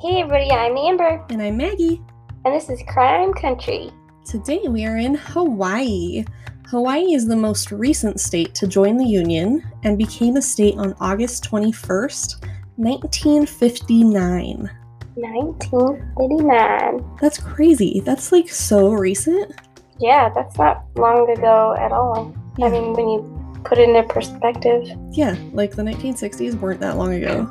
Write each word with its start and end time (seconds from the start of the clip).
Hey 0.00 0.20
everybody, 0.22 0.50
I'm 0.50 0.76
Amber, 0.76 1.24
And 1.30 1.42
I'm 1.42 1.56
Maggie. 1.56 2.02
and 2.44 2.54
this 2.54 2.68
is 2.70 2.82
Crime 2.88 3.32
Country. 3.34 3.90
Today 4.24 4.60
we 4.68 4.84
are 4.86 4.96
in 4.96 5.14
Hawaii. 5.14 6.24
Hawaii 6.68 7.14
is 7.14 7.26
the 7.26 7.36
most 7.36 7.72
recent 7.72 8.20
state 8.20 8.54
to 8.54 8.66
join 8.66 8.96
the 8.96 9.04
Union 9.04 9.62
and 9.84 9.98
became 9.98 10.36
a 10.36 10.42
state 10.42 10.76
on 10.78 10.94
August 11.00 11.44
21st, 11.50 12.44
1959. 12.76 14.70
1989. 15.16 17.16
That's 17.20 17.38
crazy. 17.38 18.00
That's 18.04 18.32
like 18.32 18.48
so 18.48 18.92
recent. 18.92 19.52
Yeah, 19.98 20.30
that's 20.34 20.56
not 20.56 20.84
long 20.96 21.28
ago 21.30 21.74
at 21.78 21.92
all. 21.92 22.34
Yeah. 22.56 22.66
I 22.66 22.70
mean, 22.70 22.92
when 22.94 23.08
you 23.08 23.60
put 23.64 23.78
it 23.78 23.88
into 23.88 24.02
perspective, 24.04 24.88
Yeah, 25.10 25.36
like 25.52 25.72
the 25.72 25.82
1960s 25.82 26.58
weren't 26.58 26.80
that 26.80 26.96
long 26.96 27.12
ago. 27.12 27.50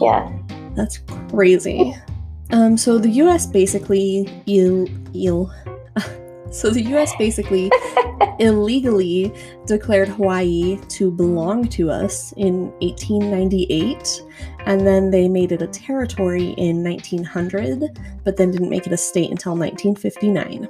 yeah. 0.00 0.30
That's 0.78 0.98
crazy. 1.30 1.92
Um, 2.52 2.76
so 2.76 2.98
the 2.98 3.10
U.S. 3.24 3.46
basically 3.46 4.30
ill, 4.46 4.86
ill. 5.12 5.52
so 6.52 6.70
the 6.70 6.82
U.S. 6.90 7.12
basically 7.16 7.68
illegally 8.38 9.34
declared 9.66 10.06
Hawaii 10.06 10.78
to 10.90 11.10
belong 11.10 11.66
to 11.70 11.90
us 11.90 12.32
in 12.36 12.70
1898, 12.78 14.22
and 14.66 14.86
then 14.86 15.10
they 15.10 15.28
made 15.28 15.50
it 15.50 15.62
a 15.62 15.66
territory 15.66 16.54
in 16.56 16.84
1900, 16.84 17.98
but 18.22 18.36
then 18.36 18.52
didn't 18.52 18.70
make 18.70 18.86
it 18.86 18.92
a 18.92 18.96
state 18.96 19.32
until 19.32 19.56
1959. 19.56 20.68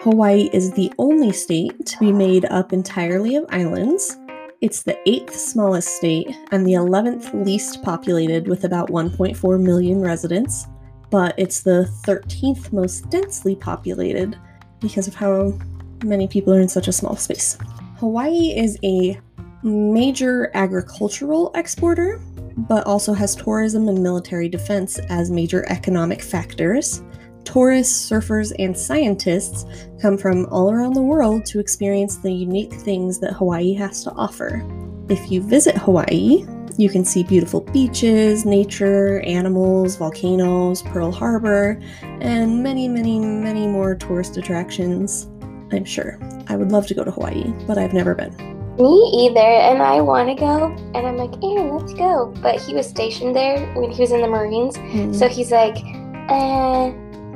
Hawaii 0.00 0.50
is 0.52 0.72
the 0.72 0.92
only 0.98 1.30
state 1.30 1.86
to 1.86 1.98
be 2.00 2.10
made 2.10 2.46
up 2.46 2.72
entirely 2.72 3.36
of 3.36 3.46
islands. 3.50 4.18
It's 4.64 4.82
the 4.82 4.98
eighth 5.06 5.36
smallest 5.36 5.88
state 5.88 6.34
and 6.50 6.66
the 6.66 6.72
11th 6.72 7.44
least 7.44 7.82
populated 7.82 8.48
with 8.48 8.64
about 8.64 8.88
1.4 8.88 9.60
million 9.62 10.00
residents, 10.00 10.66
but 11.10 11.34
it's 11.36 11.60
the 11.60 11.86
13th 12.06 12.72
most 12.72 13.10
densely 13.10 13.56
populated 13.56 14.38
because 14.80 15.06
of 15.06 15.14
how 15.14 15.52
many 16.02 16.26
people 16.26 16.54
are 16.54 16.62
in 16.62 16.68
such 16.70 16.88
a 16.88 16.92
small 16.92 17.14
space. 17.14 17.58
Hawaii 17.98 18.56
is 18.56 18.78
a 18.82 19.20
major 19.62 20.50
agricultural 20.54 21.52
exporter, 21.54 22.18
but 22.56 22.86
also 22.86 23.12
has 23.12 23.36
tourism 23.36 23.86
and 23.90 24.02
military 24.02 24.48
defense 24.48 24.98
as 25.10 25.30
major 25.30 25.66
economic 25.68 26.22
factors. 26.22 27.02
Tourists, 27.44 28.10
surfers, 28.10 28.52
and 28.58 28.76
scientists 28.76 29.64
come 30.00 30.16
from 30.18 30.46
all 30.46 30.72
around 30.72 30.94
the 30.94 31.02
world 31.02 31.44
to 31.46 31.60
experience 31.60 32.16
the 32.16 32.32
unique 32.32 32.72
things 32.72 33.18
that 33.20 33.32
Hawaii 33.34 33.74
has 33.74 34.02
to 34.04 34.10
offer. 34.12 34.64
If 35.08 35.30
you 35.30 35.42
visit 35.42 35.76
Hawaii, 35.76 36.46
you 36.76 36.88
can 36.88 37.04
see 37.04 37.22
beautiful 37.22 37.60
beaches, 37.60 38.44
nature, 38.44 39.20
animals, 39.20 39.96
volcanoes, 39.96 40.82
Pearl 40.82 41.12
Harbor, 41.12 41.80
and 42.02 42.62
many, 42.62 42.88
many, 42.88 43.20
many 43.20 43.66
more 43.66 43.94
tourist 43.94 44.36
attractions. 44.36 45.28
I'm 45.72 45.84
sure. 45.84 46.18
I 46.48 46.56
would 46.56 46.72
love 46.72 46.86
to 46.88 46.94
go 46.94 47.04
to 47.04 47.10
Hawaii, 47.10 47.52
but 47.66 47.78
I've 47.78 47.92
never 47.92 48.14
been. 48.14 48.34
Me 48.76 49.28
either, 49.28 49.38
and 49.38 49.80
I 49.80 50.00
want 50.00 50.28
to 50.30 50.34
go, 50.34 50.66
and 50.94 51.06
I'm 51.06 51.16
like, 51.16 51.34
Aaron, 51.44 51.76
let's 51.76 51.94
go. 51.94 52.34
But 52.42 52.60
he 52.60 52.74
was 52.74 52.88
stationed 52.88 53.36
there 53.36 53.64
when 53.74 53.92
he 53.92 54.00
was 54.00 54.10
in 54.10 54.20
the 54.20 54.26
Marines, 54.26 54.76
Mm. 54.78 55.14
so 55.14 55.28
he's 55.28 55.52
like, 55.52 55.76
uh, 56.28 56.90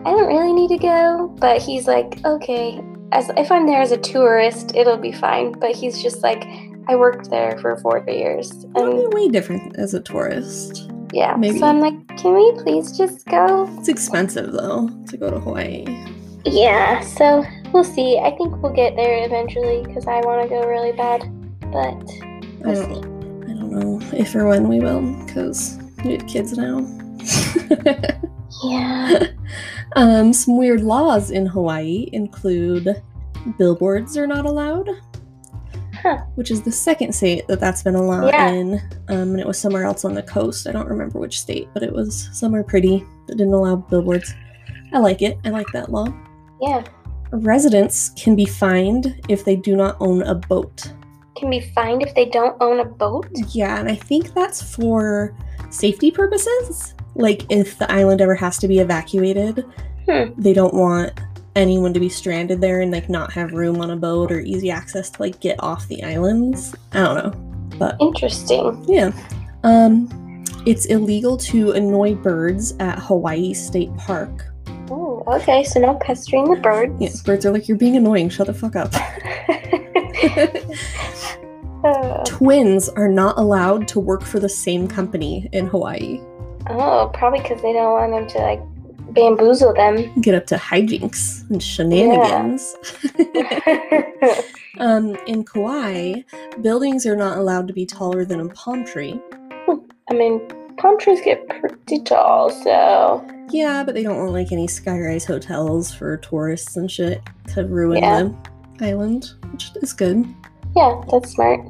I 0.04 0.10
don't 0.12 0.28
really 0.28 0.52
need 0.52 0.68
to 0.68 0.78
go. 0.78 1.34
But 1.38 1.60
he's 1.60 1.86
like, 1.86 2.24
okay, 2.24 2.80
as 3.12 3.30
if 3.36 3.50
I'm 3.50 3.66
there 3.66 3.82
as 3.82 3.92
a 3.92 3.96
tourist, 3.96 4.72
it'll 4.74 4.96
be 4.96 5.12
fine. 5.12 5.52
But 5.52 5.74
he's 5.74 6.02
just 6.02 6.22
like, 6.22 6.44
I 6.88 6.96
worked 6.96 7.30
there 7.30 7.58
for 7.58 7.76
four 7.78 8.04
years, 8.08 8.50
That'd 8.50 8.76
and 8.76 9.10
be 9.10 9.16
way 9.16 9.28
different 9.28 9.76
as 9.76 9.92
a 9.94 10.00
tourist. 10.00 10.90
yeah. 11.12 11.34
maybe. 11.36 11.58
So 11.58 11.66
I'm 11.66 11.80
like, 11.80 11.94
can 12.16 12.34
we 12.34 12.52
please 12.62 12.96
just 12.96 13.26
go? 13.26 13.68
It's 13.78 13.88
expensive 13.88 14.52
though 14.52 14.88
to 15.08 15.16
go 15.16 15.30
to 15.30 15.38
Hawaii. 15.38 15.84
Yeah. 16.44 17.00
So 17.00 17.44
we'll 17.72 17.84
see. 17.84 18.18
I 18.18 18.30
think 18.36 18.62
we'll 18.62 18.72
get 18.72 18.96
there 18.96 19.24
eventually 19.26 19.82
because 19.84 20.06
I 20.06 20.20
want 20.20 20.42
to 20.42 20.48
go 20.48 20.66
really 20.66 20.92
bad. 20.92 21.20
But 21.70 21.96
we'll 22.60 22.74
don't, 22.74 22.94
see. 22.94 23.52
I 23.52 23.54
don't 23.54 23.70
know 23.70 24.00
if 24.12 24.34
or 24.34 24.46
when 24.46 24.68
we 24.68 24.80
will, 24.80 25.02
because 25.26 25.78
we 26.04 26.12
have 26.12 26.26
kids 26.26 26.56
now. 26.56 26.78
Yeah. 28.64 29.26
um, 29.96 30.32
some 30.32 30.56
weird 30.58 30.82
laws 30.82 31.30
in 31.30 31.46
Hawaii 31.46 32.08
include 32.12 33.02
billboards 33.58 34.16
are 34.16 34.26
not 34.26 34.44
allowed, 34.46 34.88
Huh. 35.94 36.18
which 36.36 36.50
is 36.50 36.62
the 36.62 36.70
second 36.72 37.12
state 37.14 37.46
that 37.48 37.60
that's 37.60 37.82
been 37.82 37.94
allowed 37.94 38.28
Yeah. 38.28 38.50
in, 38.52 38.74
um, 39.08 39.30
and 39.32 39.40
it 39.40 39.46
was 39.46 39.58
somewhere 39.58 39.84
else 39.84 40.04
on 40.04 40.14
the 40.14 40.22
coast. 40.22 40.68
I 40.68 40.72
don't 40.72 40.88
remember 40.88 41.18
which 41.18 41.40
state, 41.40 41.68
but 41.74 41.82
it 41.82 41.92
was 41.92 42.28
somewhere 42.32 42.62
pretty 42.62 43.04
that 43.26 43.36
didn't 43.36 43.52
allow 43.54 43.76
billboards. 43.76 44.34
I 44.92 44.98
like 44.98 45.22
it. 45.22 45.38
I 45.44 45.50
like 45.50 45.66
that 45.72 45.90
law. 45.90 46.06
Yeah. 46.60 46.84
Residents 47.30 48.10
can 48.10 48.34
be 48.36 48.46
fined 48.46 49.20
if 49.28 49.44
they 49.44 49.54
do 49.56 49.76
not 49.76 49.96
own 50.00 50.22
a 50.22 50.34
boat. 50.34 50.92
Can 51.36 51.50
be 51.50 51.60
fined 51.60 52.02
if 52.02 52.14
they 52.14 52.24
don't 52.26 52.56
own 52.60 52.80
a 52.80 52.84
boat. 52.84 53.28
Yeah, 53.50 53.78
and 53.78 53.88
I 53.88 53.94
think 53.94 54.34
that's 54.34 54.62
for 54.62 55.36
safety 55.70 56.10
purposes. 56.10 56.94
Like 57.14 57.44
if 57.50 57.78
the 57.78 57.90
island 57.90 58.20
ever 58.20 58.34
has 58.34 58.58
to 58.58 58.68
be 58.68 58.78
evacuated, 58.78 59.64
Hmm. 60.08 60.30
they 60.38 60.52
don't 60.54 60.72
want 60.74 61.12
anyone 61.56 61.92
to 61.92 62.00
be 62.00 62.08
stranded 62.08 62.60
there 62.60 62.80
and 62.80 62.90
like 62.92 63.08
not 63.10 63.32
have 63.32 63.52
room 63.52 63.80
on 63.80 63.90
a 63.90 63.96
boat 63.96 64.30
or 64.30 64.40
easy 64.40 64.70
access 64.70 65.10
to 65.10 65.22
like 65.22 65.40
get 65.40 65.56
off 65.62 65.86
the 65.88 66.02
islands. 66.04 66.74
I 66.92 66.98
don't 67.00 67.16
know. 67.16 67.78
But 67.78 67.96
Interesting. 68.00 68.84
yeah. 68.88 69.10
Um 69.64 70.08
it's 70.66 70.86
illegal 70.86 71.36
to 71.38 71.72
annoy 71.72 72.14
birds 72.14 72.74
at 72.80 72.98
Hawaii 73.00 73.52
State 73.54 73.94
Park. 73.96 74.44
Oh, 74.90 75.22
okay. 75.26 75.62
So 75.64 75.80
no 75.80 75.94
pestering 75.96 76.44
the 76.50 76.56
birds. 76.60 76.94
Yes, 77.00 77.22
birds 77.22 77.44
are 77.46 77.50
like, 77.52 77.68
you're 77.68 77.76
being 77.76 77.96
annoying, 77.96 78.28
shut 78.28 78.46
the 78.46 78.54
fuck 78.54 78.76
up. 78.76 78.92
Uh, 81.84 82.24
Twins 82.26 82.88
are 82.90 83.08
not 83.08 83.38
allowed 83.38 83.86
to 83.88 84.00
work 84.00 84.22
for 84.22 84.38
the 84.40 84.48
same 84.48 84.88
company 84.88 85.48
in 85.52 85.66
Hawaii. 85.66 86.20
oh, 86.68 87.10
probably 87.14 87.40
because 87.40 87.60
they 87.62 87.72
don't 87.72 87.92
want 87.92 88.12
them 88.12 88.26
to 88.28 88.38
like 88.38 88.60
bamboozle 89.14 89.72
them. 89.74 90.20
get 90.20 90.34
up 90.34 90.46
to 90.46 90.56
hijinks 90.56 91.48
and 91.50 91.62
shenanigans. 91.62 92.76
um, 94.78 95.16
in 95.26 95.44
Kauai, 95.44 96.22
buildings 96.60 97.06
are 97.06 97.16
not 97.16 97.38
allowed 97.38 97.66
to 97.68 97.72
be 97.74 97.86
taller 97.86 98.24
than 98.24 98.40
a 98.40 98.48
palm 98.50 98.84
tree. 98.84 99.20
I 100.10 100.14
mean, 100.14 100.40
palm 100.78 100.98
trees 100.98 101.20
get 101.22 101.46
pretty 101.48 102.00
tall, 102.02 102.50
so 102.50 103.24
Yeah, 103.50 103.82
but 103.84 103.94
they 103.94 104.02
don't 104.02 104.18
want 104.18 104.32
like 104.32 104.52
any 104.52 104.66
skyrise 104.66 105.26
hotels 105.26 105.92
for 105.94 106.16
tourists 106.18 106.76
and 106.76 106.90
shit 106.90 107.22
to 107.54 107.64
ruin 107.64 108.02
Yeah. 108.02 108.28
the 108.78 108.86
island, 108.86 109.32
which 109.52 109.70
is 109.82 109.92
good. 109.92 110.26
Yeah, 110.78 111.02
that's 111.10 111.32
smart. 111.32 111.60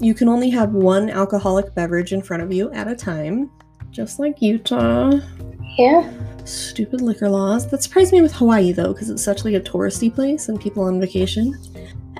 You 0.00 0.14
can 0.14 0.28
only 0.28 0.50
have 0.50 0.72
one 0.72 1.10
alcoholic 1.10 1.74
beverage 1.74 2.12
in 2.12 2.22
front 2.22 2.42
of 2.42 2.52
you 2.52 2.70
at 2.72 2.88
a 2.88 2.94
time, 2.94 3.50
just 3.90 4.18
like 4.18 4.42
Utah. 4.42 5.12
Yeah. 5.78 6.12
Stupid 6.44 7.00
liquor 7.00 7.28
laws. 7.28 7.70
That 7.70 7.82
surprised 7.82 8.12
me 8.12 8.20
with 8.20 8.32
Hawaii 8.32 8.72
though, 8.72 8.92
because 8.92 9.10
it's 9.10 9.22
such 9.22 9.44
like 9.44 9.54
a 9.54 9.60
touristy 9.60 10.12
place 10.12 10.48
and 10.48 10.60
people 10.60 10.82
on 10.84 11.00
vacation. 11.00 11.56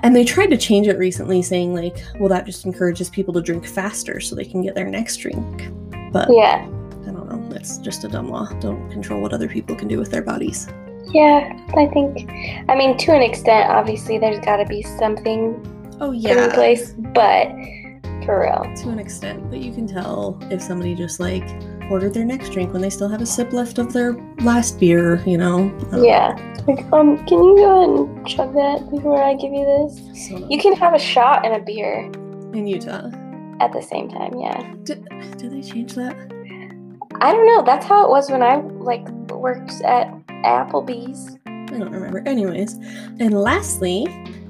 And 0.01 0.15
they 0.15 0.23
tried 0.23 0.47
to 0.47 0.57
change 0.57 0.87
it 0.87 0.97
recently, 0.97 1.41
saying 1.41 1.73
like, 1.73 2.01
well, 2.19 2.29
that 2.29 2.45
just 2.45 2.65
encourages 2.65 3.09
people 3.09 3.33
to 3.33 3.41
drink 3.41 3.65
faster 3.65 4.21
so 4.21 4.33
they 4.33 4.45
can 4.45 4.61
get 4.61 4.75
their 4.75 4.87
next 4.87 5.17
drink. 5.17 5.69
But 6.13 6.29
Yeah. 6.31 6.65
I 7.05 7.11
don't 7.11 7.29
know. 7.29 7.49
That's 7.49 7.79
just 7.79 8.05
a 8.05 8.07
dumb 8.07 8.29
law. 8.29 8.45
Don't 8.61 8.89
control 8.91 9.21
what 9.21 9.33
other 9.33 9.49
people 9.49 9.75
can 9.75 9.89
do 9.89 9.99
with 9.99 10.09
their 10.09 10.21
bodies. 10.21 10.67
Yeah, 11.11 11.51
I 11.75 11.87
think. 11.87 12.29
I 12.69 12.75
mean, 12.75 12.95
to 12.99 13.13
an 13.13 13.23
extent, 13.23 13.69
obviously, 13.69 14.19
there's 14.19 14.39
got 14.45 14.57
to 14.57 14.65
be 14.65 14.83
something 14.83 15.55
Oh 16.01 16.11
yeah 16.11 16.45
in 16.45 16.51
place, 16.51 16.93
but 17.13 17.47
for 18.25 18.41
real. 18.41 18.63
to 18.83 18.89
an 18.89 18.99
extent. 18.99 19.49
But 19.49 19.59
you 19.59 19.73
can 19.73 19.87
tell 19.87 20.37
if 20.51 20.61
somebody 20.61 20.95
just 20.95 21.19
like 21.19 21.47
ordered 21.89 22.13
their 22.13 22.25
next 22.25 22.49
drink 22.49 22.71
when 22.73 22.81
they 22.81 22.89
still 22.89 23.09
have 23.09 23.21
a 23.21 23.25
sip 23.25 23.51
left 23.53 23.79
of 23.79 23.91
their 23.93 24.13
last 24.41 24.79
beer. 24.79 25.21
You 25.25 25.37
know. 25.37 25.69
Don't 25.91 26.03
Yeah. 26.03 26.35
Like, 26.67 26.85
um, 26.93 27.17
can 27.25 27.43
you 27.43 27.55
go 27.55 27.81
ahead 27.81 27.89
and 27.89 28.27
chug 28.27 28.53
that 28.53 28.87
before 28.91 29.23
I 29.23 29.33
give 29.33 29.51
you 29.51 29.65
this? 29.65 30.27
So 30.27 30.45
You 30.49 30.59
can 30.59 30.73
have 30.75 30.93
a 30.93 30.99
shot 30.99 31.43
and 31.45 31.55
a 31.55 31.59
beer 31.65 32.11
in 32.53 32.67
Utah. 32.67 33.09
at 33.59 33.71
the 33.73 33.81
same 33.81 34.07
time. 34.09 34.33
Yeah. 34.37 34.73
Did, 34.83 35.07
did 35.37 35.51
they 35.51 35.61
change 35.61 35.95
that? 35.95 36.15
I 37.21 37.31
don't 37.31 37.45
know. 37.47 37.63
That's 37.65 37.85
how 37.85 38.05
it 38.05 38.09
was 38.09 38.29
when 38.29 38.43
I 38.43 38.57
like 38.57 39.07
worked 39.31 39.71
at 39.81 40.07
Applebee's. 40.45 41.37
I 41.47 41.77
don't 41.79 41.91
remember. 41.91 42.21
Anyways, 42.27 42.73
and 43.19 43.33
lastly, 43.33 44.05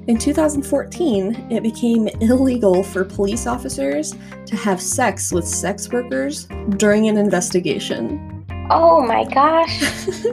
in 0.10 0.18
2014, 0.18 1.52
it 1.52 1.62
became 1.62 2.08
illegal 2.20 2.82
for 2.82 3.06
police 3.06 3.46
officers 3.46 4.16
to 4.48 4.56
have 4.56 4.82
sex 4.82 5.32
with 5.32 5.48
sex 5.48 5.88
workers 5.90 6.48
during 6.78 7.08
an 7.08 7.16
investigation. 7.16 8.44
Oh 8.72 9.06
my 9.06 9.24
gosh. 9.26 10.08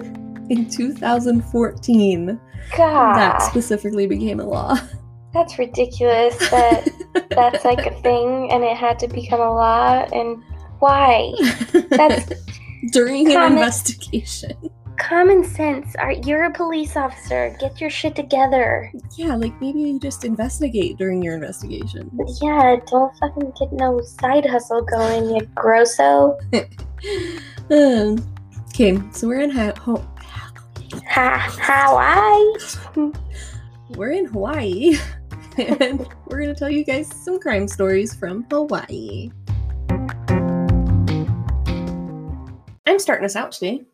in 0.48 0.66
2014, 0.70 2.40
God. 2.74 3.16
that 3.16 3.42
specifically 3.42 4.06
became 4.06 4.40
a 4.40 4.46
law. 4.46 4.76
That's 5.34 5.58
ridiculous 5.58 6.38
that 6.48 6.88
that's 7.28 7.62
like 7.66 7.84
a 7.84 8.00
thing 8.00 8.50
and 8.50 8.64
it 8.64 8.78
had 8.78 8.98
to 9.00 9.08
become 9.08 9.40
a 9.40 9.52
law 9.52 10.06
and 10.10 10.42
why? 10.78 11.34
That's 11.90 12.32
during 12.92 13.30
an 13.30 13.52
investigation. 13.52 14.70
Common 14.98 15.44
sense. 15.44 15.94
Are 15.96 16.12
you're 16.12 16.44
a 16.44 16.52
police 16.52 16.96
officer? 16.96 17.54
Get 17.60 17.80
your 17.80 17.90
shit 17.90 18.16
together. 18.16 18.90
Yeah, 19.16 19.36
like 19.36 19.58
maybe 19.60 19.80
you 19.80 20.00
just 20.00 20.24
investigate 20.24 20.96
during 20.96 21.22
your 21.22 21.34
investigation. 21.34 22.10
Yeah, 22.42 22.76
don't 22.90 23.16
fucking 23.18 23.52
get 23.58 23.72
no 23.72 24.00
side 24.00 24.46
hustle 24.46 24.82
going, 24.82 25.36
you 25.36 25.46
grosso. 25.54 26.38
Um, 27.70 28.16
okay, 28.70 28.98
so 29.12 29.28
we're 29.28 29.40
in 29.40 29.50
ha- 29.50 29.74
ho- 29.78 30.06
Ha, 31.08 31.48
Hawaii. 31.60 33.12
we're 33.96 34.12
in 34.12 34.26
Hawaii, 34.26 34.96
and 35.58 36.06
we're 36.26 36.40
gonna 36.40 36.54
tell 36.54 36.70
you 36.70 36.84
guys 36.84 37.08
some 37.08 37.38
crime 37.38 37.68
stories 37.68 38.14
from 38.14 38.44
Hawaii. 38.50 39.30
I'm 42.86 42.98
starting 42.98 43.24
us 43.24 43.36
out 43.36 43.52
today, 43.52 43.84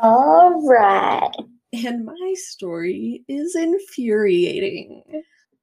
All 0.00 0.66
right. 0.68 1.30
and 1.72 2.04
my 2.04 2.34
story 2.36 3.24
is 3.28 3.56
infuriating. 3.56 5.02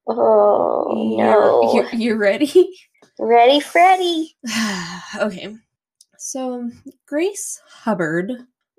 Oh 0.08 1.16
no. 1.18 1.74
you're, 1.74 1.96
you're 1.96 2.18
ready? 2.18 2.70
Ready, 3.20 3.60
Freddy? 3.60 4.36
okay. 5.20 5.56
So, 6.18 6.70
Grace 7.08 7.62
Hubbard 7.68 8.32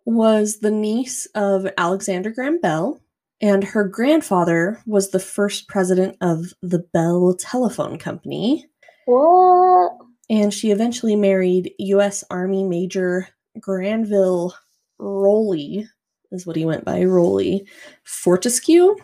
was 0.04 0.58
the 0.58 0.70
niece 0.70 1.26
of 1.34 1.66
Alexander 1.78 2.30
Graham 2.30 2.60
Bell, 2.60 3.00
and 3.40 3.62
her 3.64 3.84
grandfather 3.84 4.80
was 4.86 5.10
the 5.10 5.20
first 5.20 5.68
president 5.68 6.16
of 6.20 6.52
the 6.62 6.80
Bell 6.80 7.34
Telephone 7.38 7.98
Company. 7.98 8.66
What? 9.06 9.92
And 10.30 10.52
she 10.52 10.70
eventually 10.70 11.16
married 11.16 11.72
U.S. 11.78 12.24
Army 12.30 12.64
Major 12.64 13.28
Granville 13.60 14.54
Rolly, 14.98 15.86
is 16.30 16.46
what 16.46 16.56
he 16.56 16.64
went 16.64 16.84
by, 16.84 17.04
Rolly 17.04 17.66
Fortescue, 18.04 18.94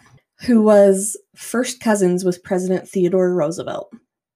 who 0.40 0.62
was 0.62 1.17
first 1.35 1.81
cousins 1.81 2.25
with 2.25 2.43
President 2.43 2.88
Theodore 2.88 3.35
Roosevelt. 3.35 3.93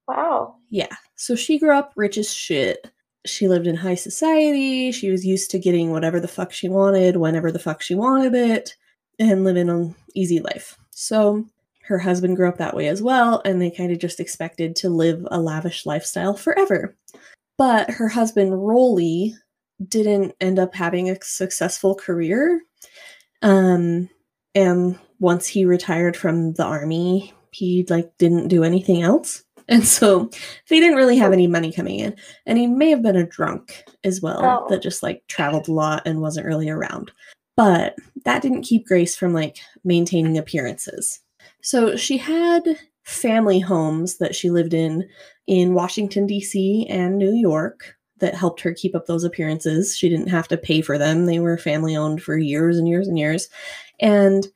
Wow. 0.09 0.57
Yeah. 0.71 0.95
So 1.17 1.35
she 1.37 1.59
grew 1.59 1.77
up 1.77 1.93
rich 1.97 2.19
as 2.19 2.33
shit. 2.33 2.91
She 3.25 3.47
lived 3.47 3.69
in 3.69 3.77
high 3.77 3.95
society. 3.95 4.91
She 4.91 5.11
was 5.11 5.25
used 5.25 5.51
to 5.53 5.59
getting 5.59 5.91
whatever 5.91 6.19
the 6.19 6.29
fuck 6.29 6.53
she 6.53 6.69
wanted, 6.69 7.17
whenever 7.17 7.53
the 7.53 7.59
fuck 7.59 7.81
she 7.81 7.95
wanted 7.95 8.35
it, 8.35 8.75
and 9.19 9.45
living 9.45 9.69
an 9.69 9.95
easy 10.15 10.41
life. 10.41 10.77
So 10.91 11.47
her 11.85 11.99
husband 11.99 12.37
grew 12.37 12.49
up 12.49 12.59
that 12.59 12.75
way 12.75 12.89
as 12.89 13.01
well, 13.01 13.41
and 13.45 13.63
they 13.63 13.71
kind 13.71 13.93
of 13.93 13.99
just 13.99 14.19
expected 14.19 14.75
to 14.77 14.89
live 14.89 15.27
a 15.31 15.41
lavish 15.41 15.87
lifestyle 15.87 16.35
forever. 16.35 16.97
But 17.59 17.91
her 17.91 18.09
husband, 18.09 18.67
Rolly, 18.67 19.35
didn't 19.89 20.35
end 20.41 20.59
up 20.59 20.75
having 20.75 21.11
a 21.11 21.17
successful 21.23 21.95
career. 21.95 22.63
Um, 23.43 24.09
and 24.55 24.99
once 25.21 25.47
he 25.47 25.65
retired 25.65 26.17
from 26.17 26.53
the 26.55 26.65
army, 26.65 27.33
he 27.53 27.87
like 27.89 28.11
didn't 28.19 28.49
do 28.49 28.65
anything 28.65 29.03
else. 29.03 29.43
And 29.69 29.87
so 29.87 30.29
they 30.69 30.81
didn't 30.81 30.97
really 30.97 31.17
have 31.17 31.33
any 31.33 31.47
money 31.47 31.73
coming 31.73 32.01
in. 32.01 32.17
And 32.47 32.59
he 32.59 32.67
may 32.67 32.91
have 32.91 33.03
been 33.03 33.17
a 33.17 33.25
drunk 33.27 33.85
as 34.05 34.21
well, 34.21 34.41
Oh. 34.45 34.67
that 34.69 34.83
just 34.83 35.03
like 35.03 35.23
traveled 35.29 35.69
a 35.69 35.73
lot 35.73 36.03
and 36.05 36.21
wasn't 36.21 36.47
really 36.47 36.69
around. 36.69 37.13
But 37.57 37.95
that 38.25 38.43
didn't 38.43 38.63
keep 38.65 38.87
Grace 38.87 39.15
from 39.15 39.33
like 39.33 39.59
maintaining 39.85 40.37
appearances. 40.37 41.21
So 41.63 41.97
she 41.97 42.17
had 42.19 42.63
family 43.05 43.61
homes 43.61 44.19
that 44.19 44.35
she 44.35 44.51
lived 44.51 44.75
in 44.75 45.09
in 45.47 45.75
Washington, 45.75 46.27
D.C. 46.27 46.87
and 46.89 47.17
New 47.17 47.33
York 47.33 47.97
that 48.23 48.35
helped 48.35 48.61
her 48.63 48.73
keep 48.73 48.95
up 48.95 49.05
those 49.07 49.25
appearances. 49.25 49.95
She 49.97 50.09
didn't 50.09 50.29
have 50.29 50.49
to 50.49 50.57
pay 50.57 50.81
for 50.81 50.97
them, 50.97 51.27
they 51.27 51.39
were 51.39 51.59
family 51.59 51.95
owned 51.95 52.23
for 52.23 52.39
years 52.39 52.79
and 52.79 52.89
years 52.89 53.07
and 53.09 53.19
years. 53.19 53.49
And 54.01 54.47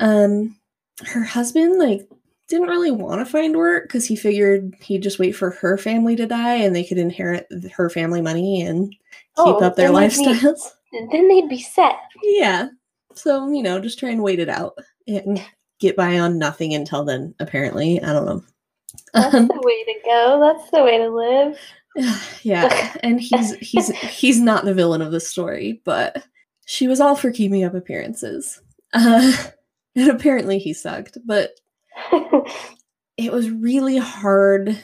um, 0.00 0.56
her 1.04 1.22
husband, 1.22 1.78
like, 1.78 2.08
didn't 2.48 2.68
really 2.68 2.92
want 2.92 3.20
to 3.20 3.30
find 3.30 3.56
work 3.56 3.84
because 3.88 4.06
he 4.06 4.14
figured 4.16 4.72
he'd 4.80 5.02
just 5.02 5.18
wait 5.18 5.32
for 5.32 5.50
her 5.50 5.76
family 5.76 6.14
to 6.16 6.26
die 6.26 6.54
and 6.54 6.74
they 6.74 6.84
could 6.84 6.96
inherit 6.98 7.46
her 7.76 7.90
family 7.90 8.22
money 8.22 8.62
and 8.62 8.90
keep 8.90 8.98
Oh, 9.36 9.58
up 9.58 9.74
their 9.76 9.88
they'd 9.92 9.94
be- 9.94 10.06
lifestyles. 10.06 10.60
Then 11.12 11.28
they'd 11.28 11.48
be 11.48 11.60
set. 11.60 11.96
Yeah. 12.22 12.68
So, 13.14 13.50
you 13.50 13.62
know, 13.62 13.78
just 13.80 13.98
try 13.98 14.10
and 14.10 14.22
wait 14.22 14.38
it 14.38 14.48
out 14.48 14.78
and 15.08 15.44
get 15.80 15.94
by 15.96 16.18
on 16.18 16.38
nothing 16.38 16.72
until 16.74 17.04
then, 17.04 17.34
apparently. 17.40 18.00
I 18.02 18.12
don't 18.12 18.24
know. 18.24 18.42
That's 19.12 19.34
Um, 19.34 19.48
the 19.48 19.60
way 19.62 19.84
to 19.84 19.94
go. 20.06 20.40
That's 20.40 20.70
the 20.70 20.84
way 20.84 20.96
to 20.98 21.08
live. 21.10 21.58
yeah. 22.42 22.96
And 23.02 23.20
he's 23.20 23.54
he's 23.56 23.88
he's 23.98 24.40
not 24.40 24.64
the 24.64 24.74
villain 24.74 25.02
of 25.02 25.12
the 25.12 25.20
story, 25.20 25.80
but 25.84 26.24
she 26.66 26.88
was 26.88 27.00
all 27.00 27.16
for 27.16 27.30
keeping 27.30 27.64
up 27.64 27.74
appearances. 27.74 28.60
Uh, 28.92 29.32
and 29.96 30.10
apparently 30.10 30.58
he 30.58 30.72
sucked, 30.72 31.18
but 31.24 31.52
it 33.16 33.32
was 33.32 33.50
really 33.50 33.96
hard 33.96 34.78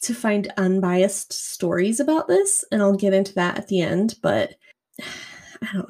to 0.00 0.14
find 0.14 0.52
unbiased 0.56 1.32
stories 1.32 2.00
about 2.00 2.28
this, 2.28 2.64
and 2.70 2.82
I'll 2.82 2.96
get 2.96 3.14
into 3.14 3.34
that 3.34 3.58
at 3.58 3.68
the 3.68 3.80
end, 3.80 4.16
but 4.22 4.54
I 5.62 5.68
don't 5.72 5.88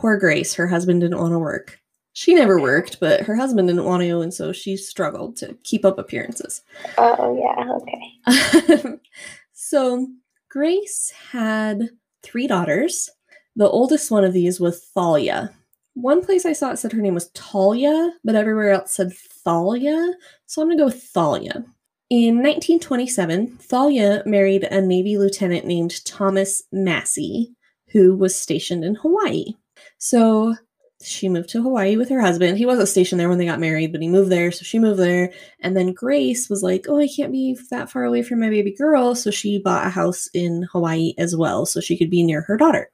poor 0.00 0.16
Grace, 0.16 0.54
her 0.54 0.66
husband 0.66 1.02
didn't 1.02 1.18
want 1.18 1.32
to 1.32 1.38
work. 1.38 1.78
She 2.12 2.34
never 2.34 2.60
worked, 2.60 2.98
but 3.00 3.20
her 3.22 3.36
husband 3.36 3.68
didn't 3.68 3.84
want 3.84 4.02
to, 4.02 4.20
and 4.20 4.34
so 4.34 4.52
she 4.52 4.76
struggled 4.76 5.36
to 5.36 5.56
keep 5.62 5.84
up 5.84 5.98
appearances. 5.98 6.62
oh 6.98 7.38
yeah. 7.38 8.72
Okay. 8.72 8.96
so 9.52 10.06
Grace 10.50 11.12
had 11.30 11.90
three 12.22 12.46
daughters. 12.48 13.08
The 13.54 13.68
oldest 13.68 14.10
one 14.10 14.24
of 14.24 14.32
these 14.32 14.58
was 14.58 14.84
Thalia. 14.94 15.52
One 15.94 16.24
place 16.24 16.44
I 16.44 16.52
saw 16.52 16.72
it 16.72 16.78
said 16.78 16.92
her 16.92 17.02
name 17.02 17.14
was 17.14 17.30
Talia, 17.30 18.12
but 18.24 18.34
everywhere 18.34 18.72
else 18.72 18.94
said 18.94 19.12
Thalia. 19.12 20.12
So 20.46 20.60
I'm 20.60 20.68
gonna 20.68 20.78
go 20.78 20.86
with 20.86 21.02
Thalia. 21.02 21.64
In 22.10 22.42
1927, 22.42 23.58
Thalia 23.58 24.24
married 24.26 24.64
a 24.64 24.80
Navy 24.80 25.18
lieutenant 25.18 25.66
named 25.66 26.04
Thomas 26.04 26.64
Massie, 26.72 27.54
who 27.92 28.16
was 28.16 28.34
stationed 28.34 28.84
in 28.84 28.96
Hawaii. 28.96 29.54
So 29.98 30.56
she 31.02 31.28
moved 31.28 31.48
to 31.50 31.62
Hawaii 31.62 31.96
with 31.96 32.10
her 32.10 32.20
husband. 32.20 32.58
He 32.58 32.66
wasn't 32.66 32.88
stationed 32.88 33.18
there 33.18 33.28
when 33.28 33.38
they 33.38 33.46
got 33.46 33.60
married, 33.60 33.92
but 33.92 34.02
he 34.02 34.08
moved 34.08 34.30
there, 34.30 34.52
so 34.52 34.64
she 34.64 34.78
moved 34.78 35.00
there. 35.00 35.32
And 35.60 35.76
then 35.76 35.94
Grace 35.94 36.50
was 36.50 36.62
like, 36.62 36.86
Oh, 36.88 36.98
I 36.98 37.08
can't 37.08 37.32
be 37.32 37.58
that 37.70 37.90
far 37.90 38.04
away 38.04 38.22
from 38.22 38.40
my 38.40 38.50
baby 38.50 38.74
girl. 38.74 39.14
So 39.14 39.30
she 39.30 39.58
bought 39.58 39.86
a 39.86 39.90
house 39.90 40.28
in 40.34 40.64
Hawaii 40.72 41.14
as 41.16 41.34
well, 41.34 41.64
so 41.64 41.80
she 41.80 41.96
could 41.96 42.10
be 42.10 42.22
near 42.22 42.42
her 42.42 42.56
daughter. 42.56 42.90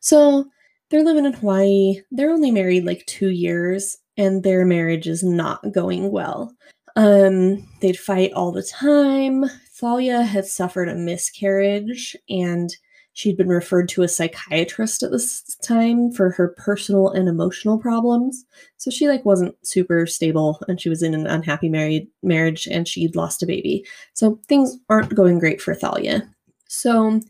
So 0.00 0.46
they're 0.90 1.04
living 1.04 1.24
in 1.24 1.32
Hawaii. 1.32 2.02
They're 2.10 2.30
only 2.30 2.50
married 2.50 2.84
like 2.84 3.06
two 3.06 3.30
years, 3.30 3.96
and 4.16 4.42
their 4.42 4.66
marriage 4.66 5.08
is 5.08 5.22
not 5.22 5.72
going 5.72 6.10
well. 6.10 6.54
Um, 6.96 7.66
they'd 7.80 7.98
fight 7.98 8.32
all 8.34 8.52
the 8.52 8.62
time. 8.62 9.44
Thalia 9.72 10.22
had 10.22 10.46
suffered 10.46 10.88
a 10.88 10.94
miscarriage 10.94 12.16
and 12.28 12.70
she'd 13.14 13.36
been 13.36 13.48
referred 13.48 13.88
to 13.88 14.02
a 14.02 14.08
psychiatrist 14.08 15.02
at 15.02 15.10
this 15.10 15.56
time 15.64 16.12
for 16.12 16.30
her 16.30 16.48
personal 16.58 17.08
and 17.08 17.28
emotional 17.28 17.78
problems. 17.78 18.44
So 18.76 18.90
she 18.90 19.08
like 19.08 19.24
wasn't 19.24 19.56
super 19.66 20.04
stable 20.06 20.60
and 20.68 20.80
she 20.80 20.88
was 20.88 21.02
in 21.02 21.14
an 21.14 21.26
unhappy 21.26 21.68
married 21.68 22.08
marriage 22.22 22.66
and 22.66 22.86
she'd 22.86 23.16
lost 23.16 23.42
a 23.42 23.46
baby. 23.46 23.86
So 24.12 24.38
things 24.48 24.76
aren't 24.90 25.14
going 25.14 25.38
great 25.38 25.62
for 25.62 25.74
Thalia. 25.74 26.28
So 26.68 27.20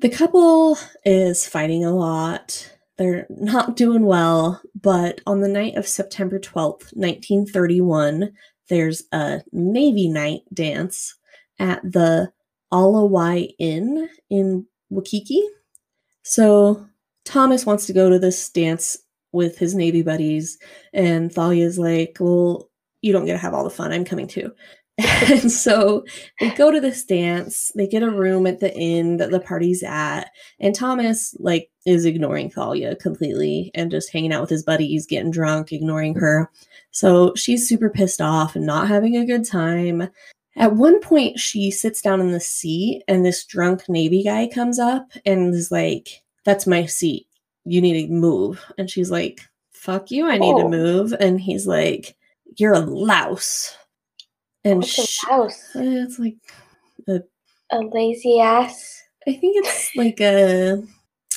the 0.00 0.08
couple 0.08 0.78
is 1.04 1.46
fighting 1.46 1.84
a 1.84 1.94
lot. 1.94 2.70
They're 2.96 3.26
not 3.28 3.76
doing 3.76 4.06
well, 4.06 4.62
but 4.80 5.20
on 5.26 5.40
the 5.40 5.48
night 5.48 5.76
of 5.76 5.86
September 5.86 6.38
12th, 6.38 6.94
1931, 6.94 8.32
there's 8.70 9.02
a 9.12 9.42
Navy 9.52 10.08
night 10.08 10.42
dance 10.54 11.14
at 11.58 11.82
the 11.82 12.32
Ala 12.72 13.04
Wai 13.04 13.48
Inn 13.58 14.08
in 14.30 14.66
Waikiki. 14.90 15.42
So 16.22 16.86
Thomas 17.24 17.66
wants 17.66 17.86
to 17.86 17.92
go 17.92 18.08
to 18.08 18.18
this 18.18 18.48
dance 18.48 18.98
with 19.32 19.58
his 19.58 19.74
Navy 19.74 20.02
buddies, 20.02 20.58
and 20.92 21.30
Thalia's 21.30 21.78
like, 21.78 22.16
Well, 22.20 22.70
you 23.02 23.12
don't 23.12 23.26
get 23.26 23.32
to 23.32 23.38
have 23.38 23.54
all 23.54 23.64
the 23.64 23.70
fun. 23.70 23.92
I'm 23.92 24.04
coming 24.04 24.28
too. 24.28 24.52
and 24.98 25.50
so 25.50 26.04
they 26.38 26.50
go 26.50 26.70
to 26.70 26.80
this 26.80 27.04
dance, 27.04 27.72
they 27.74 27.88
get 27.88 28.04
a 28.04 28.10
room 28.10 28.46
at 28.46 28.60
the 28.60 28.72
inn 28.76 29.16
that 29.16 29.32
the 29.32 29.40
party's 29.40 29.82
at, 29.82 30.30
and 30.60 30.72
Thomas 30.72 31.34
like 31.40 31.68
is 31.84 32.04
ignoring 32.04 32.48
Thalia 32.48 32.94
completely 32.94 33.72
and 33.74 33.90
just 33.90 34.12
hanging 34.12 34.32
out 34.32 34.40
with 34.40 34.50
his 34.50 34.62
buddies, 34.62 35.06
getting 35.06 35.32
drunk, 35.32 35.72
ignoring 35.72 36.14
her. 36.14 36.48
So 36.92 37.34
she's 37.34 37.68
super 37.68 37.90
pissed 37.90 38.20
off 38.20 38.54
and 38.54 38.64
not 38.64 38.86
having 38.86 39.16
a 39.16 39.26
good 39.26 39.44
time. 39.44 40.08
At 40.56 40.74
one 40.76 41.00
point, 41.00 41.38
she 41.40 41.70
sits 41.70 42.00
down 42.00 42.20
in 42.20 42.30
the 42.32 42.40
seat, 42.40 43.02
and 43.08 43.24
this 43.24 43.44
drunk 43.44 43.88
Navy 43.88 44.22
guy 44.22 44.48
comes 44.52 44.78
up 44.78 45.10
and 45.26 45.52
is 45.54 45.70
like, 45.72 46.22
That's 46.44 46.66
my 46.66 46.86
seat. 46.86 47.26
You 47.64 47.80
need 47.80 48.06
to 48.06 48.12
move. 48.12 48.64
And 48.78 48.88
she's 48.90 49.10
like, 49.10 49.40
Fuck 49.72 50.10
you. 50.10 50.26
I 50.28 50.38
need 50.38 50.56
to 50.56 50.64
Oh. 50.64 50.68
move. 50.68 51.12
And 51.18 51.40
he's 51.40 51.66
like, 51.66 52.16
You're 52.56 52.74
a 52.74 52.80
louse. 52.80 53.76
And 54.64 54.78
What's 54.78 54.98
a 54.98 55.06
sh- 55.06 55.24
house? 55.28 55.70
it's 55.74 56.18
like, 56.18 56.36
A 57.08 57.20
a 57.70 57.78
lazy 57.80 58.38
ass. 58.40 59.02
I 59.26 59.32
think 59.32 59.56
it's 59.64 59.90
like 59.96 60.20
a 60.20 60.82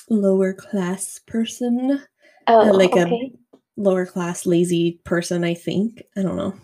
lower 0.09 0.53
class 0.53 1.19
person, 1.25 2.01
Oh, 2.47 2.69
uh, 2.69 2.73
like 2.73 2.95
a- 2.95 3.01
okay. 3.05 3.31
lower 3.77 4.05
class 4.05 4.45
lazy 4.45 4.99
person. 5.05 5.43
I 5.43 5.53
think 5.55 6.03
I 6.15 6.21
don't 6.21 6.35
know. 6.37 6.53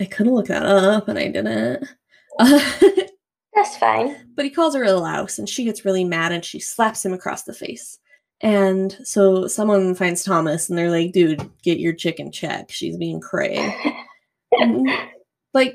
I 0.00 0.04
could 0.04 0.26
have 0.26 0.34
looked 0.34 0.48
that 0.48 0.64
up 0.64 1.08
and 1.08 1.18
I 1.18 1.28
didn't. 1.28 1.88
That's 3.54 3.76
fine. 3.78 4.16
But 4.34 4.44
he 4.44 4.50
calls 4.50 4.74
her 4.74 4.84
a 4.84 4.92
louse 4.92 5.38
and 5.38 5.48
she 5.48 5.64
gets 5.64 5.84
really 5.84 6.04
mad 6.04 6.32
and 6.32 6.44
she 6.44 6.60
slaps 6.60 7.04
him 7.04 7.12
across 7.14 7.44
the 7.44 7.54
face. 7.54 7.98
And 8.42 8.96
so 9.02 9.46
someone 9.46 9.94
finds 9.94 10.22
Thomas 10.22 10.68
and 10.68 10.76
they're 10.76 10.90
like, 10.90 11.12
dude, 11.12 11.48
get 11.62 11.78
your 11.78 11.94
chicken 11.94 12.30
check. 12.30 12.70
She's 12.70 12.96
being 12.96 13.20
cray. 13.20 13.74
And, 14.58 14.88
like, 15.52 15.74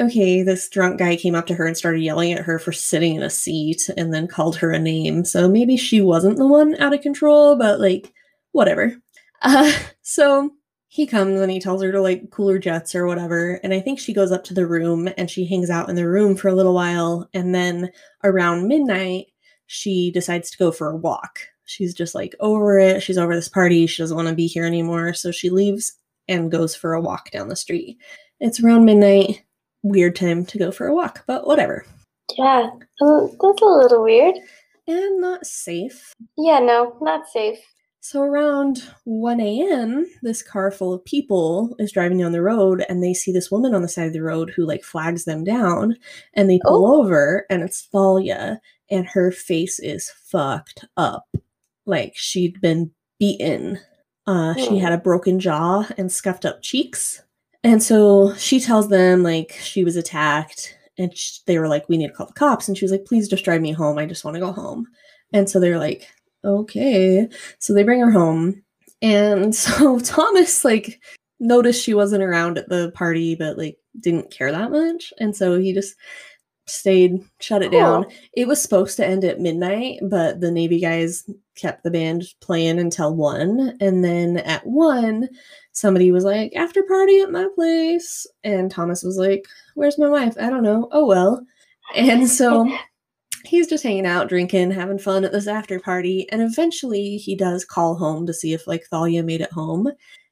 okay, 0.00 0.42
this 0.42 0.68
drunk 0.68 0.98
guy 0.98 1.14
came 1.14 1.36
up 1.36 1.46
to 1.46 1.54
her 1.54 1.66
and 1.66 1.76
started 1.76 2.00
yelling 2.00 2.32
at 2.32 2.44
her 2.44 2.58
for 2.58 2.72
sitting 2.72 3.14
in 3.14 3.22
a 3.22 3.30
seat 3.30 3.88
and 3.96 4.12
then 4.12 4.26
called 4.26 4.56
her 4.56 4.72
a 4.72 4.78
name. 4.78 5.24
So 5.24 5.48
maybe 5.48 5.76
she 5.76 6.00
wasn't 6.00 6.36
the 6.36 6.46
one 6.46 6.74
out 6.80 6.94
of 6.94 7.00
control, 7.00 7.54
but 7.54 7.78
like, 7.78 8.12
whatever. 8.52 8.96
Uh, 9.42 9.72
so 10.02 10.50
he 10.90 11.06
comes 11.06 11.40
and 11.40 11.52
he 11.52 11.60
tells 11.60 11.82
her 11.82 11.92
to 11.92 12.00
like 12.00 12.30
cool 12.30 12.48
her 12.48 12.58
jets 12.58 12.94
or 12.94 13.06
whatever. 13.06 13.60
And 13.62 13.74
I 13.74 13.80
think 13.80 13.98
she 13.98 14.14
goes 14.14 14.32
up 14.32 14.42
to 14.44 14.54
the 14.54 14.66
room 14.66 15.08
and 15.18 15.30
she 15.30 15.44
hangs 15.44 15.68
out 15.68 15.90
in 15.90 15.96
the 15.96 16.08
room 16.08 16.34
for 16.34 16.48
a 16.48 16.54
little 16.54 16.74
while. 16.74 17.28
And 17.34 17.54
then 17.54 17.92
around 18.24 18.66
midnight, 18.66 19.26
she 19.66 20.10
decides 20.10 20.50
to 20.50 20.58
go 20.58 20.72
for 20.72 20.88
a 20.88 20.96
walk. 20.96 21.40
She's 21.66 21.92
just 21.92 22.14
like 22.14 22.34
over 22.40 22.78
it. 22.78 23.02
She's 23.02 23.18
over 23.18 23.34
this 23.34 23.50
party. 23.50 23.86
She 23.86 24.02
doesn't 24.02 24.16
want 24.16 24.28
to 24.28 24.34
be 24.34 24.46
here 24.46 24.64
anymore. 24.64 25.12
So 25.12 25.30
she 25.30 25.50
leaves 25.50 25.92
and 26.26 26.50
goes 26.50 26.74
for 26.74 26.94
a 26.94 27.00
walk 27.00 27.30
down 27.30 27.48
the 27.48 27.56
street. 27.56 27.98
It's 28.40 28.62
around 28.62 28.86
midnight. 28.86 29.42
Weird 29.82 30.16
time 30.16 30.46
to 30.46 30.58
go 30.58 30.72
for 30.72 30.86
a 30.86 30.94
walk, 30.94 31.24
but 31.26 31.46
whatever. 31.46 31.84
Yeah, 32.36 32.70
um, 33.02 33.36
that's 33.40 33.62
a 33.62 33.64
little 33.64 34.02
weird. 34.02 34.36
And 34.86 35.20
not 35.20 35.46
safe. 35.46 36.14
Yeah, 36.38 36.60
no, 36.60 36.96
not 37.02 37.28
safe. 37.28 37.58
So 38.00 38.22
around 38.22 38.82
1 39.04 39.40
a.m., 39.40 40.06
this 40.22 40.42
car 40.42 40.70
full 40.70 40.94
of 40.94 41.04
people 41.04 41.74
is 41.78 41.92
driving 41.92 42.18
down 42.18 42.32
the 42.32 42.42
road 42.42 42.84
and 42.88 43.02
they 43.02 43.12
see 43.12 43.32
this 43.32 43.50
woman 43.50 43.74
on 43.74 43.82
the 43.82 43.88
side 43.88 44.06
of 44.06 44.12
the 44.12 44.22
road 44.22 44.50
who 44.54 44.64
like 44.64 44.84
flags 44.84 45.24
them 45.24 45.44
down 45.44 45.96
and 46.34 46.48
they 46.48 46.60
pull 46.64 46.86
Oh. 46.86 47.02
over 47.02 47.44
and 47.50 47.62
it's 47.62 47.82
Thalia 47.92 48.60
and 48.90 49.06
her 49.08 49.30
face 49.32 49.78
is 49.80 50.10
fucked 50.24 50.84
up. 50.96 51.26
Like 51.86 52.12
she'd 52.16 52.60
been 52.60 52.92
beaten. 53.18 53.80
Uh, 54.26 54.54
she 54.54 54.68
Hmm. 54.68 54.76
had 54.76 54.92
a 54.92 54.98
broken 54.98 55.40
jaw 55.40 55.86
and 55.98 56.10
scuffed 56.12 56.44
up 56.46 56.62
cheeks. 56.62 57.22
And 57.64 57.82
so 57.82 58.32
she 58.34 58.60
tells 58.60 58.88
them 58.88 59.22
like 59.24 59.52
she 59.60 59.82
was 59.84 59.96
attacked 59.96 60.76
and 60.96 61.14
sh- 61.16 61.38
they 61.46 61.58
were 61.58 61.68
like, 61.68 61.88
we 61.88 61.96
need 61.98 62.08
to 62.08 62.12
call 62.14 62.26
the 62.26 62.32
cops. 62.32 62.68
And 62.68 62.78
she 62.78 62.84
was 62.84 62.92
like, 62.92 63.04
please 63.06 63.28
just 63.28 63.44
drive 63.44 63.60
me 63.60 63.72
home. 63.72 63.98
I 63.98 64.06
just 64.06 64.24
want 64.24 64.36
to 64.36 64.40
go 64.40 64.52
home. 64.52 64.86
And 65.32 65.50
so 65.50 65.58
they're 65.60 65.78
like, 65.78 66.08
okay. 66.44 67.28
So 67.58 67.74
they 67.74 67.82
bring 67.82 68.00
her 68.00 68.10
home. 68.10 68.62
And 69.02 69.54
so 69.54 69.98
Thomas 70.00 70.64
like 70.64 71.00
noticed 71.40 71.82
she 71.82 71.94
wasn't 71.94 72.22
around 72.22 72.58
at 72.58 72.68
the 72.68 72.90
party, 72.94 73.34
but 73.34 73.58
like 73.58 73.78
didn't 73.98 74.30
care 74.30 74.52
that 74.52 74.70
much. 74.70 75.12
And 75.18 75.36
so 75.36 75.58
he 75.58 75.72
just 75.72 75.94
stayed, 76.66 77.24
shut 77.40 77.62
it 77.62 77.72
down. 77.72 78.06
It 78.34 78.46
was 78.46 78.60
supposed 78.60 78.96
to 78.98 79.06
end 79.06 79.24
at 79.24 79.40
midnight, 79.40 80.00
but 80.02 80.40
the 80.40 80.50
Navy 80.50 80.80
guys 80.80 81.28
kept 81.56 81.82
the 81.82 81.90
band 81.90 82.24
playing 82.40 82.78
until 82.78 83.14
one. 83.14 83.76
And 83.80 84.04
then 84.04 84.38
at 84.38 84.66
one, 84.66 85.28
somebody 85.72 86.12
was 86.12 86.24
like, 86.24 86.54
after 86.54 86.82
party 86.82 87.20
at 87.20 87.30
my 87.30 87.46
place. 87.54 88.26
And 88.44 88.70
Thomas 88.70 89.02
was 89.02 89.16
like, 89.16 89.46
Where's 89.74 89.98
my 89.98 90.08
wife? 90.08 90.34
I 90.40 90.50
don't 90.50 90.62
know. 90.62 90.88
Oh 90.92 91.06
well. 91.06 91.44
And 91.94 92.28
so 92.28 92.68
he's 93.48 93.66
just 93.66 93.82
hanging 93.82 94.06
out, 94.06 94.28
drinking, 94.28 94.70
having 94.70 94.98
fun 94.98 95.24
at 95.24 95.32
this 95.32 95.46
after 95.46 95.80
party. 95.80 96.28
And 96.30 96.42
eventually 96.42 97.16
he 97.16 97.34
does 97.34 97.64
call 97.64 97.96
home 97.96 98.26
to 98.26 98.34
see 98.34 98.52
if 98.52 98.66
like 98.66 98.84
Thalia 98.86 99.22
made 99.22 99.40
it 99.40 99.52
home. 99.52 99.90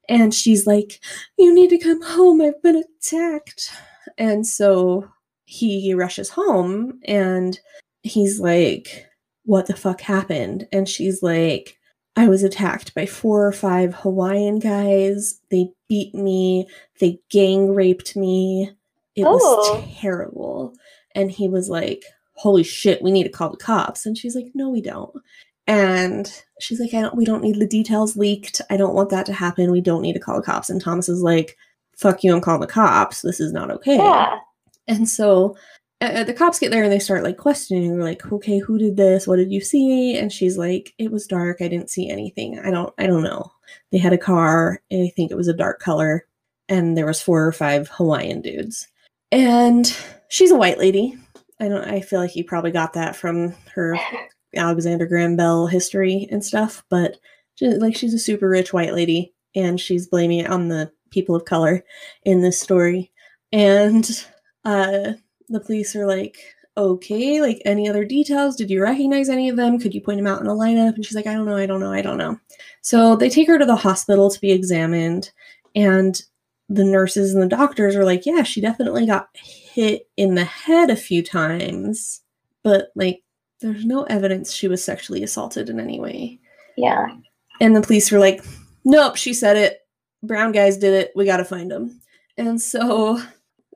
And 0.09 0.33
she's 0.35 0.67
like, 0.67 1.01
You 1.39 1.53
need 1.55 1.71
to 1.71 1.79
come 1.79 2.03
home. 2.03 2.41
I've 2.41 2.63
been 2.63 2.83
attacked. 3.01 3.71
And 4.19 4.47
so 4.47 5.09
he 5.45 5.95
rushes 5.95 6.29
home 6.31 7.01
and 7.07 7.59
he's 8.03 8.39
like, 8.39 9.07
What 9.45 9.67
the 9.67 9.77
fuck 9.77 10.01
happened? 10.01 10.69
And 10.73 10.89
she's 10.89 11.23
like, 11.23 11.79
I 12.19 12.29
was 12.29 12.43
attacked 12.43 12.95
by 12.95 13.05
four 13.07 13.47
or 13.47 13.53
five 13.53 13.95
Hawaiian 13.95 14.59
guys. 14.59 15.41
They 15.51 15.71
beat 15.89 16.15
me. 16.15 16.67
They 17.01 17.19
gang 17.31 17.75
raped 17.75 18.17
me. 18.17 18.71
It 19.17 19.25
Oh. 19.25 19.33
was 19.37 19.85
terrible. 20.01 20.75
And 21.15 21.31
he 21.31 21.49
was 21.49 21.69
like, 21.69 22.05
Holy 22.37 22.63
shit, 22.63 23.03
we 23.03 23.13
need 23.13 23.25
to 23.25 23.29
call 23.31 23.51
the 23.51 23.57
cops. 23.57 24.07
And 24.07 24.17
she's 24.17 24.35
like, 24.35 24.47
No, 24.55 24.69
we 24.69 24.81
don't. 24.81 25.15
And 25.67 26.33
she's 26.61 26.79
like, 26.79 26.95
I 26.95 27.01
don't 27.01 27.17
we 27.17 27.25
don't 27.25 27.43
need 27.43 27.59
the 27.59 27.67
details 27.67 28.17
leaked. 28.17 28.61
I 28.71 28.77
don't 28.77 28.95
want 28.95 29.11
that 29.11 29.27
to 29.27 29.33
happen. 29.33 29.73
We 29.73 29.81
don't 29.81 30.03
need 30.03 30.15
to 30.15 30.21
call 30.21 30.37
the 30.37 30.47
cops. 30.47 30.71
And 30.71 30.81
Thomas 30.81 31.09
is 31.09 31.23
like, 31.23 31.57
Fuck 31.97 32.23
you, 32.23 32.35
I'm 32.35 32.41
calling 32.41 32.61
the 32.61 32.67
cops. 32.67 33.23
This 33.23 33.41
is 33.41 33.53
not 33.53 33.71
okay. 33.71 33.97
Yeah. 33.97 34.39
And 34.89 35.09
so 35.09 35.57
uh, 36.01 36.25
the 36.25 36.35
cops 36.35 36.59
get 36.59 36.71
there 36.71 36.83
and 36.85 36.93
they 36.93 36.99
start 36.99 37.23
like 37.23 37.39
questioning 37.39 37.91
her, 37.91 38.03
like, 38.03 38.31
okay, 38.31 38.59
who 38.59 38.79
did 38.79 38.97
this? 38.97 39.27
What 39.27 39.37
did 39.37 39.51
you 39.51 39.61
see? 39.61 40.17
And 40.17 40.31
she's 40.31 40.59
like, 40.59 40.93
it 40.99 41.11
was 41.11 41.27
dark. 41.27 41.59
I 41.61 41.69
didn't 41.69 41.91
see 41.91 42.11
anything. 42.11 42.59
I 42.59 42.71
don't, 42.71 42.93
I 42.99 43.07
don't 43.07 43.23
know. 43.23 43.51
They 43.91 43.99
had 43.99 44.13
a 44.13 44.19
car. 44.19 44.83
I 44.93 45.11
think 45.17 45.31
it 45.31 45.37
was 45.37 45.49
a 45.49 45.55
dark 45.55 45.81
color, 45.81 46.27
and 46.69 46.97
there 46.97 47.07
was 47.07 47.23
four 47.23 47.47
or 47.47 47.53
five 47.53 47.89
Hawaiian 47.89 48.43
dudes. 48.43 48.89
And 49.33 49.97
she's 50.29 50.51
a 50.51 50.57
white 50.57 50.79
lady. 50.79 51.19
I 51.61 51.69
don't. 51.69 51.85
I 51.85 52.01
feel 52.01 52.21
like 52.21 52.37
you 52.37 52.45
probably 52.45 52.71
got 52.71 52.93
that 52.95 53.17
from 53.17 53.55
her 53.75 53.97
Alexander 54.57 55.07
Graham 55.07 55.37
Bell 55.37 55.67
history 55.67 56.29
and 56.31 56.45
stuff. 56.45 56.85
But 56.89 57.17
she, 57.55 57.69
like, 57.69 57.97
she's 57.97 58.15
a 58.15 58.19
super 58.19 58.49
rich 58.49 58.73
white 58.73 58.95
lady, 58.95 59.35
and 59.55 59.81
she's 59.81 60.07
blaming 60.07 60.41
it 60.41 60.51
on 60.51 60.69
the 60.69 60.91
people 61.11 61.35
of 61.35 61.45
color 61.45 61.85
in 62.25 62.43
this 62.43 62.61
story. 62.61 63.11
And 63.53 64.27
uh, 64.65 65.13
the 65.49 65.61
police 65.61 65.97
are 65.97 66.07
like, 66.07 66.39
okay, 66.77 67.41
like 67.41 67.63
any 67.65 67.89
other 67.89 68.05
details? 68.05 68.57
Did 68.57 68.71
you 68.71 68.83
recognize 68.83 69.29
any 69.29 69.49
of 69.49 69.57
them? 69.57 69.79
Could 69.79 69.95
you 69.95 70.01
point 70.01 70.19
them 70.19 70.27
out 70.27 70.41
in 70.41 70.47
a 70.47 70.55
lineup? 70.55 70.95
And 70.95 71.05
she's 71.05 71.17
like, 71.17 71.27
I 71.27 71.33
don't 71.33 71.47
know, 71.47 71.57
I 71.57 71.67
don't 71.67 71.81
know, 71.81 71.93
I 71.93 72.03
don't 72.03 72.19
know. 72.19 72.39
So 72.83 73.17
they 73.17 73.31
take 73.31 73.49
her 73.49 73.59
to 73.59 73.65
the 73.65 73.77
hospital 73.77 74.31
to 74.31 74.41
be 74.41 74.53
examined, 74.53 75.31
and 75.75 76.21
the 76.69 76.85
nurses 76.85 77.33
and 77.33 77.43
the 77.43 77.49
doctors 77.49 77.97
are 77.97 78.05
like, 78.05 78.27
yeah, 78.27 78.43
she 78.43 78.61
definitely 78.61 79.07
got 79.07 79.29
hit 79.35 79.66
in 79.77 80.35
the 80.35 80.45
head 80.45 80.91
a 80.91 80.97
few 80.97 81.23
times, 81.23 82.23
but 82.63 82.89
like, 82.95 83.23
there's 83.61 83.85
no 83.85 84.05
evidence 84.05 84.53
she 84.53 84.69
was 84.69 84.85
sexually 84.85 85.23
assaulted 85.23 85.71
in 85.71 85.81
any 85.81 85.99
way. 85.99 86.39
Yeah. 86.77 87.07
And 87.61 87.75
the 87.75 87.83
police 87.83 88.11
were 88.11 88.19
like, 88.19 88.45
nope, 88.85 89.17
she 89.17 89.33
said 89.33 89.57
it. 89.57 89.81
Brown 90.23 90.53
guys 90.53 90.77
did 90.77 90.95
it. 90.95 91.13
We 91.15 91.25
got 91.25 91.39
to 91.39 91.45
find 91.45 91.71
them. 91.71 92.01
And 92.37 92.61
so 92.61 93.21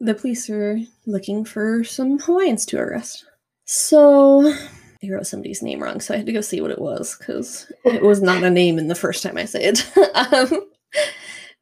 the 0.00 0.14
police 0.14 0.50
are 0.50 0.78
looking 1.06 1.44
for 1.44 1.84
some 1.84 2.18
Hawaiians 2.18 2.66
to 2.66 2.78
arrest. 2.78 3.24
So 3.64 4.54
they 5.00 5.10
wrote 5.10 5.26
somebody's 5.26 5.62
name 5.62 5.82
wrong. 5.82 6.00
So 6.00 6.14
I 6.14 6.18
had 6.18 6.26
to 6.26 6.32
go 6.32 6.40
see 6.40 6.60
what 6.60 6.70
it 6.70 6.80
was 6.80 7.16
because 7.16 7.70
it 7.84 8.02
was 8.02 8.20
not 8.20 8.42
a 8.42 8.50
name 8.50 8.78
in 8.78 8.88
the 8.88 8.94
first 8.94 9.22
time 9.22 9.38
I 9.38 9.44
said 9.44 9.62
it. 9.62 9.96
um, 10.32 10.66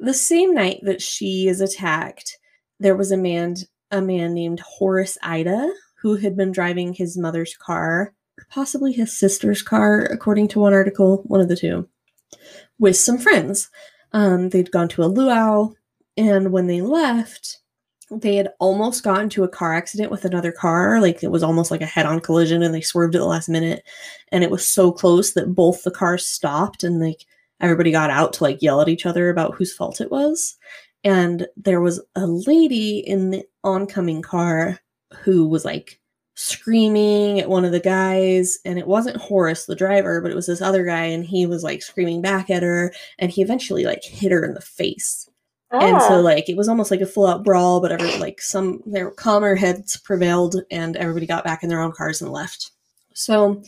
the 0.00 0.14
same 0.14 0.54
night 0.54 0.80
that 0.82 1.02
she 1.02 1.48
is 1.48 1.60
attacked, 1.60 2.38
there 2.80 2.96
was 2.96 3.12
a 3.12 3.16
man, 3.16 3.56
a 3.90 4.00
man 4.00 4.34
named 4.34 4.60
Horace 4.60 5.18
Ida 5.22 5.72
who 6.00 6.16
had 6.16 6.36
been 6.36 6.52
driving 6.52 6.92
his 6.92 7.18
mother's 7.18 7.56
car, 7.56 8.14
possibly 8.50 8.92
his 8.92 9.16
sister's 9.16 9.62
car, 9.62 10.02
according 10.02 10.48
to 10.48 10.60
one 10.60 10.72
article, 10.72 11.22
one 11.26 11.40
of 11.40 11.48
the 11.48 11.56
two, 11.56 11.88
with 12.78 12.96
some 12.96 13.18
friends. 13.18 13.68
Um, 14.12 14.50
they'd 14.50 14.70
gone 14.70 14.88
to 14.90 15.02
a 15.02 15.06
luau, 15.06 15.72
and 16.16 16.52
when 16.52 16.66
they 16.66 16.80
left, 16.80 17.58
they 18.10 18.36
had 18.36 18.50
almost 18.58 19.02
gotten 19.02 19.24
into 19.24 19.44
a 19.44 19.48
car 19.48 19.74
accident 19.74 20.10
with 20.10 20.24
another 20.24 20.52
car. 20.52 21.00
Like 21.00 21.22
it 21.22 21.30
was 21.30 21.42
almost 21.42 21.70
like 21.70 21.82
a 21.82 21.86
head 21.86 22.06
on 22.06 22.20
collision, 22.20 22.62
and 22.62 22.74
they 22.74 22.80
swerved 22.80 23.14
at 23.14 23.18
the 23.18 23.26
last 23.26 23.48
minute. 23.48 23.82
And 24.32 24.44
it 24.44 24.50
was 24.50 24.66
so 24.66 24.92
close 24.92 25.32
that 25.32 25.54
both 25.54 25.82
the 25.82 25.90
cars 25.90 26.24
stopped, 26.24 26.84
and 26.84 27.00
like 27.00 27.26
everybody 27.60 27.90
got 27.90 28.10
out 28.10 28.32
to 28.34 28.44
like 28.44 28.62
yell 28.62 28.80
at 28.80 28.88
each 28.88 29.04
other 29.04 29.28
about 29.28 29.56
whose 29.56 29.74
fault 29.74 30.00
it 30.00 30.10
was. 30.10 30.56
And 31.04 31.46
there 31.56 31.80
was 31.80 32.00
a 32.14 32.26
lady 32.26 32.98
in 32.98 33.30
the 33.30 33.44
oncoming 33.68 34.22
car 34.22 34.78
who 35.22 35.48
was 35.48 35.64
like 35.64 36.00
screaming 36.34 37.40
at 37.40 37.48
one 37.48 37.64
of 37.64 37.72
the 37.72 37.80
guys 37.80 38.58
and 38.64 38.78
it 38.78 38.86
wasn't 38.86 39.16
Horace 39.16 39.66
the 39.66 39.74
driver 39.74 40.20
but 40.20 40.30
it 40.30 40.36
was 40.36 40.46
this 40.46 40.62
other 40.62 40.84
guy 40.84 41.02
and 41.02 41.24
he 41.24 41.46
was 41.46 41.64
like 41.64 41.82
screaming 41.82 42.22
back 42.22 42.48
at 42.48 42.62
her 42.62 42.92
and 43.18 43.30
he 43.30 43.42
eventually 43.42 43.84
like 43.84 44.04
hit 44.04 44.30
her 44.30 44.44
in 44.44 44.54
the 44.54 44.60
face. 44.60 45.28
And 45.70 46.00
so 46.02 46.14
Ah, 46.14 46.20
like 46.20 46.48
it 46.48 46.56
was 46.56 46.68
almost 46.68 46.90
like 46.90 47.00
a 47.00 47.06
full 47.06 47.26
out 47.26 47.44
brawl 47.44 47.80
but 47.80 47.92
every 47.92 48.16
like 48.18 48.40
some 48.40 48.82
their 48.86 49.10
calmer 49.10 49.54
heads 49.54 49.96
prevailed 49.96 50.62
and 50.70 50.96
everybody 50.96 51.26
got 51.26 51.44
back 51.44 51.62
in 51.62 51.68
their 51.68 51.82
own 51.82 51.92
cars 51.92 52.22
and 52.22 52.30
left. 52.30 52.70
So 53.14 53.62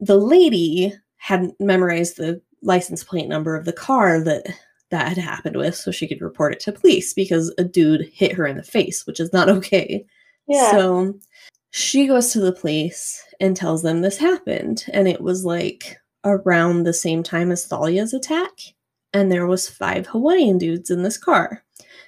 the 0.00 0.16
lady 0.16 0.94
hadn't 1.16 1.60
memorized 1.60 2.16
the 2.16 2.40
license 2.62 3.04
plate 3.04 3.28
number 3.28 3.54
of 3.54 3.66
the 3.66 3.72
car 3.72 4.20
that 4.24 4.46
that 4.90 5.08
had 5.08 5.18
happened 5.18 5.56
with 5.56 5.74
so 5.74 5.90
she 5.90 6.08
could 6.08 6.20
report 6.20 6.52
it 6.52 6.60
to 6.60 6.72
police 6.72 7.12
because 7.12 7.52
a 7.58 7.64
dude 7.64 8.08
hit 8.12 8.32
her 8.32 8.46
in 8.46 8.56
the 8.56 8.62
face 8.62 9.06
which 9.06 9.20
is 9.20 9.32
not 9.32 9.48
okay 9.48 10.04
yeah. 10.46 10.70
so 10.70 11.14
she 11.70 12.06
goes 12.06 12.32
to 12.32 12.40
the 12.40 12.52
police 12.52 13.22
and 13.40 13.56
tells 13.56 13.82
them 13.82 14.00
this 14.00 14.18
happened. 14.18 14.84
And 14.92 15.06
it 15.06 15.20
was 15.20 15.44
like 15.44 15.98
around 16.24 16.82
the 16.82 16.92
same 16.92 17.22
time 17.22 17.52
as 17.52 17.66
Thalia's 17.66 18.14
attack. 18.14 18.52
And 19.12 19.30
there 19.30 19.46
was 19.46 19.68
five 19.68 20.06
Hawaiian 20.06 20.58
dudes 20.58 20.90
in 20.90 21.02
this 21.02 21.18
car. 21.18 21.64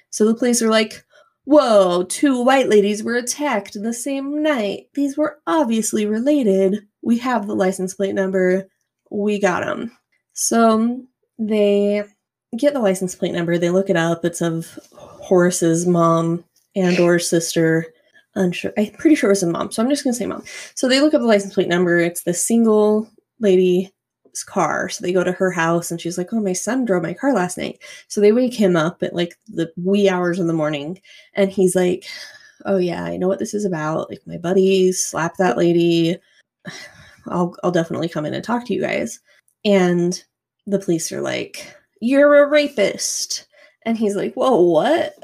So 0.09 0.25
the 0.25 0.35
police 0.35 0.61
are 0.61 0.69
like, 0.69 1.03
whoa, 1.45 2.03
two 2.03 2.43
white 2.43 2.69
ladies 2.69 3.03
were 3.03 3.15
attacked 3.15 3.81
the 3.81 3.93
same 3.93 4.43
night. 4.43 4.87
These 4.93 5.17
were 5.17 5.39
obviously 5.47 6.05
related. 6.05 6.85
We 7.01 7.17
have 7.19 7.47
the 7.47 7.55
license 7.55 7.93
plate 7.93 8.13
number. 8.13 8.67
We 9.09 9.39
got 9.39 9.65
them. 9.65 9.97
So 10.33 11.03
they 11.39 12.03
get 12.57 12.73
the 12.73 12.79
license 12.79 13.15
plate 13.15 13.33
number. 13.33 13.57
They 13.57 13.69
look 13.69 13.89
it 13.89 13.95
up. 13.95 14.25
It's 14.25 14.41
of 14.41 14.77
Horace's 14.93 15.85
mom 15.85 16.43
and 16.75 16.99
or 16.99 17.19
sister. 17.19 17.85
Unsure. 18.35 18.73
I'm 18.77 18.91
pretty 18.91 19.15
sure 19.15 19.29
it 19.29 19.33
was 19.33 19.43
a 19.43 19.47
mom. 19.47 19.71
So 19.71 19.83
I'm 19.83 19.89
just 19.89 20.03
gonna 20.03 20.13
say 20.13 20.25
mom. 20.25 20.43
So 20.75 20.87
they 20.87 21.01
look 21.01 21.13
up 21.13 21.21
the 21.21 21.27
license 21.27 21.53
plate 21.53 21.67
number. 21.67 21.97
It's 21.97 22.23
the 22.23 22.33
single 22.33 23.09
lady's 23.39 23.89
car. 24.45 24.89
So 24.89 25.03
they 25.03 25.11
go 25.11 25.23
to 25.23 25.33
her 25.33 25.51
house 25.51 25.91
and 25.91 25.99
she's 25.99 26.17
like, 26.17 26.31
Oh, 26.31 26.39
my 26.39 26.53
son 26.53 26.85
drove 26.85 27.03
my 27.03 27.13
car 27.13 27.33
last 27.33 27.57
night. 27.57 27.81
So 28.07 28.21
they 28.21 28.31
wake 28.31 28.53
him 28.53 28.75
up 28.75 29.03
at 29.03 29.15
like 29.15 29.35
the 29.47 29.71
wee 29.77 30.07
hours 30.07 30.39
in 30.39 30.47
the 30.47 30.53
morning 30.53 31.01
and 31.33 31.49
he's 31.49 31.75
like, 31.75 32.05
Oh 32.65 32.77
yeah, 32.77 33.03
I 33.03 33.17
know 33.17 33.27
what 33.27 33.39
this 33.39 33.53
is 33.53 33.65
about. 33.65 34.09
Like 34.09 34.21
my 34.25 34.37
buddies 34.37 35.05
slapped 35.05 35.37
that 35.37 35.57
lady. 35.57 36.17
I'll 37.27 37.55
I'll 37.63 37.71
definitely 37.71 38.09
come 38.09 38.25
in 38.25 38.33
and 38.33 38.43
talk 38.43 38.65
to 38.65 38.73
you 38.73 38.81
guys. 38.81 39.19
And 39.63 40.23
the 40.65 40.79
police 40.79 41.11
are 41.11 41.21
like, 41.21 41.75
You're 42.01 42.43
a 42.43 42.47
rapist. 42.47 43.47
And 43.85 43.97
he's 43.97 44.15
like, 44.15 44.33
Whoa, 44.33 44.61
what? 44.61 45.15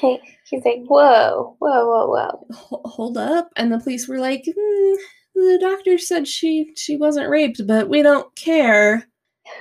He's 0.00 0.64
like, 0.64 0.84
Whoa, 0.86 1.56
whoa, 1.58 1.86
whoa, 1.86 2.06
whoa. 2.06 2.80
Hold 2.84 3.18
up. 3.18 3.50
And 3.56 3.72
the 3.72 3.78
police 3.78 4.08
were 4.08 4.18
like, 4.18 4.44
mm, 4.44 4.96
the 5.34 5.58
doctor 5.60 5.98
said 5.98 6.28
she 6.28 6.72
she 6.76 6.96
wasn't 6.96 7.30
raped, 7.30 7.66
but 7.66 7.88
we 7.88 8.02
don't 8.02 8.34
care. 8.36 9.08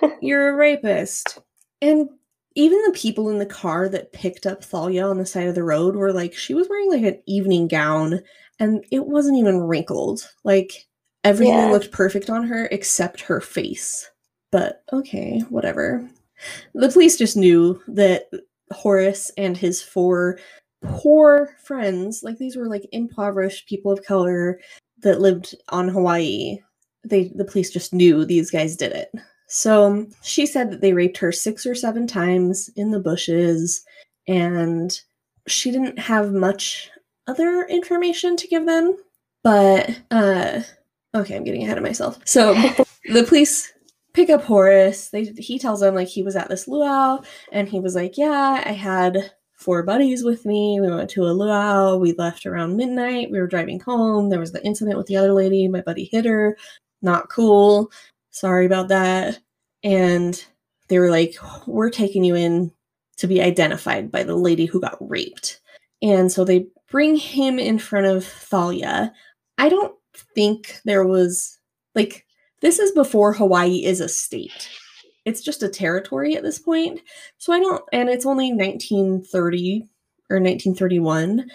You're 0.21 0.49
a 0.49 0.55
rapist. 0.55 1.39
And 1.81 2.09
even 2.55 2.81
the 2.83 2.97
people 2.97 3.29
in 3.29 3.37
the 3.37 3.45
car 3.45 3.87
that 3.89 4.11
picked 4.11 4.45
up 4.45 4.63
Thalia 4.63 5.05
on 5.07 5.17
the 5.17 5.25
side 5.25 5.47
of 5.47 5.55
the 5.55 5.63
road 5.63 5.95
were 5.95 6.11
like, 6.11 6.33
she 6.33 6.53
was 6.53 6.67
wearing 6.67 6.91
like 6.91 7.03
an 7.03 7.21
evening 7.25 7.67
gown 7.67 8.21
and 8.59 8.83
it 8.91 9.05
wasn't 9.05 9.37
even 9.37 9.61
wrinkled. 9.61 10.29
Like 10.43 10.87
everything 11.23 11.55
yeah. 11.55 11.71
looked 11.71 11.91
perfect 11.91 12.29
on 12.29 12.47
her 12.47 12.67
except 12.71 13.21
her 13.21 13.39
face. 13.39 14.09
But 14.51 14.83
okay, 14.91 15.41
whatever. 15.49 16.09
The 16.73 16.89
police 16.89 17.17
just 17.17 17.37
knew 17.37 17.81
that 17.87 18.29
Horace 18.71 19.31
and 19.37 19.57
his 19.57 19.81
four 19.81 20.39
poor 20.83 21.49
friends, 21.63 22.23
like 22.23 22.37
these 22.37 22.55
were 22.55 22.67
like 22.67 22.87
impoverished 22.91 23.67
people 23.67 23.91
of 23.91 24.03
color 24.03 24.59
that 25.01 25.21
lived 25.21 25.55
on 25.69 25.89
Hawaii. 25.89 26.59
They 27.03 27.31
the 27.35 27.45
police 27.45 27.71
just 27.71 27.93
knew 27.93 28.25
these 28.25 28.51
guys 28.51 28.75
did 28.75 28.91
it. 28.91 29.11
So 29.47 30.07
she 30.21 30.45
said 30.45 30.71
that 30.71 30.81
they 30.81 30.93
raped 30.93 31.17
her 31.17 31.31
six 31.31 31.65
or 31.65 31.75
seven 31.75 32.07
times 32.07 32.69
in 32.75 32.91
the 32.91 32.99
bushes, 32.99 33.83
and 34.27 34.99
she 35.47 35.71
didn't 35.71 35.97
have 35.97 36.31
much 36.31 36.91
other 37.27 37.63
information 37.63 38.35
to 38.37 38.47
give 38.47 38.65
them. 38.65 38.95
But 39.43 39.89
uh 40.11 40.61
okay, 41.15 41.35
I'm 41.35 41.43
getting 41.43 41.63
ahead 41.63 41.77
of 41.77 41.83
myself. 41.83 42.19
So 42.25 42.53
the 43.05 43.23
police 43.27 43.71
pick 44.13 44.29
up 44.29 44.43
Horace. 44.43 45.09
They 45.09 45.25
he 45.25 45.59
tells 45.59 45.81
them 45.81 45.95
like 45.95 46.07
he 46.07 46.23
was 46.23 46.35
at 46.35 46.49
this 46.49 46.67
luau 46.67 47.21
and 47.51 47.69
he 47.69 47.79
was 47.79 47.95
like, 47.95 48.17
"Yeah, 48.17 48.63
I 48.65 48.71
had 48.71 49.31
four 49.53 49.83
buddies 49.83 50.23
with 50.23 50.45
me. 50.45 50.79
We 50.79 50.89
went 50.89 51.09
to 51.11 51.23
a 51.23 51.33
luau. 51.33 51.97
We 51.97 52.13
left 52.13 52.45
around 52.45 52.77
midnight. 52.77 53.31
We 53.31 53.39
were 53.39 53.47
driving 53.47 53.79
home. 53.79 54.29
There 54.29 54.39
was 54.39 54.51
the 54.51 54.65
incident 54.65 54.97
with 54.97 55.07
the 55.07 55.17
other 55.17 55.33
lady. 55.33 55.67
My 55.67 55.81
buddy 55.81 56.05
hit 56.05 56.25
her. 56.25 56.57
Not 57.01 57.29
cool. 57.29 57.91
Sorry 58.31 58.65
about 58.65 58.87
that." 58.89 59.39
And 59.83 60.43
they 60.87 60.99
were 60.99 61.11
like, 61.11 61.35
"We're 61.67 61.89
taking 61.89 62.23
you 62.23 62.35
in 62.35 62.71
to 63.17 63.27
be 63.27 63.41
identified 63.41 64.11
by 64.11 64.23
the 64.23 64.35
lady 64.35 64.65
who 64.65 64.81
got 64.81 64.97
raped." 64.99 65.61
And 66.01 66.31
so 66.31 66.43
they 66.45 66.67
bring 66.89 67.15
him 67.17 67.59
in 67.59 67.79
front 67.79 68.07
of 68.07 68.25
Thalia. 68.25 69.13
I 69.57 69.69
don't 69.69 69.93
think 70.35 70.79
there 70.85 71.05
was 71.05 71.57
like 71.95 72.25
this 72.61 72.79
is 72.79 72.91
before 72.91 73.33
Hawaii 73.33 73.83
is 73.85 73.99
a 73.99 74.09
state. 74.09 74.69
It's 75.25 75.41
just 75.41 75.63
a 75.63 75.69
territory 75.69 76.35
at 76.35 76.43
this 76.43 76.59
point. 76.59 77.01
So 77.37 77.53
I 77.53 77.59
don't, 77.59 77.83
and 77.91 78.09
it's 78.09 78.25
only 78.25 78.51
1930 78.51 79.85
or 80.29 80.37
1931. 80.37 81.49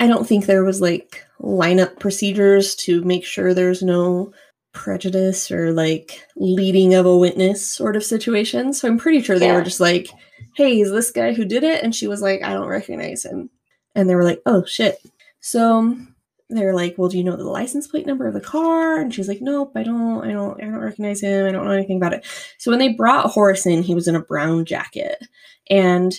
I 0.00 0.06
don't 0.06 0.26
think 0.26 0.46
there 0.46 0.64
was 0.64 0.80
like 0.80 1.24
lineup 1.40 1.98
procedures 1.98 2.74
to 2.76 3.02
make 3.04 3.24
sure 3.24 3.54
there's 3.54 3.82
no 3.82 4.32
prejudice 4.72 5.50
or 5.50 5.72
like 5.72 6.26
leading 6.36 6.94
of 6.94 7.06
a 7.06 7.16
witness 7.16 7.66
sort 7.66 7.96
of 7.96 8.04
situation. 8.04 8.72
So 8.72 8.88
I'm 8.88 8.98
pretty 8.98 9.22
sure 9.22 9.38
they 9.38 9.46
yeah. 9.46 9.54
were 9.54 9.62
just 9.62 9.80
like, 9.80 10.08
hey, 10.56 10.80
is 10.80 10.90
this 10.90 11.10
guy 11.10 11.32
who 11.32 11.44
did 11.44 11.62
it? 11.62 11.82
And 11.82 11.94
she 11.94 12.06
was 12.08 12.20
like, 12.20 12.42
I 12.42 12.52
don't 12.52 12.68
recognize 12.68 13.24
him. 13.24 13.50
And 13.94 14.10
they 14.10 14.16
were 14.16 14.24
like, 14.24 14.42
oh 14.46 14.64
shit. 14.64 14.98
So 15.40 15.96
they're 16.50 16.74
like, 16.74 16.96
"Well, 16.98 17.08
do 17.08 17.18
you 17.18 17.24
know 17.24 17.36
the 17.36 17.44
license 17.44 17.86
plate 17.86 18.06
number 18.06 18.26
of 18.26 18.34
the 18.34 18.40
car?" 18.40 19.00
And 19.00 19.14
she's 19.14 19.28
like, 19.28 19.40
"Nope, 19.40 19.72
I 19.74 19.82
don't. 19.82 20.24
I 20.24 20.32
don't. 20.32 20.62
I 20.62 20.66
don't 20.66 20.78
recognize 20.78 21.20
him. 21.22 21.46
I 21.46 21.52
don't 21.52 21.64
know 21.64 21.72
anything 21.72 21.96
about 21.96 22.14
it." 22.14 22.24
So 22.58 22.70
when 22.70 22.80
they 22.80 22.92
brought 22.92 23.30
Horace 23.30 23.66
in, 23.66 23.82
he 23.82 23.94
was 23.94 24.08
in 24.08 24.16
a 24.16 24.20
brown 24.20 24.64
jacket, 24.64 25.26
and 25.70 26.14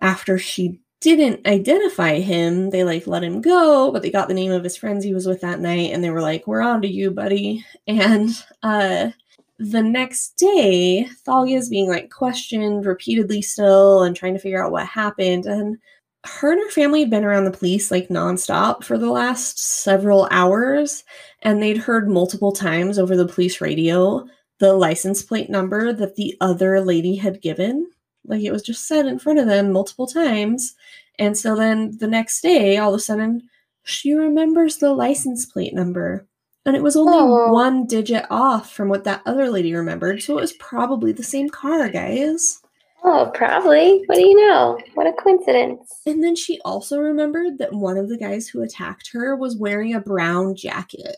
after 0.00 0.38
she 0.38 0.80
didn't 1.00 1.46
identify 1.46 2.18
him, 2.18 2.70
they 2.70 2.82
like 2.84 3.06
let 3.06 3.22
him 3.22 3.40
go, 3.40 3.92
but 3.92 4.02
they 4.02 4.10
got 4.10 4.28
the 4.28 4.34
name 4.34 4.50
of 4.52 4.64
his 4.64 4.76
friends 4.76 5.04
he 5.04 5.14
was 5.14 5.26
with 5.26 5.40
that 5.42 5.60
night, 5.60 5.92
and 5.92 6.02
they 6.02 6.10
were 6.10 6.22
like, 6.22 6.46
"We're 6.46 6.60
on 6.62 6.82
to 6.82 6.88
you, 6.88 7.10
buddy." 7.10 7.64
And 7.86 8.30
uh, 8.62 9.10
the 9.58 9.82
next 9.82 10.36
day, 10.36 11.08
Thalia's 11.24 11.68
being 11.68 11.88
like 11.88 12.10
questioned 12.10 12.84
repeatedly 12.86 13.42
still, 13.42 14.02
and 14.02 14.14
trying 14.16 14.34
to 14.34 14.40
figure 14.40 14.62
out 14.64 14.72
what 14.72 14.86
happened, 14.86 15.46
and 15.46 15.78
her 16.24 16.52
and 16.52 16.60
her 16.60 16.70
family 16.70 17.00
had 17.00 17.10
been 17.10 17.24
around 17.24 17.44
the 17.44 17.50
police 17.50 17.90
like 17.90 18.08
nonstop 18.08 18.84
for 18.84 18.98
the 18.98 19.10
last 19.10 19.58
several 19.58 20.28
hours, 20.30 21.04
and 21.42 21.62
they'd 21.62 21.78
heard 21.78 22.08
multiple 22.08 22.52
times 22.52 22.98
over 22.98 23.16
the 23.16 23.28
police 23.28 23.60
radio 23.60 24.26
the 24.58 24.72
license 24.74 25.22
plate 25.22 25.48
number 25.48 25.92
that 25.92 26.16
the 26.16 26.36
other 26.40 26.80
lady 26.80 27.16
had 27.16 27.40
given. 27.40 27.88
Like 28.24 28.42
it 28.42 28.52
was 28.52 28.62
just 28.62 28.86
said 28.86 29.06
in 29.06 29.18
front 29.18 29.38
of 29.38 29.46
them 29.46 29.72
multiple 29.72 30.06
times. 30.06 30.74
And 31.18 31.36
so 31.36 31.56
then 31.56 31.96
the 31.98 32.06
next 32.06 32.40
day, 32.40 32.76
all 32.76 32.92
of 32.92 32.98
a 32.98 33.02
sudden, 33.02 33.48
she 33.84 34.12
remembers 34.12 34.76
the 34.76 34.92
license 34.92 35.46
plate 35.46 35.74
number. 35.74 36.26
And 36.66 36.76
it 36.76 36.82
was 36.82 36.96
only 36.96 37.16
oh. 37.16 37.52
one 37.52 37.86
digit 37.86 38.26
off 38.30 38.70
from 38.70 38.88
what 38.88 39.04
that 39.04 39.22
other 39.24 39.48
lady 39.48 39.74
remembered. 39.74 40.22
So 40.22 40.36
it 40.36 40.42
was 40.42 40.52
probably 40.54 41.12
the 41.12 41.22
same 41.22 41.48
car, 41.48 41.88
guys. 41.88 42.60
Oh, 43.04 43.30
probably. 43.32 44.02
What 44.06 44.16
do 44.16 44.22
you 44.22 44.36
know? 44.36 44.78
What 44.94 45.06
a 45.06 45.12
coincidence. 45.12 46.00
And 46.06 46.22
then 46.22 46.34
she 46.34 46.60
also 46.64 46.98
remembered 46.98 47.58
that 47.58 47.72
one 47.72 47.96
of 47.96 48.08
the 48.08 48.18
guys 48.18 48.48
who 48.48 48.62
attacked 48.62 49.10
her 49.12 49.36
was 49.36 49.56
wearing 49.56 49.94
a 49.94 50.00
brown 50.00 50.56
jacket. 50.56 51.16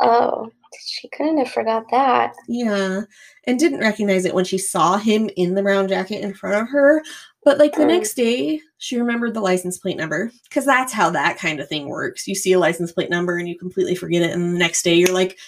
Oh, 0.00 0.50
she 0.78 1.08
couldn't 1.08 1.38
have 1.38 1.50
forgot 1.50 1.84
that. 1.90 2.34
Yeah. 2.48 3.02
And 3.44 3.58
didn't 3.58 3.80
recognize 3.80 4.24
it 4.24 4.34
when 4.34 4.46
she 4.46 4.56
saw 4.56 4.96
him 4.96 5.28
in 5.36 5.54
the 5.54 5.62
brown 5.62 5.88
jacket 5.88 6.22
in 6.22 6.32
front 6.32 6.62
of 6.62 6.68
her. 6.68 7.02
But 7.44 7.58
like 7.58 7.74
the 7.74 7.82
um, 7.82 7.88
next 7.88 8.14
day, 8.14 8.60
she 8.78 8.98
remembered 8.98 9.34
the 9.34 9.40
license 9.40 9.78
plate 9.78 9.96
number 9.96 10.30
because 10.44 10.64
that's 10.64 10.92
how 10.92 11.10
that 11.10 11.38
kind 11.38 11.60
of 11.60 11.68
thing 11.68 11.88
works. 11.88 12.26
You 12.26 12.34
see 12.34 12.52
a 12.52 12.58
license 12.58 12.92
plate 12.92 13.10
number 13.10 13.36
and 13.36 13.48
you 13.48 13.58
completely 13.58 13.94
forget 13.94 14.22
it. 14.22 14.32
And 14.32 14.54
the 14.54 14.58
next 14.58 14.82
day, 14.82 14.94
you're 14.94 15.12
like, 15.12 15.38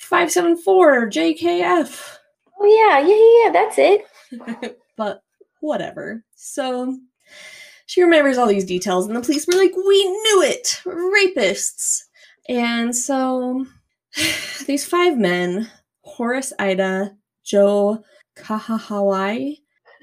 574 0.00 1.10
JKF. 1.10 2.16
Oh, 2.60 2.64
yeah. 2.64 2.98
Yeah, 2.98 3.14
yeah, 3.14 3.44
yeah. 3.44 3.52
That's 3.52 3.78
it. 3.78 4.78
but 4.98 5.22
whatever. 5.60 6.22
So 6.34 6.98
she 7.86 8.02
remembers 8.02 8.36
all 8.36 8.46
these 8.46 8.66
details, 8.66 9.06
and 9.06 9.16
the 9.16 9.22
police 9.22 9.46
were 9.46 9.54
like, 9.54 9.74
We 9.74 10.04
knew 10.04 10.42
it! 10.42 10.82
Rapists! 10.84 12.02
And 12.50 12.94
so 12.94 13.64
these 14.66 14.86
five 14.86 15.16
men, 15.16 15.70
Horace 16.02 16.52
Ida, 16.58 17.16
Joe 17.44 18.04
Kahahawai. 18.36 19.56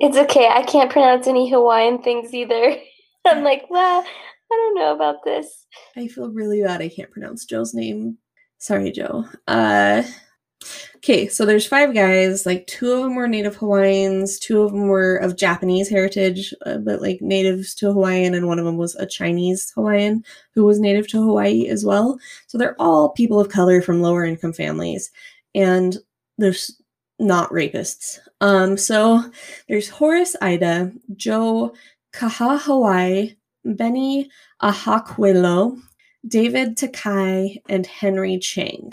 it's 0.00 0.16
okay. 0.16 0.48
I 0.48 0.62
can't 0.62 0.90
pronounce 0.90 1.26
any 1.26 1.50
Hawaiian 1.50 2.02
things 2.02 2.32
either. 2.32 2.76
I'm 3.26 3.42
like, 3.42 3.64
well, 3.68 4.04
I 4.52 4.54
don't 4.54 4.74
know 4.76 4.94
about 4.94 5.24
this. 5.24 5.66
I 5.96 6.06
feel 6.06 6.30
really 6.30 6.62
bad 6.62 6.80
I 6.80 6.88
can't 6.88 7.10
pronounce 7.10 7.44
Joe's 7.44 7.74
name. 7.74 8.18
Sorry, 8.58 8.90
Joe. 8.92 9.24
Uh 9.48 10.02
Okay, 10.96 11.28
so 11.28 11.44
there's 11.44 11.66
five 11.66 11.94
guys. 11.94 12.46
Like 12.46 12.66
two 12.66 12.90
of 12.90 13.02
them 13.02 13.14
were 13.14 13.28
Native 13.28 13.56
Hawaiians, 13.56 14.38
two 14.38 14.62
of 14.62 14.72
them 14.72 14.88
were 14.88 15.16
of 15.16 15.36
Japanese 15.36 15.88
heritage, 15.88 16.52
uh, 16.64 16.78
but 16.78 17.00
like 17.00 17.20
natives 17.20 17.74
to 17.76 17.92
Hawaiian, 17.92 18.34
and 18.34 18.46
one 18.46 18.58
of 18.58 18.64
them 18.64 18.76
was 18.76 18.94
a 18.96 19.06
Chinese 19.06 19.70
Hawaiian 19.74 20.24
who 20.54 20.64
was 20.64 20.80
native 20.80 21.06
to 21.08 21.22
Hawaii 21.22 21.68
as 21.68 21.84
well. 21.84 22.18
So 22.46 22.58
they're 22.58 22.80
all 22.80 23.10
people 23.10 23.38
of 23.38 23.50
color 23.50 23.82
from 23.82 24.02
lower 24.02 24.24
income 24.24 24.52
families, 24.52 25.10
and 25.54 25.96
there's 26.38 26.80
not 27.18 27.50
rapists. 27.50 28.18
Um, 28.40 28.76
so 28.76 29.22
there's 29.68 29.88
Horace 29.88 30.36
Ida, 30.40 30.92
Joe 31.14 31.74
Kahahawai, 32.12 33.36
Benny 33.64 34.30
Ahakuelo, 34.62 35.80
David 36.26 36.76
Takai, 36.76 37.62
and 37.68 37.86
Henry 37.86 38.38
Chang. 38.38 38.92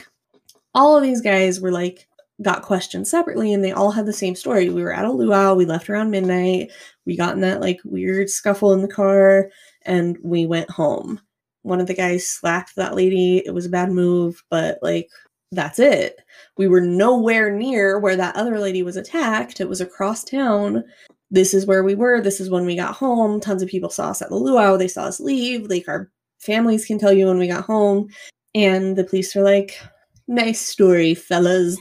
All 0.74 0.98
of 0.98 1.04
these 1.04 1.22
guys 1.22 1.60
were 1.60 1.72
like, 1.72 2.08
got 2.42 2.64
questioned 2.64 3.08
separately, 3.08 3.54
and 3.54 3.64
they 3.64 3.72
all 3.72 3.92
had 3.92 4.06
the 4.06 4.14
same 4.14 4.36
story. 4.36 4.70
We 4.70 4.84
were 4.84 4.94
at 4.94 5.06
a 5.06 5.12
luau, 5.12 5.54
we 5.54 5.66
left 5.66 5.90
around 5.90 6.10
midnight, 6.12 6.72
we 7.06 7.16
got 7.16 7.36
in 7.36 7.42
that 7.42 7.62
like 7.62 7.80
weird 7.86 8.30
scuffle 8.30 8.74
in 8.74 8.82
the 8.82 8.88
car, 8.88 9.50
and 9.84 10.18
we 10.24 10.46
went 10.46 10.70
home. 10.70 11.22
One 11.62 11.80
of 11.80 11.88
the 11.88 11.94
guys 11.94 12.28
slapped 12.28 12.76
that 12.76 12.96
lady. 12.96 13.42
It 13.46 13.54
was 13.54 13.66
a 13.66 13.70
bad 13.70 13.92
move, 13.92 14.44
but 14.50 14.80
like, 14.82 15.10
that's 15.52 15.80
it. 15.80 16.20
We 16.58 16.68
were 16.68 16.82
nowhere 16.82 17.56
near 17.56 18.00
where 18.00 18.16
that 18.16 18.36
other 18.36 18.60
lady 18.60 18.84
was 18.84 18.98
attacked. 18.98 19.62
It 19.62 19.70
was 19.70 19.80
across 19.80 20.24
town. 20.24 20.84
This 21.32 21.54
is 21.54 21.66
where 21.66 21.84
we 21.84 21.96
were. 21.96 22.20
This 22.20 22.42
is 22.42 22.50
when 22.50 22.66
we 22.66 22.76
got 22.76 22.96
home. 22.96 23.40
Tons 23.40 23.62
of 23.62 23.70
people 23.70 23.90
saw 23.90 24.10
us 24.10 24.22
at 24.22 24.30
the 24.30 24.36
luau. 24.36 24.76
They 24.76 24.88
saw 24.88 25.04
us 25.04 25.20
leave. 25.20 25.70
Like, 25.70 25.88
our 25.88 26.12
families 26.40 26.86
can 26.86 27.00
tell 27.00 27.14
you 27.14 27.28
when 27.28 27.38
we 27.38 27.48
got 27.48 27.64
home. 27.64 28.10
And 28.56 28.96
the 28.98 29.04
police 29.04 29.36
are 29.36 29.44
like, 29.44 29.80
nice 30.28 30.60
story, 30.60 31.16
fellas. 31.16 31.78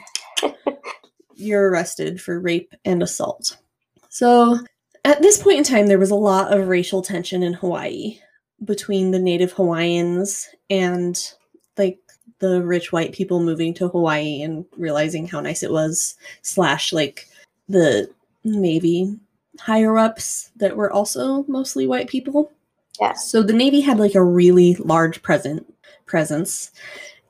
You're 1.35 1.71
arrested 1.71 2.21
for 2.21 2.39
rape 2.39 2.75
and 2.85 3.03
assault. 3.03 3.57
So, 4.09 4.59
at 5.05 5.21
this 5.23 5.43
point 5.43 5.59
in 5.59 5.65
time, 5.65 5.87
there 5.87 5.99
was 5.99 6.11
a 6.11 6.17
lot 6.17 6.57
of 6.57 6.69
racial 6.69 7.03
tension 7.03 7.43
in 7.43 7.55
Hawaii 7.55 8.19
between 8.65 9.11
the 9.11 9.19
native 9.19 9.53
Hawaiians 9.53 10.49
and 10.71 11.19
like 11.77 11.99
the 12.39 12.63
rich 12.63 12.93
white 12.93 13.13
people 13.13 13.41
moving 13.41 13.75
to 13.75 13.89
Hawaii 13.89 14.43
and 14.43 14.65
realizing 14.77 15.27
how 15.27 15.41
nice 15.41 15.63
it 15.63 15.73
was, 15.73 16.15
slash, 16.43 16.93
like 16.93 17.29
the 17.69 18.09
Navy 18.45 19.19
higher 19.59 19.99
ups 19.99 20.51
that 20.57 20.77
were 20.77 20.93
also 20.93 21.45
mostly 21.45 21.87
white 21.87 22.09
people. 22.09 22.53
Yeah. 23.01 23.15
So 23.15 23.43
the 23.43 23.53
Navy 23.53 23.81
had 23.81 23.99
like 23.99 24.15
a 24.15 24.25
really 24.25 24.75
large 24.77 25.23
present 25.23 25.73
presence 26.07 26.71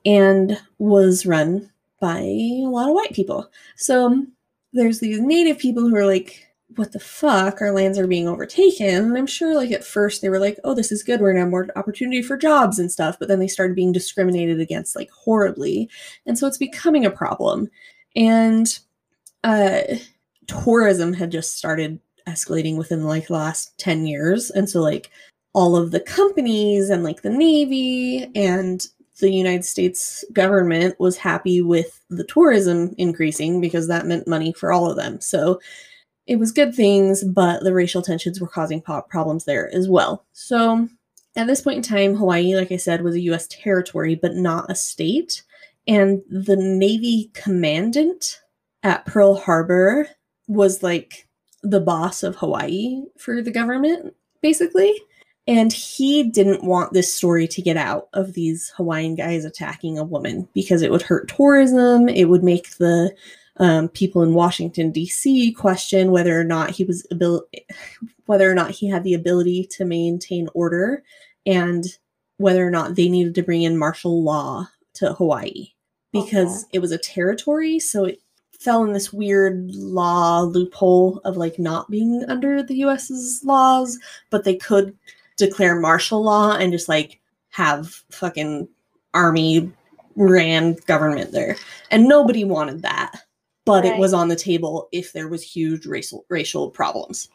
and 0.05 0.59
was 0.77 1.25
run 1.25 1.69
by 1.99 2.19
a 2.19 2.67
lot 2.67 2.89
of 2.89 2.95
white 2.95 3.13
people. 3.13 3.49
So 3.77 4.25
there's 4.73 4.99
these 4.99 5.19
native 5.19 5.57
people 5.57 5.87
who 5.87 5.95
are 5.95 6.05
like, 6.05 6.47
what 6.75 6.91
the 6.91 6.99
fuck? 6.99 7.61
Our 7.61 7.71
lands 7.71 7.99
are 7.99 8.07
being 8.07 8.27
overtaken. 8.27 8.87
And 8.87 9.17
I'm 9.17 9.27
sure 9.27 9.55
like 9.55 9.71
at 9.71 9.83
first 9.83 10.21
they 10.21 10.29
were 10.29 10.39
like, 10.39 10.59
oh, 10.63 10.73
this 10.73 10.91
is 10.91 11.03
good. 11.03 11.21
We're 11.21 11.31
gonna 11.31 11.41
have 11.41 11.49
more 11.49 11.67
opportunity 11.75 12.21
for 12.21 12.35
jobs 12.35 12.79
and 12.79 12.91
stuff. 12.91 13.17
But 13.19 13.27
then 13.27 13.39
they 13.39 13.47
started 13.47 13.75
being 13.75 13.91
discriminated 13.91 14.59
against 14.59 14.95
like 14.95 15.09
horribly. 15.11 15.89
And 16.25 16.37
so 16.37 16.47
it's 16.47 16.57
becoming 16.57 17.05
a 17.05 17.11
problem. 17.11 17.69
And 18.15 18.77
uh 19.43 19.81
tourism 20.47 21.13
had 21.13 21.31
just 21.31 21.57
started 21.57 21.99
escalating 22.27 22.77
within 22.77 23.03
like 23.03 23.27
the 23.27 23.33
last 23.33 23.77
10 23.77 24.05
years. 24.05 24.49
And 24.49 24.69
so 24.69 24.81
like 24.81 25.11
all 25.53 25.75
of 25.75 25.91
the 25.91 25.99
companies 25.99 26.89
and 26.89 27.03
like 27.03 27.21
the 27.21 27.29
Navy 27.29 28.31
and 28.35 28.85
the 29.23 29.33
United 29.33 29.63
States 29.63 30.25
government 30.33 30.99
was 30.99 31.15
happy 31.15 31.61
with 31.61 32.01
the 32.09 32.25
tourism 32.25 32.93
increasing 32.97 33.61
because 33.61 33.87
that 33.87 34.05
meant 34.05 34.27
money 34.27 34.51
for 34.51 34.73
all 34.73 34.89
of 34.89 34.97
them. 34.97 35.21
So 35.21 35.61
it 36.27 36.35
was 36.35 36.51
good 36.51 36.75
things, 36.75 37.23
but 37.23 37.63
the 37.63 37.73
racial 37.73 38.01
tensions 38.01 38.41
were 38.41 38.47
causing 38.47 38.81
problems 38.81 39.45
there 39.45 39.73
as 39.73 39.87
well. 39.87 40.25
So 40.33 40.89
at 41.37 41.47
this 41.47 41.61
point 41.61 41.77
in 41.77 41.83
time, 41.83 42.15
Hawaii, 42.15 42.55
like 42.55 42.73
I 42.73 42.77
said, 42.77 43.01
was 43.01 43.15
a 43.15 43.21
US 43.21 43.47
territory, 43.47 44.15
but 44.15 44.35
not 44.35 44.69
a 44.69 44.75
state. 44.75 45.43
And 45.87 46.21
the 46.29 46.57
Navy 46.57 47.31
commandant 47.33 48.41
at 48.83 49.05
Pearl 49.05 49.35
Harbor 49.35 50.09
was 50.49 50.83
like 50.83 51.29
the 51.61 51.79
boss 51.79 52.23
of 52.23 52.35
Hawaii 52.35 53.03
for 53.17 53.41
the 53.41 53.51
government, 53.51 54.13
basically. 54.41 54.93
And 55.45 55.73
he 55.73 56.23
didn't 56.23 56.63
want 56.63 56.93
this 56.93 57.13
story 57.13 57.47
to 57.49 57.61
get 57.61 57.75
out 57.75 58.07
of 58.13 58.33
these 58.33 58.71
Hawaiian 58.77 59.15
guys 59.15 59.43
attacking 59.43 59.97
a 59.97 60.03
woman 60.03 60.47
because 60.53 60.81
it 60.81 60.89
would 60.89 61.01
hurt 61.01 61.27
tourism. 61.27 62.07
It 62.07 62.29
would 62.29 62.43
make 62.43 62.77
the 62.77 63.13
um, 63.57 63.89
people 63.89 64.23
in 64.23 64.33
Washington 64.33 64.91
D.C. 64.91 65.51
question 65.51 66.11
whether 66.11 66.39
or 66.39 66.45
not 66.45 66.71
he 66.71 66.85
was 66.85 67.05
abil- 67.11 67.45
whether 68.25 68.49
or 68.49 68.55
not 68.55 68.71
he 68.71 68.89
had 68.89 69.03
the 69.03 69.13
ability 69.13 69.67
to 69.71 69.85
maintain 69.85 70.47
order, 70.53 71.03
and 71.45 71.85
whether 72.37 72.65
or 72.65 72.71
not 72.71 72.95
they 72.95 73.09
needed 73.09 73.35
to 73.35 73.43
bring 73.43 73.63
in 73.63 73.77
martial 73.77 74.23
law 74.23 74.67
to 74.93 75.13
Hawaii 75.13 75.69
because 76.11 76.65
it 76.71 76.79
was 76.79 76.91
a 76.91 76.97
territory, 76.97 77.79
so 77.79 78.05
it 78.05 78.19
fell 78.59 78.83
in 78.83 78.93
this 78.93 79.11
weird 79.11 79.69
law 79.71 80.41
loophole 80.41 81.19
of 81.25 81.37
like 81.37 81.59
not 81.59 81.89
being 81.89 82.23
under 82.29 82.63
the 82.63 82.75
U.S.'s 82.75 83.43
laws, 83.43 83.99
but 84.29 84.45
they 84.45 84.55
could 84.55 84.97
declare 85.37 85.79
martial 85.79 86.21
law 86.23 86.55
and 86.55 86.71
just 86.71 86.89
like 86.89 87.19
have 87.49 87.87
fucking 88.11 88.67
army 89.13 89.71
ran 90.15 90.75
government 90.87 91.31
there, 91.31 91.55
and 91.91 92.07
nobody 92.07 92.43
wanted 92.43 92.81
that 92.83 93.23
but 93.65 93.83
Right. 93.83 93.93
it 93.93 93.99
was 93.99 94.13
on 94.13 94.27
the 94.27 94.35
table 94.35 94.89
if 94.91 95.13
there 95.13 95.27
was 95.29 95.41
huge 95.43 95.85
racial 95.85 96.25
racial 96.29 96.69
problems. 96.69 97.29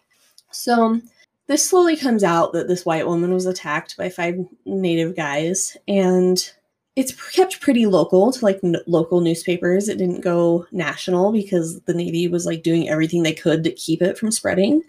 So 0.52 1.00
this 1.46 1.66
slowly 1.66 1.96
comes 1.96 2.22
out 2.22 2.52
that 2.52 2.68
this 2.68 2.84
white 2.84 3.06
woman 3.06 3.32
was 3.32 3.46
attacked 3.46 3.96
by 3.96 4.10
five 4.10 4.36
native 4.66 5.16
guys, 5.16 5.76
and 5.86 6.50
it's 6.96 7.12
kept 7.32 7.60
pretty 7.60 7.86
local 7.86 8.32
to 8.32 8.44
like 8.44 8.60
n- 8.62 8.76
local 8.86 9.20
newspapers. 9.20 9.88
It 9.88 9.98
didn't 9.98 10.20
go 10.20 10.66
national 10.72 11.32
because 11.32 11.80
the 11.82 11.94
Navy 11.94 12.28
was 12.28 12.44
like 12.44 12.62
doing 12.62 12.88
everything 12.88 13.22
they 13.22 13.32
could 13.32 13.64
to 13.64 13.70
keep 13.72 14.02
it 14.02 14.18
from 14.18 14.30
spreading. 14.30 14.82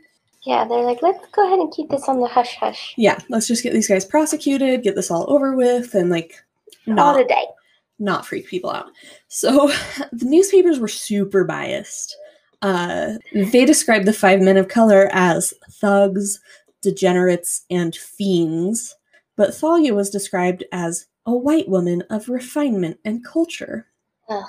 Yeah, 0.44 0.66
they're 0.68 0.84
like, 0.84 1.02
let's 1.02 1.26
go 1.32 1.46
ahead 1.46 1.60
and 1.60 1.72
keep 1.72 1.90
this 1.90 2.08
on 2.08 2.20
the 2.22 2.28
hush 2.28 2.56
hush. 2.56 2.94
Yeah, 2.98 3.20
let's 3.30 3.48
just 3.48 3.62
get 3.64 3.74
these 3.74 3.88
guys 3.88 4.06
prosecuted, 4.06 4.84
get 4.84 4.96
this 4.96 5.12
all 5.12 5.26
over 5.32 5.56
with, 5.56 5.94
and 5.96 6.10
like 6.10 6.34
All 6.88 6.94
not 6.96 7.18
today. 7.18 7.46
not 8.00 8.26
freak 8.26 8.48
people 8.48 8.70
out. 8.70 8.88
So 9.28 9.68
the 10.12 10.26
newspapers 10.26 10.80
were 10.80 10.88
super 10.88 11.44
biased. 11.44 12.16
Uh, 12.62 13.14
they 13.34 13.66
described 13.66 14.06
the 14.06 14.14
five 14.14 14.42
men 14.42 14.58
of 14.58 14.68
color 14.68 15.10
as 15.14 15.54
thugs, 15.72 16.40
degenerates, 16.82 17.66
and 17.70 17.96
fiends, 17.96 18.96
but 19.36 19.54
Thalia 19.54 19.94
was 19.94 20.10
described 20.10 20.64
as 20.72 21.06
a 21.26 21.34
white 21.36 21.68
woman 21.70 22.02
of 22.10 22.28
refinement 22.28 22.98
and 23.06 23.24
culture. 23.24 23.88
Ugh. 24.30 24.44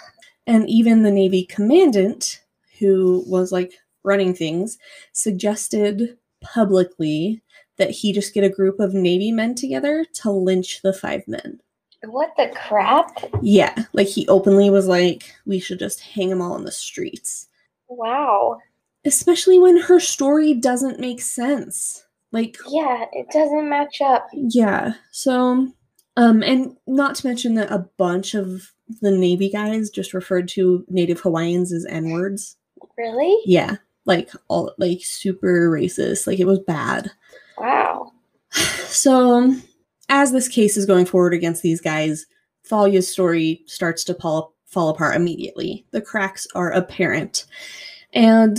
And 0.46 0.68
even 0.68 1.02
the 1.02 1.10
Navy 1.12 1.44
commandant, 1.44 2.40
who 2.78 3.22
was 3.26 3.52
like 3.52 3.72
running 4.04 4.34
things, 4.34 4.78
suggested 5.12 6.16
publicly 6.42 7.42
that 7.76 7.90
he 7.90 8.12
just 8.12 8.34
get 8.34 8.44
a 8.44 8.48
group 8.48 8.80
of 8.80 8.94
Navy 8.94 9.32
men 9.32 9.54
together 9.54 10.04
to 10.14 10.30
lynch 10.30 10.82
the 10.82 10.92
five 10.92 11.26
men. 11.26 11.60
What 12.04 12.30
the 12.36 12.48
crap? 12.54 13.10
Yeah, 13.42 13.84
like 13.92 14.06
he 14.06 14.26
openly 14.28 14.70
was 14.70 14.86
like, 14.86 15.34
we 15.46 15.60
should 15.60 15.78
just 15.78 16.00
hang 16.00 16.30
them 16.30 16.40
all 16.40 16.56
in 16.56 16.64
the 16.64 16.72
streets. 16.72 17.48
Wow. 17.88 18.58
Especially 19.04 19.58
when 19.58 19.76
her 19.78 20.00
story 20.00 20.54
doesn't 20.54 21.00
make 21.00 21.20
sense. 21.20 22.04
Like, 22.32 22.56
Yeah, 22.68 23.04
it 23.12 23.26
doesn't 23.32 23.68
match 23.68 24.00
up. 24.00 24.28
yeah. 24.32 24.92
So, 25.10 25.68
um, 26.16 26.42
and 26.42 26.76
not 26.86 27.16
to 27.16 27.26
mention 27.26 27.54
that 27.54 27.70
a 27.72 27.88
bunch 27.98 28.34
of 28.34 28.72
the 29.00 29.10
Navy 29.10 29.48
guys 29.50 29.90
just 29.90 30.14
referred 30.14 30.48
to 30.48 30.84
Native 30.88 31.20
Hawaiians 31.20 31.72
as 31.72 31.86
N 31.86 32.10
words. 32.10 32.56
Really? 32.96 33.36
Yeah, 33.46 33.76
like 34.10 34.30
all 34.48 34.74
like 34.76 35.00
super 35.02 35.70
racist. 35.70 36.26
Like 36.26 36.40
it 36.40 36.46
was 36.46 36.58
bad. 36.58 37.10
Wow. 37.56 38.12
So, 38.90 39.54
as 40.08 40.32
this 40.32 40.48
case 40.48 40.76
is 40.76 40.84
going 40.84 41.06
forward 41.06 41.32
against 41.32 41.62
these 41.62 41.80
guys, 41.80 42.26
Thalia's 42.68 43.06
story 43.06 43.62
starts 43.66 44.02
to 44.04 44.14
fall, 44.14 44.52
fall 44.66 44.88
apart 44.88 45.14
immediately. 45.14 45.86
The 45.92 46.00
cracks 46.00 46.48
are 46.56 46.72
apparent. 46.72 47.46
And 48.12 48.58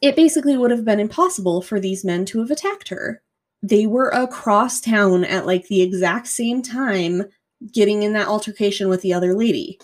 it 0.00 0.16
basically 0.16 0.56
would 0.56 0.70
have 0.70 0.86
been 0.86 1.00
impossible 1.00 1.60
for 1.60 1.78
these 1.78 2.02
men 2.02 2.24
to 2.26 2.38
have 2.38 2.50
attacked 2.50 2.88
her. 2.88 3.20
They 3.62 3.86
were 3.86 4.08
across 4.08 4.80
town 4.80 5.26
at 5.26 5.44
like 5.44 5.68
the 5.68 5.82
exact 5.82 6.28
same 6.28 6.62
time 6.62 7.24
getting 7.70 8.02
in 8.02 8.14
that 8.14 8.28
altercation 8.28 8.88
with 8.88 9.02
the 9.02 9.12
other 9.12 9.34
lady. 9.34 9.78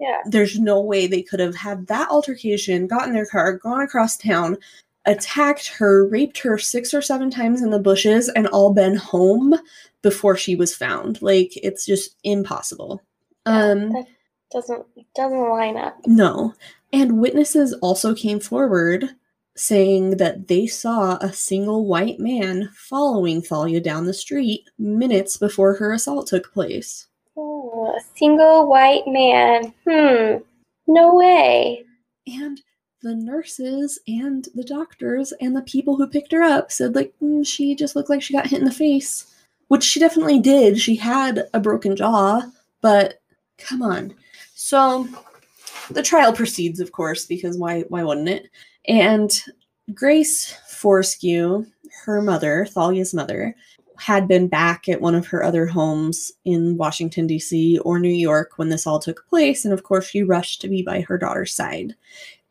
Yeah. 0.00 0.22
There's 0.24 0.58
no 0.58 0.80
way 0.80 1.06
they 1.06 1.22
could 1.22 1.40
have 1.40 1.54
had 1.54 1.86
that 1.88 2.08
altercation, 2.08 2.86
got 2.86 3.06
in 3.06 3.12
their 3.12 3.26
car, 3.26 3.52
gone 3.52 3.82
across 3.82 4.16
town, 4.16 4.56
attacked 5.04 5.68
her, 5.68 6.06
raped 6.08 6.38
her 6.38 6.56
six 6.58 6.94
or 6.94 7.02
seven 7.02 7.30
times 7.30 7.62
in 7.62 7.70
the 7.70 7.78
bushes, 7.78 8.30
and 8.30 8.46
all 8.48 8.72
been 8.72 8.96
home 8.96 9.54
before 10.02 10.36
she 10.36 10.56
was 10.56 10.74
found. 10.74 11.20
Like 11.20 11.52
it's 11.56 11.84
just 11.84 12.16
impossible. 12.24 13.02
Um 13.46 13.90
that 13.90 14.06
doesn't 14.50 14.86
doesn't 15.14 15.50
line 15.50 15.76
up. 15.76 15.98
no. 16.06 16.54
And 16.92 17.20
witnesses 17.20 17.72
also 17.74 18.14
came 18.14 18.40
forward 18.40 19.10
saying 19.56 20.16
that 20.16 20.48
they 20.48 20.66
saw 20.66 21.18
a 21.18 21.32
single 21.32 21.86
white 21.86 22.18
man 22.18 22.70
following 22.74 23.42
Thalia 23.42 23.80
down 23.80 24.06
the 24.06 24.14
street 24.14 24.68
minutes 24.78 25.36
before 25.36 25.74
her 25.74 25.92
assault 25.92 26.26
took 26.26 26.52
place. 26.52 27.06
Oh, 27.40 27.94
a 27.96 28.00
single 28.18 28.68
white 28.68 29.06
man. 29.06 29.72
Hmm. 29.88 30.42
No 30.86 31.14
way. 31.14 31.84
And 32.26 32.60
the 33.02 33.14
nurses 33.14 33.98
and 34.06 34.46
the 34.54 34.64
doctors 34.64 35.32
and 35.40 35.56
the 35.56 35.62
people 35.62 35.96
who 35.96 36.06
picked 36.06 36.32
her 36.32 36.42
up 36.42 36.70
said 36.70 36.94
like 36.94 37.14
"Mm, 37.22 37.46
she 37.46 37.74
just 37.74 37.96
looked 37.96 38.10
like 38.10 38.20
she 38.20 38.34
got 38.34 38.46
hit 38.46 38.58
in 38.58 38.66
the 38.66 38.72
face 38.72 39.30
which 39.70 39.84
she 39.84 40.00
definitely 40.00 40.40
did. 40.40 40.80
She 40.80 40.96
had 40.96 41.48
a 41.54 41.60
broken 41.60 41.94
jaw, 41.94 42.42
but 42.80 43.20
come 43.56 43.82
on. 43.82 44.12
So 44.56 45.06
the 45.92 46.02
trial 46.02 46.32
proceeds, 46.32 46.80
of 46.80 46.90
course, 46.90 47.24
because 47.24 47.56
why 47.56 47.82
why 47.82 48.02
wouldn't 48.02 48.28
it? 48.28 48.50
And 48.88 49.30
Grace 49.94 50.52
Fortescue, 50.68 51.64
her 52.04 52.20
mother, 52.20 52.66
Thalia's 52.68 53.14
mother, 53.14 53.54
had 54.00 54.26
been 54.26 54.48
back 54.48 54.88
at 54.88 55.02
one 55.02 55.14
of 55.14 55.26
her 55.26 55.44
other 55.44 55.66
homes 55.66 56.32
in 56.46 56.78
Washington, 56.78 57.26
D.C. 57.26 57.78
or 57.80 57.98
New 57.98 58.08
York 58.08 58.52
when 58.56 58.70
this 58.70 58.86
all 58.86 58.98
took 58.98 59.26
place. 59.28 59.62
And 59.62 59.74
of 59.74 59.82
course, 59.82 60.08
she 60.08 60.22
rushed 60.22 60.62
to 60.62 60.68
be 60.68 60.82
by 60.82 61.02
her 61.02 61.18
daughter's 61.18 61.54
side. 61.54 61.94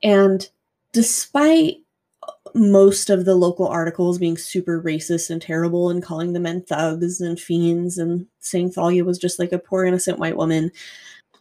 And 0.03 0.47
despite 0.93 1.77
most 2.53 3.09
of 3.09 3.25
the 3.25 3.33
local 3.33 3.67
articles 3.67 4.19
being 4.19 4.38
super 4.38 4.79
racist 4.79 5.31
and 5.31 5.41
terrible 5.41 5.89
and 5.89 6.03
calling 6.03 6.33
the 6.33 6.39
men 6.39 6.62
thugs 6.62 7.19
and 7.19 7.39
fiends 7.39 7.97
and 7.97 8.27
saying 8.41 8.71
Thalia 8.71 9.03
was 9.03 9.17
just 9.17 9.39
like 9.39 9.51
a 9.51 9.57
poor 9.57 9.85
innocent 9.85 10.19
white 10.19 10.38
woman, 10.38 10.71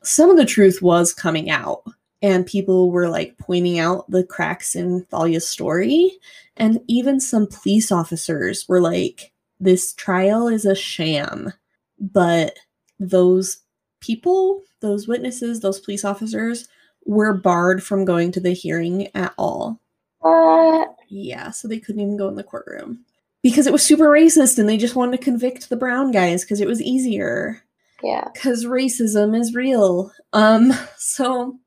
some 0.02 0.30
of 0.30 0.38
the 0.38 0.46
truth 0.46 0.80
was 0.80 1.12
coming 1.12 1.50
out. 1.50 1.82
And 2.22 2.46
people 2.46 2.90
were 2.90 3.10
like 3.10 3.36
pointing 3.36 3.78
out 3.78 4.10
the 4.10 4.24
cracks 4.24 4.74
in 4.74 5.04
Thalia's 5.10 5.46
story. 5.46 6.12
And 6.56 6.80
even 6.88 7.20
some 7.20 7.46
police 7.46 7.92
officers 7.92 8.64
were 8.66 8.80
like, 8.80 9.32
this 9.60 9.94
trial 9.94 10.48
is 10.48 10.64
a 10.64 10.74
sham. 10.74 11.52
But 11.98 12.58
those 12.98 13.58
people, 14.00 14.62
those 14.80 15.08
witnesses, 15.08 15.60
those 15.60 15.80
police 15.80 16.04
officers 16.04 16.68
were 17.06 17.34
barred 17.34 17.82
from 17.82 18.04
going 18.04 18.32
to 18.32 18.40
the 18.40 18.52
hearing 18.52 19.08
at 19.14 19.34
all. 19.38 19.80
What? 20.20 20.94
Yeah, 21.08 21.50
so 21.50 21.68
they 21.68 21.78
couldn't 21.78 22.00
even 22.00 22.16
go 22.16 22.28
in 22.28 22.34
the 22.34 22.44
courtroom 22.44 23.04
because 23.42 23.66
it 23.66 23.72
was 23.72 23.82
super 23.82 24.08
racist 24.08 24.58
and 24.58 24.68
they 24.68 24.76
just 24.76 24.96
wanted 24.96 25.16
to 25.16 25.24
convict 25.24 25.68
the 25.68 25.76
brown 25.76 26.10
guys 26.10 26.44
because 26.44 26.60
it 26.60 26.68
was 26.68 26.82
easier. 26.82 27.62
Yeah. 28.02 28.28
Because 28.32 28.64
racism 28.64 29.38
is 29.38 29.54
real. 29.54 30.12
Um, 30.32 30.72
so 30.98 31.58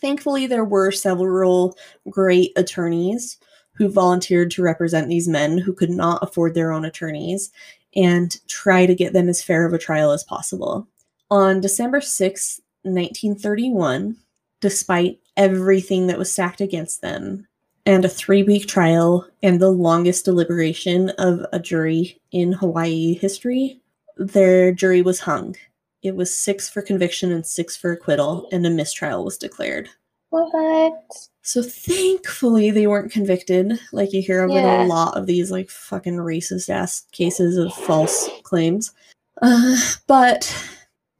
thankfully 0.00 0.46
there 0.46 0.64
were 0.64 0.90
several 0.90 1.76
great 2.08 2.52
attorneys 2.56 3.36
who 3.78 3.88
volunteered 3.88 4.50
to 4.50 4.62
represent 4.62 5.08
these 5.08 5.28
men 5.28 5.56
who 5.56 5.72
could 5.72 5.90
not 5.90 6.22
afford 6.22 6.54
their 6.54 6.72
own 6.72 6.84
attorneys 6.84 7.50
and 7.96 8.36
try 8.48 8.84
to 8.84 8.94
get 8.94 9.12
them 9.12 9.28
as 9.28 9.42
fair 9.42 9.64
of 9.64 9.72
a 9.72 9.78
trial 9.78 10.10
as 10.10 10.24
possible. 10.24 10.86
On 11.30 11.60
December 11.60 12.00
6, 12.00 12.60
1931, 12.82 14.16
despite 14.60 15.20
everything 15.36 16.08
that 16.08 16.18
was 16.18 16.30
stacked 16.30 16.60
against 16.60 17.00
them, 17.00 17.46
and 17.86 18.04
a 18.04 18.08
three 18.08 18.42
week 18.42 18.66
trial 18.66 19.26
and 19.42 19.60
the 19.60 19.70
longest 19.70 20.26
deliberation 20.26 21.08
of 21.10 21.46
a 21.52 21.58
jury 21.58 22.20
in 22.32 22.52
Hawaii 22.52 23.14
history, 23.14 23.80
their 24.18 24.72
jury 24.72 25.00
was 25.00 25.20
hung. 25.20 25.56
It 26.02 26.14
was 26.14 26.36
six 26.36 26.68
for 26.68 26.82
conviction 26.82 27.32
and 27.32 27.46
six 27.46 27.76
for 27.76 27.92
acquittal, 27.92 28.48
and 28.52 28.66
a 28.66 28.70
mistrial 28.70 29.24
was 29.24 29.38
declared. 29.38 29.88
What? 30.30 31.28
So 31.48 31.62
thankfully 31.62 32.70
they 32.70 32.86
weren't 32.86 33.10
convicted. 33.10 33.80
Like 33.90 34.12
you 34.12 34.20
hear 34.20 34.44
of 34.44 34.50
in 34.50 34.56
Yeah. 34.56 34.84
a 34.84 34.86
lot 34.86 35.16
of 35.16 35.24
these 35.24 35.50
like 35.50 35.70
fucking 35.70 36.16
racist 36.16 36.68
ass 36.68 37.06
cases 37.10 37.56
of 37.56 37.72
false 37.72 38.28
claims. 38.42 38.92
Uh, 39.40 39.74
but 40.06 40.54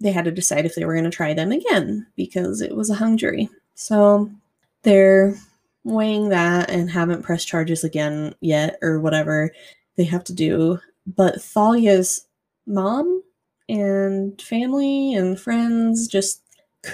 they 0.02 0.12
had 0.12 0.26
to 0.26 0.30
decide 0.30 0.66
if 0.66 0.74
they 0.74 0.84
were 0.84 0.92
going 0.92 1.04
to 1.04 1.10
try 1.10 1.32
them 1.32 1.50
again 1.50 2.06
because 2.14 2.60
it 2.60 2.76
was 2.76 2.90
a 2.90 2.94
hung 2.94 3.16
jury. 3.16 3.48
So 3.74 4.30
they're 4.82 5.34
weighing 5.84 6.28
that 6.28 6.68
and 6.68 6.90
haven't 6.90 7.22
pressed 7.22 7.48
charges 7.48 7.82
again 7.82 8.34
yet 8.42 8.76
or 8.82 9.00
whatever 9.00 9.50
they 9.96 10.04
have 10.04 10.24
to 10.24 10.34
do. 10.34 10.78
But 11.06 11.36
Thalia's 11.36 12.26
mom 12.66 13.22
and 13.66 14.38
family 14.42 15.14
and 15.14 15.40
friends 15.40 16.06
just 16.06 16.42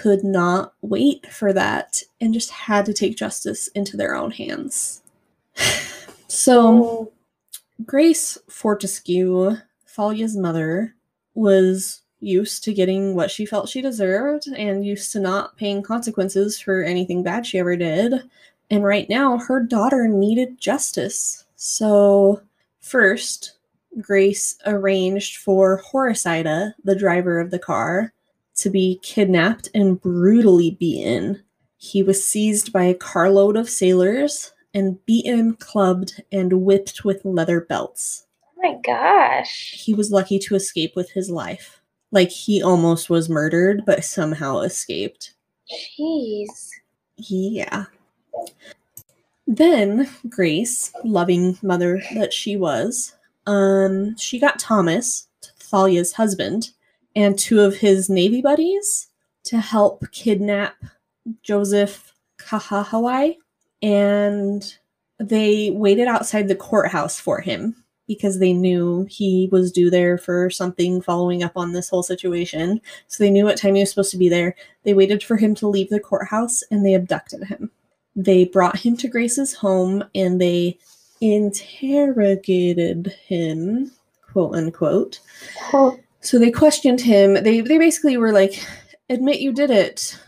could 0.00 0.24
not 0.24 0.74
wait 0.82 1.30
for 1.32 1.52
that 1.52 2.02
and 2.20 2.34
just 2.34 2.50
had 2.50 2.84
to 2.86 2.92
take 2.92 3.16
justice 3.16 3.68
into 3.68 3.96
their 3.96 4.14
own 4.14 4.30
hands. 4.30 5.02
So, 6.26 7.12
Grace 7.86 8.38
Fortescue, 8.48 9.56
Thalia's 9.86 10.36
mother, 10.36 10.96
was 11.34 12.00
used 12.18 12.64
to 12.64 12.72
getting 12.72 13.14
what 13.14 13.30
she 13.30 13.46
felt 13.46 13.68
she 13.68 13.80
deserved 13.80 14.48
and 14.48 14.84
used 14.84 15.12
to 15.12 15.20
not 15.20 15.56
paying 15.56 15.82
consequences 15.82 16.58
for 16.58 16.82
anything 16.82 17.22
bad 17.22 17.46
she 17.46 17.60
ever 17.60 17.76
did. 17.76 18.14
And 18.68 18.82
right 18.82 19.08
now, 19.08 19.38
her 19.38 19.62
daughter 19.62 20.08
needed 20.08 20.58
justice. 20.58 21.44
So, 21.54 22.42
first, 22.80 23.56
Grace 24.00 24.56
arranged 24.66 25.36
for 25.36 25.76
Horace 25.76 26.26
Ida, 26.26 26.74
the 26.82 26.96
driver 26.96 27.38
of 27.38 27.52
the 27.52 27.60
car, 27.60 28.12
to 28.56 28.70
be 28.70 29.00
kidnapped 29.02 29.68
and 29.74 30.00
brutally 30.00 30.72
beaten. 30.72 31.42
He 31.76 32.02
was 32.02 32.26
seized 32.26 32.72
by 32.72 32.84
a 32.84 32.94
carload 32.94 33.56
of 33.56 33.68
sailors 33.68 34.52
and 34.72 35.04
beaten, 35.06 35.54
clubbed, 35.56 36.22
and 36.32 36.64
whipped 36.64 37.04
with 37.04 37.24
leather 37.24 37.60
belts. 37.60 38.26
oh 38.46 38.62
my 38.62 38.78
gosh. 38.84 39.72
He 39.76 39.94
was 39.94 40.10
lucky 40.10 40.38
to 40.40 40.54
escape 40.54 40.96
with 40.96 41.10
his 41.10 41.30
life. 41.30 41.80
Like 42.10 42.30
he 42.30 42.62
almost 42.62 43.10
was 43.10 43.28
murdered, 43.28 43.82
but 43.84 44.04
somehow 44.04 44.60
escaped. 44.60 45.34
Jeez. 45.98 46.70
Yeah. 47.16 47.86
Then 49.46 50.08
Grace, 50.28 50.92
loving 51.04 51.58
mother 51.62 52.02
that 52.14 52.32
she 52.32 52.56
was, 52.56 53.14
um, 53.46 54.16
she 54.16 54.38
got 54.38 54.58
Thomas, 54.58 55.28
Thalia's 55.58 56.12
husband, 56.12 56.70
and 57.16 57.38
two 57.38 57.60
of 57.60 57.76
his 57.76 58.08
navy 58.08 58.42
buddies 58.42 59.08
to 59.44 59.58
help 59.58 60.10
kidnap 60.10 60.76
Joseph 61.42 62.12
Kahahawai, 62.38 63.36
and 63.82 64.74
they 65.18 65.70
waited 65.70 66.08
outside 66.08 66.48
the 66.48 66.56
courthouse 66.56 67.18
for 67.20 67.40
him 67.40 67.76
because 68.06 68.38
they 68.38 68.52
knew 68.52 69.06
he 69.08 69.48
was 69.50 69.72
due 69.72 69.90
there 69.90 70.18
for 70.18 70.50
something 70.50 71.00
following 71.00 71.42
up 71.42 71.56
on 71.56 71.72
this 71.72 71.88
whole 71.88 72.02
situation. 72.02 72.80
So 73.08 73.24
they 73.24 73.30
knew 73.30 73.44
what 73.44 73.56
time 73.56 73.74
he 73.74 73.80
was 73.80 73.90
supposed 73.90 74.10
to 74.10 74.18
be 74.18 74.28
there. 74.28 74.54
They 74.82 74.92
waited 74.92 75.22
for 75.22 75.36
him 75.36 75.54
to 75.56 75.68
leave 75.68 75.88
the 75.88 76.00
courthouse 76.00 76.62
and 76.70 76.84
they 76.84 76.94
abducted 76.94 77.44
him. 77.44 77.70
They 78.14 78.44
brought 78.44 78.78
him 78.78 78.96
to 78.98 79.08
Grace's 79.08 79.54
home 79.54 80.04
and 80.14 80.40
they 80.40 80.78
interrogated 81.20 83.14
him, 83.26 83.90
quote 84.30 84.54
unquote. 84.54 85.20
Oh, 85.72 85.98
So 86.24 86.38
they 86.38 86.50
questioned 86.50 87.00
him. 87.00 87.34
They 87.34 87.60
they 87.60 87.78
basically 87.78 88.16
were 88.16 88.32
like, 88.32 88.54
admit 89.10 89.40
you 89.40 89.52
did 89.52 89.70
it 89.70 90.18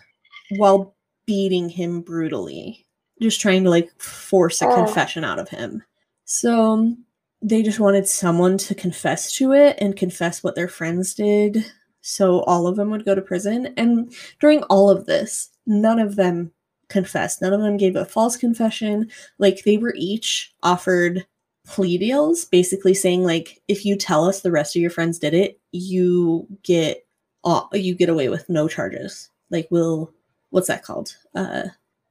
while 0.57 0.95
beating 1.27 1.69
him 1.69 2.03
brutally. 2.03 2.87
Just 3.21 3.41
trying 3.41 3.65
to 3.65 3.71
like 3.71 3.91
force 4.01 4.61
a 4.63 4.69
Oh. 4.69 4.75
confession 4.77 5.25
out 5.25 5.39
of 5.39 5.49
him. 5.49 5.83
So 6.27 6.73
um, 6.73 7.05
they 7.41 7.63
just 7.63 7.81
wanted 7.81 8.07
someone 8.07 8.59
to 8.59 8.75
confess 8.75 9.33
to 9.39 9.53
it 9.53 9.77
and 9.81 9.97
confess 9.97 10.45
what 10.45 10.55
their 10.55 10.69
friends 10.69 11.15
did. 11.15 11.65
So 12.03 12.41
all 12.43 12.67
of 12.67 12.77
them 12.77 12.91
would 12.91 13.05
go 13.07 13.15
to 13.15 13.23
prison. 13.23 13.73
And 13.77 14.13
during 14.39 14.63
all 14.65 14.91
of 14.91 15.07
this, 15.07 15.49
none 15.67 15.99
of 15.99 16.17
them 16.17 16.53
confessed. 16.89 17.41
None 17.43 17.53
of 17.55 17.61
them 17.63 17.77
gave 17.79 17.97
a 17.97 18.05
false 18.05 18.37
confession. 18.37 19.11
Like 19.39 19.65
they 19.65 19.79
were 19.79 19.95
each 19.97 20.55
offered 20.63 21.27
plea 21.67 21.99
deals, 21.99 22.45
basically 22.45 22.95
saying 22.95 23.23
like, 23.23 23.61
if 23.69 23.85
you 23.85 23.97
tell 23.97 24.25
us 24.25 24.41
the 24.41 24.51
rest 24.51 24.77
of 24.77 24.83
your 24.83 24.91
friends 24.91 25.19
did 25.19 25.35
it, 25.35 25.61
you 25.73 26.47
get 26.63 27.07
uh, 27.45 27.63
you 27.73 27.95
get 27.95 28.09
away 28.09 28.29
with 28.29 28.49
no 28.49 28.69
charges. 28.69 29.31
Like 29.51 29.69
we'll 29.71 30.13
what's 30.51 30.69
that 30.69 30.83
called? 30.83 31.17
Uh, 31.35 31.65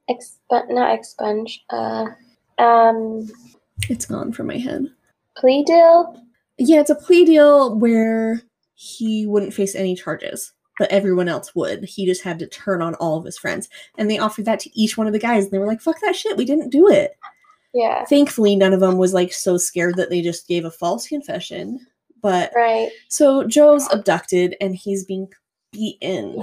exp- 0.08 0.38
not 0.50 0.98
expunge. 0.98 1.58
Uh, 1.70 2.06
um, 2.58 3.30
it's 3.88 4.06
gone 4.06 4.32
from 4.32 4.46
my 4.46 4.56
head. 4.56 4.86
plea 5.36 5.64
deal. 5.64 6.22
Yeah, 6.58 6.80
it's 6.80 6.90
a 6.90 6.94
plea 6.94 7.24
deal 7.24 7.74
where 7.74 8.42
he 8.74 9.26
wouldn't 9.26 9.54
face 9.54 9.74
any 9.74 9.94
charges, 9.94 10.52
but 10.78 10.90
everyone 10.90 11.28
else 11.28 11.54
would. 11.54 11.84
He 11.84 12.06
just 12.06 12.22
had 12.22 12.38
to 12.38 12.46
turn 12.46 12.80
on 12.80 12.94
all 12.94 13.18
of 13.18 13.24
his 13.24 13.38
friends. 13.38 13.68
And 13.98 14.10
they 14.10 14.18
offered 14.18 14.46
that 14.46 14.60
to 14.60 14.78
each 14.78 14.96
one 14.96 15.06
of 15.06 15.12
the 15.12 15.18
guys, 15.18 15.44
and 15.44 15.52
they 15.52 15.58
were 15.58 15.66
like, 15.66 15.80
fuck 15.80 16.00
that 16.00 16.16
shit, 16.16 16.36
we 16.36 16.44
didn't 16.46 16.70
do 16.70 16.88
it. 16.88 17.18
Yeah. 17.74 18.04
Thankfully, 18.06 18.56
none 18.56 18.72
of 18.72 18.80
them 18.80 18.96
was 18.98 19.12
like 19.14 19.32
so 19.32 19.56
scared 19.58 19.96
that 19.96 20.10
they 20.10 20.22
just 20.22 20.48
gave 20.48 20.64
a 20.64 20.70
false 20.70 21.06
confession. 21.06 21.78
But 22.22 22.50
Right. 22.56 22.88
so 23.08 23.44
Joe's 23.44 23.86
abducted 23.92 24.56
and 24.60 24.74
he's 24.74 25.04
being 25.04 25.28
beaten 25.72 26.42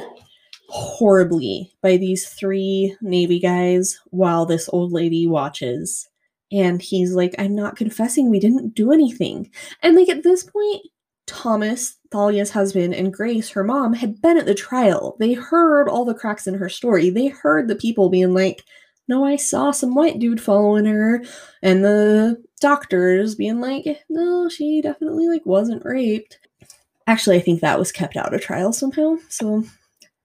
horribly 0.69 1.71
by 1.81 1.97
these 1.97 2.27
three 2.29 2.95
Navy 3.01 3.39
guys 3.39 3.99
while 4.11 4.45
this 4.45 4.69
old 4.71 4.91
lady 4.91 5.27
watches. 5.27 6.07
And 6.51 6.81
he's 6.81 7.13
like, 7.13 7.33
I'm 7.37 7.55
not 7.55 7.75
confessing. 7.75 8.29
We 8.29 8.39
didn't 8.39 8.75
do 8.75 8.91
anything. 8.91 9.49
And 9.81 9.95
like 9.95 10.09
at 10.09 10.23
this 10.23 10.43
point, 10.43 10.81
Thomas, 11.25 11.97
Thalia's 12.11 12.51
husband, 12.51 12.93
and 12.93 13.13
Grace, 13.13 13.49
her 13.49 13.63
mom, 13.63 13.93
had 13.93 14.21
been 14.21 14.37
at 14.37 14.45
the 14.45 14.53
trial. 14.53 15.15
They 15.19 15.33
heard 15.33 15.87
all 15.87 16.05
the 16.05 16.13
cracks 16.13 16.47
in 16.47 16.53
her 16.55 16.69
story. 16.69 17.09
They 17.09 17.27
heard 17.27 17.67
the 17.67 17.75
people 17.75 18.09
being 18.09 18.33
like, 18.33 18.63
no, 19.07 19.25
I 19.25 19.35
saw 19.35 19.71
some 19.71 19.95
white 19.95 20.19
dude 20.19 20.41
following 20.41 20.85
her. 20.85 21.23
And 21.61 21.83
the 21.83 22.41
doctors 22.61 23.35
being 23.35 23.59
like, 23.61 23.85
no, 24.09 24.49
she 24.49 24.81
definitely 24.81 25.27
like 25.27 25.45
wasn't 25.45 25.85
raped. 25.85 26.39
Actually, 27.07 27.37
I 27.37 27.41
think 27.41 27.61
that 27.61 27.79
was 27.79 27.91
kept 27.91 28.15
out 28.15 28.33
of 28.33 28.41
trial 28.41 28.71
somehow. 28.71 29.17
So 29.29 29.63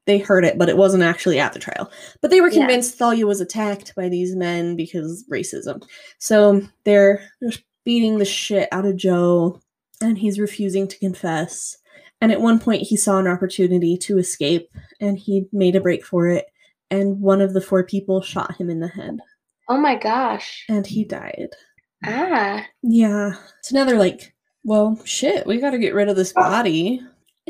they 0.07 0.19
heard 0.19 0.45
it, 0.45 0.57
but 0.57 0.69
it 0.69 0.77
wasn't 0.77 1.03
actually 1.03 1.39
at 1.39 1.53
the 1.53 1.59
trial. 1.59 1.91
But 2.23 2.31
they 2.31 2.41
were 2.41 2.49
Yeah. 2.49 2.61
convinced 2.61 2.97
Thalia 2.97 3.27
was 3.27 3.41
attacked 3.41 3.95
by 3.95 4.09
these 4.09 4.35
men 4.35 4.77
because 4.77 5.25
racism. 5.31 5.83
So 6.19 6.63
they're 6.85 7.21
just 7.43 7.63
beating 7.85 8.19
the 8.19 8.25
shit 8.25 8.69
out 8.73 8.87
of 8.87 8.97
Joe, 8.97 9.61
and 10.01 10.17
he's 10.17 10.39
refusing 10.39 10.87
to 10.89 10.99
confess. 10.99 11.77
And 12.21 12.33
at 12.33 12.41
one 12.41 12.59
point, 12.59 12.83
he 12.83 12.97
saw 12.97 13.19
an 13.19 13.27
opportunity 13.27 13.97
to 13.99 14.19
escape, 14.19 14.71
and 15.01 15.19
he 15.19 15.47
made 15.53 15.77
a 15.77 15.81
break 15.81 16.05
for 16.05 16.27
it. 16.29 16.47
And 16.91 17.21
one 17.21 17.41
of 17.41 17.53
the 17.53 17.61
four 17.61 17.85
people 17.85 18.23
shot 18.23 18.57
him 18.57 18.71
in 18.71 18.81
the 18.81 18.89
head, 18.89 19.19
Oh 19.69 19.77
my 19.79 19.97
gosh. 19.97 20.65
and 20.69 20.87
he 20.87 21.05
died. 21.05 21.49
Ah. 22.05 22.65
Yeah. 22.83 23.33
So 23.63 23.77
now 23.77 23.85
they're 23.85 23.99
like, 23.99 24.35
well, 24.65 24.99
shit, 25.05 25.47
we 25.47 25.61
got 25.61 25.71
to 25.71 25.79
get 25.79 25.95
rid 25.95 26.09
of 26.09 26.17
this 26.17 26.33
body. 26.33 27.01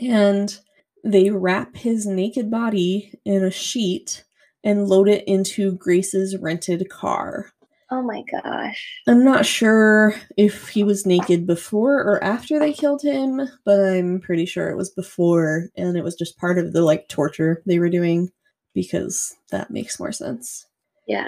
And 0.03 0.57
they 1.05 1.31
wrap 1.31 1.77
his 1.77 2.07
naked 2.07 2.51
body 2.51 3.13
in 3.25 3.45
a 3.45 3.51
sheet 3.51 4.25
and 4.65 4.89
load 4.89 5.09
it 5.09 5.25
into 5.29 5.73
Grace's 5.77 6.37
rented 6.37 6.89
car. 6.91 7.53
Oh 7.91 8.03
my 8.03 8.23
gosh. 8.31 9.01
I'm 9.07 9.25
not 9.25 9.47
sure 9.47 10.15
if 10.37 10.69
he 10.69 10.85
was 10.85 11.07
naked 11.07 11.47
before 11.47 11.95
or 12.03 12.23
after 12.23 12.59
they 12.59 12.73
killed 12.73 13.03
him, 13.03 13.41
but 13.65 13.81
I'm 13.81 14.21
pretty 14.21 14.45
sure 14.45 14.69
it 14.69 14.77
was 14.77 14.91
before 14.91 15.69
and 15.77 15.97
it 15.97 16.05
was 16.05 16.15
just 16.15 16.37
part 16.39 16.59
of 16.59 16.73
the 16.73 16.83
like 16.83 17.09
torture 17.09 17.63
they 17.65 17.79
were 17.79 17.89
doing 17.89 18.31
because 18.79 19.35
that 19.51 19.73
makes 19.73 19.99
more 19.99 20.13
sense. 20.13 20.67
Yeah. 21.09 21.27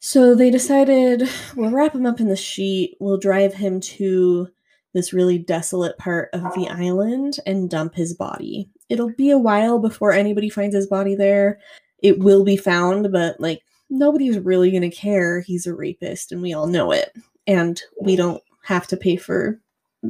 So 0.00 0.34
they 0.34 0.50
decided 0.50 1.28
we'll 1.54 1.70
wrap 1.70 1.94
him 1.94 2.06
up 2.06 2.18
in 2.18 2.26
the 2.26 2.34
sheet, 2.34 2.96
we'll 2.98 3.18
drive 3.18 3.54
him 3.54 3.78
to 3.80 4.48
this 4.94 5.12
really 5.12 5.38
desolate 5.38 5.96
part 5.96 6.28
of 6.32 6.42
the 6.54 6.66
island 6.68 7.38
and 7.46 7.70
dump 7.70 7.94
his 7.94 8.14
body. 8.14 8.68
It'll 8.88 9.12
be 9.12 9.30
a 9.30 9.38
while 9.38 9.78
before 9.78 10.10
anybody 10.10 10.48
finds 10.50 10.74
his 10.74 10.88
body 10.88 11.14
there. 11.14 11.60
It 12.02 12.18
will 12.18 12.42
be 12.42 12.56
found, 12.56 13.12
but 13.12 13.38
like 13.38 13.62
nobody's 13.90 14.40
really 14.40 14.72
going 14.72 14.90
to 14.90 14.90
care. 14.90 15.40
He's 15.40 15.68
a 15.68 15.74
rapist 15.74 16.32
and 16.32 16.42
we 16.42 16.52
all 16.52 16.66
know 16.66 16.90
it. 16.90 17.14
And 17.46 17.80
we 18.02 18.16
don't 18.16 18.42
have 18.64 18.88
to 18.88 18.96
pay 18.96 19.14
for 19.14 19.60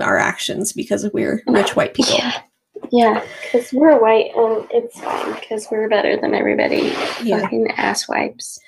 our 0.00 0.16
actions 0.16 0.72
because 0.72 1.06
we're 1.12 1.42
rich 1.48 1.76
white 1.76 1.92
people. 1.92 2.14
Yeah. 2.14 2.40
Yeah, 2.90 3.24
because 3.42 3.72
we're 3.72 4.00
white 4.00 4.30
and 4.34 4.66
it's 4.70 5.00
fine 5.00 5.34
because 5.34 5.66
we're 5.70 5.88
better 5.88 6.16
than 6.16 6.34
everybody. 6.34 6.94
Yeah. 7.22 7.40
Fucking 7.40 7.70
ass 7.76 8.08
wipes. 8.08 8.58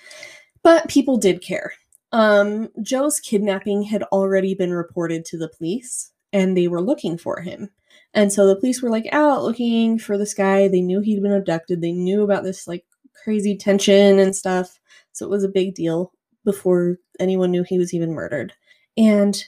But 0.62 0.88
people 0.88 1.16
did 1.16 1.42
care. 1.42 1.72
Um, 2.12 2.68
Joe's 2.82 3.20
kidnapping 3.20 3.82
had 3.82 4.02
already 4.04 4.54
been 4.54 4.72
reported 4.72 5.24
to 5.26 5.38
the 5.38 5.48
police, 5.48 6.12
and 6.32 6.56
they 6.56 6.68
were 6.68 6.82
looking 6.82 7.16
for 7.16 7.40
him. 7.40 7.70
And 8.12 8.32
so 8.32 8.46
the 8.46 8.56
police 8.56 8.82
were 8.82 8.90
like 8.90 9.08
out 9.12 9.42
looking 9.42 9.98
for 9.98 10.18
this 10.18 10.34
guy. 10.34 10.68
They 10.68 10.80
knew 10.80 11.00
he'd 11.00 11.22
been 11.22 11.32
abducted. 11.32 11.80
They 11.80 11.92
knew 11.92 12.22
about 12.22 12.42
this 12.42 12.66
like 12.66 12.84
crazy 13.22 13.56
tension 13.56 14.18
and 14.18 14.34
stuff. 14.34 14.80
So 15.12 15.26
it 15.26 15.30
was 15.30 15.44
a 15.44 15.48
big 15.48 15.74
deal 15.74 16.12
before 16.44 16.98
anyone 17.20 17.50
knew 17.50 17.62
he 17.62 17.78
was 17.78 17.94
even 17.94 18.12
murdered. 18.12 18.52
And 18.96 19.42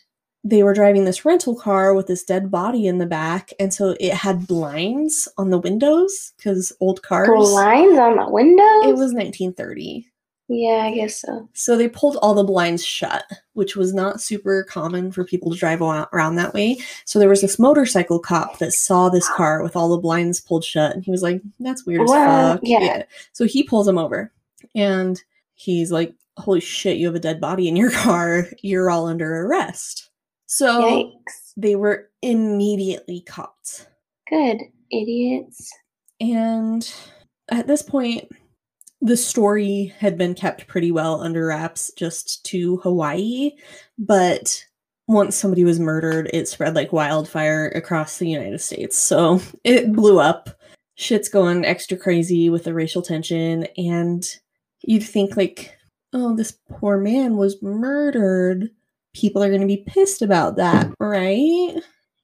they 0.44 0.62
were 0.62 0.74
driving 0.74 1.04
this 1.04 1.24
rental 1.24 1.54
car 1.54 1.94
with 1.94 2.08
this 2.08 2.24
dead 2.24 2.50
body 2.50 2.86
in 2.86 2.98
the 2.98 3.06
back. 3.06 3.52
And 3.60 3.72
so 3.72 3.94
it 4.00 4.12
had 4.12 4.46
blinds 4.46 5.28
on 5.38 5.50
the 5.50 5.58
windows 5.58 6.32
because 6.36 6.72
old 6.80 7.02
cars. 7.02 7.28
Blinds 7.28 7.98
on 7.98 8.16
the 8.16 8.28
windows? 8.28 8.84
It 8.84 8.96
was 8.96 9.14
1930. 9.14 10.08
Yeah, 10.48 10.84
I 10.84 10.94
guess 10.94 11.20
so. 11.20 11.48
So 11.54 11.76
they 11.76 11.88
pulled 11.88 12.16
all 12.16 12.34
the 12.34 12.44
blinds 12.44 12.84
shut, 12.84 13.24
which 13.54 13.76
was 13.76 13.94
not 13.94 14.20
super 14.20 14.64
common 14.64 15.10
for 15.12 15.24
people 15.24 15.50
to 15.50 15.56
drive 15.56 15.80
around 15.80 16.34
that 16.36 16.52
way. 16.52 16.76
So 17.06 17.18
there 17.18 17.28
was 17.28 17.40
this 17.40 17.58
motorcycle 17.58 18.18
cop 18.18 18.58
that 18.58 18.72
saw 18.72 19.08
this 19.08 19.28
car 19.30 19.62
with 19.62 19.76
all 19.76 19.88
the 19.88 20.02
blinds 20.02 20.40
pulled 20.40 20.64
shut, 20.64 20.94
and 20.94 21.02
he 21.04 21.10
was 21.10 21.22
like, 21.22 21.40
"That's 21.58 21.86
weird 21.86 22.02
What? 22.06 22.18
as 22.18 22.52
fuck." 22.54 22.60
Yeah. 22.64 23.04
So 23.32 23.46
he 23.46 23.62
pulls 23.62 23.88
him 23.88 23.96
over, 23.96 24.30
and 24.74 25.22
he's 25.54 25.90
like, 25.90 26.14
"Holy 26.36 26.60
shit! 26.60 26.98
You 26.98 27.06
have 27.06 27.14
a 27.14 27.20
dead 27.20 27.40
body 27.40 27.66
in 27.68 27.76
your 27.76 27.90
car. 28.02 28.48
You're 28.60 28.90
all 28.90 29.06
under 29.06 29.46
arrest." 29.46 30.10
So 30.52 30.82
Yikes. 30.82 31.54
they 31.56 31.76
were 31.76 32.10
immediately 32.20 33.22
caught. 33.22 33.86
Good. 34.28 34.58
Idiots. 34.90 35.72
And 36.20 36.94
at 37.50 37.66
this 37.66 37.80
point, 37.80 38.30
the 39.00 39.16
story 39.16 39.94
had 39.98 40.18
been 40.18 40.34
kept 40.34 40.66
pretty 40.66 40.92
well 40.92 41.22
under 41.22 41.46
wraps 41.46 41.90
just 41.96 42.44
to 42.48 42.76
Hawaii. 42.76 43.52
But 43.96 44.62
once 45.08 45.36
somebody 45.36 45.64
was 45.64 45.80
murdered, 45.80 46.28
it 46.34 46.46
spread 46.48 46.74
like 46.74 46.92
wildfire 46.92 47.68
across 47.68 48.18
the 48.18 48.28
United 48.28 48.60
States. 48.60 48.98
So 48.98 49.40
it 49.64 49.90
blew 49.90 50.20
up. 50.20 50.50
Shit's 50.96 51.30
going 51.30 51.64
extra 51.64 51.96
crazy 51.96 52.50
with 52.50 52.64
the 52.64 52.74
racial 52.74 53.00
tension. 53.00 53.66
And 53.78 54.22
you'd 54.82 55.02
think, 55.02 55.34
like, 55.34 55.74
oh, 56.12 56.36
this 56.36 56.58
poor 56.68 56.98
man 56.98 57.38
was 57.38 57.62
murdered. 57.62 58.68
People 59.14 59.42
are 59.42 59.48
going 59.48 59.60
to 59.60 59.66
be 59.66 59.84
pissed 59.86 60.22
about 60.22 60.56
that, 60.56 60.90
right? 60.98 61.74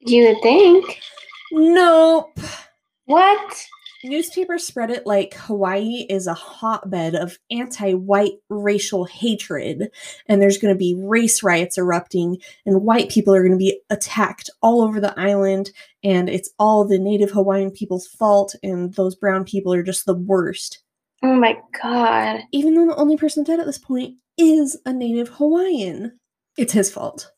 You 0.01 0.29
would 0.29 0.43
think. 0.43 1.01
Nope. 1.53 2.39
What? 3.07 3.67
Newspapers 4.05 4.65
spread 4.65 4.91
it 4.91 5.07
like 5.07 5.35
Hawaii 5.35 6.07
is 6.09 6.29
a 6.29 6.35
hotbed 6.35 7.17
of 7.17 7.37
anti 7.51 7.95
white 7.95 8.35
racial 8.49 9.05
hatred, 9.05 9.91
and 10.27 10.41
there's 10.41 10.59
going 10.59 10.73
to 10.73 10.79
be 10.79 10.95
race 10.97 11.43
riots 11.43 11.79
erupting, 11.79 12.39
and 12.65 12.83
white 12.83 13.09
people 13.09 13.35
are 13.35 13.43
going 13.43 13.53
to 13.53 13.59
be 13.59 13.81
attacked 13.91 14.51
all 14.63 14.83
over 14.83 15.01
the 15.01 15.19
island, 15.19 15.73
and 16.05 16.29
it's 16.29 16.51
all 16.61 16.85
the 16.85 16.99
native 16.99 17.33
Hawaiian 17.33 17.73
people's 17.73 18.07
fault, 18.07 18.55
and 18.63 18.95
those 18.95 19.17
brown 19.17 19.45
people 19.45 19.75
are 19.75 19.83
just 19.83 20.07
the 20.07 20.15
worst. 20.15 20.79
Oh 21.25 21.35
my 21.35 21.59
god. 21.83 22.43
Even 22.53 22.75
though 22.75 22.87
the 22.87 22.97
only 22.97 23.17
person 23.17 23.43
dead 23.43 23.59
at 23.59 23.67
this 23.67 23.79
point 23.79 24.15
is 24.37 24.79
a 24.87 24.93
native 24.93 25.29
Hawaiian. 25.31 26.21
It's 26.59 26.73
his 26.73 26.91
fault. 26.91 27.31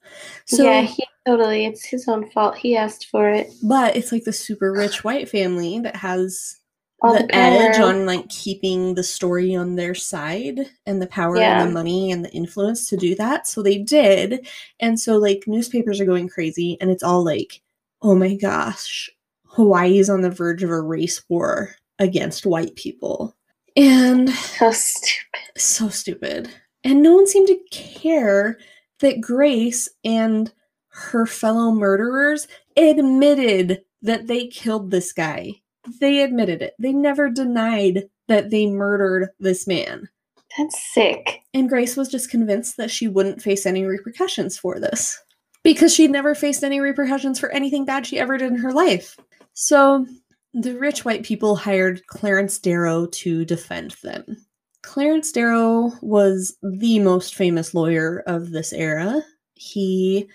So, 0.46 0.64
yeah, 0.64 0.82
he 0.82 1.04
totally. 1.26 1.66
It's 1.66 1.84
his 1.84 2.08
own 2.08 2.28
fault. 2.30 2.56
He 2.56 2.76
asked 2.76 3.06
for 3.10 3.28
it. 3.30 3.52
but 3.62 3.94
it's 3.96 4.10
like 4.12 4.24
the 4.24 4.32
super 4.32 4.72
rich 4.72 5.04
white 5.04 5.28
family 5.28 5.78
that 5.80 5.94
has 5.96 6.56
All 7.02 7.12
the, 7.12 7.24
the, 7.26 7.34
edge 7.34 7.78
on 7.78 8.06
like 8.06 8.28
keeping 8.30 8.94
the 8.94 9.02
story 9.04 9.54
on 9.54 9.76
their 9.76 9.94
side 9.94 10.58
and 10.86 11.00
the 11.00 11.06
power 11.06 11.36
Yeah. 11.36 11.60
and 11.62 11.70
the 11.70 11.74
money 11.74 12.10
and 12.10 12.24
the 12.24 12.32
influence 12.32 12.88
to 12.88 12.96
do 12.96 13.14
that. 13.16 13.46
So 13.46 13.62
they 13.62 13.78
did. 13.78 14.46
And 14.80 14.98
so 14.98 15.16
like 15.18 15.44
newspapers 15.46 16.00
are 16.00 16.06
going 16.06 16.28
crazy 16.28 16.76
and 16.80 16.90
it's 16.90 17.02
all 17.02 17.22
like, 17.24 17.62
oh 18.02 18.14
my 18.14 18.34
gosh, 18.34 19.08
Hawaii 19.48 19.98
is 19.98 20.08
on 20.10 20.22
the 20.22 20.30
verge 20.30 20.62
of 20.62 20.70
a 20.70 20.80
race 20.80 21.22
war 21.28 21.74
against 21.98 22.46
white 22.46 22.74
people. 22.74 23.36
And 23.76 24.30
So 24.30 24.70
stupid. 24.72 25.40
so 25.58 25.88
stupid. 25.90 26.50
And 26.82 27.02
no 27.02 27.14
one 27.14 27.26
seemed 27.26 27.48
to 27.48 27.58
care 27.70 28.58
that 29.00 29.20
Grace 29.20 29.88
and 30.04 30.52
her 30.88 31.26
fellow 31.26 31.72
murderers 31.72 32.48
admitted 32.76 33.82
that 34.02 34.26
they 34.26 34.46
killed 34.46 34.90
this 34.90 35.12
guy. 35.12 35.54
They 36.00 36.22
admitted 36.22 36.62
it. 36.62 36.74
They 36.78 36.92
never 36.92 37.30
denied 37.30 38.08
that 38.28 38.50
they 38.50 38.66
murdered 38.66 39.30
this 39.40 39.66
man. 39.66 40.08
That's 40.56 40.92
sick. 40.92 41.42
And 41.54 41.68
Grace 41.68 41.96
was 41.96 42.08
just 42.08 42.30
convinced 42.30 42.76
that 42.76 42.90
she 42.90 43.08
wouldn't 43.08 43.42
face 43.42 43.66
any 43.66 43.84
repercussions 43.84 44.58
for 44.58 44.80
this 44.80 45.18
because 45.62 45.94
she'd 45.94 46.10
never 46.10 46.34
faced 46.34 46.64
any 46.64 46.80
repercussions 46.80 47.38
for 47.38 47.50
anything 47.50 47.84
bad 47.84 48.06
she 48.06 48.18
ever 48.18 48.36
did 48.36 48.50
in 48.52 48.58
her 48.58 48.72
life. 48.72 49.16
So 49.52 50.06
the 50.54 50.76
rich 50.78 51.04
white 51.04 51.22
people 51.22 51.54
hired 51.54 52.06
Clarence 52.06 52.58
Darrow 52.58 53.06
to 53.06 53.44
defend 53.44 53.92
them. 54.02 54.44
Clarence 54.82 55.32
Darrow 55.32 55.92
was 56.00 56.56
the 56.62 56.98
most 57.00 57.34
famous 57.34 57.74
lawyer 57.74 58.22
of 58.26 58.50
this 58.50 58.72
era. 58.72 59.22
He 59.54 60.28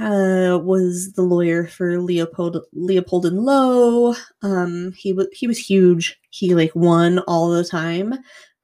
uh, 0.00 0.58
was 0.62 1.12
the 1.12 1.22
lawyer 1.22 1.66
for 1.66 2.00
Leopold 2.00 2.58
Leopold 2.72 3.26
and 3.26 3.42
Loeb. 3.42 4.16
Um, 4.42 4.92
he 4.96 5.12
was 5.12 5.28
he 5.32 5.46
was 5.46 5.58
huge. 5.58 6.18
He 6.30 6.54
like 6.54 6.72
won 6.74 7.20
all 7.20 7.50
the 7.50 7.64
time. 7.64 8.14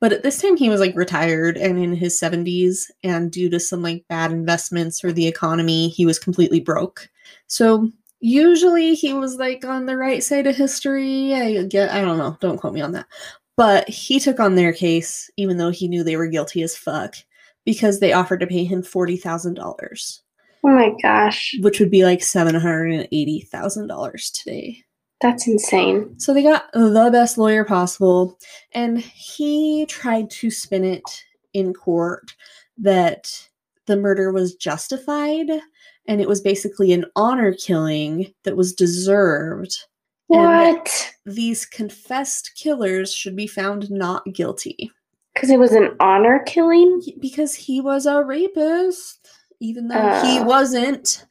But 0.01 0.12
at 0.12 0.22
this 0.22 0.43
time, 0.43 0.57
he 0.57 0.68
was 0.68 0.80
like 0.80 0.95
retired 0.97 1.57
and 1.57 1.78
in 1.78 1.95
his 1.95 2.20
70s, 2.20 2.91
and 3.03 3.30
due 3.32 3.49
to 3.49 3.59
some 3.59 3.82
like 3.82 4.05
bad 4.09 4.32
investments 4.32 5.03
or 5.03 5.12
the 5.12 5.26
economy, 5.26 5.89
he 5.89 6.05
was 6.05 6.18
completely 6.18 6.61
broke. 6.61 7.09
So 7.47 7.91
usually 8.20 8.95
he 8.95 9.14
was 9.14 9.36
like 9.36 9.64
on 9.64 9.86
the 9.86 9.97
right 9.97 10.22
side 10.22 10.47
of 10.47 10.57
history. 10.57 11.34
I 11.34 11.62
get, 11.64 11.91
I 11.91 12.03
don't 12.03 12.18
know, 12.18 12.36
don't 12.41 12.59
quote 12.59 12.74
me 12.74 12.82
on 12.82 12.93
that. 12.93 13.07
But 13.57 13.88
he 13.88 14.18
took 14.18 14.40
on 14.40 14.57
their 14.57 14.72
case, 14.72 15.30
even 15.36 15.59
though 15.59 15.70
he 15.70 15.86
knew 15.88 16.02
they 16.02 16.16
were 16.16 16.26
guilty 16.26 16.62
as 16.62 16.76
fuck, 16.76 17.14
because 17.64 18.00
they 18.00 18.12
offered 18.12 18.40
to 18.40 18.46
pay 18.46 18.64
him 18.64 18.82
$40,000, 18.82 20.20
Oh 20.64 20.68
my 20.68 20.92
gosh. 21.02 21.55
which 21.61 21.78
would 21.80 21.90
be 21.90 22.05
like 22.05 22.20
$780,000 22.20 24.32
today. 24.32 24.82
That's 25.20 25.46
insane. 25.46 26.18
So 26.18 26.34
they 26.34 26.42
got 26.42 26.64
the 26.72 27.09
best 27.12 27.38
lawyer 27.38 27.64
possible, 27.64 28.36
and 28.72 28.98
he 28.98 29.86
tried 29.86 30.28
to 30.30 30.50
spin 30.50 30.84
it 30.84 31.24
in 31.55 31.72
court 31.72 32.34
that 32.78 33.30
the 33.86 33.96
murder 33.96 34.32
was 34.32 34.57
justified 34.57 35.48
and 36.09 36.20
it 36.20 36.28
was 36.28 36.40
basically 36.40 36.92
an 36.92 37.05
honor 37.16 37.55
killing 37.55 38.34
that 38.42 38.57
was 38.57 38.74
deserved. 38.74 39.76
What? 40.29 41.12
these 41.27 41.64
confessed 41.66 42.53
killers 42.57 43.12
should 43.14 43.37
be 43.37 43.47
found 43.47 43.91
not 43.91 44.25
guilty 44.33 44.91
Because 45.35 45.51
it 45.51 45.59
was 45.59 45.72
an 45.72 45.97
honor 46.01 46.43
killing? 46.47 47.01
Because 47.20 47.55
he 47.55 47.81
was 47.81 48.07
a 48.07 48.22
rapist, 48.25 49.29
even 49.61 49.89
though 49.89 50.20
he 50.25 50.39
Oh. 50.39 50.45
wasn't. 50.45 51.27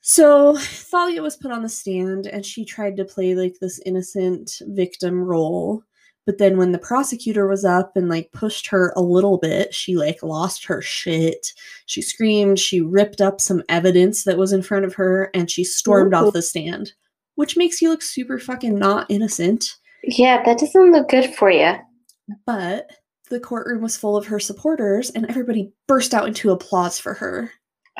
So 0.00 0.56
Thalia 0.58 1.22
was 1.22 1.36
put 1.36 1.50
on 1.50 1.62
the 1.62 1.68
stand 1.68 2.26
and 2.26 2.44
she 2.44 2.64
tried 2.64 2.96
to 2.98 3.04
play 3.06 3.34
like 3.34 3.56
this 3.60 3.80
innocent 3.86 4.60
victim 4.66 5.22
role. 5.24 5.82
But 6.26 6.38
then 6.38 6.56
when 6.58 6.72
the 6.72 6.78
prosecutor 6.78 7.46
was 7.46 7.64
up 7.64 7.96
and 7.96 8.08
like 8.08 8.30
pushed 8.32 8.66
her 8.68 8.92
a 8.96 9.02
little 9.02 9.38
bit, 9.38 9.72
she 9.74 9.96
like 9.96 10.22
lost 10.22 10.64
her 10.66 10.80
shit. 10.82 11.46
She 11.86 12.02
screamed, 12.02 12.58
she 12.58 12.80
ripped 12.80 13.20
up 13.20 13.40
some 13.40 13.62
evidence 13.68 14.24
that 14.24 14.38
was 14.38 14.52
in 14.52 14.62
front 14.62 14.84
of 14.84 14.94
her, 14.94 15.30
and 15.34 15.50
she 15.50 15.64
stormed 15.64 16.12
Ooh. 16.14 16.16
off 16.16 16.32
the 16.34 16.42
stand. 16.42 16.92
Which 17.36 17.56
makes 17.56 17.82
you 17.82 17.90
look 17.90 18.02
super 18.02 18.38
fucking 18.38 18.78
not 18.78 19.06
innocent. 19.08 19.74
Yeah, 20.02 20.42
that 20.44 20.58
doesn't 20.58 20.92
look 20.92 21.08
good 21.08 21.34
for 21.34 21.50
you. 21.50 21.74
But 22.46 22.90
the 23.30 23.40
courtroom 23.40 23.82
was 23.82 23.96
full 23.96 24.16
of 24.16 24.26
her 24.26 24.38
supporters, 24.38 25.10
and 25.10 25.26
everybody 25.26 25.72
burst 25.88 26.14
out 26.14 26.28
into 26.28 26.50
applause 26.50 26.98
for 26.98 27.14
her. 27.14 27.50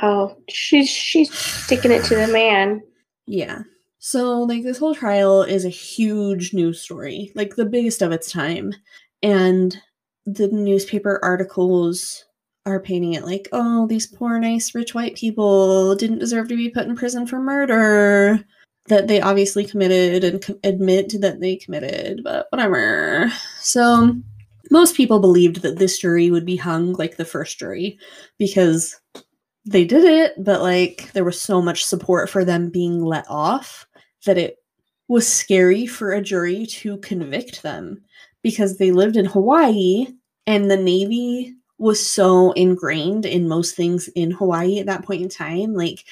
Oh, 0.03 0.37
she's 0.49 0.89
she's 0.89 1.32
sticking 1.32 1.91
it 1.91 2.05
to 2.05 2.16
the 2.16 2.28
man. 2.28 2.82
Yeah. 3.26 3.62
So, 3.99 4.41
like, 4.41 4.62
this 4.62 4.78
whole 4.78 4.95
trial 4.95 5.43
is 5.43 5.64
a 5.64 5.70
huge 5.70 6.53
news 6.53 6.80
story, 6.80 7.32
like 7.35 7.57
the 7.57 7.64
biggest 7.64 8.03
of 8.03 8.12
its 8.12 8.30
time. 8.30 8.74
And 9.22 9.76
the 10.26 10.49
newspaper 10.49 11.18
articles 11.22 12.24
are 12.66 12.80
painting 12.80 13.14
it 13.14 13.24
like, 13.24 13.49
oh, 13.53 13.87
these 13.87 14.07
poor, 14.07 14.39
nice, 14.39 14.74
rich 14.74 14.95
white 14.95 15.16
people 15.16 15.95
didn't 15.97 16.18
deserve 16.18 16.49
to 16.49 16.57
be 16.57 16.68
put 16.68 16.87
in 16.87 16.97
prison 16.97 17.26
for 17.26 17.39
murder 17.39 18.45
that 18.89 19.09
they 19.09 19.20
obviously 19.20 19.64
committed 19.64 20.24
and 20.24 20.43
co- 20.43 20.59
admit 20.62 21.14
that 21.20 21.41
they 21.41 21.57
committed, 21.57 22.22
but 22.22 22.47
whatever. 22.51 23.30
So, 23.61 24.14
most 24.70 24.97
people 24.97 25.20
believed 25.20 25.62
that 25.62 25.78
this 25.78 25.99
jury 25.99 26.30
would 26.30 26.47
be 26.47 26.57
hung 26.57 26.93
like 26.95 27.16
the 27.16 27.24
first 27.24 27.59
jury 27.59 27.99
because 28.39 29.01
they 29.66 29.85
did 29.85 30.05
it, 30.05 30.35
but 30.43 30.61
like 30.61 31.12
there 31.12 31.24
was 31.24 31.41
so 31.41 31.62
much 31.62 31.85
support 31.85 32.28
for 32.28 32.45
them 32.45 32.70
being 32.70 33.03
let 33.03 33.24
off 33.28 33.87
that 34.26 34.39
it 34.39 34.57
was 35.09 35.26
scary 35.26 35.87
for 35.87 36.12
a 36.12 36.22
jury 36.22 36.66
to 36.66 36.99
convict 36.99 37.62
them 37.62 38.03
because 38.43 38.76
they 38.76 38.91
lived 38.91 39.16
in 39.16 39.24
Hawaii 39.24 40.07
and 40.47 40.70
the 40.70 40.76
Navy 40.76 41.55
was 41.78 42.05
so 42.05 42.53
ingrained 42.53 43.26
in 43.26 43.49
most 43.49 43.74
things 43.74 44.09
in 44.09 44.30
Hawaii 44.30 44.78
at 44.78 44.87
that 44.87 45.05
point 45.05 45.22
in 45.22 45.28
time. 45.28 45.74
Like 45.74 46.05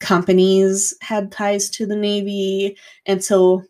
companies 0.00 0.94
had 1.00 1.32
ties 1.32 1.70
to 1.70 1.86
the 1.86 1.96
Navy. 1.96 2.76
And 3.06 3.22
so 3.24 3.62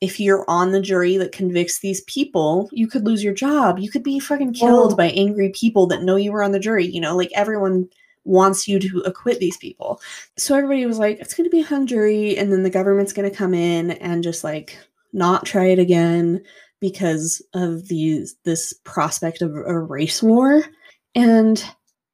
if 0.00 0.18
you're 0.18 0.44
on 0.48 0.72
the 0.72 0.80
jury 0.80 1.16
that 1.18 1.32
convicts 1.32 1.80
these 1.80 2.00
people, 2.02 2.68
you 2.72 2.86
could 2.86 3.04
lose 3.04 3.22
your 3.22 3.34
job. 3.34 3.78
You 3.78 3.90
could 3.90 4.02
be 4.02 4.18
fucking 4.18 4.54
killed 4.54 4.92
Oh. 4.94 4.96
by 4.96 5.10
angry 5.10 5.50
people 5.50 5.86
that 5.88 6.02
know 6.02 6.16
you 6.16 6.32
were 6.32 6.42
on 6.42 6.52
the 6.52 6.58
jury. 6.58 6.86
You 6.86 7.00
know, 7.00 7.16
like 7.16 7.30
everyone 7.34 7.88
wants 8.24 8.66
you 8.68 8.78
to 8.78 9.00
acquit 9.06 9.40
these 9.40 9.56
people. 9.58 10.00
So 10.36 10.54
everybody 10.54 10.86
was 10.86 10.98
like, 10.98 11.18
it's 11.20 11.34
going 11.34 11.44
to 11.44 11.50
be 11.50 11.60
a 11.60 11.66
hung 11.66 11.86
jury. 11.86 12.36
And 12.36 12.52
then 12.52 12.62
the 12.62 12.70
government's 12.70 13.12
going 13.12 13.28
to 13.30 13.36
come 13.36 13.54
in 13.54 13.92
and 13.92 14.22
just 14.22 14.44
like 14.44 14.78
not 15.12 15.44
try 15.46 15.66
it 15.66 15.78
again 15.78 16.42
because 16.80 17.42
of 17.52 17.88
these 17.88 18.36
this 18.44 18.72
prospect 18.84 19.42
of 19.42 19.54
a 19.54 19.78
race 19.78 20.22
war. 20.22 20.62
And 21.14 21.62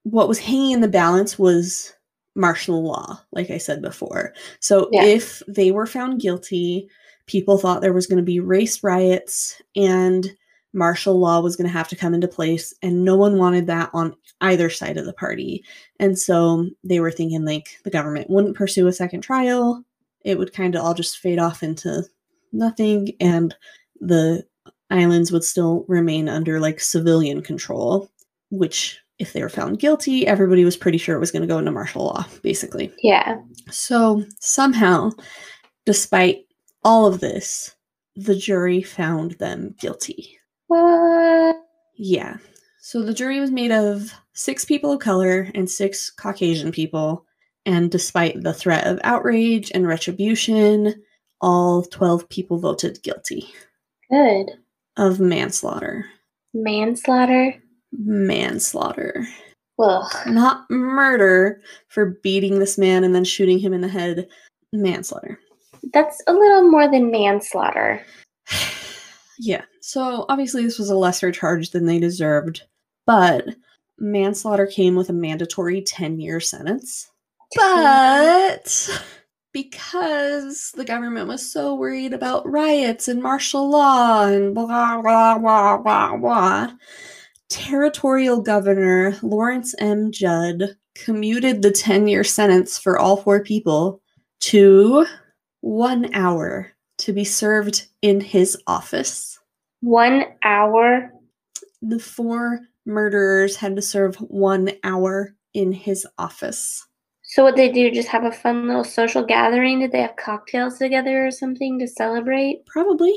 what 0.05 0.29
was 0.29 0.39
hanging 0.39 0.73
in 0.73 0.81
the 0.81 0.89
balance 0.89 1.39
was 1.39 1.93
martial 2.37 2.85
law, 2.85 3.21
like 3.33 3.51
I 3.51 3.59
said 3.59 3.83
before. 3.83 4.33
So 4.61 4.89
Yeah. 4.93 5.05
if 5.05 5.43
they 5.49 5.73
were 5.73 5.87
found 5.87 6.21
guilty, 6.21 6.89
people 7.27 7.59
thought 7.59 7.81
there 7.81 7.93
was 7.93 8.07
going 8.07 8.19
to 8.19 8.23
be 8.23 8.39
race 8.39 8.85
riots 8.85 9.61
and 9.75 10.31
martial 10.73 11.19
law 11.19 11.41
was 11.41 11.57
going 11.57 11.67
to 11.67 11.73
have 11.73 11.89
to 11.89 11.97
come 11.97 12.13
into 12.13 12.29
place 12.29 12.75
and 12.83 13.03
no 13.03 13.17
one 13.17 13.39
wanted 13.39 13.67
that 13.67 13.89
on 13.95 14.15
either 14.43 14.69
side 14.69 14.99
of 14.99 15.07
the 15.07 15.13
party 15.15 15.65
and 15.99 16.19
so 16.19 16.69
they 16.85 17.01
were 17.01 17.11
thinking 17.11 17.47
like 17.47 17.79
the 17.85 17.91
government 17.91 18.29
wouldn't 18.29 18.57
pursue 18.57 18.87
a 18.87 18.93
second 18.93 19.23
trial 19.23 19.83
it 20.23 20.37
would 20.37 20.53
kind 20.53 20.75
of 20.75 20.85
all 20.85 20.93
just 20.93 21.17
fade 21.19 21.39
off 21.39 21.63
into 21.63 22.05
nothing 22.53 23.09
and 23.21 23.55
the 24.01 24.45
islands 24.91 25.33
would 25.33 25.45
still 25.45 25.87
remain 25.89 26.29
under 26.29 26.61
like 26.61 26.79
civilian 26.79 27.41
control 27.41 28.11
which 28.51 29.01
if 29.19 29.33
they 29.33 29.43
were 29.43 29.49
found 29.49 29.79
guilty 29.79 30.27
everybody 30.27 30.65
was 30.65 30.77
pretty 30.77 30.99
sure 30.99 31.17
it 31.17 31.21
was 31.21 31.31
going 31.31 31.43
to 31.43 31.49
go 31.49 31.59
into 31.59 31.71
martial 31.73 32.05
law 32.05 32.25
basically 32.43 32.93
Yeah. 33.03 33.37
so 33.71 34.25
somehow, 34.41 35.11
despite 35.85 36.45
all 36.85 37.07
of 37.07 37.21
this, 37.21 37.75
the 38.15 38.35
jury 38.37 38.81
found 38.83 39.33
them 39.33 39.75
guilty. 39.81 40.39
What? 40.69 41.57
Yeah. 41.97 42.37
So 42.81 43.03
the 43.03 43.13
jury 43.15 43.41
was 43.41 43.51
made 43.51 43.73
of 43.73 44.13
six 44.35 44.65
people 44.65 44.93
of 44.93 45.01
color 45.01 45.51
and 45.55 45.69
six 45.69 46.11
Caucasian 46.11 46.71
people. 46.73 47.25
And 47.65 47.91
despite 47.91 48.41
the 48.43 48.55
threat 48.55 48.87
of 48.87 49.01
outrage 49.03 49.73
and 49.75 49.87
retribution, 49.87 50.95
all 51.41 51.83
12 51.83 52.29
people 52.29 52.59
voted 52.59 53.03
guilty 53.03 53.49
Good. 54.11 54.47
of 54.97 55.19
manslaughter. 55.19 56.07
Manslaughter? 56.55 57.61
Manslaughter. 57.99 59.27
Ugh. 59.79 60.13
Not 60.27 60.71
murder 60.71 61.61
for 61.89 62.19
beating 62.23 62.59
this 62.59 62.79
man 62.79 63.05
and 63.05 63.15
then 63.15 63.25
shooting 63.25 63.59
him 63.59 63.73
in 63.73 63.81
the 63.81 63.89
head. 63.89 64.29
Manslaughter. 64.73 65.39
That's 65.93 66.21
a 66.27 66.33
little 66.33 66.71
more 66.71 66.91
than 66.91 67.11
manslaughter. 67.11 68.03
yeah. 69.39 69.63
So 69.81 70.27
obviously 70.29 70.65
this 70.65 70.79
was 70.79 70.91
a 70.91 70.97
lesser 70.97 71.31
charge 71.31 71.71
than 71.71 71.87
they 71.87 71.99
deserved, 71.99 72.63
but 73.07 73.45
manslaughter 73.99 74.67
came 74.67 74.97
with 74.97 75.11
a 75.11 75.15
mandatory 75.15 75.83
10 75.83 76.21
year 76.21 76.41
sentence. 76.41 77.11
But 77.55 79.01
because 79.53 80.73
the 80.77 80.85
government 80.85 81.29
was 81.29 81.51
so 81.51 81.75
worried 81.75 82.13
about 82.13 82.51
riots 82.51 83.09
and 83.09 83.23
martial 83.23 83.71
law 83.71 84.27
and 84.27 84.55
blah 84.55 85.01
blah 85.01 85.39
blah 85.39 85.79
blah 85.79 86.17
blah, 86.17 86.73
territorial 87.49 88.41
governor 88.41 89.17
Lawrence 89.23 89.75
M. 89.79 90.11
Judd 90.11 90.77
commuted 90.95 91.63
the 91.63 91.71
10 91.71 92.09
year 92.09 92.25
sentence 92.25 92.79
for 92.79 92.99
all 92.99 93.17
four 93.17 93.43
people 93.43 94.01
to 94.41 95.07
one 95.61 96.13
hour 96.15 96.73
to 96.99 97.13
be 97.13 97.25
served 97.25 97.87
in 98.03 98.21
his 98.21 98.57
office. 98.67 99.39
One 99.81 100.25
hour? 100.43 101.13
The 101.83 101.99
four 101.99 102.61
murderers 102.87 103.57
had 103.57 103.77
to 103.77 103.83
serve 103.83 104.17
one 104.17 104.71
hour 104.85 105.35
in 105.55 105.73
his 105.73 106.07
office. 106.19 106.87
So 107.23 107.43
what 107.43 107.57
they 107.57 107.71
do? 107.71 107.91
Just 107.91 108.09
have 108.09 108.25
a 108.25 108.33
fun 108.33 108.67
little 108.67 108.85
social 108.85 109.25
gathering? 109.25 109.81
Did 109.81 109.93
they 109.93 110.01
have 110.01 110.17
cocktails 110.17 110.79
together 110.79 111.27
or 111.27 111.31
something 111.31 111.79
to 111.81 111.89
celebrate 111.89 112.65
Probably. 112.67 113.15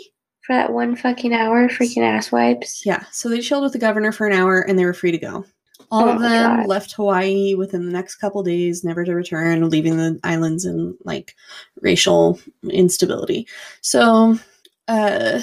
For 0.50 0.56
that 0.56 0.74
one 0.74 0.95
fucking 0.95 1.32
hour? 1.32 1.70
Freaking 1.70 2.02
ass 2.02 2.32
wipes. 2.32 2.84
Yeah. 2.84 3.04
So 3.12 3.30
they 3.30 3.39
chilled 3.39 3.62
with 3.64 3.74
the 3.74 3.78
governor 3.80 4.12
for 4.12 4.26
an 4.26 4.34
hour 4.34 4.62
and 4.62 4.80
they 4.80 4.86
were 4.86 4.95
free 4.95 5.12
to 5.12 5.18
go. 5.20 5.45
All 5.91 6.06
Oh 6.06 6.10
of 6.16 6.22
them 6.22 6.58
God. 6.58 6.66
left 6.68 6.93
Hawaii 6.93 7.54
within 7.54 7.86
the 7.86 7.91
next 7.91 8.16
couple 8.16 8.41
days, 8.41 8.84
never 8.84 9.06
to 9.06 9.14
return, 9.14 9.70
leaving 9.70 9.97
the 9.97 10.20
islands 10.24 10.66
in 10.66 10.97
like 11.06 11.36
racial 11.82 12.39
instability. 12.64 13.47
So, 13.82 14.39
uh, 14.88 15.41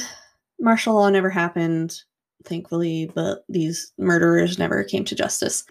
martial 0.58 0.94
law 0.96 1.08
never 1.08 1.30
happened, 1.30 2.00
thankfully, 2.44 3.08
but 3.14 3.44
these 3.48 3.92
murderers 3.98 4.58
never 4.58 4.82
came 4.82 5.04
to 5.04 5.14
justice. 5.14 5.64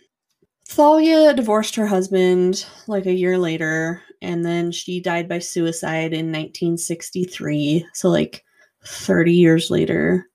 Thalia 0.68 1.34
divorced 1.34 1.76
her 1.76 1.88
husband 1.88 2.66
like 2.88 3.06
a 3.06 3.14
year 3.14 3.38
later, 3.38 4.02
and 4.22 4.46
then 4.46 4.72
she 4.72 5.02
died 5.02 5.28
by 5.28 5.40
suicide 5.40 6.14
in 6.14 6.32
1963. 6.32 7.86
So, 7.94 8.10
like 8.10 8.44
30 8.86 9.34
years 9.34 9.70
later. 9.72 10.28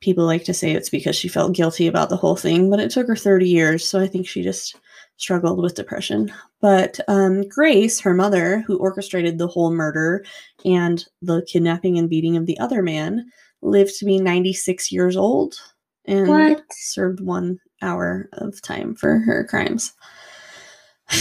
People 0.00 0.24
like 0.24 0.44
to 0.44 0.54
say 0.54 0.72
it's 0.72 0.90
because 0.90 1.16
she 1.16 1.28
felt 1.28 1.54
guilty 1.54 1.86
about 1.86 2.10
the 2.10 2.16
whole 2.16 2.36
thing, 2.36 2.70
but 2.70 2.80
it 2.80 2.90
took 2.90 3.06
her 3.08 3.16
30 3.16 3.48
years. 3.48 3.86
So, 3.86 4.00
I 4.00 4.06
think 4.06 4.26
she 4.26 4.42
just 4.42 4.76
struggled 5.16 5.60
with 5.62 5.74
depression. 5.74 6.32
But 6.60 7.00
um, 7.08 7.48
Grace, 7.48 8.00
her 8.00 8.14
mother, 8.14 8.60
who 8.66 8.78
orchestrated 8.78 9.38
the 9.38 9.48
whole 9.48 9.72
murder 9.72 10.24
and 10.64 11.04
the 11.22 11.44
kidnapping 11.50 11.98
and 11.98 12.10
beating 12.10 12.36
of 12.36 12.46
the 12.46 12.58
other 12.58 12.82
man, 12.82 13.30
lived 13.62 13.98
to 13.98 14.04
be 14.04 14.18
96 14.18 14.92
years 14.92 15.16
old 15.16 15.54
and 16.04 16.28
What? 16.28 16.62
served 16.70 17.20
one 17.20 17.58
hour 17.82 18.28
of 18.34 18.60
time 18.62 18.94
for 18.94 19.18
her 19.18 19.44
crimes. 19.44 19.92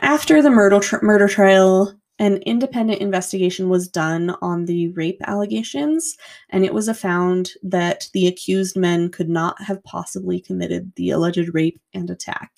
After 0.00 0.42
the 0.42 0.50
murder, 0.50 0.78
tr- 0.80 1.02
murder 1.02 1.28
trial, 1.28 1.94
an 2.18 2.38
independent 2.38 3.00
investigation 3.00 3.68
was 3.68 3.88
done 3.88 4.34
on 4.40 4.64
the 4.64 4.88
rape 4.88 5.20
allegations, 5.26 6.16
and 6.50 6.64
it 6.64 6.72
was 6.72 6.90
found 6.98 7.50
that 7.62 8.08
the 8.14 8.26
accused 8.26 8.76
men 8.76 9.10
could 9.10 9.28
not 9.28 9.60
have 9.62 9.84
possibly 9.84 10.40
committed 10.40 10.92
the 10.96 11.10
alleged 11.10 11.52
rape 11.52 11.80
and 11.92 12.08
attack. 12.08 12.52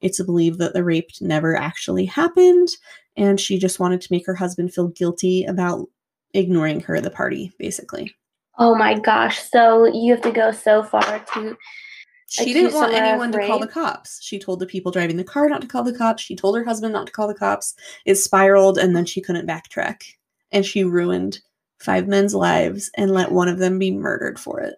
It's 0.00 0.22
believed 0.22 0.58
that 0.60 0.72
the 0.72 0.84
rape 0.84 1.10
never 1.20 1.56
actually 1.56 2.06
happened, 2.06 2.68
and 3.16 3.38
she 3.38 3.58
just 3.58 3.78
wanted 3.78 4.00
to 4.00 4.12
make 4.12 4.24
her 4.26 4.34
husband 4.34 4.72
feel 4.72 4.88
guilty 4.88 5.44
about 5.44 5.88
ignoring 6.32 6.80
her 6.80 6.96
at 6.96 7.02
the 7.02 7.10
party, 7.10 7.52
basically. 7.58 8.14
Oh 8.58 8.74
my 8.74 8.98
gosh. 8.98 9.42
So 9.42 9.86
you 9.86 10.12
have 10.12 10.22
to 10.22 10.30
go 10.30 10.52
so 10.52 10.82
far 10.82 11.18
to 11.34 11.56
She 12.32 12.54
didn't 12.54 12.72
want 12.72 12.94
anyone 12.94 13.30
to 13.32 13.46
call 13.46 13.58
the 13.58 13.66
cops. 13.66 14.22
She 14.22 14.38
told 14.38 14.58
the 14.58 14.66
people 14.66 14.90
driving 14.90 15.18
the 15.18 15.24
car 15.24 15.50
not 15.50 15.60
to 15.60 15.66
call 15.66 15.82
the 15.82 15.92
cops. 15.92 16.22
She 16.22 16.34
told 16.34 16.56
her 16.56 16.64
husband 16.64 16.94
not 16.94 17.06
to 17.06 17.12
call 17.12 17.28
the 17.28 17.34
cops. 17.34 17.74
It 18.06 18.14
spiraled 18.14 18.78
and 18.78 18.96
then 18.96 19.04
she 19.04 19.20
couldn't 19.20 19.46
backtrack. 19.46 20.02
And 20.50 20.64
she 20.64 20.82
ruined 20.82 21.40
five 21.78 22.08
men's 22.08 22.34
lives 22.34 22.90
and 22.96 23.10
let 23.10 23.32
one 23.32 23.48
of 23.48 23.58
them 23.58 23.78
be 23.78 23.90
murdered 23.90 24.40
for 24.40 24.60
it. 24.60 24.76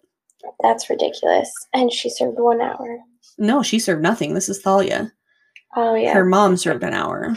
That's 0.62 0.90
ridiculous. 0.90 1.48
And 1.72 1.92
she 1.92 2.10
served 2.10 2.38
one 2.40 2.60
hour. 2.60 2.98
No, 3.38 3.62
she 3.62 3.78
served 3.78 4.02
nothing. 4.02 4.34
This 4.34 4.48
is 4.48 4.60
Thalia. 4.60 5.12
Oh 5.76 5.94
yeah. 5.94 6.12
Her 6.12 6.24
mom 6.24 6.56
served 6.56 6.82
an 6.82 6.92
hour. 6.94 7.36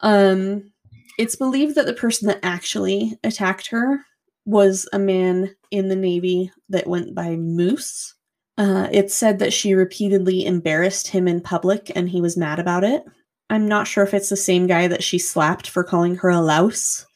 Um, 0.00 0.72
it's 1.18 1.36
believed 1.36 1.74
that 1.74 1.84
the 1.84 1.92
person 1.92 2.26
that 2.28 2.40
actually 2.42 3.18
attacked 3.22 3.66
her 3.68 4.00
was 4.46 4.88
a 4.94 4.98
man 4.98 5.54
in 5.70 5.88
the 5.88 5.96
Navy 5.96 6.50
that 6.70 6.86
went 6.86 7.14
by 7.14 7.36
Moose. 7.36 8.14
Uh, 8.58 8.88
it's 8.90 9.14
said 9.14 9.38
that 9.38 9.52
she 9.52 9.72
repeatedly 9.72 10.44
embarrassed 10.44 11.06
him 11.08 11.28
in 11.28 11.40
public 11.40 11.92
and 11.94 12.10
he 12.10 12.20
was 12.20 12.36
mad 12.36 12.58
about 12.58 12.82
it. 12.82 13.04
I'm 13.50 13.66
not 13.66 13.86
sure 13.86 14.04
if 14.04 14.12
it's 14.12 14.28
the 14.28 14.36
same 14.36 14.66
guy 14.66 14.88
that 14.88 15.02
she 15.02 15.18
slapped 15.18 15.70
for 15.70 15.84
calling 15.84 16.16
her 16.16 16.28
a 16.28 16.40
louse, 16.40 17.06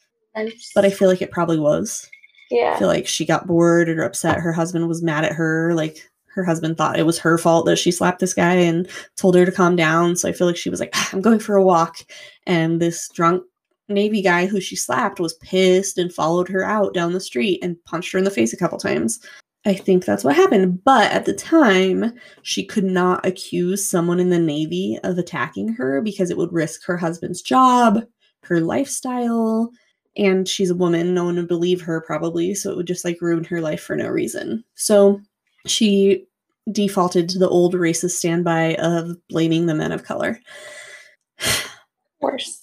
but 0.73 0.85
I 0.85 0.89
feel 0.89 1.09
like 1.09 1.21
it 1.21 1.31
probably 1.31 1.59
was. 1.59 2.09
Yeah. 2.49 2.73
I 2.75 2.79
feel 2.79 2.87
like 2.87 3.07
she 3.07 3.25
got 3.25 3.45
bored 3.45 3.89
or 3.89 4.03
upset. 4.03 4.39
Her 4.39 4.53
husband 4.53 4.87
was 4.87 5.03
mad 5.03 5.25
at 5.25 5.33
her. 5.33 5.73
Like 5.75 6.09
her 6.33 6.43
husband 6.43 6.77
thought 6.77 6.97
it 6.97 7.05
was 7.05 7.19
her 7.19 7.37
fault 7.37 7.65
that 7.65 7.75
she 7.77 7.91
slapped 7.91 8.19
this 8.19 8.33
guy 8.33 8.53
and 8.53 8.89
told 9.17 9.35
her 9.35 9.45
to 9.45 9.51
calm 9.51 9.75
down. 9.75 10.15
So 10.15 10.29
I 10.29 10.31
feel 10.31 10.47
like 10.47 10.57
she 10.57 10.69
was 10.69 10.79
like, 10.79 10.91
"Ah, 10.95 11.09
I'm 11.11 11.21
going 11.21 11.39
for 11.39 11.55
a 11.55 11.63
walk. 11.63 11.97
And 12.47 12.81
this 12.81 13.09
drunk 13.09 13.43
Navy 13.89 14.21
guy 14.21 14.45
who 14.45 14.61
she 14.61 14.75
slapped 14.75 15.19
was 15.19 15.33
pissed 15.35 15.97
and 15.97 16.13
followed 16.13 16.47
her 16.47 16.63
out 16.63 16.93
down 16.93 17.13
the 17.13 17.19
street 17.19 17.59
and 17.61 17.83
punched 17.85 18.11
her 18.13 18.17
in 18.17 18.23
the 18.25 18.31
face 18.31 18.53
a 18.53 18.57
couple 18.57 18.77
times. 18.77 19.19
I 19.65 19.73
think 19.73 20.03
that's 20.03 20.23
what 20.23 20.35
happened. 20.35 20.83
But 20.83 21.11
at 21.11 21.25
the 21.25 21.33
time, 21.33 22.13
she 22.41 22.65
could 22.65 22.83
not 22.83 23.25
accuse 23.25 23.87
someone 23.87 24.19
in 24.19 24.29
the 24.29 24.39
Navy 24.39 24.99
of 25.03 25.17
attacking 25.17 25.69
her 25.73 26.01
because 26.01 26.29
it 26.29 26.37
would 26.37 26.51
risk 26.51 26.85
her 26.85 26.97
husband's 26.97 27.41
job, 27.41 28.03
her 28.43 28.59
lifestyle, 28.59 29.71
and 30.17 30.47
she's 30.47 30.69
a 30.69 30.75
woman. 30.75 31.13
No 31.13 31.25
one 31.25 31.37
would 31.37 31.47
believe 31.47 31.81
her 31.81 32.01
probably. 32.01 32.53
So 32.53 32.71
it 32.71 32.77
would 32.77 32.87
just 32.87 33.05
like 33.05 33.21
ruin 33.21 33.43
her 33.45 33.61
life 33.61 33.81
for 33.81 33.95
no 33.95 34.09
reason. 34.09 34.63
So 34.75 35.21
she 35.65 36.25
defaulted 36.71 37.29
to 37.29 37.39
the 37.39 37.49
old 37.49 37.73
racist 37.73 38.11
standby 38.11 38.75
of 38.75 39.15
blaming 39.29 39.65
the 39.65 39.75
men 39.75 39.91
of 39.91 40.03
color. 40.03 40.39
Worse. 42.21 42.62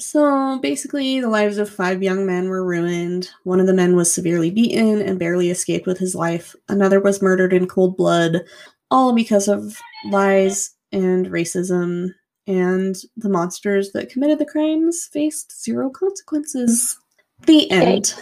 So 0.00 0.58
basically, 0.60 1.20
the 1.20 1.28
lives 1.28 1.58
of 1.58 1.68
five 1.68 2.02
young 2.02 2.24
men 2.24 2.48
were 2.48 2.64
ruined. 2.64 3.30
One 3.44 3.60
of 3.60 3.66
the 3.66 3.74
men 3.74 3.96
was 3.96 4.12
severely 4.12 4.50
beaten 4.50 5.02
and 5.02 5.18
barely 5.18 5.50
escaped 5.50 5.86
with 5.86 5.98
his 5.98 6.14
life. 6.14 6.56
Another 6.68 7.00
was 7.00 7.20
murdered 7.20 7.52
in 7.52 7.66
cold 7.66 7.98
blood, 7.98 8.42
all 8.90 9.12
because 9.12 9.46
of 9.46 9.78
lies 10.10 10.74
and 10.90 11.26
racism. 11.26 12.14
And 12.46 12.96
the 13.16 13.28
monsters 13.28 13.92
that 13.92 14.08
committed 14.08 14.38
the 14.38 14.46
crimes 14.46 15.08
faced 15.12 15.62
zero 15.62 15.90
consequences. 15.90 16.98
The 17.46 17.70
end. 17.70 18.14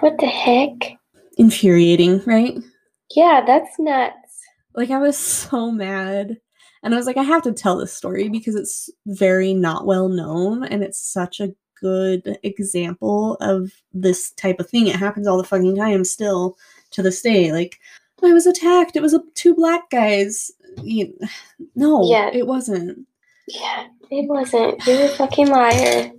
What 0.00 0.18
the 0.18 0.26
heck? 0.26 0.98
Infuriating, 1.38 2.22
right? 2.26 2.58
Yeah, 3.16 3.42
that's 3.46 3.78
nuts. 3.78 4.14
Like, 4.74 4.90
I 4.90 4.98
was 4.98 5.16
so 5.16 5.70
mad. 5.70 6.38
And 6.82 6.94
I 6.94 6.96
was 6.96 7.06
like, 7.06 7.16
I 7.16 7.22
have 7.22 7.42
to 7.42 7.52
tell 7.52 7.76
this 7.76 7.92
story 7.92 8.28
because 8.28 8.54
it's 8.56 8.88
very 9.06 9.52
not 9.54 9.86
well 9.86 10.08
known 10.08 10.64
and 10.64 10.82
it's 10.82 10.98
such 11.00 11.40
a 11.40 11.54
good 11.80 12.38
example 12.42 13.36
of 13.40 13.70
this 13.92 14.32
type 14.32 14.60
of 14.60 14.68
thing. 14.68 14.86
It 14.86 14.96
happens 14.96 15.26
all 15.26 15.36
the 15.38 15.44
fucking 15.44 15.76
time 15.76 16.04
still 16.04 16.56
to 16.92 17.02
this 17.02 17.20
day. 17.22 17.52
Like, 17.52 17.78
I 18.22 18.32
was 18.32 18.46
attacked. 18.46 18.96
It 18.96 19.02
was 19.02 19.14
a, 19.14 19.20
two 19.34 19.54
black 19.54 19.88
guys. 19.90 20.50
You- 20.82 21.18
no, 21.74 22.08
Yeah. 22.10 22.30
it 22.32 22.46
wasn't. 22.46 23.06
Yeah, 23.48 23.86
it 24.10 24.28
wasn't. 24.28 24.86
You're 24.86 25.04
a 25.06 25.08
fucking 25.08 25.48
liar. 25.48 26.12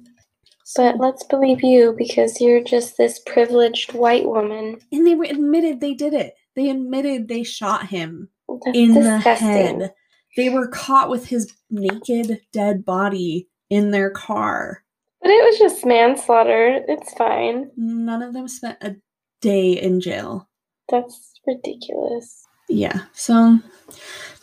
But 0.75 0.97
let's 0.99 1.23
believe 1.25 1.63
you 1.63 1.93
because 1.97 2.39
you're 2.39 2.63
just 2.63 2.97
this 2.97 3.19
privileged 3.25 3.93
white 3.93 4.25
woman. 4.25 4.77
And 4.91 5.05
they 5.05 5.15
were 5.15 5.25
admitted 5.25 5.79
they 5.81 5.93
did 5.93 6.13
it. 6.13 6.33
They 6.55 6.69
admitted 6.69 7.27
they 7.27 7.43
shot 7.43 7.87
him 7.87 8.29
That's 8.47 8.77
in 8.77 8.93
disgusting. 8.93 9.47
the 9.79 9.85
head. 9.85 9.93
They 10.37 10.49
were 10.49 10.67
caught 10.67 11.09
with 11.09 11.27
his 11.27 11.53
naked, 11.69 12.41
dead 12.53 12.85
body 12.85 13.49
in 13.69 13.91
their 13.91 14.09
car. 14.09 14.83
But 15.21 15.31
it 15.31 15.43
was 15.43 15.59
just 15.59 15.85
manslaughter. 15.85 16.83
It's 16.87 17.13
fine. 17.13 17.69
None 17.75 18.21
of 18.21 18.33
them 18.33 18.47
spent 18.47 18.77
a 18.81 18.95
day 19.41 19.73
in 19.73 19.99
jail. 20.01 20.49
That's 20.89 21.39
ridiculous. 21.45 22.43
Yeah, 22.69 23.01
so 23.13 23.59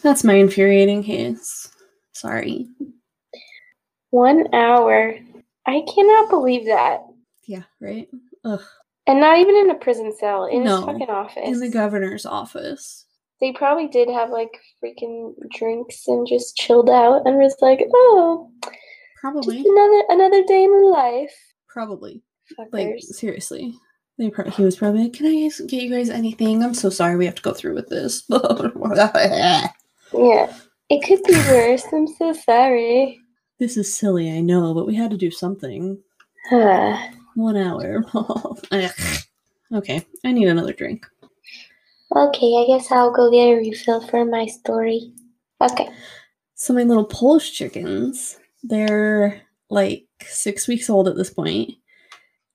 that's 0.02 0.24
my 0.24 0.34
infuriating 0.34 1.02
case. 1.02 1.70
Sorry. 2.12 2.66
One 4.10 4.52
hour. 4.54 5.14
I 5.66 5.82
cannot 5.94 6.30
believe 6.30 6.66
that. 6.66 7.00
Yeah, 7.46 7.64
right? 7.80 8.08
Ugh. 8.44 8.62
And 9.06 9.20
not 9.20 9.38
even 9.38 9.56
in 9.56 9.70
a 9.70 9.74
prison 9.74 10.14
cell, 10.18 10.44
in 10.44 10.64
No, 10.64 10.76
his 10.76 10.84
fucking 10.84 11.10
office. 11.10 11.42
In 11.44 11.60
the 11.60 11.70
governor's 11.70 12.26
office. 12.26 13.06
They 13.40 13.52
probably 13.52 13.88
did 13.88 14.08
have 14.08 14.30
like 14.30 14.50
freaking 14.82 15.34
drinks 15.56 16.06
and 16.08 16.26
just 16.26 16.56
chilled 16.56 16.90
out 16.90 17.22
and 17.26 17.36
was 17.38 17.56
like, 17.60 17.80
oh, 17.94 18.50
Probably. 19.20 19.60
another 19.66 20.02
another 20.08 20.42
day 20.44 20.64
in 20.64 20.90
life. 20.90 21.34
Probably. 21.68 22.22
Like, 22.72 22.96
seriously. 23.00 23.74
They 24.18 24.30
pro- 24.30 24.50
he 24.50 24.64
was 24.64 24.76
probably 24.76 25.04
like, 25.04 25.12
Can 25.12 25.26
I 25.26 25.42
guys- 25.42 25.60
get 25.68 25.82
you 25.82 25.90
guys 25.90 26.10
anything? 26.10 26.64
I'm 26.64 26.74
so 26.74 26.90
sorry 26.90 27.16
we 27.16 27.26
have 27.26 27.34
to 27.36 27.42
go 27.42 27.52
through 27.52 27.74
with 27.74 27.88
this. 27.88 28.24
yeah. 28.30 29.68
It 30.90 31.04
could 31.06 31.22
be 31.24 31.34
worse. 31.50 31.84
I'm 31.92 32.06
so 32.06 32.32
sorry. 32.32 33.20
this 33.58 33.76
is 33.76 33.94
silly, 33.94 34.30
I 34.32 34.40
know, 34.40 34.72
but 34.74 34.86
we 34.86 34.94
had 34.96 35.10
to 35.10 35.16
do 35.18 35.30
something. 35.30 35.98
Huh. 36.50 36.96
One 37.34 37.56
hour. 37.56 38.04
Okay, 39.70 40.02
I 40.24 40.32
need 40.32 40.48
another 40.48 40.72
drink. 40.72 41.04
Okay, 42.14 42.54
I 42.56 42.64
guess 42.66 42.90
I'll 42.90 43.12
go 43.12 43.30
get 43.30 43.48
a 43.48 43.56
refill 43.56 44.06
for 44.06 44.24
my 44.24 44.46
story. 44.46 45.12
Okay. 45.60 45.88
So 46.54 46.74
my 46.74 46.82
little 46.82 47.04
Polish 47.04 47.52
chickens, 47.52 48.38
they're 48.62 49.42
like 49.70 50.06
six 50.22 50.66
weeks 50.66 50.90
old 50.90 51.08
at 51.08 51.16
this 51.16 51.30
point, 51.30 51.72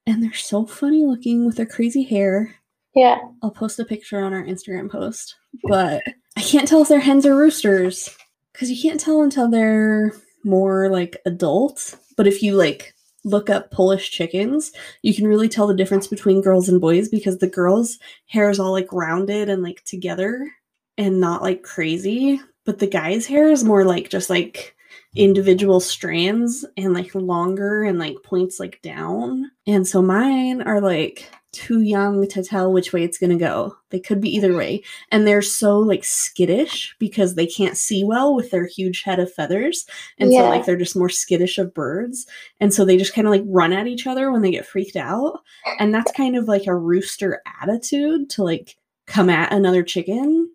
and 0.05 0.21
they're 0.21 0.33
so 0.33 0.65
funny 0.65 1.05
looking 1.05 1.45
with 1.45 1.57
their 1.57 1.65
crazy 1.65 2.03
hair. 2.03 2.55
Yeah. 2.95 3.17
I'll 3.41 3.51
post 3.51 3.79
a 3.79 3.85
picture 3.85 4.23
on 4.23 4.33
our 4.33 4.43
Instagram 4.43 4.91
post, 4.91 5.35
but 5.63 6.03
I 6.37 6.41
can't 6.41 6.67
tell 6.67 6.81
if 6.81 6.89
they're 6.89 6.99
hens 6.99 7.25
or 7.25 7.35
roosters 7.35 8.09
because 8.51 8.69
you 8.69 8.81
can't 8.81 8.99
tell 8.99 9.21
until 9.21 9.49
they're 9.49 10.13
more 10.43 10.89
like 10.89 11.17
adult. 11.25 11.95
But 12.17 12.27
if 12.27 12.43
you 12.43 12.55
like 12.55 12.93
look 13.23 13.49
up 13.49 13.71
Polish 13.71 14.11
chickens, 14.11 14.71
you 15.01 15.13
can 15.13 15.27
really 15.27 15.49
tell 15.49 15.67
the 15.67 15.75
difference 15.75 16.07
between 16.07 16.41
girls 16.41 16.69
and 16.69 16.81
boys 16.81 17.09
because 17.09 17.37
the 17.37 17.47
girls' 17.47 17.99
hair 18.27 18.49
is 18.49 18.59
all 18.59 18.71
like 18.71 18.91
rounded 18.91 19.49
and 19.49 19.63
like 19.63 19.83
together 19.85 20.51
and 20.97 21.19
not 21.19 21.41
like 21.41 21.63
crazy, 21.63 22.39
but 22.65 22.79
the 22.79 22.87
guys' 22.87 23.25
hair 23.25 23.49
is 23.49 23.63
more 23.63 23.85
like 23.85 24.09
just 24.09 24.29
like 24.29 24.75
individual 25.15 25.79
strands 25.79 26.65
and 26.77 26.93
like 26.93 27.13
longer 27.13 27.83
and 27.83 27.99
like 27.99 28.15
points 28.23 28.59
like 28.59 28.81
down. 28.81 29.49
And 29.67 29.87
so 29.87 30.01
mine 30.01 30.61
are 30.61 30.81
like 30.81 31.29
too 31.53 31.81
young 31.81 32.27
to 32.27 32.43
tell 32.43 32.71
which 32.71 32.91
way 32.91 33.03
it's 33.03 33.17
going 33.17 33.29
to 33.29 33.37
go. 33.37 33.77
They 33.91 33.99
could 33.99 34.19
be 34.19 34.35
either 34.35 34.49
mm-hmm. 34.49 34.57
way. 34.57 34.83
And 35.11 35.25
they're 35.25 35.41
so 35.41 35.79
like 35.79 36.03
skittish 36.03 36.95
because 36.99 37.35
they 37.35 37.47
can't 37.47 37.77
see 37.77 38.03
well 38.03 38.35
with 38.35 38.51
their 38.51 38.65
huge 38.65 39.03
head 39.03 39.19
of 39.19 39.31
feathers. 39.31 39.85
And 40.19 40.31
so 40.31 40.49
like 40.49 40.65
they're 40.65 40.75
just 40.75 40.95
more 40.95 41.09
skittish 41.09 41.57
of 41.57 41.73
birds. 41.73 42.25
And 42.59 42.73
so 42.73 42.83
they 42.83 42.97
just 42.97 43.13
kind 43.13 43.27
of 43.27 43.31
like 43.31 43.43
run 43.45 43.71
at 43.71 43.87
each 43.87 44.07
other 44.07 44.31
when 44.31 44.41
they 44.41 44.51
get 44.51 44.65
freaked 44.65 44.95
out. 44.95 45.39
And 45.79 45.93
that's 45.93 46.11
kind 46.11 46.35
of 46.35 46.47
like 46.47 46.67
a 46.67 46.75
rooster 46.75 47.41
attitude 47.61 48.29
to 48.31 48.43
like 48.43 48.75
come 49.07 49.29
at 49.29 49.53
another 49.53 49.83
chicken. 49.83 50.49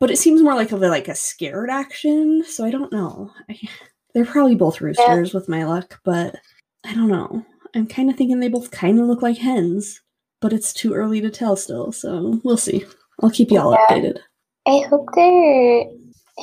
But 0.00 0.10
it 0.10 0.18
seems 0.18 0.42
more 0.42 0.54
like 0.54 0.72
of 0.72 0.82
a 0.82 0.88
like 0.88 1.08
a 1.08 1.14
scared 1.14 1.70
action. 1.70 2.44
So 2.46 2.64
I 2.64 2.70
don't 2.70 2.92
know. 2.92 3.32
I, 3.50 3.58
they're 4.14 4.24
probably 4.24 4.54
both 4.54 4.80
roosters 4.80 5.34
with 5.34 5.48
my 5.48 5.64
luck, 5.64 6.00
but 6.04 6.36
I 6.84 6.94
don't 6.94 7.08
know. 7.08 7.44
I'm 7.74 7.86
kind 7.86 8.10
of 8.10 8.16
thinking 8.16 8.40
they 8.40 8.48
both 8.48 8.70
kind 8.70 8.98
of 8.98 9.06
look 9.06 9.22
like 9.22 9.36
hens, 9.36 10.00
but 10.40 10.52
it's 10.52 10.72
too 10.72 10.94
early 10.94 11.20
to 11.20 11.30
tell 11.30 11.56
still. 11.56 11.92
So 11.92 12.40
we'll 12.44 12.56
see. 12.56 12.84
I'll 13.22 13.30
keep 13.30 13.50
y'all 13.50 13.72
Yeah. 13.72 13.86
updated. 13.88 14.18
I 14.66 14.78
hope 14.88 15.08
they're 15.14 15.84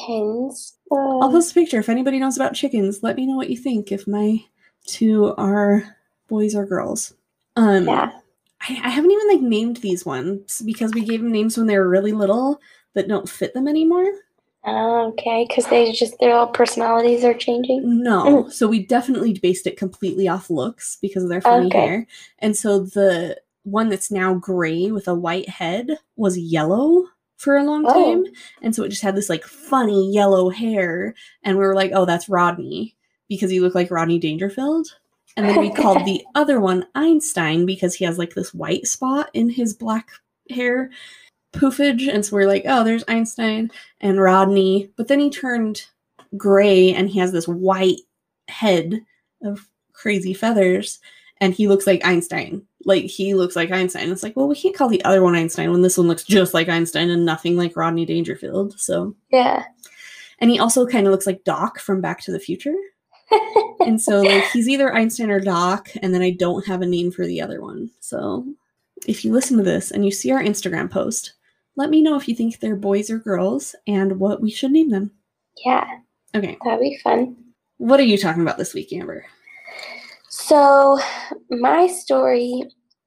hens. 0.08 0.74
I'll 0.92 1.24
Um, 1.24 1.32
post 1.32 1.52
a 1.52 1.54
picture. 1.54 1.80
If 1.80 1.90
anybody 1.90 2.20
knows 2.20 2.36
about 2.36 2.54
chickens, 2.56 3.04
let 3.04 3.16
me 3.16 3.26
know 3.26 3.38
what 3.38 3.50
you 3.50 3.58
think. 3.58 3.92
If 3.92 4.08
my 4.08 4.44
two 4.86 5.34
are 5.38 5.96
boys 6.28 6.56
or 6.56 6.66
girls. 6.66 7.14
Um, 7.56 7.86
Yeah. 7.88 8.12
I, 8.62 8.82
I 8.84 8.90
haven't 8.90 9.12
even 9.12 9.28
like 9.28 9.42
named 9.42 9.78
these 9.78 10.06
ones 10.06 10.62
because 10.66 10.94
we 10.94 11.02
gave 11.02 11.22
them 11.22 11.32
names 11.32 11.58
when 11.58 11.68
they 11.68 11.78
were 11.78 11.88
really 11.90 12.14
little 12.14 12.60
that 12.94 13.08
don't 13.08 13.30
fit 13.30 13.54
them 13.54 13.68
anymore. 13.68 14.12
Oh, 14.68 15.10
okay, 15.10 15.46
because 15.48 15.68
they 15.68 15.92
just 15.92 16.18
their 16.20 16.34
all 16.34 16.48
personalities 16.48 17.24
are 17.24 17.36
changing. 17.36 18.02
No, 18.02 18.50
so 18.50 18.68
we 18.68 18.84
definitely 18.84 19.34
based 19.38 19.68
it 19.68 19.78
completely 19.78 20.28
off 20.28 20.50
looks 20.50 20.98
because 21.02 21.24
of 21.24 21.30
their 21.30 21.42
funny 21.42 21.68
Okay. 21.68 21.80
hair. 21.80 22.08
And 22.40 22.58
so 22.58 22.80
the 22.80 23.40
one 23.66 23.90
that's 23.90 24.12
now 24.12 24.34
gray 24.36 24.92
with 24.92 25.08
a 25.08 25.14
white 25.16 25.50
head 25.50 25.98
was 26.16 26.38
yellow 26.38 27.06
for 27.38 27.58
a 27.58 27.64
long 27.64 27.84
Oh. 27.88 27.94
time. 28.24 28.26
And 28.62 28.74
so 28.74 28.84
it 28.84 28.90
just 28.90 29.02
had 29.02 29.16
this 29.16 29.30
like 29.30 29.44
funny 29.44 30.12
yellow 30.14 30.50
hair. 30.50 31.14
And 31.44 31.58
we 31.58 31.66
were 31.66 31.76
like, 31.76 31.92
oh, 31.94 32.06
that's 32.06 32.30
Rodney 32.30 32.96
because 33.28 33.52
he 33.52 33.60
looked 33.60 33.76
like 33.76 33.92
Rodney 33.92 34.20
Dangerfield. 34.20 34.88
And 35.36 35.46
then 35.50 35.60
we 35.60 35.70
called 35.70 36.06
the 36.06 36.24
other 36.36 36.62
one 36.62 36.86
Einstein 36.96 37.66
because 37.66 37.94
he 37.94 38.06
has 38.06 38.18
like 38.18 38.34
this 38.36 38.54
white 38.54 38.88
spot 38.88 39.30
in 39.34 39.50
his 39.50 39.74
black 39.74 40.10
hair 40.50 40.90
poofage. 41.54 42.08
And 42.08 42.26
so 42.26 42.36
we're 42.36 42.48
like, 42.48 42.64
oh, 42.68 42.84
there's 42.84 43.04
Einstein 43.08 43.72
and 44.00 44.22
Rodney. 44.22 44.92
But 44.96 45.08
then 45.10 45.20
he 45.20 45.30
turned 45.30 45.86
gray 46.38 46.94
and 46.94 47.10
he 47.10 47.20
has 47.20 47.32
this 47.32 47.48
white 47.48 48.00
head 48.48 49.02
of 49.44 49.68
crazy 49.94 50.34
feathers 50.34 51.00
and 51.42 51.54
he 51.54 51.68
looks 51.68 51.88
like 51.88 52.06
Einstein. 52.06 52.66
Like 52.86 53.06
he 53.06 53.34
looks 53.34 53.56
like 53.56 53.72
Einstein. 53.72 54.12
It's 54.12 54.22
like, 54.24 54.36
well, 54.36 54.48
we 54.48 54.56
can't 54.56 54.76
call 54.76 54.88
the 54.90 55.04
other 55.04 55.22
one 55.24 55.36
Einstein 55.36 55.72
when 55.72 55.82
this 55.82 55.98
one 55.98 56.08
looks 56.08 56.24
just 56.24 56.54
like 56.54 56.70
Einstein 56.70 57.10
and 57.10 57.26
nothing 57.26 57.58
like 57.58 57.76
Rodney 57.76 58.06
Dangerfield. 58.06 58.80
So, 58.80 59.16
Yeah. 59.32 59.66
and 60.40 60.52
he 60.52 60.60
also 60.60 60.86
kind 60.86 61.08
of 61.08 61.12
looks 61.12 61.26
like 61.28 61.44
Doc 61.44 61.80
from 61.80 62.00
Back 62.02 62.22
to 62.22 62.32
the 62.32 62.40
Future. 62.40 62.76
And 63.82 64.02
so, 64.02 64.22
like, 64.22 64.44
he's 64.52 64.68
either 64.70 64.96
Einstein 64.96 65.30
or 65.30 65.40
Doc, 65.40 65.90
and 66.02 66.12
then 66.14 66.22
I 66.24 66.32
don't 66.32 66.66
have 66.66 66.82
a 66.82 66.88
name 66.88 67.12
for 67.12 67.28
the 67.28 67.40
other 67.42 67.62
one. 67.62 67.92
So, 68.00 68.46
if 69.06 69.24
you 69.24 69.32
listen 69.32 69.58
to 69.58 69.64
this 69.64 69.92
and 69.92 70.04
you 70.04 70.10
see 70.12 70.32
our 70.32 70.42
Instagram 70.42 70.90
post, 70.90 71.34
let 71.76 71.92
me 71.92 72.02
know 72.02 72.16
if 72.16 72.28
you 72.28 72.34
think 72.36 72.60
they're 72.60 72.76
boys 72.76 73.12
or 73.12 73.20
girls 73.20 73.76
and 73.86 74.20
what 74.20 74.42
we 74.42 74.50
should 74.50 74.72
name 74.72 74.90
them. 74.90 75.12
yeah, 75.64 75.86
Okay, 76.34 76.58
that'd 76.64 76.80
be 76.80 76.98
fun. 77.04 77.36
what 77.78 78.00
are 78.00 78.04
you 78.04 78.18
talking 78.18 78.42
about 78.42 78.58
this 78.58 78.74
week, 78.74 78.92
Amber? 78.94 79.26
So, 80.48 81.00
my 81.50 81.88
story 81.88 82.64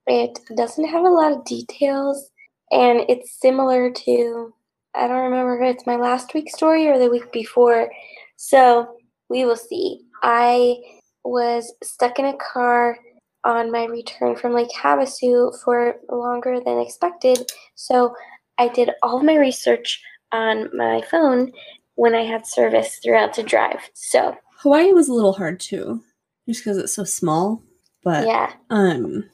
it 0.09 0.41
doesn't 0.57 0.89
have 0.89 1.05
a 1.05 1.09
lot 1.09 1.30
of 1.30 1.45
details, 1.45 2.30
and 2.72 3.03
it's 3.09 3.41
similar 3.41 3.93
to 3.93 4.53
I 4.97 5.07
don't 5.07 5.30
remember 5.30 5.62
if 5.62 5.76
it's 5.76 5.86
my 5.86 5.95
last 5.95 6.34
week's 6.34 6.55
story 6.55 6.89
or 6.89 6.99
the 6.99 7.11
week 7.11 7.30
before. 7.30 7.93
So 8.36 8.89
we 9.28 9.45
will 9.45 9.55
see. 9.55 10.01
I 10.24 10.78
was 11.22 11.72
stuck 11.84 12.18
in 12.18 12.24
a 12.24 12.36
car 12.39 12.99
on 13.45 13.70
my 13.70 13.84
return 13.84 14.34
from 14.34 14.55
Lake 14.55 14.70
Havasu 14.76 15.57
for 15.62 15.95
longer 16.11 16.59
than 16.64 16.80
expected. 16.80 17.53
So 17.76 18.16
I 18.59 18.66
did 18.66 18.91
all 19.05 19.22
my 19.22 19.36
research 19.36 20.03
on 20.32 20.76
my 20.76 21.03
phone 21.09 21.53
when 21.95 22.16
I 22.16 22.22
had 22.22 22.47
service 22.47 22.99
throughout 23.01 23.34
the 23.34 23.45
drive. 23.45 23.91
So 23.95 24.36
Hawaii 24.57 24.93
was 24.93 25.09
a 25.09 25.14
little 25.14 25.34
hard 25.34 25.61
too, 25.61 26.03
just 26.49 26.64
because 26.64 26.78
it's 26.78 26.94
so 26.94 27.05
small. 27.05 27.62
But 28.03 28.26
yeah. 28.26 28.53
um, 28.70 29.24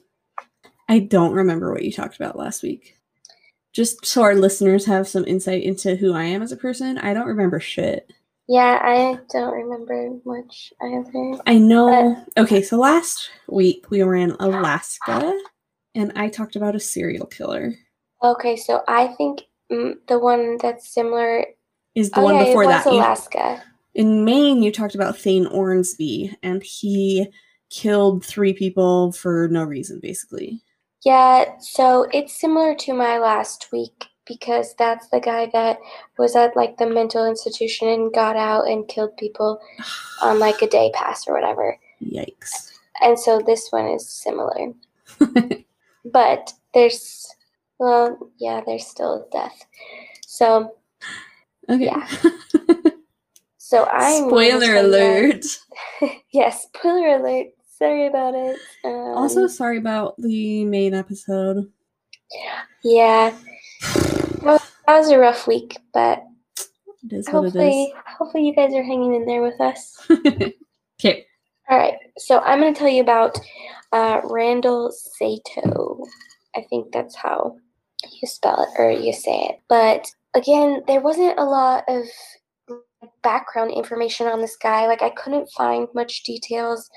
I 0.89 0.99
don't 0.99 1.33
remember 1.33 1.71
what 1.71 1.83
you 1.83 1.91
talked 1.91 2.17
about 2.17 2.37
last 2.37 2.61
week. 2.61 2.95
Just 3.73 4.05
so 4.05 4.21
our 4.21 4.35
listeners 4.35 4.85
have 4.85 5.07
some 5.07 5.25
insight 5.25 5.63
into 5.63 5.95
who 5.95 6.13
I 6.13 6.23
am 6.25 6.41
as 6.41 6.51
a 6.51 6.57
person, 6.57 6.97
I 6.97 7.13
don't 7.13 7.27
remember 7.27 7.59
shit. 7.59 8.11
Yeah, 8.47 8.79
I 8.81 9.19
don't 9.31 9.53
remember 9.53 10.17
much 10.23 10.71
either. 10.81 11.41
I 11.47 11.57
know. 11.57 12.23
Okay, 12.37 12.61
so 12.61 12.77
last 12.77 13.31
week 13.49 13.89
we 13.89 14.03
were 14.03 14.15
in 14.15 14.31
Alaska, 14.39 15.33
and 15.95 16.13
I 16.15 16.29
talked 16.29 16.55
about 16.55 16.75
a 16.75 16.79
serial 16.79 17.25
killer. 17.25 17.73
Okay, 18.23 18.55
so 18.55 18.81
I 18.87 19.07
think 19.07 19.41
mm, 19.71 19.95
the 20.07 20.19
one 20.19 20.57
that's 20.61 20.93
similar. 20.93 21.45
Is 21.95 22.11
the 22.11 22.19
oh 22.19 22.23
one 22.23 22.35
yeah, 22.35 22.45
before 22.45 22.67
that? 22.67 22.85
Alaska. 22.85 23.63
In 23.95 24.25
Maine, 24.25 24.61
you 24.61 24.71
talked 24.71 24.93
about 24.93 25.17
Thayne 25.17 25.47
Ormsby, 25.47 26.35
and 26.43 26.61
he 26.61 27.27
killed 27.69 28.23
three 28.23 28.53
people 28.53 29.13
for 29.13 29.47
no 29.47 29.63
reason, 29.63 29.99
basically. 30.01 30.61
Yeah, 31.03 31.57
so 31.59 32.07
it's 32.11 32.39
similar 32.39 32.75
to 32.75 32.93
my 32.93 33.17
last 33.17 33.69
week 33.71 34.05
because 34.27 34.75
that's 34.77 35.07
the 35.09 35.19
guy 35.19 35.49
that 35.53 35.79
was 36.17 36.35
at 36.35 36.55
like 36.55 36.77
the 36.77 36.87
mental 36.87 37.25
institution 37.25 37.87
and 37.87 38.13
got 38.13 38.35
out 38.35 38.67
and 38.67 38.87
killed 38.87 39.15
people 39.17 39.59
on 40.21 40.39
like 40.39 40.61
a 40.61 40.67
day 40.67 40.91
pass 40.93 41.27
or 41.27 41.33
whatever. 41.33 41.77
Yikes. 42.03 42.71
And 43.01 43.17
so 43.17 43.39
this 43.39 43.69
one 43.71 43.87
is 43.87 44.09
similar. 44.09 44.73
But 46.05 46.53
there's 46.73 47.27
well, 47.79 48.31
yeah, 48.37 48.61
there's 48.65 48.85
still 48.85 49.27
death. 49.31 49.65
So 50.27 50.75
Okay. 51.67 51.85
Yeah. 51.85 52.07
so 53.65 53.83
I'm 53.85 54.27
Spoiler 54.27 54.75
alert. 54.75 55.43
yes, 56.31 56.67
spoiler 56.67 57.15
alert. 57.15 57.47
Sorry 57.79 58.05
about 58.05 58.35
it. 58.35 58.59
Um, 58.83 59.17
also, 59.17 59.47
sorry 59.47 59.79
about 59.79 60.13
the 60.19 60.63
main 60.65 60.93
episode. 60.93 61.71
yeah, 62.83 63.35
that 63.81 64.43
was, 64.43 64.71
that 64.85 64.97
was 64.99 65.09
a 65.09 65.17
rough 65.17 65.47
week, 65.47 65.77
but 65.95 66.21
It 67.05 67.13
is 67.13 67.25
what 67.25 67.45
hopefully, 67.45 67.91
hopefully 68.19 68.45
you 68.45 68.53
guys 68.53 68.71
are 68.75 68.83
hanging 68.83 69.15
in 69.15 69.25
there 69.25 69.41
with 69.41 69.59
us. 69.59 69.97
okay. 70.99 71.25
All 71.67 71.79
right, 71.79 71.95
so 72.19 72.41
I'm 72.41 72.59
going 72.59 72.71
to 72.71 72.79
tell 72.79 72.87
you 72.87 73.01
about 73.01 73.39
uh, 73.91 74.21
Randall 74.25 74.91
Saito. 74.91 76.03
I 76.55 76.61
think 76.69 76.91
that's 76.93 77.15
how 77.15 77.57
you 78.03 78.27
spell 78.27 78.61
it 78.61 78.79
or 78.79 78.91
you 78.91 79.11
say 79.11 79.47
it. 79.49 79.59
But 79.67 80.05
again, 80.35 80.83
there 80.85 81.01
wasn't 81.01 81.39
a 81.39 81.45
lot 81.45 81.83
of 81.87 82.05
background 83.23 83.71
information 83.71 84.27
on 84.27 84.41
this 84.41 84.57
guy. 84.57 84.87
Like 84.87 85.01
I 85.01 85.09
couldn't 85.11 85.49
find 85.51 85.87
much 85.93 86.23
details. 86.23 86.89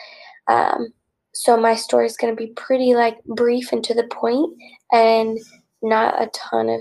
Um, 0.49 0.89
so 1.33 1.57
my 1.57 1.75
story 1.75 2.07
is 2.07 2.17
going 2.17 2.35
to 2.35 2.37
be 2.37 2.53
pretty 2.55 2.95
like 2.95 3.23
brief 3.25 3.73
and 3.73 3.85
to 3.85 3.95
the 3.95 4.09
point, 4.11 4.57
and 4.93 5.39
not 5.83 6.21
a 6.21 6.29
ton 6.29 6.69
of 6.69 6.81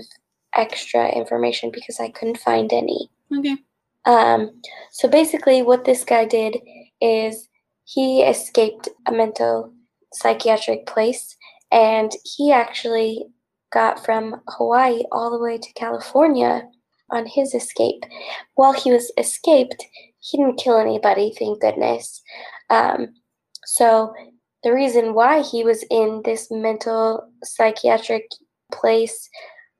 extra 0.54 1.08
information 1.10 1.70
because 1.72 2.00
I 2.00 2.10
couldn't 2.10 2.38
find 2.38 2.72
any. 2.72 3.10
Okay. 3.36 3.56
Um, 4.04 4.60
so 4.90 5.08
basically, 5.08 5.62
what 5.62 5.84
this 5.84 6.02
guy 6.04 6.24
did 6.24 6.56
is 7.00 7.48
he 7.84 8.22
escaped 8.22 8.88
a 9.06 9.12
mental 9.12 9.72
psychiatric 10.12 10.86
place, 10.86 11.36
and 11.70 12.10
he 12.24 12.50
actually 12.50 13.24
got 13.72 14.04
from 14.04 14.40
Hawaii 14.48 15.02
all 15.12 15.30
the 15.30 15.38
way 15.38 15.58
to 15.58 15.72
California 15.74 16.62
on 17.10 17.26
his 17.26 17.54
escape. 17.54 18.04
While 18.54 18.72
he 18.72 18.92
was 18.92 19.12
escaped, 19.16 19.84
he 20.20 20.38
didn't 20.38 20.58
kill 20.58 20.78
anybody, 20.78 21.34
thank 21.38 21.60
goodness. 21.60 22.22
Um, 22.70 23.14
so 23.64 24.12
the 24.64 24.72
reason 24.72 25.14
why 25.14 25.42
he 25.42 25.64
was 25.64 25.84
in 25.90 26.22
this 26.24 26.48
mental 26.50 27.30
psychiatric 27.44 28.24
place 28.72 29.28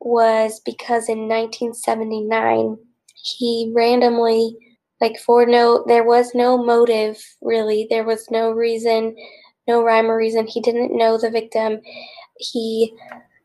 was 0.00 0.60
because 0.64 1.08
in 1.08 1.28
1979 1.28 2.76
he 3.14 3.72
randomly 3.74 4.56
like 5.00 5.18
for 5.18 5.44
no 5.44 5.84
there 5.88 6.04
was 6.04 6.34
no 6.34 6.56
motive 6.56 7.18
really 7.42 7.86
there 7.90 8.04
was 8.04 8.30
no 8.30 8.52
reason 8.52 9.14
no 9.66 9.82
rhyme 9.82 10.06
or 10.06 10.16
reason 10.16 10.46
he 10.46 10.60
didn't 10.60 10.96
know 10.96 11.18
the 11.18 11.30
victim 11.30 11.80
he 12.38 12.94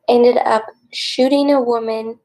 ended 0.08 0.38
up 0.46 0.66
shooting 0.92 1.52
a 1.52 1.62
woman 1.62 2.20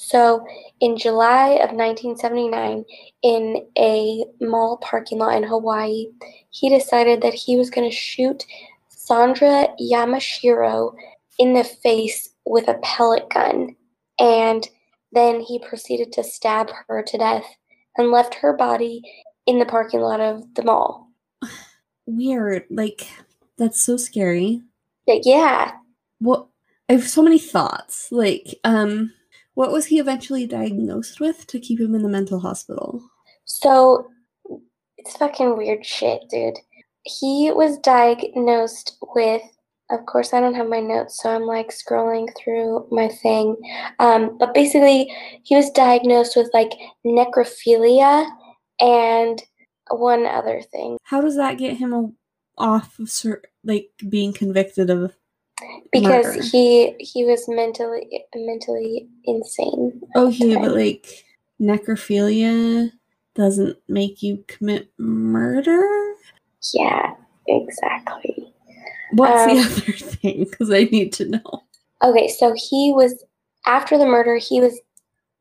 so 0.00 0.46
in 0.80 0.96
july 0.96 1.50
of 1.50 1.72
1979 1.72 2.84
in 3.22 3.66
a 3.76 4.24
mall 4.40 4.76
parking 4.78 5.18
lot 5.18 5.36
in 5.36 5.42
hawaii 5.42 6.06
he 6.50 6.68
decided 6.68 7.20
that 7.20 7.34
he 7.34 7.56
was 7.56 7.70
going 7.70 7.88
to 7.88 7.94
shoot 7.94 8.44
sandra 8.88 9.66
yamashiro 9.80 10.94
in 11.38 11.54
the 11.54 11.64
face 11.64 12.30
with 12.46 12.68
a 12.68 12.78
pellet 12.82 13.28
gun 13.30 13.74
and 14.18 14.68
then 15.12 15.40
he 15.40 15.58
proceeded 15.58 16.12
to 16.12 16.24
stab 16.24 16.70
her 16.86 17.02
to 17.02 17.18
death 17.18 17.46
and 17.96 18.10
left 18.10 18.34
her 18.34 18.52
body 18.52 19.02
in 19.46 19.58
the 19.58 19.64
parking 19.64 20.00
lot 20.00 20.20
of 20.20 20.54
the 20.54 20.62
mall. 20.62 21.08
Weird. 22.06 22.64
Like, 22.70 23.08
that's 23.56 23.82
so 23.82 23.96
scary. 23.96 24.62
Yeah, 25.06 25.20
What? 26.18 26.46
I 26.88 26.94
have 26.94 27.08
so 27.08 27.22
many 27.22 27.38
thoughts. 27.38 28.08
Like, 28.10 28.58
um, 28.64 29.12
what 29.58 29.72
was 29.72 29.86
he 29.86 29.98
eventually 29.98 30.46
diagnosed 30.46 31.18
with 31.18 31.44
to 31.48 31.58
keep 31.58 31.80
him 31.80 31.92
in 31.96 32.04
the 32.04 32.08
mental 32.08 32.38
hospital? 32.38 33.02
so 33.44 34.08
it's 34.98 35.16
fucking 35.16 35.56
weird 35.56 35.84
shit, 35.84 36.22
dude. 36.30 36.58
He 37.02 37.50
was 37.52 37.76
diagnosed 37.78 38.96
with, 39.16 39.42
of 39.90 40.06
course, 40.06 40.32
I 40.32 40.38
don't 40.38 40.54
have 40.54 40.68
my 40.68 40.78
notes, 40.78 41.20
so 41.20 41.30
I'm 41.30 41.42
like 41.42 41.70
scrolling 41.70 42.28
through 42.36 42.86
my 42.92 43.08
thing. 43.08 43.56
Um, 43.98 44.38
but 44.38 44.54
basically, 44.54 45.12
he 45.42 45.56
was 45.56 45.70
diagnosed 45.70 46.36
with 46.36 46.50
like 46.54 46.70
necrophilia 47.04 48.30
and 48.78 49.42
one 49.90 50.24
other 50.24 50.62
thing. 50.70 50.98
How 51.02 51.20
does 51.20 51.34
that 51.34 51.58
get 51.58 51.78
him 51.78 52.14
off 52.58 52.96
of 53.00 53.10
like 53.64 53.90
being 54.08 54.32
convicted 54.32 54.88
of 54.88 55.16
because 55.92 56.24
Murder. 56.26 56.42
he 56.42 56.94
he 57.00 57.24
was 57.24 57.48
mentally 57.48 58.24
mentally 58.34 59.08
insane. 59.24 60.00
the 60.14 60.20
okay, 60.20 60.54
but 60.56 60.74
like 60.74 61.24
necrophilia 61.60 62.90
doesn't 63.34 63.76
make 63.88 64.22
you 64.22 64.44
commit 64.48 64.90
murder. 64.98 66.14
yeah, 66.74 67.14
exactly. 67.46 68.52
What's 69.12 69.44
the 69.46 69.52
Um, 69.52 69.58
other 69.58 69.92
thing? 70.16 70.44
Because 70.44 70.70
I 70.70 70.84
need 70.84 71.12
to 71.14 71.26
know. 71.26 71.62
Okay, 72.02 72.28
so 72.28 72.54
he 72.56 72.92
was 72.94 73.24
after 73.66 73.98
the 73.98 74.06
murder, 74.06 74.36
he 74.36 74.60
was 74.60 74.80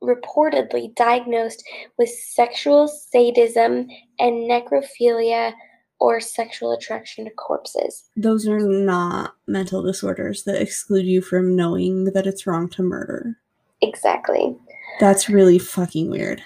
reportedly 0.01 0.93
diagnosed 0.95 1.63
with 1.97 2.09
sexual 2.09 2.87
sadism 2.87 3.87
and 4.19 4.49
necrophilia 4.49 5.53
or 5.99 6.19
sexual 6.19 6.71
attraction 6.73 7.25
to 7.25 7.31
corpses. 7.31 8.09
Those 8.15 8.47
are 8.47 8.59
not 8.59 9.35
mental 9.47 9.81
disorders 9.81 10.43
that 10.43 10.61
exclude 10.61 11.05
you 11.05 11.21
from 11.21 11.55
knowing 11.55 12.05
that 12.13 12.27
it's 12.27 12.45
wrong 12.45 12.69
to 12.69 12.83
murder. 12.83 13.37
Exactly. 13.81 14.55
That's 14.99 15.29
really 15.29 15.59
fucking 15.59 16.09
weird. 16.09 16.43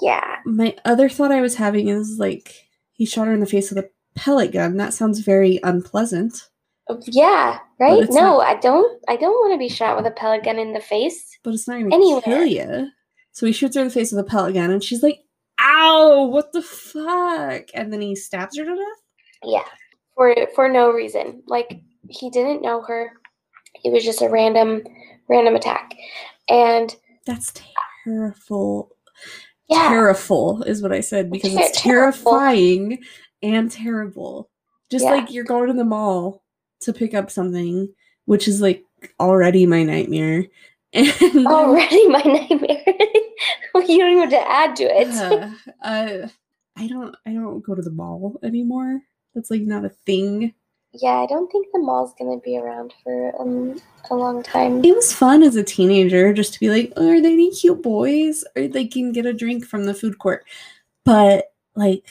Yeah. 0.00 0.36
My 0.44 0.76
other 0.84 1.08
thought 1.08 1.32
I 1.32 1.40
was 1.40 1.56
having 1.56 1.88
is 1.88 2.18
like 2.18 2.66
he 2.92 3.04
shot 3.06 3.26
her 3.26 3.34
in 3.34 3.40
the 3.40 3.46
face 3.46 3.70
with 3.70 3.84
a 3.84 3.90
pellet 4.14 4.52
gun. 4.52 4.76
That 4.76 4.94
sounds 4.94 5.20
very 5.20 5.58
unpleasant. 5.62 6.48
Oh, 6.88 7.00
yeah, 7.06 7.58
right? 7.78 8.08
No, 8.10 8.38
not- 8.38 8.46
I 8.46 8.54
don't 8.56 9.00
I 9.08 9.16
don't 9.16 9.30
want 9.32 9.54
to 9.54 9.58
be 9.58 9.68
shot 9.68 9.96
with 9.96 10.06
a 10.06 10.10
pellet 10.10 10.44
gun 10.44 10.58
in 10.58 10.72
the 10.72 10.80
face. 10.80 11.38
But 11.44 11.54
it's 11.54 11.68
not 11.68 11.80
gonna 11.80 11.94
Anywhere. 11.94 12.20
kill 12.22 12.44
you. 12.44 12.88
So 13.32 13.46
he 13.46 13.52
shoots 13.52 13.76
her 13.76 13.82
in 13.82 13.88
the 13.88 13.94
face 13.94 14.10
with 14.12 14.20
a 14.24 14.28
pellet 14.28 14.54
gun, 14.54 14.70
and 14.70 14.82
she's 14.82 15.02
like, 15.02 15.20
"Ow! 15.60 16.24
What 16.30 16.52
the 16.52 16.62
fuck?" 16.62 17.64
And 17.74 17.92
then 17.92 18.00
he 18.00 18.14
stabs 18.16 18.56
her 18.58 18.64
to 18.64 18.74
death. 18.74 19.02
Yeah. 19.44 19.64
For 20.14 20.34
for 20.54 20.68
no 20.68 20.90
reason. 20.90 21.42
Like 21.46 21.80
he 22.08 22.30
didn't 22.30 22.62
know 22.62 22.82
her. 22.82 23.12
It 23.84 23.92
was 23.92 24.04
just 24.04 24.22
a 24.22 24.28
random 24.28 24.82
random 25.28 25.54
attack. 25.56 25.94
And 26.48 26.94
That's 27.26 27.52
terrible. 28.04 28.90
yeah. 29.68 29.88
Terrible 29.88 30.62
is 30.64 30.82
what 30.82 30.92
I 30.92 31.00
said 31.00 31.30
because 31.30 31.54
it's 31.54 31.80
terrifying 31.80 32.98
and 33.42 33.70
terrible. 33.70 34.50
Just 34.90 35.04
Yeah. 35.04 35.12
like 35.12 35.30
you're 35.32 35.44
going 35.44 35.68
to 35.68 35.72
the 35.72 35.84
mall 35.84 36.42
to 36.80 36.92
pick 36.92 37.14
up 37.14 37.30
something, 37.30 37.88
which 38.26 38.46
is 38.48 38.60
like 38.60 38.84
already 39.20 39.66
my 39.66 39.82
nightmare. 39.82 40.46
And 40.94 41.46
Already 41.46 42.06
my 42.08 42.20
nightmare. 42.22 42.91
you 43.88 43.98
don't 43.98 44.12
even 44.12 44.18
have 44.20 44.30
to 44.30 44.50
add 44.50 44.76
to 44.76 44.84
it. 44.84 45.08
Uh, 45.08 45.50
uh, 45.82 46.28
I 46.76 46.86
don't. 46.86 47.14
I 47.26 47.32
don't 47.32 47.62
go 47.62 47.74
to 47.74 47.82
the 47.82 47.90
mall 47.90 48.38
anymore. 48.42 49.00
That's 49.34 49.50
like 49.50 49.62
not 49.62 49.84
a 49.84 49.90
thing. 49.90 50.54
Yeah, 50.94 51.20
I 51.20 51.26
don't 51.26 51.50
think 51.50 51.68
the 51.72 51.78
mall's 51.78 52.12
gonna 52.18 52.38
be 52.38 52.58
around 52.58 52.92
for 53.02 53.40
um, 53.40 53.80
a 54.10 54.14
long 54.14 54.42
time. 54.42 54.84
It 54.84 54.94
was 54.94 55.12
fun 55.12 55.42
as 55.42 55.56
a 55.56 55.62
teenager 55.62 56.32
just 56.34 56.52
to 56.54 56.60
be 56.60 56.68
like, 56.68 56.92
oh, 56.96 57.08
are 57.08 57.20
there 57.20 57.32
any 57.32 57.50
cute 57.50 57.82
boys? 57.82 58.44
Or 58.56 58.68
they 58.68 58.86
can 58.86 59.12
get 59.12 59.24
a 59.24 59.32
drink 59.32 59.64
from 59.64 59.86
the 59.86 59.94
food 59.94 60.18
court. 60.18 60.44
But 61.04 61.46
like, 61.74 62.04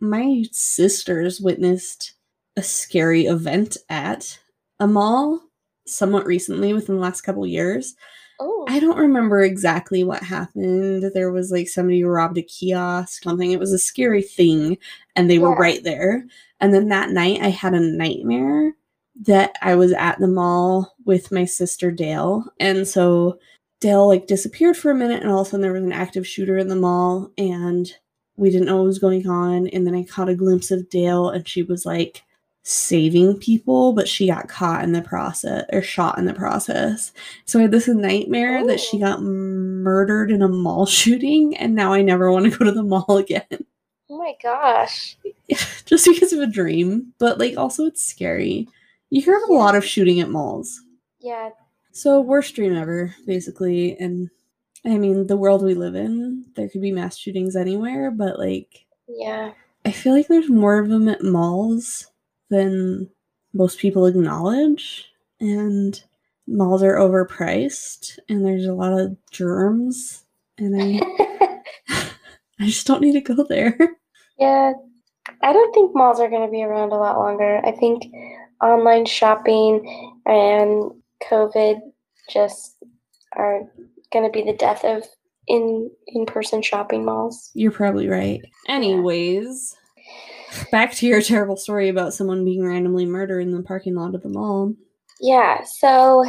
my 0.00 0.44
sisters 0.52 1.40
witnessed 1.40 2.12
a 2.56 2.62
scary 2.62 3.24
event 3.24 3.78
at 3.88 4.38
a 4.80 4.86
mall 4.86 5.40
somewhat 5.86 6.26
recently 6.26 6.74
within 6.74 6.96
the 6.96 7.02
last 7.02 7.22
couple 7.22 7.46
years. 7.46 7.94
Oh, 8.38 8.66
I 8.68 8.80
don't 8.80 8.98
remember 8.98 9.42
exactly 9.42 10.04
what 10.04 10.22
happened. 10.22 11.10
There 11.14 11.30
was 11.30 11.50
like 11.50 11.68
somebody 11.68 12.00
who 12.00 12.08
robbed 12.08 12.38
a 12.38 12.42
kiosk, 12.42 13.22
something. 13.22 13.50
It 13.50 13.60
was 13.60 13.72
a 13.72 13.78
scary 13.78 14.22
thing, 14.22 14.78
and 15.14 15.30
they 15.30 15.38
were 15.38 15.54
right 15.54 15.82
there. 15.82 16.26
And 16.60 16.74
then 16.74 16.88
that 16.88 17.10
night, 17.10 17.40
I 17.42 17.48
had 17.48 17.74
a 17.74 17.80
nightmare 17.80 18.74
that 19.22 19.56
I 19.62 19.74
was 19.74 19.92
at 19.92 20.18
the 20.18 20.28
mall 20.28 20.94
with 21.06 21.32
my 21.32 21.44
sister 21.46 21.90
Dale, 21.90 22.44
and 22.60 22.86
so 22.86 23.38
Dale 23.80 24.06
like 24.08 24.26
disappeared 24.26 24.76
for 24.76 24.90
a 24.90 24.94
minute, 24.94 25.22
and 25.22 25.30
all 25.30 25.40
of 25.40 25.46
a 25.46 25.50
sudden 25.50 25.62
there 25.62 25.72
was 25.72 25.82
an 25.82 25.92
active 25.92 26.26
shooter 26.26 26.58
in 26.58 26.68
the 26.68 26.76
mall, 26.76 27.30
and 27.38 27.90
we 28.36 28.50
didn't 28.50 28.66
know 28.66 28.76
what 28.76 28.86
was 28.86 28.98
going 28.98 29.26
on. 29.26 29.68
And 29.68 29.86
then 29.86 29.94
I 29.94 30.04
caught 30.04 30.28
a 30.28 30.34
glimpse 30.34 30.70
of 30.70 30.90
Dale, 30.90 31.30
and 31.30 31.48
she 31.48 31.62
was 31.62 31.86
like 31.86 32.22
saving 32.68 33.38
people, 33.38 33.92
but 33.92 34.08
she 34.08 34.26
got 34.26 34.48
caught 34.48 34.82
in 34.82 34.90
the 34.92 35.00
process 35.00 35.64
or 35.72 35.80
shot 35.82 36.18
in 36.18 36.24
the 36.24 36.34
process. 36.34 37.12
So 37.44 37.60
I 37.60 37.62
had 37.62 37.70
this 37.70 37.86
nightmare 37.86 38.66
that 38.66 38.80
she 38.80 38.96
Oh. 38.96 39.00
got 39.00 39.22
murdered 39.22 40.32
in 40.32 40.42
a 40.42 40.48
mall 40.48 40.84
shooting, 40.86 41.56
and 41.56 41.76
now 41.76 41.92
I 41.92 42.02
never 42.02 42.32
want 42.32 42.50
to 42.50 42.58
go 42.58 42.64
to 42.64 42.72
the 42.72 42.82
mall 42.82 43.16
again. 43.18 43.46
oh 44.10 44.18
my 44.18 44.34
gosh. 44.42 45.16
Just 45.84 46.06
because 46.06 46.32
of 46.32 46.40
a 46.40 46.46
dream. 46.46 47.12
But 47.18 47.38
like 47.38 47.56
also 47.56 47.86
it's 47.86 48.02
scary. 48.02 48.66
You 49.10 49.22
hear 49.22 49.36
of 49.36 49.48
a 49.48 49.52
lot 49.52 49.76
of 49.76 49.84
shooting 49.84 50.18
at 50.18 50.28
malls. 50.30 50.80
Yeah, 51.20 51.50
So 51.92 52.20
worst 52.20 52.56
dream 52.56 52.76
ever, 52.76 53.14
basically. 53.26 53.96
And 53.98 54.28
I 54.84 54.98
mean, 54.98 55.28
the 55.28 55.36
world 55.36 55.62
we 55.62 55.74
live 55.74 55.94
in, 55.94 56.44
there 56.56 56.68
could 56.68 56.80
be 56.82 56.90
mass 56.92 57.16
shootings 57.16 57.54
anywhere, 57.54 58.10
but 58.10 58.40
like 58.40 58.86
yeah. 59.08 59.52
I 59.84 59.92
feel 59.92 60.12
like 60.14 60.26
there's 60.26 60.50
more 60.50 60.80
of 60.80 60.88
them 60.88 61.08
at 61.08 61.22
malls 61.22 62.08
than 62.50 63.10
most 63.52 63.78
people 63.78 64.06
acknowledge. 64.06 65.06
And 65.40 66.00
malls 66.46 66.82
are 66.82 66.94
overpriced 66.96 68.18
and 68.28 68.44
there's 68.44 68.66
a 68.66 68.74
lot 68.74 68.98
of 68.98 69.16
germs. 69.30 70.24
And 70.58 70.80
I 70.80 71.00
I 72.60 72.66
just 72.66 72.86
don't 72.86 73.02
need 73.02 73.12
to 73.12 73.20
go 73.20 73.44
there. 73.48 73.76
yeah. 74.38 74.72
I 75.42 75.52
don't 75.52 75.74
think 75.74 75.94
malls 75.94 76.20
are 76.20 76.30
gonna 76.30 76.50
be 76.50 76.62
around 76.62 76.92
a 76.92 76.96
lot 76.96 77.18
longer. 77.18 77.60
I 77.64 77.72
think 77.72 78.04
online 78.62 79.06
shopping 79.06 80.14
and 80.24 80.92
COVID 81.28 81.80
just 82.30 82.76
are 83.32 83.62
gonna 84.12 84.30
be 84.30 84.42
the 84.42 84.52
death 84.56 84.84
of 84.84 85.04
in 85.48 85.90
in 86.06 86.26
person 86.26 86.62
shopping 86.62 87.04
malls. 87.04 87.50
You're 87.54 87.72
probably 87.72 88.08
right. 88.08 88.40
Anyways, 88.68 89.76
back 90.70 90.94
to 90.94 91.06
your 91.06 91.22
terrible 91.22 91.56
story 91.56 91.88
about 91.88 92.14
someone 92.14 92.44
being 92.44 92.64
randomly 92.64 93.06
murdered 93.06 93.40
in 93.40 93.52
the 93.52 93.62
parking 93.62 93.94
lot 93.94 94.14
of 94.14 94.22
the 94.22 94.28
mall. 94.28 94.74
Yeah, 95.20 95.62
so 95.64 96.24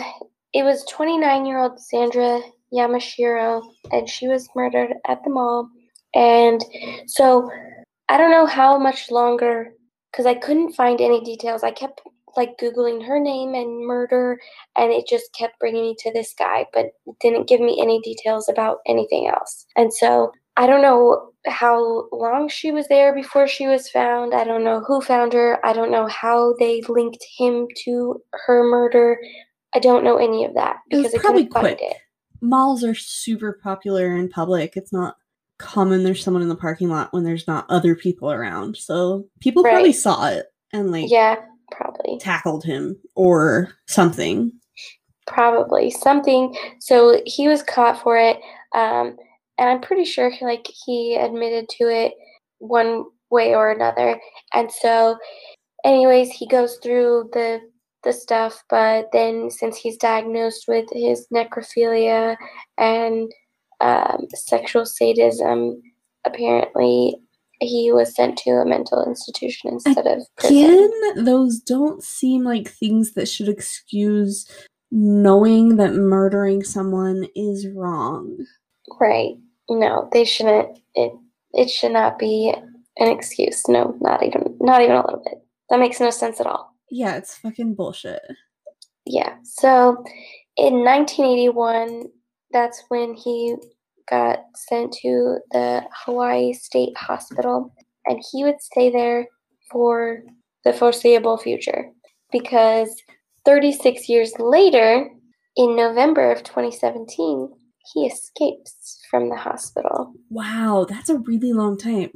it 0.54 0.64
was 0.64 0.86
29 0.86 1.46
year 1.46 1.60
old 1.60 1.80
Sandra 1.80 2.42
Yamashiro, 2.74 3.62
and 3.92 4.10
she 4.10 4.28
was 4.28 4.50
murdered 4.56 4.94
at 5.08 5.24
the 5.24 5.30
mall. 5.30 5.70
And 6.14 6.64
so 7.06 7.50
I 8.10 8.18
don't 8.18 8.32
know 8.32 8.46
how 8.46 8.78
much 8.78 9.12
longer, 9.12 9.74
because 10.12 10.26
I 10.26 10.34
couldn't 10.34 10.74
find 10.74 11.02
any 11.02 11.24
details. 11.24 11.64
I 11.64 11.72
kept 11.72 12.02
like 12.36 12.58
Googling 12.62 13.06
her 13.06 13.20
name 13.20 13.54
and 13.56 13.86
murder, 13.86 14.40
and 14.76 14.92
it 14.92 15.08
just 15.08 15.34
kept 15.34 15.60
bringing 15.60 15.84
me 15.84 15.96
to 16.00 16.14
this 16.14 16.34
guy, 16.38 16.66
but 16.74 16.88
didn't 17.20 17.48
give 17.48 17.60
me 17.60 17.80
any 17.82 18.00
details 18.02 18.48
about 18.48 18.78
anything 18.86 19.28
else. 19.28 19.66
And 19.76 19.94
so 19.94 20.32
I 20.58 20.68
don't 20.68 20.82
know 20.82 21.30
how 21.46 22.08
long 22.12 22.50
she 22.50 22.72
was 22.72 22.88
there 22.88 23.14
before 23.14 23.48
she 23.48 23.68
was 23.68 23.90
found. 23.90 24.34
I 24.34 24.44
don't 24.44 24.64
know 24.64 24.82
who 24.82 25.02
found 25.02 25.32
her. 25.34 25.66
I 25.66 25.72
don't 25.72 25.92
know 25.92 26.08
how 26.08 26.56
they 26.60 26.82
linked 26.90 27.24
him 27.38 27.68
to 27.86 28.22
her 28.46 28.64
murder. 28.64 29.18
I 29.76 29.80
don't 29.80 30.04
know 30.04 30.18
any 30.18 30.44
of 30.46 30.54
that 30.56 30.78
It 30.90 30.98
because 30.98 31.14
I 31.16 31.20
probably 31.20 31.46
quick. 31.46 31.80
it. 31.82 31.98
Malls 32.42 32.84
are 32.84 32.96
super 32.96 33.60
popular 33.64 34.16
in 34.16 34.30
public. 34.30 34.76
It's 34.76 34.92
not 34.92 35.16
common 35.60 36.04
there's 36.04 36.24
someone 36.24 36.44
in 36.44 36.50
the 36.50 36.56
parking 36.56 36.90
lot 36.90 37.12
when 37.14 37.24
there's 37.24 37.48
not 37.48 37.66
other 37.70 37.96
people 37.96 38.32
around. 38.32 38.78
So 38.78 39.26
people 39.40 39.64
probably 39.64 39.94
saw 39.94 40.28
it 40.30 40.48
and 40.74 40.92
like 40.92 41.10
Yeah, 41.10 41.38
probably. 41.72 42.18
tackled 42.20 42.64
him 42.64 42.96
or 43.16 43.72
something. 43.88 44.52
Probably 45.26 45.90
something. 45.92 46.56
So 46.80 47.22
he 47.26 47.48
was 47.48 47.62
caught 47.64 48.02
for 48.02 48.18
it, 48.18 48.38
um, 48.74 49.18
and 49.58 49.70
I'm 49.70 49.82
pretty 49.82 50.06
sure 50.06 50.30
he, 50.30 50.46
like 50.46 50.68
he 50.86 51.16
admitted 51.16 51.70
to 51.70 51.86
it 51.86 52.14
one 52.60 53.06
way 53.30 53.56
or 53.56 53.72
another. 53.72 54.20
And 54.54 54.72
so, 54.72 55.18
anyways, 55.84 56.32
he 56.32 56.48
goes 56.48 56.78
through 56.82 57.30
the 57.34 57.62
the 58.04 58.14
stuff, 58.14 58.64
but 58.70 59.10
then 59.12 59.50
since 59.50 59.78
he's 59.78 59.98
diagnosed 59.98 60.66
with 60.68 60.86
his 60.94 61.28
necrophilia 61.34 62.38
and 62.78 63.32
um, 63.82 64.28
sexual 64.34 64.86
sadism, 64.86 65.82
apparently 66.24 67.18
he 67.60 67.92
was 67.92 68.16
sent 68.16 68.38
to 68.38 68.52
a 68.52 68.66
mental 68.66 69.04
institution 69.04 69.72
instead 69.72 70.06
of 70.06 70.22
prison. 70.38 70.92
Those 71.18 71.60
don't 71.60 72.04
seem 72.04 72.44
like 72.44 72.70
things 72.70 73.14
that 73.14 73.28
should 73.28 73.50
excuse 73.50 74.46
knowing 74.92 75.76
that 75.78 75.94
murdering 75.94 76.64
someone 76.64 77.28
is 77.36 77.68
wrong. 77.68 78.46
Right. 79.00 79.36
No, 79.70 80.10
they 80.12 80.24
shouldn't. 80.26 80.80
It 80.96 81.12
it 81.54 81.70
should 81.70 81.92
not 81.92 82.20
be 82.20 82.54
an 82.98 83.08
excuse. 83.08 83.68
No, 83.68 83.96
not 84.02 84.24
even 84.24 84.56
not 84.60 84.82
even 84.82 84.96
a 84.96 85.06
little 85.06 85.24
bit. 85.24 85.42
That 85.70 85.80
makes 85.80 86.00
no 86.00 86.10
sense 86.10 86.40
at 86.40 86.48
all. 86.48 86.74
Yeah, 86.90 87.16
it's 87.18 87.38
fucking 87.38 87.76
bullshit. 87.76 88.22
Yeah. 89.06 89.36
So 89.44 90.04
in 90.56 90.84
1981, 90.84 92.04
that's 92.52 92.84
when 92.90 93.14
he 93.14 93.56
got 94.10 94.40
sent 94.56 94.94
to 95.02 95.40
the 95.52 95.84
Hawaii 96.06 96.54
State 96.54 96.96
Hospital, 96.98 97.74
and 98.06 98.24
he 98.32 98.44
would 98.44 98.62
stay 98.62 98.90
there 98.90 99.28
for 99.70 100.24
the 100.64 100.74
foreseeable 100.74 101.38
future. 101.38 101.92
Because 102.32 102.90
36 103.46 104.10
years 104.10 104.34
later, 104.40 105.10
in 105.56 105.76
November 105.76 106.32
of 106.32 106.44
2017, 106.44 107.47
he 107.94 108.06
escapes 108.06 109.00
from 109.10 109.30
the 109.30 109.36
hospital. 109.36 110.14
Wow, 110.30 110.86
that's 110.90 111.10
a 111.10 111.18
really 111.20 111.54
long 111.54 111.78
time. 111.78 112.12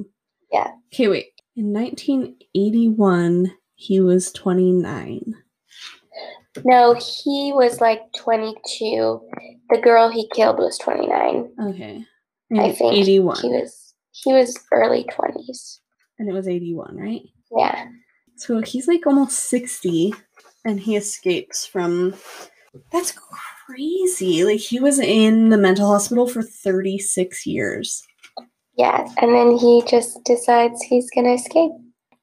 Yeah. 0.51 0.71
Okay, 0.93 1.07
wait. 1.07 1.27
In 1.55 1.73
1981, 1.73 3.51
he 3.75 3.99
was 3.99 4.31
29. 4.31 5.33
No, 6.65 6.93
he 6.93 7.51
was 7.53 7.79
like 7.79 8.01
22. 8.17 9.21
The 9.69 9.77
girl 9.81 10.09
he 10.09 10.29
killed 10.33 10.57
was 10.57 10.77
29. 10.77 11.51
Okay. 11.69 12.05
I 12.57 12.71
think 12.73 12.93
81. 12.93 13.37
he 13.41 13.47
was 13.47 13.93
he 14.11 14.33
was 14.33 14.59
early 14.73 15.05
20s. 15.05 15.79
and 16.19 16.29
it 16.29 16.33
was 16.33 16.47
81, 16.47 16.97
right? 16.97 17.21
Yeah. 17.55 17.85
So 18.35 18.59
he's 18.61 18.87
like 18.87 19.07
almost 19.07 19.49
60 19.49 20.13
and 20.65 20.79
he 20.79 20.95
escapes 20.97 21.65
from. 21.65 22.15
That's 22.91 23.13
crazy. 23.65 24.43
Like 24.43 24.59
he 24.59 24.79
was 24.79 24.99
in 24.99 25.49
the 25.49 25.57
mental 25.57 25.87
hospital 25.87 26.27
for 26.27 26.41
36 26.41 27.45
years. 27.45 28.03
Yeah, 28.77 29.05
and 29.21 29.33
then 29.35 29.57
he 29.57 29.83
just 29.87 30.23
decides 30.23 30.81
he's 30.81 31.09
going 31.11 31.25
to 31.25 31.33
escape. 31.33 31.71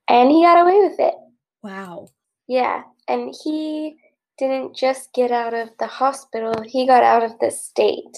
And 0.09 0.31
he 0.31 0.43
got 0.43 0.61
away 0.63 0.89
with 0.89 0.99
it. 0.99 1.15
Wow. 1.63 2.09
Yeah, 2.47 2.83
and 3.09 3.35
he 3.45 3.97
didn't 4.39 4.75
just 4.75 5.13
get 5.13 5.31
out 5.31 5.53
of 5.53 5.69
the 5.79 5.87
hospital, 5.87 6.55
he 6.65 6.87
got 6.87 7.03
out 7.03 7.23
of 7.23 7.33
the 7.41 7.51
state. 7.51 8.17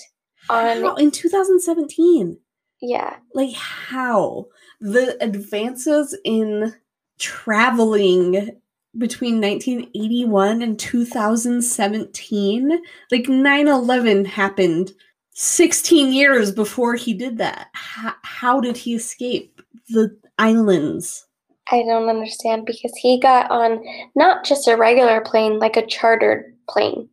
On 0.49 0.83
How? 0.83 0.95
In 0.97 1.11
2017. 1.11 2.39
yeah. 2.83 3.17
Like 3.35 3.55
how? 3.55 4.47
The 4.81 5.17
advances 5.23 6.17
in 6.25 6.75
traveling 7.19 8.51
between 8.99 9.41
1981 9.41 10.63
and 10.63 10.79
2017, 10.79 12.83
like 13.11 13.29
9 13.29 13.69
11 13.69 14.25
happened 14.25 14.93
16 15.33 16.13
years 16.13 16.53
before 16.53 16.97
he 16.97 17.15
did 17.15 17.39
that. 17.39 17.69
How, 17.73 18.15
how 18.23 18.61
did 18.61 18.77
he 18.77 18.95
escape 18.95 19.63
the 19.89 20.17
islands? 20.39 21.27
I 21.71 21.85
don't 21.85 22.09
understand 22.09 22.67
because 22.67 22.93
he 23.01 23.21
got 23.21 23.51
on 23.51 23.85
not 24.17 24.45
just 24.45 24.67
a 24.67 24.77
regular 24.77 25.21
plane, 25.21 25.59
like 25.59 25.77
a 25.77 25.87
chartered 25.87 26.57
plane. 26.69 27.09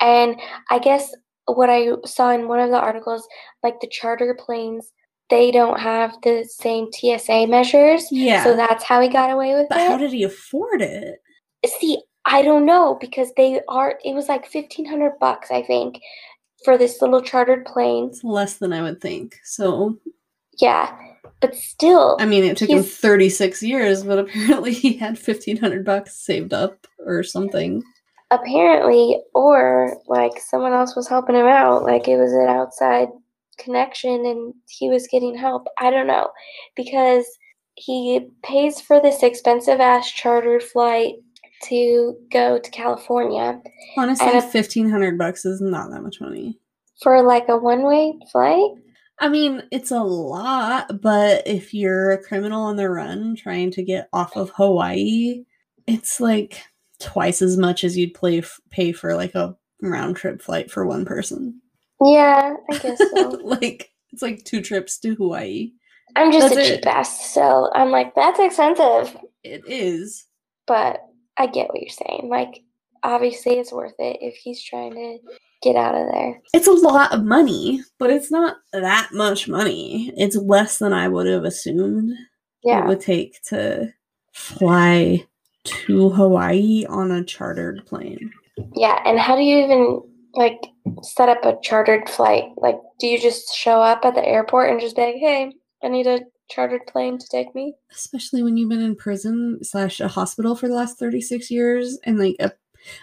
And 0.00 0.36
I 0.70 0.78
guess 0.78 1.14
what 1.46 1.68
I 1.68 1.88
saw 2.06 2.30
in 2.30 2.48
one 2.48 2.60
of 2.60 2.70
the 2.70 2.80
articles, 2.80 3.26
like 3.62 3.80
the 3.80 3.88
charter 3.88 4.36
planes, 4.38 4.90
they 5.30 5.50
don't 5.50 5.80
have 5.80 6.14
the 6.22 6.44
same 6.48 6.88
TSA 6.92 7.46
measures. 7.46 8.06
Yeah. 8.10 8.44
So 8.44 8.56
that's 8.56 8.84
how 8.84 9.00
he 9.00 9.08
got 9.08 9.30
away 9.30 9.54
with 9.54 9.62
it. 9.64 9.68
but 9.70 9.78
how 9.78 9.96
did 9.96 10.12
he 10.12 10.22
afford 10.22 10.82
it? 10.82 11.20
See, 11.80 12.02
I 12.26 12.42
don't 12.42 12.66
know 12.66 12.96
because 13.00 13.32
they 13.36 13.60
are, 13.68 13.98
it 14.04 14.14
was 14.14 14.28
like 14.28 14.42
1500 14.52 15.18
bucks, 15.18 15.50
I 15.50 15.62
think, 15.62 16.00
for 16.64 16.76
this 16.76 17.00
little 17.00 17.22
chartered 17.22 17.64
plane. 17.64 18.08
It's 18.10 18.22
less 18.24 18.58
than 18.58 18.72
I 18.72 18.82
would 18.82 19.00
think. 19.00 19.36
So, 19.44 19.98
Yeah. 20.60 20.96
But 21.40 21.54
still, 21.56 22.16
I 22.20 22.26
mean, 22.26 22.44
it 22.44 22.56
took 22.56 22.70
him 22.70 22.82
36 22.82 23.62
years, 23.62 24.02
but 24.02 24.18
apparently 24.28 24.72
he 24.72 24.94
had 24.94 25.18
1500 25.18 25.84
bucks 25.84 26.16
saved 26.16 26.52
up 26.54 26.86
or 27.04 27.22
something. 27.22 27.82
apparently 28.30 29.20
or 29.34 29.96
like 30.08 30.32
someone 30.38 30.72
else 30.72 30.96
was 30.96 31.06
helping 31.08 31.34
him 31.36 31.46
out 31.46 31.82
like 31.84 32.08
it 32.08 32.16
was 32.16 32.32
an 32.32 32.48
outside 32.48 33.08
connection 33.58 34.24
and 34.26 34.54
he 34.68 34.88
was 34.88 35.06
getting 35.10 35.36
help 35.36 35.66
i 35.78 35.90
don't 35.90 36.06
know 36.06 36.28
because 36.76 37.26
he 37.74 38.28
pays 38.42 38.80
for 38.80 39.00
this 39.00 39.22
expensive 39.22 39.80
ass 39.80 40.10
chartered 40.10 40.62
flight 40.62 41.14
to 41.62 42.14
go 42.30 42.58
to 42.58 42.70
california 42.70 43.60
Honestly, 43.96 44.26
And 44.26 44.36
if- 44.38 44.52
1500 44.54 45.18
bucks 45.18 45.44
is 45.44 45.60
not 45.60 45.90
that 45.90 46.02
much 46.02 46.20
money. 46.20 46.58
for 47.02 47.22
like 47.22 47.48
a 47.48 47.56
one-way 47.56 48.14
flight 48.30 48.70
I 49.20 49.28
mean, 49.28 49.62
it's 49.70 49.92
a 49.92 50.02
lot, 50.02 51.00
but 51.00 51.46
if 51.46 51.72
you're 51.72 52.10
a 52.10 52.20
criminal 52.22 52.64
on 52.64 52.74
the 52.74 52.90
run 52.90 53.36
trying 53.36 53.70
to 53.70 53.84
get 53.84 54.08
off 54.12 54.36
of 54.36 54.50
Hawaii, 54.56 55.44
it's 55.86 56.18
like 56.18 56.60
twice 56.98 57.40
as 57.40 57.56
much 57.56 57.84
as 57.84 57.96
you'd 57.96 58.12
play 58.12 58.38
f- 58.38 58.60
pay 58.70 58.90
for 58.90 59.14
like 59.14 59.36
a 59.36 59.54
round 59.80 60.16
trip 60.16 60.42
flight 60.42 60.68
for 60.68 60.84
one 60.84 61.04
person. 61.04 61.60
Yeah 62.04 62.54
i 62.70 62.78
guess 62.78 62.98
so 62.98 63.28
like 63.44 63.90
it's 64.12 64.22
like 64.22 64.42
two 64.44 64.60
trips 64.62 64.98
to 64.98 65.14
Hawaii. 65.16 65.72
i'm 66.16 66.30
just 66.32 66.54
That's 66.54 66.68
a 66.68 66.72
it. 66.72 66.76
cheap 66.76 66.86
ass 66.86 67.30
so 67.32 67.70
i'm 67.74 67.90
like 67.90 68.14
that's 68.14 68.38
expensive 68.40 69.16
It 69.42 69.62
is. 69.66 70.26
but 70.66 71.00
i 71.36 71.46
get 71.46 71.68
what 71.68 71.80
you're 71.80 71.88
saying 71.90 72.28
like 72.30 72.62
obviously 73.02 73.54
it's 73.54 73.72
worth 73.72 73.94
it 73.98 74.18
if 74.20 74.34
he's 74.36 74.62
trying 74.62 74.92
to 74.92 75.18
get 75.62 75.76
out 75.76 75.94
of 75.94 76.06
there 76.12 76.40
It's 76.52 76.66
a 76.66 76.72
lot 76.72 77.12
of 77.14 77.24
money, 77.24 77.82
but 77.98 78.10
it's 78.10 78.30
not 78.30 78.56
that 78.74 79.08
much 79.12 79.48
money. 79.48 80.12
It's 80.14 80.36
less 80.36 80.78
than 80.78 80.92
I 80.92 81.08
would 81.08 81.26
have 81.26 81.44
assumed 81.44 82.12
yeah 82.62 82.84
it 82.84 82.88
would 82.88 83.00
take 83.00 83.40
to 83.44 83.90
fly 84.34 85.24
to 85.64 86.10
Hawaii 86.10 86.84
on 86.88 87.10
a 87.10 87.24
chartered 87.24 87.84
plane. 87.86 88.30
Yeah, 88.74 89.00
and 89.06 89.18
how 89.18 89.36
do 89.36 89.42
you 89.42 89.64
even 89.64 90.02
like 90.34 90.60
set 91.02 91.28
up 91.28 91.44
a 91.44 91.58
chartered 91.62 92.08
flight? 92.08 92.44
Like, 92.56 92.78
do 93.00 93.06
you 93.06 93.18
just 93.20 93.54
show 93.54 93.80
up 93.80 94.04
at 94.04 94.14
the 94.14 94.24
airport 94.26 94.70
and 94.70 94.80
just 94.80 94.96
be 94.96 95.02
like, 95.02 95.16
"Hey, 95.16 95.52
I 95.82 95.88
need 95.88 96.06
a 96.06 96.20
chartered 96.50 96.86
plane 96.86 97.18
to 97.18 97.26
take 97.28 97.54
me"? 97.54 97.74
especially 97.92 98.42
when 98.42 98.56
you've 98.56 98.68
been 98.68 98.82
in 98.82 98.94
prison 98.96 99.58
slash 99.62 100.00
a 100.00 100.08
hospital 100.08 100.54
for 100.54 100.68
the 100.68 100.74
last 100.74 100.98
36 100.98 101.50
years 101.50 101.98
and 102.04 102.18
like 102.18 102.36
a 102.40 102.52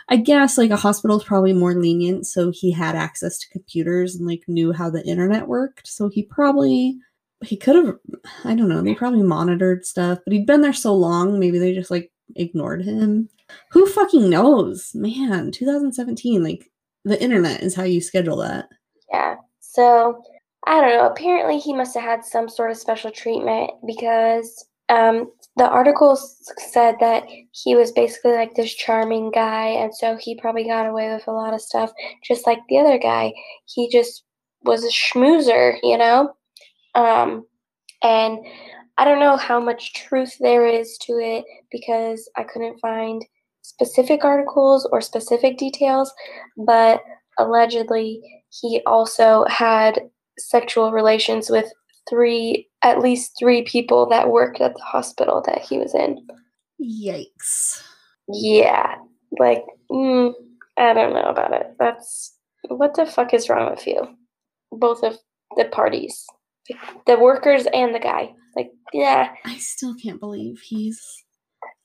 i 0.10 0.16
guess 0.16 0.58
like 0.58 0.70
a 0.70 0.76
hospital 0.78 1.18
is 1.18 1.24
probably 1.24 1.54
more 1.54 1.74
lenient 1.74 2.26
so 2.28 2.52
he 2.52 2.72
had 2.72 2.96
access 2.96 3.38
to 3.40 3.50
computers 3.50 4.16
and 4.16 4.28
like 4.28 4.44
knew 4.48 4.72
how 4.72 4.90
the 4.90 5.04
internet 5.08 5.48
worked 5.48 5.88
so 5.88 6.08
he 6.08 6.22
probably 6.24 6.98
he 7.44 7.58
could 7.58 7.76
have 7.76 7.96
i 8.46 8.54
don't 8.54 8.70
know 8.70 8.82
they 8.82 8.94
probably 8.94 9.24
monitored 9.24 9.86
stuff 9.86 10.20
but 10.24 10.34
he'd 10.34 10.46
been 10.46 10.62
there 10.62 10.74
so 10.74 10.94
long 10.94 11.40
maybe 11.40 11.58
they 11.58 11.74
just 11.74 11.90
like 11.90 12.12
ignored 12.36 12.84
him 12.84 13.28
who 13.72 13.88
fucking 13.88 14.30
knows 14.30 14.92
man 14.94 15.52
2017 15.52 16.44
like 16.44 16.70
the 17.06 17.22
internet 17.22 17.62
is 17.62 17.76
how 17.76 17.84
you 17.84 18.02
schedule 18.02 18.38
that 18.38 18.70
Yeah. 19.12 19.36
So 19.60 20.22
I 20.68 20.80
don't 20.80 20.90
know. 20.90 21.08
Apparently, 21.08 21.58
he 21.58 21.74
must 21.74 21.96
have 21.96 22.04
had 22.04 22.24
some 22.24 22.48
sort 22.48 22.72
of 22.72 22.78
special 22.78 23.12
treatment 23.12 23.72
because 23.86 24.68
um, 24.90 25.32
the 25.56 25.68
article 25.68 26.16
said 26.16 26.96
that 27.00 27.24
he 27.52 27.76
was 27.76 27.92
basically 27.92 28.34
like 28.34 28.54
this 28.54 28.74
charming 28.74 29.32
guy, 29.32 29.68
and 29.68 29.96
so 29.96 30.18
he 30.18 30.40
probably 30.40 30.66
got 30.66 30.86
away 30.86 31.12
with 31.14 31.28
a 31.28 31.32
lot 31.32 31.54
of 31.54 31.62
stuff, 31.62 31.92
just 32.24 32.46
like 32.46 32.60
the 32.70 32.78
other 32.78 33.00
guy. 33.00 33.34
He 33.66 33.90
just 33.90 34.24
was 34.64 34.84
a 34.84 34.90
schmoozer, 34.90 35.78
you 35.82 35.98
know. 35.98 36.34
Um, 36.94 37.46
and 38.04 38.38
I 38.98 39.06
don't 39.06 39.20
know 39.20 39.38
how 39.38 39.60
much 39.60 39.94
truth 39.94 40.36
there 40.40 40.68
is 40.68 40.98
to 41.04 41.14
it 41.14 41.46
because 41.72 42.30
I 42.38 42.44
couldn't 42.44 42.80
find 42.80 43.26
specific 43.62 44.24
articles 44.24 44.88
or 44.92 45.02
specific 45.02 45.58
details, 45.58 46.14
but 46.58 47.02
allegedly 47.38 48.22
he 48.50 48.82
also 48.86 49.46
had 49.48 50.02
sexual 50.38 50.92
relations 50.92 51.50
with 51.50 51.72
three 52.10 52.68
at 52.84 53.00
least 53.00 53.34
three 53.38 53.62
people 53.64 54.10
that 54.10 54.30
worked 54.30 54.60
at 54.60 54.74
the 54.74 54.82
hospital 54.82 55.44
that 55.46 55.62
he 55.62 55.78
was 55.78 55.94
in. 55.94 56.26
Yikes. 56.82 57.84
Yeah 58.28 58.96
like 59.40 59.64
mm, 59.92 60.34
i 60.78 60.94
don't 60.94 61.14
know 61.14 61.30
about 61.30 61.54
it. 61.54 61.76
That's 61.80 62.36
what 62.68 62.96
the 62.96 63.06
fuck 63.06 63.34
is 63.34 63.50
wrong 63.50 63.70
with 63.70 63.88
you? 63.88 64.08
Both 64.72 65.04
of 65.04 65.18
the 65.58 65.66
parties. 65.66 66.26
The 67.08 67.20
workers 67.20 67.66
and 67.74 67.94
the 67.94 68.00
guy. 68.00 68.34
Like 68.56 68.72
yeah. 68.94 69.30
I 69.46 69.58
still 69.58 69.96
can't 69.96 70.20
believe 70.20 70.62
he's 70.62 71.02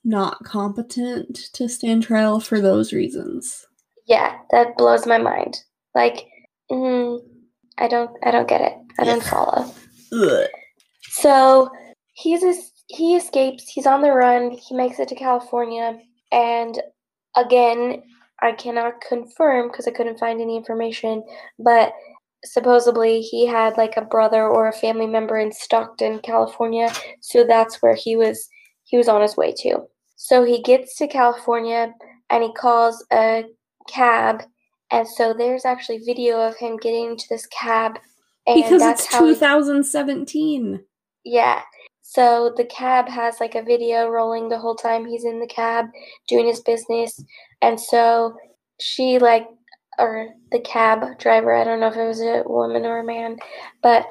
not 0.07 0.43
competent 0.43 1.35
to 1.53 1.67
stand 1.67 2.01
trial 2.03 2.39
for 2.39 2.61
those 2.61 2.93
reasons. 2.93 3.67
yeah 4.07 4.37
that 4.51 4.75
blows 4.77 5.05
my 5.05 5.17
mind 5.17 5.59
like 5.93 6.27
mm, 6.71 7.19
i 7.77 7.87
don't 7.87 8.11
i 8.23 8.31
don't 8.31 8.47
get 8.47 8.61
it 8.61 8.73
i 8.99 9.03
don't 9.03 9.23
follow 9.23 9.69
Ugh. 10.13 10.47
So 11.09 11.69
he's 12.13 12.43
es- 12.43 12.71
he 12.87 13.15
escapes. 13.17 13.69
He's 13.69 13.85
on 13.85 14.01
the 14.01 14.11
run. 14.11 14.51
He 14.51 14.73
makes 14.75 14.99
it 14.99 15.09
to 15.09 15.15
California, 15.15 15.99
and 16.31 16.81
again, 17.35 18.03
I 18.41 18.53
cannot 18.53 19.01
confirm 19.01 19.67
because 19.67 19.87
I 19.87 19.91
couldn't 19.91 20.19
find 20.19 20.39
any 20.39 20.55
information. 20.55 21.23
But 21.59 21.91
supposedly, 22.45 23.21
he 23.21 23.45
had 23.45 23.77
like 23.77 23.97
a 23.97 24.05
brother 24.05 24.47
or 24.47 24.67
a 24.67 24.73
family 24.73 25.07
member 25.07 25.37
in 25.37 25.51
Stockton, 25.51 26.19
California. 26.19 26.89
So 27.21 27.43
that's 27.43 27.81
where 27.81 27.95
he 27.95 28.15
was. 28.15 28.47
He 28.85 28.97
was 28.97 29.09
on 29.09 29.21
his 29.21 29.35
way 29.35 29.53
to. 29.63 29.79
So 30.17 30.43
he 30.43 30.61
gets 30.61 30.95
to 30.97 31.07
California 31.07 31.93
and 32.29 32.43
he 32.43 32.51
calls 32.53 33.05
a 33.13 33.45
cab. 33.87 34.43
And 34.91 35.07
so 35.07 35.33
there's 35.33 35.63
actually 35.63 35.99
video 35.99 36.39
of 36.41 36.57
him 36.57 36.77
getting 36.77 37.11
into 37.11 37.25
this 37.29 37.45
cab. 37.47 37.99
And 38.45 38.61
Because 38.61 38.81
that's 38.81 39.03
it's 39.05 39.13
how 39.13 39.25
he- 39.25 39.33
2017. 39.33 40.83
yeah. 41.23 41.61
So 42.01 42.53
the 42.55 42.63
cab 42.65 43.09
has 43.09 43.39
like 43.41 43.55
a 43.55 43.61
video 43.61 44.07
rolling 44.07 44.47
the 44.47 44.57
whole 44.57 44.75
time 44.75 45.05
he's 45.05 45.25
in 45.25 45.39
the 45.41 45.47
cab 45.47 45.87
doing 46.29 46.47
his 46.47 46.61
business. 46.61 47.21
And 47.61 47.79
so 47.79 48.35
she 48.79 49.19
like 49.19 49.47
or 49.99 50.29
the 50.51 50.59
cab 50.61 51.19
driver, 51.19 51.53
I 51.53 51.63
don't 51.63 51.79
know 51.79 51.87
if 51.89 51.95
it 51.97 52.07
was 52.07 52.21
a 52.21 52.43
woman 52.45 52.85
or 52.85 52.99
a 52.99 53.03
man, 53.03 53.37
but 53.83 54.05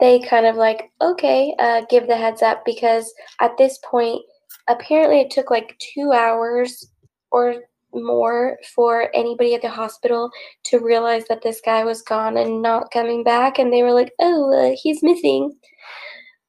they 0.00 0.20
kind 0.20 0.46
of 0.46 0.56
like, 0.56 0.90
okay, 1.00 1.54
uh, 1.58 1.82
give 1.90 2.06
the 2.06 2.16
heads 2.16 2.40
up 2.40 2.64
because 2.64 3.12
at 3.40 3.56
this 3.58 3.78
point, 3.84 4.22
apparently 4.68 5.20
it 5.20 5.30
took 5.30 5.50
like 5.50 5.76
two 5.78 6.12
hours 6.12 6.88
or 7.30 7.56
more 7.94 8.58
for 8.74 9.08
anybody 9.14 9.54
at 9.54 9.62
the 9.62 9.68
hospital 9.68 10.30
to 10.64 10.78
realize 10.78 11.24
that 11.28 11.42
this 11.42 11.60
guy 11.64 11.84
was 11.84 12.02
gone 12.02 12.36
and 12.36 12.62
not 12.62 12.90
coming 12.90 13.22
back. 13.22 13.58
And 13.58 13.72
they 13.72 13.82
were 13.82 13.92
like, 13.92 14.12
oh, 14.20 14.52
uh, 14.52 14.76
he's 14.80 15.02
missing. 15.02 15.56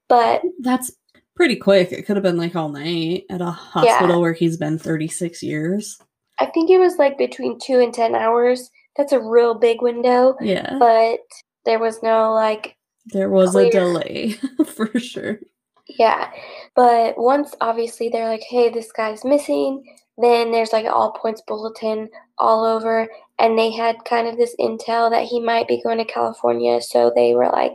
But 0.07 0.41
That's 0.59 0.91
pretty 1.35 1.55
quick. 1.55 1.91
It 1.91 2.05
could 2.05 2.15
have 2.15 2.23
been 2.23 2.37
like 2.37 2.55
all 2.55 2.69
night 2.69 3.25
at 3.29 3.41
a 3.41 3.51
hospital 3.51 4.21
where 4.21 4.33
he's 4.33 4.57
been 4.57 4.77
36 4.79 5.43
years. 5.43 5.99
I 6.39 6.47
think 6.47 6.69
it 6.69 6.79
was 6.79 6.97
like 6.97 7.17
between 7.17 7.59
two 7.59 7.79
and 7.79 7.93
10 7.93 8.15
hours. 8.15 8.69
That's 8.97 9.13
a 9.13 9.19
real 9.21 9.53
big 9.53 9.81
window. 9.81 10.35
Yeah. 10.41 10.77
But 10.79 11.19
there 11.65 11.79
was 11.79 12.01
no 12.03 12.33
like 12.33 12.75
There 13.07 13.29
was 13.29 13.51
Clear. 13.51 13.67
a 13.67 13.71
delay 13.71 14.31
for 14.65 14.99
sure. 14.99 15.39
Yeah. 15.87 16.31
But 16.75 17.17
once 17.17 17.53
obviously 17.61 18.09
they're 18.09 18.27
like, 18.27 18.43
hey, 18.49 18.69
this 18.69 18.91
guy's 18.91 19.23
missing, 19.23 19.83
then 20.17 20.51
there's 20.51 20.73
like 20.73 20.85
an 20.85 20.91
all 20.91 21.11
points 21.11 21.41
bulletin 21.47 22.09
all 22.37 22.65
over. 22.65 23.07
And 23.37 23.57
they 23.57 23.71
had 23.71 23.97
kind 24.05 24.27
of 24.27 24.37
this 24.37 24.55
intel 24.59 25.09
that 25.11 25.25
he 25.25 25.39
might 25.39 25.67
be 25.67 25.81
going 25.83 25.97
to 25.97 26.05
California. 26.05 26.81
So 26.81 27.11
they 27.15 27.35
were 27.35 27.49
like, 27.49 27.73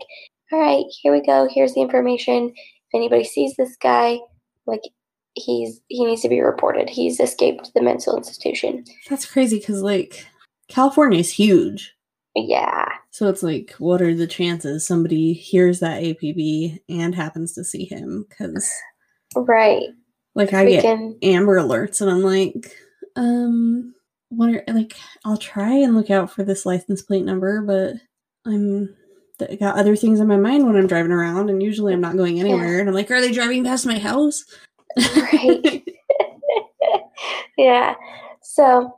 all 0.51 0.59
right, 0.59 0.85
here 1.03 1.13
we 1.13 1.21
go. 1.25 1.49
Here's 1.51 1.75
the 1.75 1.83
information. 1.83 2.53
If 2.57 2.95
anybody 2.95 3.25
sees 3.25 3.55
this 3.57 3.77
guy, 3.81 4.19
like, 4.67 4.81
he's 5.35 5.81
he 5.89 6.05
needs 6.05 6.23
to 6.23 6.29
be 6.29 6.41
reported. 6.41 6.91
He's 6.91 7.21
escaped 7.21 7.73
the 7.75 7.83
mental 7.83 8.17
institution. 8.17 8.85
That's 9.09 9.27
crazy 9.27 9.59
because, 9.59 9.81
like, 9.81 10.27
California 10.69 11.21
is 11.21 11.31
huge. 11.31 11.95
Yeah. 12.35 12.89
So 13.11 13.29
it's 13.29 13.43
like, 13.43 13.75
what 13.79 14.01
are 14.01 14.15
the 14.15 14.27
chances 14.27 14.87
somebody 14.87 15.33
hears 15.33 15.81
that 15.81 16.03
APB 16.03 16.79
and 16.89 17.15
happens 17.15 17.55
to 17.55 17.65
see 17.65 17.85
him? 17.85 18.27
Because, 18.29 18.71
Right. 19.37 19.89
like, 20.35 20.53
I 20.53 20.65
get 20.67 20.85
Freaking 20.85 21.19
Amber 21.23 21.59
Alerts 21.59 22.01
and 22.01 22.11
I'm 22.11 22.23
like, 22.23 22.75
um, 23.17 23.95
what 24.29 24.51
are, 24.51 24.65
like, 24.69 24.97
I'll 25.25 25.37
try 25.37 25.73
and 25.75 25.95
look 25.97 26.11
out 26.11 26.31
for 26.31 26.45
this 26.45 26.65
license 26.65 27.03
plate 27.03 27.25
number, 27.25 27.63
but 27.63 27.95
I'm 28.47 28.95
I 29.43 29.57
got 29.57 29.77
other 29.79 29.97
things 29.97 30.21
in 30.21 30.27
my 30.29 30.37
mind 30.37 30.67
when 30.67 30.77
I'm 30.77 30.87
driving 30.87 31.13
around, 31.13 31.49
and 31.49 31.63
usually 31.63 31.95
I'm 31.95 32.01
not 32.01 32.17
going 32.17 32.41
anywhere. 32.41 32.79
And 32.79 32.89
I'm 32.89 32.95
like, 32.95 33.11
are 33.11 33.21
they 33.23 33.33
driving 33.33 33.65
past 33.65 33.87
my 33.87 33.99
house? 33.99 34.45
Right. 35.17 35.83
yeah. 37.57 37.95
So 38.43 38.97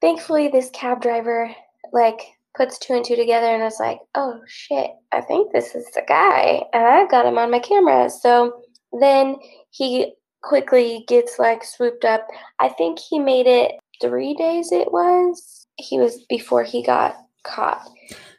thankfully 0.00 0.48
this 0.48 0.70
cab 0.72 1.00
driver 1.00 1.50
like 1.92 2.20
puts 2.58 2.78
two 2.78 2.92
and 2.94 3.04
two 3.04 3.16
together 3.16 3.46
and 3.46 3.62
is 3.62 3.78
like, 3.80 4.00
oh 4.14 4.40
shit, 4.46 4.90
I 5.12 5.22
think 5.22 5.52
this 5.52 5.74
is 5.74 5.86
the 5.94 6.02
guy. 6.06 6.62
And 6.74 6.84
I 6.84 7.06
got 7.06 7.24
him 7.24 7.38
on 7.38 7.50
my 7.50 7.60
camera. 7.60 8.10
So 8.10 8.60
then 9.00 9.36
he 9.70 10.12
quickly 10.42 11.04
gets 11.08 11.38
like 11.38 11.64
swooped 11.64 12.04
up. 12.04 12.26
I 12.58 12.68
think 12.68 12.98
he 12.98 13.18
made 13.18 13.46
it 13.46 13.72
three 14.02 14.34
days 14.34 14.72
it 14.72 14.92
was. 14.92 15.66
He 15.76 15.98
was 15.98 16.24
before 16.28 16.64
he 16.64 16.82
got 16.82 17.16
caught. 17.44 17.88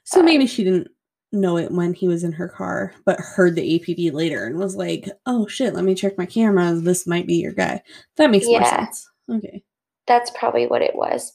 So 0.04 0.20
um, 0.20 0.26
maybe 0.26 0.46
she 0.46 0.64
didn't 0.64 0.90
know 1.32 1.58
it 1.58 1.72
when 1.72 1.94
he 1.94 2.08
was 2.08 2.24
in 2.24 2.34
her 2.34 2.50
car, 2.50 2.94
but 3.06 3.20
heard 3.20 3.56
the 3.56 3.80
APB 3.80 4.12
later 4.12 4.46
and 4.46 4.58
was 4.58 4.76
like, 4.76 5.08
"Oh 5.26 5.48
shit, 5.48 5.74
let 5.74 5.86
me 5.86 5.96
check 5.96 6.18
my 6.18 6.26
cameras. 6.26 6.82
This 6.82 7.08
might 7.08 7.28
be 7.28 7.36
your 7.36 7.54
guy." 7.54 7.82
That 8.18 8.32
makes 8.32 8.48
more 8.48 8.62
Yeah. 8.62 8.86
sense. 8.86 9.08
Okay. 9.32 9.64
That's 10.08 10.32
probably 10.32 10.66
what 10.68 10.82
it 10.82 10.96
was. 10.96 11.34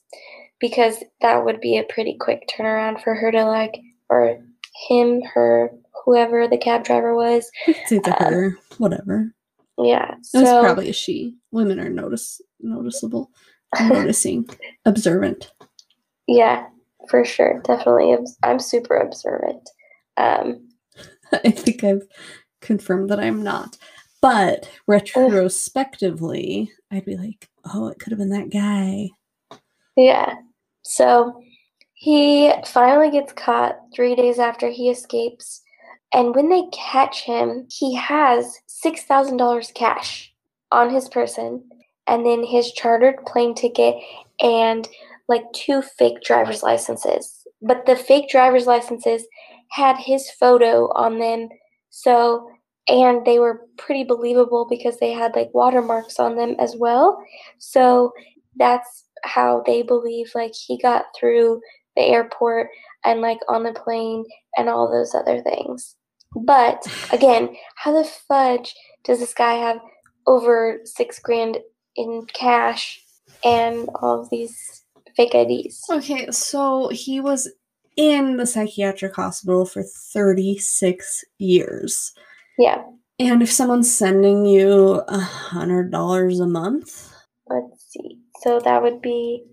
Because 0.61 1.03
that 1.21 1.45
would 1.45 1.61
be 1.61 1.77
a 1.79 1.85
pretty 1.85 2.17
quick 2.19 2.49
turnaround 2.49 3.03
for 3.03 3.15
her 3.15 3.31
to 3.33 3.45
like 3.45 3.79
or 4.09 4.39
him, 4.89 5.23
her, 5.35 5.71
whoever 6.05 6.47
the 6.49 6.59
cab 6.59 6.85
driver 6.85 7.15
was. 7.15 7.51
Say 7.87 7.99
to 8.01 8.25
Um, 8.27 8.33
her, 8.33 8.59
whatever. 8.79 9.33
Yeah. 9.79 10.15
It 10.33 10.39
was 10.39 10.51
probably 10.65 10.89
a 10.89 10.93
she. 10.93 11.35
Women 11.51 11.81
are 11.81 11.89
notice 11.91 12.41
noticeable, 12.61 13.31
noticing, 13.81 14.49
observant. 14.85 15.51
yeah, 16.29 16.67
for 17.09 17.25
sure. 17.25 17.61
Definitely. 17.65 18.17
I'm 18.43 18.59
super 18.61 18.97
observant. 18.97 19.69
Um, 20.17 20.69
I 21.33 21.51
think 21.51 21.83
I've 21.85 22.07
confirmed 22.61 23.11
that 23.11 23.21
I'm 23.21 23.43
not. 23.43 23.77
But 24.23 24.71
retrospectively, 24.87 26.71
I'd 26.91 27.05
be 27.05 27.17
like, 27.17 27.49
oh, 27.75 27.89
it 27.89 27.99
could 27.99 28.11
have 28.13 28.19
been 28.19 28.31
that 28.31 28.51
guy. 28.51 29.11
Yeah. 29.97 30.35
So 30.83 31.41
he 31.95 32.53
finally 32.67 33.11
gets 33.11 33.33
caught 33.33 33.77
three 33.95 34.15
days 34.15 34.39
after 34.39 34.69
he 34.69 34.91
escapes. 34.91 35.63
And 36.13 36.35
when 36.35 36.49
they 36.49 36.65
catch 36.73 37.23
him, 37.23 37.67
he 37.71 37.95
has 37.95 38.59
$6,000 38.85 39.75
cash 39.75 40.33
on 40.71 40.91
his 40.91 41.09
person 41.09 41.65
and 42.07 42.27
then 42.27 42.45
his 42.45 42.73
chartered 42.73 43.25
plane 43.27 43.55
ticket 43.55 43.97
and 44.41 44.89
like 45.29 45.45
two 45.55 45.83
fake 45.83 46.23
driver's 46.23 46.63
licenses. 46.63 47.47
But 47.63 47.87
the 47.87 47.97
fake 47.97 48.29
driver's 48.29 48.67
licenses 48.67 49.27
had 49.71 49.97
his 49.97 50.31
photo 50.31 50.93
on 50.93 51.19
them. 51.19 51.49
So, 51.91 52.51
and 52.89 53.25
they 53.25 53.39
were 53.39 53.63
pretty 53.79 54.05
believable 54.05 54.67
because 54.69 54.99
they 54.99 55.13
had 55.13 55.35
like 55.35 55.51
watermarks 55.55 56.19
on 56.19 56.37
them 56.37 56.57
as 56.59 56.77
well. 56.77 57.23
So 57.59 58.13
that's 58.57 59.04
how 59.25 59.63
they 59.67 59.83
believe 59.83 60.31
like 60.35 60.53
he 60.55 60.79
got 60.79 61.07
through 61.19 61.61
the 61.97 62.03
airport 62.03 62.69
and 63.05 63.21
like 63.21 63.39
on 63.49 63.63
the 63.63 63.73
plane 63.73 64.25
and 64.57 64.69
all 64.69 64.91
those 64.91 65.15
other 65.15 65.43
things. 65.43 65.97
But 66.37 66.85
again, 67.13 67.55
how 67.77 67.93
the 67.93 68.09
fudge 68.29 68.75
does 69.05 69.21
this 69.21 69.35
guy 69.35 69.55
have 69.55 69.79
over 70.27 70.81
six 70.85 71.19
grand 71.19 71.59
in 71.97 72.27
cash 72.33 73.01
and 73.45 73.89
all 73.97 74.23
of 74.23 74.31
these 74.31 74.85
fake 75.17 75.35
IDs? 75.35 75.85
Okay, 75.91 76.31
so 76.31 76.89
he 76.89 77.21
was 77.21 77.51
in 77.97 78.37
the 78.37 78.47
psychiatric 78.47 79.15
hospital 79.15 79.65
for 79.65 79.85
36 79.85 81.25
years. 81.39 82.13
Yeah, 82.59 82.83
And 83.19 83.43
if 83.43 83.51
someone's 83.53 83.93
sending 83.93 84.47
you 84.47 85.03
a 85.07 85.19
hundred 85.19 85.93
dollars 85.93 86.41
a 86.41 86.47
month, 86.47 87.13
let's 87.47 87.85
see. 87.91 88.19
So 88.43 88.61
that 88.61 88.83
would 88.83 89.01
be 89.01 89.45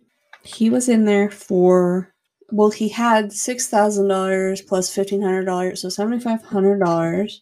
he 0.44 0.70
was 0.70 0.90
in 0.90 1.06
there 1.06 1.30
for 1.30 2.14
well, 2.54 2.70
he 2.72 2.90
had 2.90 3.32
six 3.32 3.68
thousand 3.70 4.08
dollars 4.10 4.62
plus 4.62 4.94
fifteen 4.94 5.22
hundred 5.22 5.46
dollars, 5.46 5.82
so 5.82 5.90
seventy 5.90 6.20
five 6.20 6.42
hundred 6.44 6.80
dollars 6.80 7.42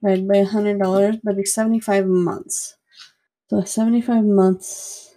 divided 0.00 0.28
by 0.28 0.36
a 0.36 0.44
hundred 0.44 0.78
dollars, 0.78 1.16
that'd 1.24 1.36
be 1.36 1.44
seventy 1.44 1.80
five 1.80 2.06
months. 2.06 2.76
So 3.50 3.62
seventy 3.64 4.00
five 4.00 4.24
months 4.24 5.16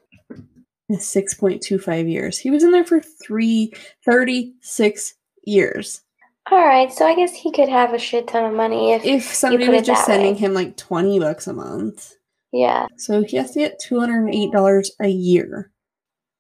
is 0.90 1.06
six 1.08 1.34
point 1.36 1.62
two 1.62 1.78
five 1.78 2.08
years. 2.08 2.40
He 2.40 2.50
was 2.50 2.64
in 2.64 2.72
there 2.72 2.86
for 2.86 3.00
three 3.00 3.74
thirty 4.06 4.56
six 4.62 5.14
years. 5.44 6.02
all 6.50 6.66
right. 6.66 6.92
So 6.92 7.06
I 7.06 7.14
guess 7.16 7.34
he 7.36 7.52
could 7.52 7.70
have 7.70 7.94
a 7.94 8.00
shit 8.00 8.28
ton 8.28 8.46
of 8.46 8.54
money 8.54 8.94
if, 8.94 9.06
If 9.06 9.24
somebody 9.26 9.70
was 9.70 9.86
just 9.86 10.06
sending 10.06 10.34
way. 10.34 10.40
him 10.40 10.54
like 10.54 10.78
twenty 10.78 11.20
bucks 11.20 11.46
a 11.48 11.54
month. 11.54 12.16
Yeah, 12.52 12.88
So 12.98 13.24
he 13.24 13.38
has 13.38 13.52
to 13.52 13.60
get 13.60 13.80
two 13.80 14.00
hundred 14.00 14.26
and 14.26 14.34
eight 14.36 14.52
dollars 14.52 14.92
a 15.02 15.08
year. 15.08 15.72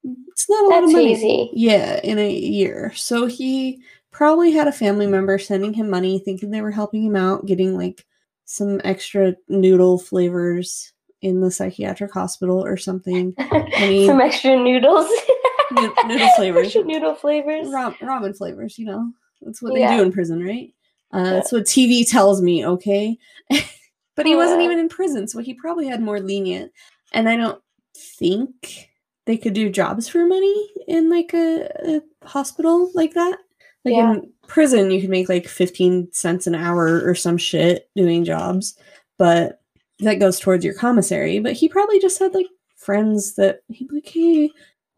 It's 0.03 0.49
not 0.49 0.66
a 0.66 0.68
lot 0.70 0.78
of 0.84 0.89
that's 0.89 0.93
money. 0.93 1.12
easy. 1.14 1.49
Yeah, 1.53 1.99
in 2.03 2.18
a 2.20 2.30
year. 2.32 2.91
So 2.95 3.28
he 3.28 3.82
probably 4.12 4.51
had 4.51 4.68
a 4.68 4.72
family 4.72 5.07
member 5.07 5.38
sending 5.38 5.74
him 5.74 5.89
money, 5.89 6.20
thinking 6.20 6.49
they 6.51 6.62
were 6.62 6.72
helping 6.72 7.03
him 7.03 7.16
out, 7.16 7.45
getting 7.45 7.78
like 7.78 8.05
some 8.45 8.82
extra 8.84 9.36
noodle 9.47 9.97
flavors 9.99 10.91
in 11.22 11.39
the 11.39 11.51
psychiatric 11.51 12.12
hospital 12.12 12.64
or 12.66 12.76
something. 12.78 13.34
mean- 13.80 14.07
Some 14.07 14.20
extra 14.22 14.57
noodles. 14.57 15.07
Noo- 15.72 15.93
noodle 16.07 16.30
flavors. 16.36 16.66
Extra 16.66 16.84
noodle 16.84 17.16
flavors. 17.16 17.70
Ra- 17.70 17.93
ramen 18.01 18.36
flavors, 18.36 18.78
you 18.80 18.86
know. 18.86 19.12
That's 19.41 19.62
what 19.62 19.74
they 19.76 19.82
Yeah. 19.82 19.97
do 19.97 20.03
in 20.03 20.12
prison, 20.12 20.43
right? 20.43 20.74
Uh, 21.14 21.24
that's 21.30 21.51
what 21.51 21.64
TV 21.64 22.09
tells 22.09 22.41
me, 22.41 22.66
okay? 22.66 23.18
but 24.24 24.30
he 24.30 24.36
wasn't 24.36 24.62
even 24.62 24.80
in 24.80 24.90
prison, 24.90 25.28
so 25.28 25.40
he 25.40 25.54
probably 25.54 25.88
had 25.88 26.02
more 26.02 26.20
lenient. 26.20 26.72
And 27.14 27.28
I 27.28 27.36
don't 27.36 27.62
think 27.96 28.90
they 29.26 29.38
could 29.38 29.54
do 29.54 29.70
jobs 29.70 30.08
for 30.08 30.26
money 30.26 30.70
in 30.88 31.10
like 31.10 31.34
a, 31.34 31.70
a 31.86 32.28
hospital 32.28 32.92
like 32.94 33.14
that. 33.14 33.38
Like 33.86 33.96
Yeah. 33.96 34.14
in 34.14 34.32
prison, 34.48 34.92
you 34.92 35.02
could 35.02 35.10
make 35.10 35.30
like 35.30 35.48
15 35.48 36.10
cents 36.12 36.48
an 36.48 36.56
hour 36.56 37.02
or 37.06 37.16
some 37.16 37.38
shit 37.38 37.90
doing 37.96 38.24
jobs, 38.24 38.78
but 39.18 39.62
that 40.00 40.20
goes 40.20 40.40
towards 40.40 40.66
your 40.66 40.74
commissary. 40.74 41.40
But 41.40 41.54
he 41.54 41.68
probably 41.70 42.00
just 42.00 42.20
had 42.20 42.34
like 42.34 42.48
friends 42.78 43.36
that 43.36 43.62
he'd 43.70 43.88
be 43.88 43.96
like, 43.96 44.08
hey, 44.08 44.50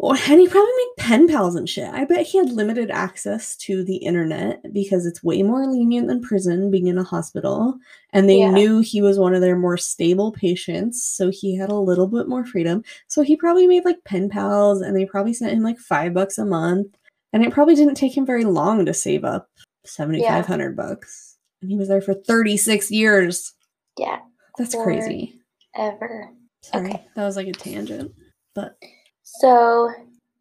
Oh, 0.06 0.14
and 0.30 0.40
he 0.42 0.48
probably 0.48 0.72
made 0.76 0.94
pen 0.98 1.28
pals 1.28 1.56
and 1.56 1.68
shit. 1.70 1.88
I 1.88 2.04
bet 2.06 2.26
he 2.26 2.38
had 2.38 2.52
limited 2.52 2.92
access 2.92 3.56
to 3.58 3.84
the 3.84 3.96
internet 3.98 4.74
because 4.74 5.06
it's 5.06 5.24
way 5.24 5.44
more 5.44 5.66
lenient 5.66 6.08
than 6.08 6.22
prison 6.22 6.70
being 6.72 6.88
in 6.88 6.98
a 6.98 7.04
hospital. 7.04 7.78
And 8.12 8.28
they 8.28 8.40
Yeah. 8.40 8.52
knew 8.52 8.80
he 8.80 9.02
was 9.02 9.18
one 9.18 9.34
of 9.34 9.42
their 9.42 9.58
more 9.58 9.78
stable 9.78 10.32
patients. 10.34 11.02
So 11.04 11.30
he 11.30 11.56
had 11.56 11.70
a 11.70 11.76
little 11.76 12.08
bit 12.08 12.28
more 12.28 12.46
freedom. 12.46 12.84
So 13.08 13.22
he 13.22 13.36
probably 13.38 13.66
made 13.66 13.86
like 13.86 14.04
pen 14.04 14.30
pals 14.30 14.82
and 14.82 14.96
they 14.96 15.06
probably 15.06 15.34
sent 15.34 15.54
him 15.54 15.64
like 15.64 15.80
five 15.80 16.14
bucks 16.14 16.38
a 16.38 16.46
month. 16.46 16.88
And 17.32 17.44
it 17.44 17.52
probably 17.54 17.76
didn't 17.76 17.96
take 17.96 18.16
him 18.16 18.26
very 18.26 18.44
long 18.46 18.86
to 18.86 18.94
save 18.94 19.24
up 19.24 19.50
7,500 19.86 20.76
bucks. 20.76 21.38
And 21.62 21.72
he 21.72 21.78
was 21.78 21.88
there 21.88 22.02
for 22.02 22.14
36 22.14 22.92
years. 22.92 23.54
Yeah, 23.98 24.20
That's 24.58 24.76
crazy. 24.76 25.40
ever. 25.76 26.30
Sorry, 26.62 26.90
okay. 26.92 27.06
that 27.16 27.26
was 27.26 27.36
like 27.36 27.48
a 27.48 27.52
tangent. 27.54 28.12
But 28.54 28.78
So, 29.24 29.92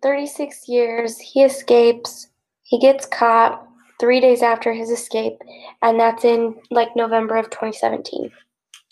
36 0.02 0.68
years, 0.68 1.18
he 1.18 1.42
escapes. 1.42 2.28
He 2.64 2.78
gets 2.78 3.06
caught 3.06 3.66
three 4.00 4.20
days 4.20 4.42
after 4.42 4.72
his 4.72 4.90
escape, 4.90 5.40
and 5.80 5.98
that's 5.98 6.24
in 6.24 6.56
like 6.70 6.96
November 6.96 7.36
of 7.36 7.50
2017 7.50 8.30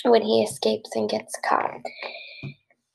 when 0.04 0.22
he 0.22 0.42
escapes 0.42 0.90
and 0.94 1.10
gets 1.10 1.34
caught. 1.44 1.80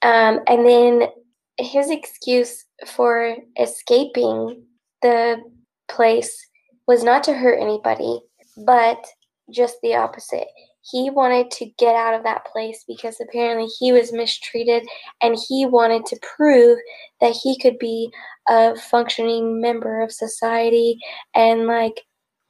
Um, 0.01 0.39
and 0.47 0.65
then 0.65 1.09
his 1.57 1.89
excuse 1.89 2.65
for 2.85 3.35
escaping 3.59 4.63
the 5.01 5.41
place 5.87 6.47
was 6.87 7.03
not 7.03 7.23
to 7.25 7.33
hurt 7.33 7.59
anybody, 7.59 8.21
but 8.57 9.05
just 9.49 9.77
the 9.81 9.95
opposite. 9.95 10.47
He 10.91 11.09
wanted 11.09 11.49
to 11.51 11.65
get 11.77 11.95
out 11.95 12.13
of 12.13 12.23
that 12.23 12.45
place 12.45 12.83
because 12.87 13.19
apparently 13.19 13.67
he 13.79 13.91
was 13.91 14.13
mistreated 14.13 14.87
and 15.21 15.37
he 15.47 15.65
wanted 15.65 16.05
to 16.07 16.19
prove 16.37 16.77
that 17.21 17.35
he 17.35 17.57
could 17.59 17.79
be 17.79 18.11
a 18.47 18.75
functioning 18.75 19.59
member 19.59 20.01
of 20.01 20.11
society. 20.11 20.99
And 21.33 21.65
like 21.65 22.01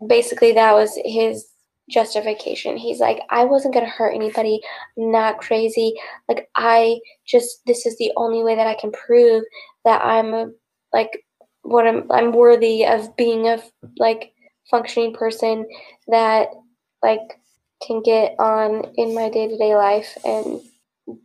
basically 0.06 0.52
that 0.54 0.74
was 0.74 1.00
his 1.06 1.48
justification. 1.90 2.78
He's 2.78 3.00
like 3.00 3.22
i 3.30 3.46
wasn't 3.46 3.74
going 3.74 3.86
to 3.86 3.92
hurt 3.92 4.16
anybody. 4.16 4.60
I'm 4.98 5.12
not 5.12 5.40
crazy. 5.40 5.94
Like 6.28 6.50
i 6.56 7.00
just 7.26 7.62
this 7.66 7.86
is 7.86 7.98
the 7.98 8.12
only 8.18 8.44
way 8.44 8.56
that 8.56 8.68
i 8.68 8.76
can 8.76 8.92
prove 8.92 9.44
that 9.86 10.02
i'm 10.04 10.34
a 10.34 10.48
like 10.94 11.24
what 11.62 11.88
i'm 11.88 12.12
i'm 12.12 12.32
worthy 12.32 12.86
of 12.86 13.16
being 13.16 13.48
a 13.48 13.62
like 13.98 14.34
functioning 14.70 15.14
person 15.14 15.66
that 16.08 16.50
like 17.04 17.40
can 17.86 18.02
get 18.04 18.36
on 18.40 18.92
in 18.96 19.14
my 19.14 19.30
day-to-day 19.30 19.76
life 19.76 20.18
and 20.26 20.62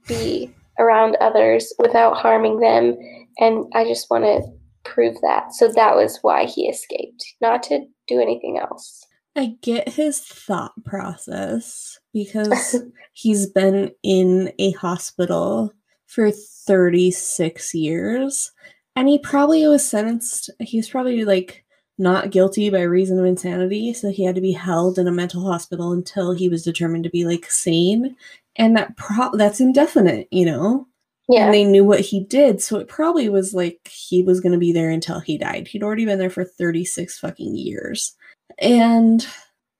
be 0.06 0.52
around 0.78 1.16
others 1.20 1.72
without 1.78 2.16
harming 2.16 2.60
them. 2.60 2.96
And 3.38 3.66
i 3.74 3.84
just 3.84 4.10
want 4.10 4.24
to 4.24 4.42
prove 4.84 5.16
that. 5.22 5.52
So 5.52 5.68
that 5.68 5.94
was 5.94 6.18
why 6.22 6.44
he 6.46 6.68
escaped 6.68 7.24
not 7.40 7.62
to 7.64 7.80
do 8.06 8.20
anything 8.20 8.58
else. 8.58 9.06
I 9.36 9.54
get 9.62 9.88
his 9.88 10.20
thought 10.20 10.72
process 10.84 11.98
because 12.12 12.82
he's 13.12 13.46
been 13.46 13.92
in 14.02 14.52
a 14.58 14.72
hospital 14.72 15.72
for 16.06 16.30
36 16.32 17.74
years 17.74 18.50
and 18.96 19.08
he 19.08 19.18
probably 19.20 19.66
was 19.68 19.88
sentenced 19.88 20.50
he 20.58 20.76
was 20.76 20.88
probably 20.88 21.24
like 21.24 21.64
not 22.00 22.30
guilty 22.30 22.70
by 22.70 22.80
reason 22.82 23.18
of 23.18 23.24
insanity 23.24 23.92
so 23.92 24.10
he 24.10 24.24
had 24.24 24.34
to 24.34 24.40
be 24.40 24.52
held 24.52 24.98
in 24.98 25.06
a 25.06 25.12
mental 25.12 25.44
hospital 25.44 25.92
until 25.92 26.32
he 26.32 26.48
was 26.48 26.64
determined 26.64 27.04
to 27.04 27.10
be 27.10 27.24
like 27.24 27.44
sane 27.50 28.16
and 28.56 28.76
that 28.76 28.96
pro- 28.96 29.36
that's 29.36 29.60
indefinite 29.60 30.26
you 30.32 30.44
know? 30.46 30.86
Yeah. 31.28 31.44
and 31.44 31.54
they 31.54 31.64
knew 31.64 31.84
what 31.84 32.00
he 32.00 32.24
did 32.24 32.60
so 32.60 32.78
it 32.78 32.88
probably 32.88 33.28
was 33.28 33.54
like 33.54 33.78
he 33.88 34.22
was 34.24 34.40
going 34.40 34.52
to 34.52 34.58
be 34.58 34.72
there 34.72 34.90
until 34.90 35.20
he 35.20 35.38
died. 35.38 35.68
He'd 35.68 35.84
already 35.84 36.04
been 36.04 36.18
there 36.18 36.28
for 36.30 36.42
36 36.44 37.18
fucking 37.20 37.54
years. 37.54 38.16
And 38.58 39.24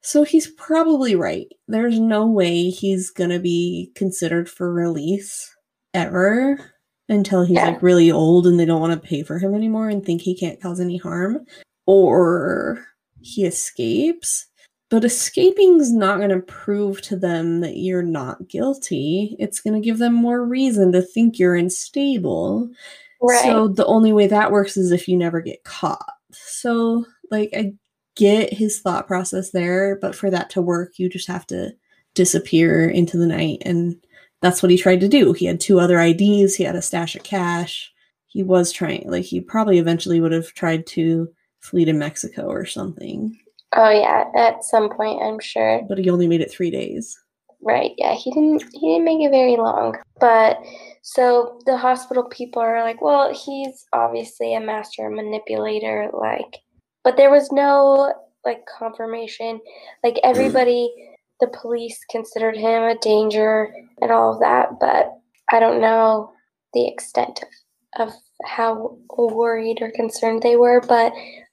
so 0.03 0.23
he's 0.23 0.47
probably 0.53 1.17
right. 1.17 1.49
There's 1.67 1.99
no 1.99 2.25
way 2.27 2.71
he's 2.71 3.11
going 3.11 3.31
to 3.31 3.41
be 3.41 3.91
considered 3.97 4.49
for 4.49 4.73
release 4.73 5.53
ever 5.93 6.73
until 7.09 7.45
he's 7.45 7.57
Yeah. 7.57 7.71
like 7.71 7.83
really 7.83 8.13
old 8.13 8.47
and 8.47 8.59
they 8.61 8.65
don't 8.65 8.81
want 8.81 8.93
to 8.93 9.09
pay 9.09 9.25
for 9.25 9.39
him 9.41 9.53
anymore 9.55 9.89
and 9.89 10.05
think 10.07 10.23
he 10.23 10.37
can't 10.37 10.61
cause 10.61 10.79
any 10.79 10.99
harm 10.99 11.45
or 11.91 12.87
he 13.21 13.45
escapes 13.45 14.47
but 14.91 15.05
escaping's 15.05 15.93
not 15.93 16.19
going 16.19 16.31
to 16.31 16.41
prove 16.41 17.01
to 17.03 17.17
them 17.17 17.61
that 17.61 17.77
you're 17.77 18.03
not 18.03 18.49
guilty. 18.49 19.37
It's 19.39 19.61
going 19.61 19.81
to 19.81 19.85
give 19.85 19.99
them 19.99 20.13
more 20.13 20.45
reason 20.45 20.91
to 20.93 21.01
think 21.01 21.39
you're 21.39 21.55
unstable. 21.55 22.69
right 23.23 23.41
So 23.43 23.69
the 23.69 23.87
only 23.87 24.13
way 24.13 24.27
that 24.27 24.51
works 24.51 24.77
is 24.77 24.91
if 24.91 25.07
you 25.07 25.17
never 25.17 25.41
get 25.41 25.63
caught. 25.63 26.15
So, 26.33 27.07
like, 27.31 27.51
I 27.55 27.73
get 28.17 28.53
his 28.53 28.81
thought 28.81 29.07
process 29.07 29.53
there, 29.53 29.97
but 30.01 30.17
for 30.17 30.29
that 30.29 30.51
to 30.51 30.61
work, 30.61 30.99
you 30.99 31.09
just 31.09 31.29
have 31.29 31.47
to 31.47 31.71
disappear 32.15 32.89
into 32.89 33.17
the 33.17 33.27
night. 33.27 33.63
And 33.65 33.95
that's 34.43 34.61
what 34.61 34.71
he 34.71 34.77
tried 34.77 35.01
to 35.01 35.09
do. 35.09 35.33
He 35.33 35.47
had 35.47 35.61
two 35.61 35.79
other 35.79 36.01
IDs, 36.01 36.57
he 36.57 36.65
had 36.65 36.75
a 36.75 36.83
stash 36.83 37.15
of 37.15 37.23
cash. 37.23 37.93
He 38.27 38.43
was 38.43 38.73
trying, 38.73 39.05
like, 39.09 39.25
he 39.25 39.41
probably 39.41 39.79
eventually 39.79 40.21
would 40.21 40.33
have 40.33 40.53
tried 40.55 40.87
to 40.89 41.29
flee 41.61 41.85
to 41.85 41.93
Mexico 41.93 42.47
or 42.47 42.67
something, 42.67 43.39
oh 43.77 43.91
yeah 43.91 44.25
at 44.35 44.65
some 44.65 44.91
point 44.91 45.23
i'm 45.23 45.39
sure 45.39 45.83
but 45.89 45.99
he 45.99 46.11
only 46.11 46.27
made 46.27 46.41
it 46.41 46.51
three 46.51 46.71
days. 46.71 47.19
Right. 47.63 47.93
Yeah, 47.99 48.15
he 48.15 48.31
didn't 48.31 48.65
he 48.73 48.93
didn't 48.93 49.05
make 49.05 49.21
it 49.21 49.31
very 49.31 49.57
long. 49.57 49.97
But 50.19 50.59
so 51.03 51.61
the 51.67 51.77
hospital 51.77 52.25
people 52.25 52.63
are 52.63 52.83
like, 52.83 53.03
well, 53.03 53.35
he's 53.35 53.85
obviously 53.93 54.55
a 54.55 54.61
master 54.61 55.11
manipulator 55.11 56.11
like 56.15 56.61
but 57.05 57.17
there 57.17 57.31
was 57.31 57.51
no 57.53 58.15
like 58.45 58.65
confirmation. 58.79 59.61
Like 60.03 60.15
mm. 60.15 60.21
everybody 60.25 60.93
the 61.41 61.49
police 61.49 61.99
considered 62.11 62.57
him 62.57 62.83
a 62.83 62.99
danger 62.99 63.73
and 64.01 64.11
all 64.11 64.35
of 64.35 64.41
that, 64.41 64.79
but 64.79 65.13
I 65.51 65.59
don't 65.59 65.81
know 65.81 66.33
the 66.75 66.87
extent 66.87 67.43
of, 67.99 68.09
of 68.09 68.15
how 68.45 68.99
worried 69.17 69.79
or 69.81 69.91
concerned 69.91 70.43
they 70.43 70.57
were, 70.57 70.81
but 70.81 71.13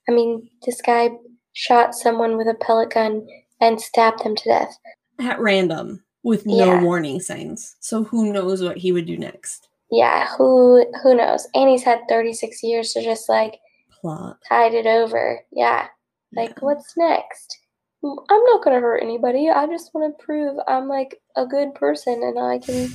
I 0.09 0.11
mean, 0.13 0.49
this 0.65 0.81
guy 0.81 1.09
shot 1.53 1.95
someone 1.95 2.37
with 2.37 2.47
a 2.47 2.53
pellet 2.55 2.91
gun 2.91 3.27
and 3.59 3.79
stabbed 3.81 4.23
them 4.23 4.35
to 4.35 4.43
death. 4.49 4.77
at 5.19 5.39
random 5.39 6.03
with 6.23 6.45
no 6.45 6.53
Yeah. 6.65 6.83
warning 6.83 7.19
signs. 7.19 7.75
So 7.79 8.03
who 8.03 8.31
knows 8.31 8.61
what 8.63 8.77
he 8.77 8.91
would 8.91 9.07
do 9.07 9.17
next? 9.17 9.67
Yeah, 9.89 10.27
who 10.37 10.85
who 11.01 11.15
knows? 11.15 11.47
And 11.55 11.69
he's 11.69 11.83
had 11.83 12.01
36 12.07 12.61
years 12.61 12.93
to 12.93 13.01
just 13.01 13.27
like 13.29 13.59
Plot. 14.01 14.37
tide 14.47 14.73
it 14.75 14.85
over. 14.85 15.43
Yeah. 15.51 15.87
Like 16.33 16.49
Yeah. 16.49 16.55
what's 16.59 16.95
next? 16.97 17.57
Mm, 18.03 18.17
I'm 18.29 18.43
not 18.43 18.63
going 18.63 18.75
to 18.75 18.81
hurt 18.81 19.01
anybody. 19.01 19.49
I 19.49 19.65
just 19.65 19.91
want 19.95 20.15
to 20.15 20.23
prove 20.23 20.59
I'm 20.67 20.87
like 20.87 21.19
a 21.35 21.47
good 21.47 21.73
person 21.73 22.21
and 22.21 22.37
I 22.37 22.59
can 22.59 22.89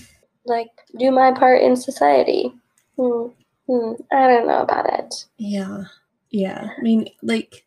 like 0.46 0.68
do 0.98 1.10
my 1.10 1.32
part 1.32 1.60
in 1.62 1.74
society. 1.74 2.52
Hmm. 2.96 3.28
Hmm. 3.68 3.94
I 4.12 4.28
don't 4.28 4.46
know 4.46 4.60
about 4.62 4.92
it. 4.98 5.12
Yeah. 5.38 5.84
Yeah. 6.32 6.70
I 6.76 6.80
mean, 6.80 7.08
like, 7.22 7.64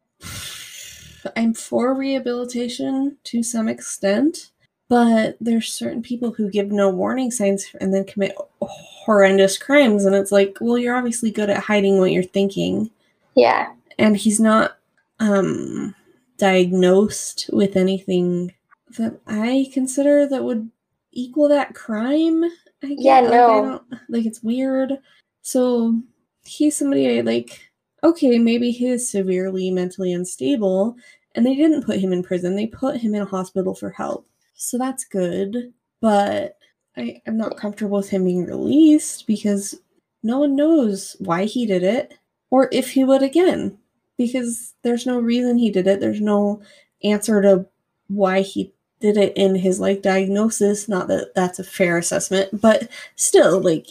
I'm 1.35 1.53
for 1.53 1.93
rehabilitation 1.93 3.17
to 3.25 3.41
some 3.43 3.69
extent, 3.69 4.51
but 4.89 5.37
there's 5.39 5.71
certain 5.73 6.01
people 6.01 6.31
who 6.33 6.49
give 6.49 6.71
no 6.71 6.89
warning 6.89 7.31
signs 7.31 7.67
and 7.79 7.93
then 7.93 8.05
commit 8.05 8.35
horrendous 8.61 9.57
crimes. 9.57 10.05
And 10.05 10.15
it's 10.15 10.31
like, 10.31 10.57
well, 10.59 10.77
you're 10.77 10.95
obviously 10.97 11.31
good 11.31 11.49
at 11.49 11.63
hiding 11.63 11.99
what 11.99 12.11
you're 12.11 12.23
thinking. 12.23 12.89
Yeah. 13.35 13.71
And 13.97 14.17
he's 14.17 14.39
not 14.39 14.77
um, 15.19 15.95
diagnosed 16.37 17.49
with 17.53 17.77
anything 17.77 18.53
that 18.97 19.19
I 19.27 19.69
consider 19.73 20.27
that 20.27 20.43
would 20.43 20.69
equal 21.11 21.49
that 21.49 21.75
crime. 21.75 22.43
I 22.83 22.87
get, 22.89 22.99
Yeah, 22.99 23.19
like, 23.21 23.31
no. 23.31 23.47
don't, 23.47 23.83
like 24.09 24.25
it's 24.25 24.43
weird. 24.43 24.97
So 25.41 26.01
he's 26.43 26.75
somebody 26.75 27.17
I 27.17 27.21
like. 27.21 27.61
Okay, 28.05 28.37
maybe 28.37 28.69
he 28.69 28.87
is 28.87 29.09
severely 29.09 29.71
mentally 29.71 30.13
unstable, 30.13 30.95
and 31.33 31.43
they 31.43 31.55
didn't 31.55 31.85
put 31.85 31.97
him 31.99 32.13
in 32.13 32.21
prison. 32.21 32.55
They 32.55 32.67
put 32.67 32.97
him 32.97 33.15
in 33.15 33.23
a 33.23 33.25
hospital 33.25 33.73
for 33.73 33.89
help. 33.89 34.27
So 34.53 34.77
that's 34.77 35.05
good. 35.05 35.73
But 36.01 36.59
I, 36.95 37.19
I'm 37.25 37.35
not 37.35 37.57
comfortable 37.57 37.97
with 37.97 38.09
him 38.09 38.25
being 38.25 38.45
released 38.45 39.25
because 39.25 39.73
no 40.21 40.37
one 40.37 40.55
knows 40.55 41.15
why 41.19 41.45
he 41.45 41.65
did 41.65 41.81
it 41.81 42.15
or 42.51 42.69
if 42.71 42.91
he 42.91 43.03
would 43.03 43.23
again 43.23 43.75
because 44.17 44.75
there's 44.83 45.07
no 45.07 45.19
reason 45.19 45.57
he 45.57 45.71
did 45.71 45.87
it. 45.87 45.99
There's 45.99 46.21
no 46.21 46.61
answer 47.03 47.41
to 47.41 47.65
why 48.07 48.41
he 48.41 48.71
did 48.99 49.17
it 49.17 49.35
in 49.35 49.55
his 49.55 49.79
like 49.79 50.03
diagnosis. 50.03 50.87
Not 50.87 51.07
that 51.07 51.33
that's 51.33 51.57
a 51.57 51.63
fair 51.63 51.97
assessment, 51.97 52.61
but 52.61 52.87
still, 53.15 53.59
like 53.61 53.87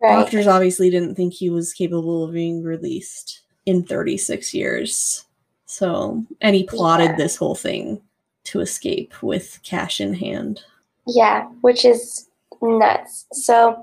Right. 0.00 0.14
doctors 0.20 0.46
obviously 0.46 0.90
didn't 0.90 1.16
think 1.16 1.34
he 1.34 1.50
was 1.50 1.72
capable 1.74 2.24
of 2.24 2.32
being 2.32 2.62
released 2.62 3.42
in 3.68 3.82
36 3.82 4.54
years. 4.54 5.24
So, 5.66 6.24
and 6.40 6.56
he 6.56 6.64
plotted 6.64 7.10
Yeah. 7.10 7.16
this 7.16 7.36
whole 7.36 7.54
thing 7.54 8.00
to 8.44 8.60
escape 8.60 9.22
with 9.22 9.60
cash 9.62 10.00
in 10.00 10.14
hand. 10.14 10.62
Yeah, 11.06 11.44
which 11.60 11.84
is 11.84 12.28
nuts. 12.62 13.26
So, 13.32 13.80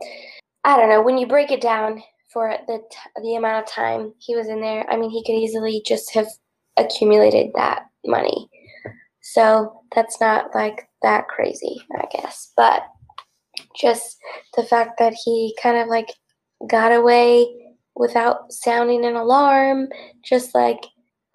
I 0.64 0.78
don't 0.78 0.90
know. 0.90 1.04
When 1.04 1.20
you 1.20 1.28
break 1.28 1.52
it 1.52 1.62
down 1.62 2.04
for 2.36 2.54
the 2.68 2.80
t- 2.92 3.22
the 3.22 3.36
amount 3.36 3.66
of 3.66 3.72
time 3.72 4.14
he 4.18 4.36
was 4.36 4.50
in 4.50 4.60
there. 4.60 4.86
I 4.92 4.98
mean, 4.98 5.10
he 5.10 5.24
could 5.24 5.36
easily 5.36 5.82
just 5.86 6.14
have 6.14 6.28
accumulated 6.76 7.52
that 7.56 7.86
money. 8.06 8.50
So 9.22 9.82
that's 9.96 10.20
not 10.20 10.54
like 10.54 10.90
that 11.02 11.30
crazy, 11.30 11.78
I 11.98 12.06
guess. 12.12 12.52
But 12.58 12.86
just 13.80 14.18
the 14.58 14.64
fact 14.64 15.00
that 15.00 15.14
he 15.14 15.56
kind 15.62 15.78
of 15.78 15.88
like 15.88 16.10
got 16.68 16.92
away 16.92 17.65
without 17.96 18.52
sounding 18.52 19.06
an 19.06 19.16
alarm, 19.16 19.88
just 20.24 20.54
like 20.54 20.86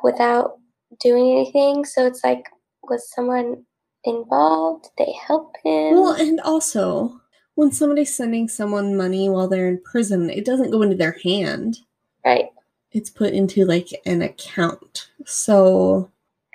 without 0.03 0.59
doing 1.01 1.31
anything. 1.33 1.85
So 1.85 2.07
it's 2.07 2.23
like, 2.25 2.45
was 2.83 3.11
someone 3.13 3.65
involved? 4.05 4.89
Did 4.97 5.07
they 5.07 5.13
help 5.27 5.55
him? 5.65 5.95
Well, 5.95 6.13
and 6.13 6.41
also, 6.41 7.21
when 7.55 7.73
somebody's 7.73 8.15
sending 8.15 8.49
someone 8.49 8.97
money 8.97 9.29
while 9.29 9.49
they're 9.49 9.69
in 9.69 9.83
prison, 9.83 10.31
it 10.31 10.45
doesn't 10.45 10.71
go 10.71 10.83
into 10.83 10.97
their 10.97 11.19
hand. 11.23 11.79
right. 12.25 12.47
It's 12.93 13.11
put 13.11 13.33
into 13.35 13.65
like 13.67 13.89
an 14.05 14.23
account. 14.23 15.11
So 15.25 16.11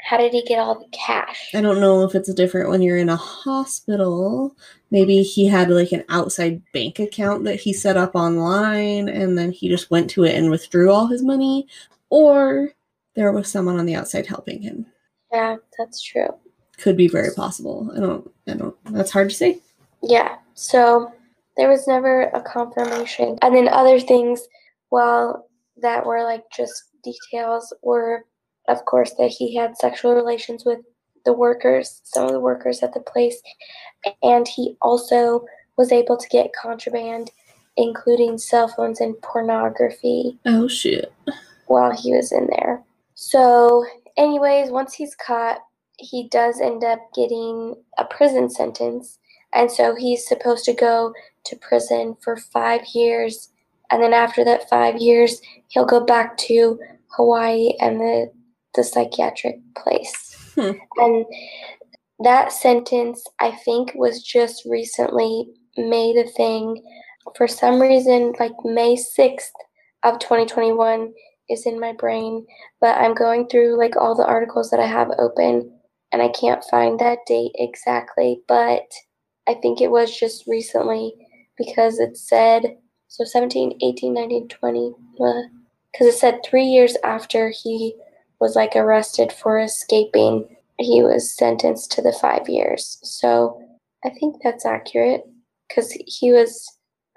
How 0.05 0.17
did 0.17 0.33
he 0.33 0.43
get 0.43 0.59
all 0.59 0.77
the 0.77 0.87
cash? 0.91 1.49
I 1.55 1.61
don't 1.61 1.81
know 1.81 2.03
if 2.03 2.13
it's 2.13 2.31
different 2.33 2.69
when 2.69 2.83
you're 2.83 2.97
in 2.97 3.09
a 3.09 3.15
hospital. 3.15 4.55
Maybe 4.91 5.23
he 5.23 5.47
had 5.47 5.69
like 5.71 5.91
an 5.91 6.03
outside 6.09 6.61
bank 6.73 6.99
account 6.99 7.43
that 7.45 7.59
he 7.59 7.73
set 7.73 7.97
up 7.97 8.13
online 8.13 9.09
and 9.09 9.35
then 9.35 9.51
he 9.51 9.67
just 9.67 9.89
went 9.89 10.09
to 10.11 10.23
it 10.23 10.35
and 10.35 10.51
withdrew 10.51 10.91
all 10.91 11.07
his 11.07 11.23
money. 11.23 11.67
Or 12.11 12.69
there 13.15 13.31
was 13.31 13.49
someone 13.49 13.79
on 13.79 13.87
the 13.87 13.95
outside 13.95 14.27
helping 14.27 14.61
him. 14.61 14.85
Yeah, 15.31 15.55
that's 15.77 16.01
true. 16.03 16.29
Could 16.77 16.97
be 16.97 17.07
very 17.07 17.33
possible. 17.35 17.91
I 17.95 17.99
don't 17.99 18.31
I 18.47 18.53
don't 18.53 18.75
that's 18.91 19.11
hard 19.11 19.29
to 19.29 19.35
say. 19.35 19.59
Yeah, 20.03 20.35
so 20.53 21.11
there 21.57 21.69
was 21.69 21.87
never 21.87 22.23
a 22.35 22.41
confirmation. 22.41 23.39
And 23.41 23.55
then 23.55 23.67
other 23.69 23.99
things, 23.99 24.47
well, 24.91 25.49
that 25.81 26.05
were 26.05 26.23
like 26.23 26.43
just 26.55 26.91
details 27.03 27.73
were, 27.81 28.25
of 28.67 28.83
course, 28.85 29.13
that 29.17 29.29
he 29.29 29.55
had 29.55 29.77
sexual 29.77 30.13
relations 30.15 30.65
with 30.65 30.79
the 31.25 31.33
workers, 31.33 32.01
some 32.03 32.25
of 32.25 32.31
the 32.31 32.39
workers 32.39 32.83
at 32.83 32.93
the 32.93 32.99
place, 32.99 33.41
and 34.21 34.47
he 34.47 34.75
also 34.81 35.45
was 35.77 35.91
able 35.91 36.17
to 36.17 36.29
get 36.29 36.53
contraband, 36.53 37.31
including 37.77 38.37
cell 38.37 38.67
phones 38.67 39.01
and 39.01 39.19
pornography, 39.21 40.37
Oh 40.45 40.67
shit. 40.67 41.11
while 41.67 41.91
he 41.91 42.13
was 42.13 42.31
in 42.31 42.47
there. 42.47 42.83
So, 43.15 43.85
anyways, 44.17 44.69
once 44.69 44.93
he's 44.93 45.15
caught, 45.15 45.59
he 45.97 46.27
does 46.29 46.59
end 46.61 46.83
up 46.83 46.99
getting 47.15 47.75
a 47.97 48.05
prison 48.05 48.49
sentence. 48.49 49.17
And 49.53 49.71
so 49.71 49.95
he's 49.95 50.27
supposed 50.27 50.65
to 50.65 50.73
go 50.73 51.13
to 51.45 51.55
prison 51.55 52.17
for 52.21 52.35
five 52.35 52.81
years. 52.93 53.49
And 53.89 54.03
then 54.03 54.13
after 54.13 54.43
that 54.43 54.69
five 54.69 54.97
years, 54.97 55.41
he'll 55.69 55.85
go 55.85 56.03
back 56.03 56.35
to 56.39 56.77
Hawaii 57.15 57.71
and 57.79 57.99
the, 58.01 58.31
the 58.75 58.83
psychiatric 58.83 59.57
place. 59.77 60.35
Hmm. 60.55 60.71
And 60.97 61.25
that 62.19 62.51
sentence, 62.51 63.25
I 63.39 63.51
think, 63.51 63.93
was 63.95 64.23
just 64.23 64.65
recently 64.65 65.47
made 65.77 66.17
a 66.17 66.29
thing. 66.29 66.81
For 67.35 67.47
some 67.47 67.81
reason, 67.81 68.33
like 68.39 68.53
May 68.63 68.95
6th 68.95 69.51
of 70.03 70.19
2021 70.19 71.13
is 71.49 71.65
in 71.65 71.79
my 71.79 71.93
brain, 71.93 72.45
but 72.79 72.97
I'm 72.97 73.13
going 73.13 73.47
through 73.47 73.77
like 73.77 73.95
all 73.95 74.15
the 74.15 74.25
articles 74.25 74.69
that 74.69 74.79
I 74.79 74.87
have 74.87 75.11
open 75.19 75.71
and 76.11 76.21
I 76.21 76.29
can't 76.29 76.63
find 76.71 76.99
that 76.99 77.19
date 77.27 77.51
exactly, 77.55 78.41
but 78.47 78.83
I 79.47 79.55
think 79.55 79.81
it 79.81 79.91
was 79.91 80.17
just 80.17 80.47
recently 80.47 81.13
because 81.57 81.99
it 81.99 82.17
said 82.17 82.77
so 83.07 83.23
17, 83.23 83.77
18, 83.81 84.13
19, 84.13 84.47
20 84.47 84.93
because 85.91 86.07
it 86.13 86.17
said 86.17 86.39
3 86.45 86.63
years 86.63 86.97
after 87.03 87.49
he 87.49 87.95
was 88.45 88.55
like 88.55 88.75
arrested 88.75 89.31
for 89.31 89.59
escaping, 89.59 90.45
he 90.77 91.01
was 91.01 91.35
sentenced 91.35 91.91
to 91.93 92.01
the 92.01 92.13
5 92.13 92.47
years. 92.47 92.99
So 93.01 93.59
I 94.05 94.09
think 94.09 94.35
that's 94.43 94.65
accurate 94.65 95.23
cuz 95.73 95.91
he 96.05 96.31
was 96.31 96.51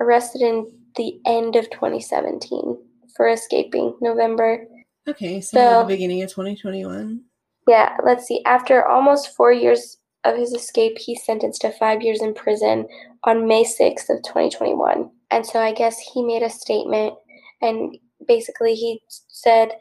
arrested 0.01 0.41
in 0.41 0.73
the 0.97 1.21
end 1.27 1.55
of 1.55 1.69
2017 1.71 2.79
for 3.15 3.29
escaping 3.29 3.95
November 4.01 4.67
Okay, 5.09 5.41
so, 5.41 5.57
So- 5.57 5.79
the 5.81 5.95
beginning 5.95 6.23
of 6.23 6.31
2021. 6.31 7.23
Yeah, 7.67 7.97
let's 8.05 8.27
see. 8.27 8.43
After 8.45 8.87
almost 8.87 9.35
four 9.37 9.53
years 9.53 9.99
of 10.25 10.37
his 10.37 10.53
escape, 10.53 10.99
he's 10.99 11.25
sentenced 11.25 11.63
to 11.63 11.71
five 11.73 12.03
years 12.03 12.21
in 12.23 12.35
prison 12.35 12.87
on 13.25 13.47
May 13.47 13.65
6th 13.65 14.11
of 14.11 14.23
2021. 14.23 15.11
And 15.31 15.47
so 15.47 15.61
I 15.61 15.73
guess 15.73 15.99
he 15.99 16.23
made 16.23 16.43
a 16.43 16.51
statement, 16.51 17.15
and 17.63 17.97
basically 18.27 18.75
he 18.75 19.03
said 19.29 19.73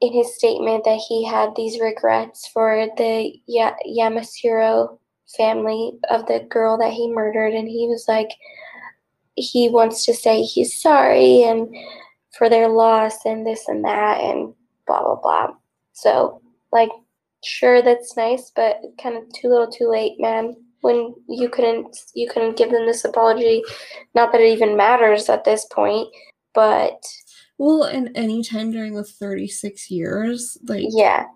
in 0.00 0.12
his 0.12 0.34
statement 0.36 0.84
that 0.84 1.00
he 1.08 1.24
had 1.24 1.50
these 1.56 1.80
regrets 1.80 2.48
for 2.48 2.86
the 2.96 3.32
ya- 3.46 3.76
Yamashiro 3.86 4.98
family 5.36 5.92
of 6.10 6.26
the 6.26 6.46
girl 6.50 6.78
that 6.78 6.92
he 6.92 7.10
murdered, 7.10 7.54
and 7.54 7.68
he 7.68 7.86
was 7.88 8.06
like, 8.08 8.28
he 9.34 9.68
wants 9.68 10.04
to 10.06 10.14
say 10.14 10.42
he's 10.42 10.80
sorry 10.80 11.42
and 11.42 11.74
for 12.36 12.48
their 12.48 12.68
loss 12.68 13.24
and 13.24 13.46
this 13.46 13.68
and 13.68 13.84
that 13.84 14.20
and 14.20 14.54
blah 14.86 15.02
blah 15.02 15.20
blah. 15.20 15.54
So 15.92 16.40
like 16.72 16.90
sure 17.44 17.82
that's 17.82 18.16
nice 18.16 18.50
but 18.54 18.80
kind 19.00 19.16
of 19.16 19.22
too 19.32 19.48
little 19.48 19.70
too 19.70 19.88
late 19.88 20.18
man 20.18 20.54
when 20.80 21.14
you 21.28 21.48
couldn't 21.48 21.96
you 22.14 22.28
couldn't 22.28 22.56
give 22.56 22.70
them 22.70 22.86
this 22.86 23.04
apology 23.04 23.62
not 24.14 24.32
that 24.32 24.40
it 24.40 24.52
even 24.52 24.76
matters 24.76 25.28
at 25.28 25.44
this 25.44 25.64
point 25.66 26.08
but 26.54 27.04
Well, 27.58 27.84
and 27.84 28.10
any 28.14 28.42
time 28.42 28.70
during 28.70 28.94
the 28.94 29.04
36 29.04 29.90
years, 29.90 30.58
like 30.66 30.86
yeah. 30.90 31.26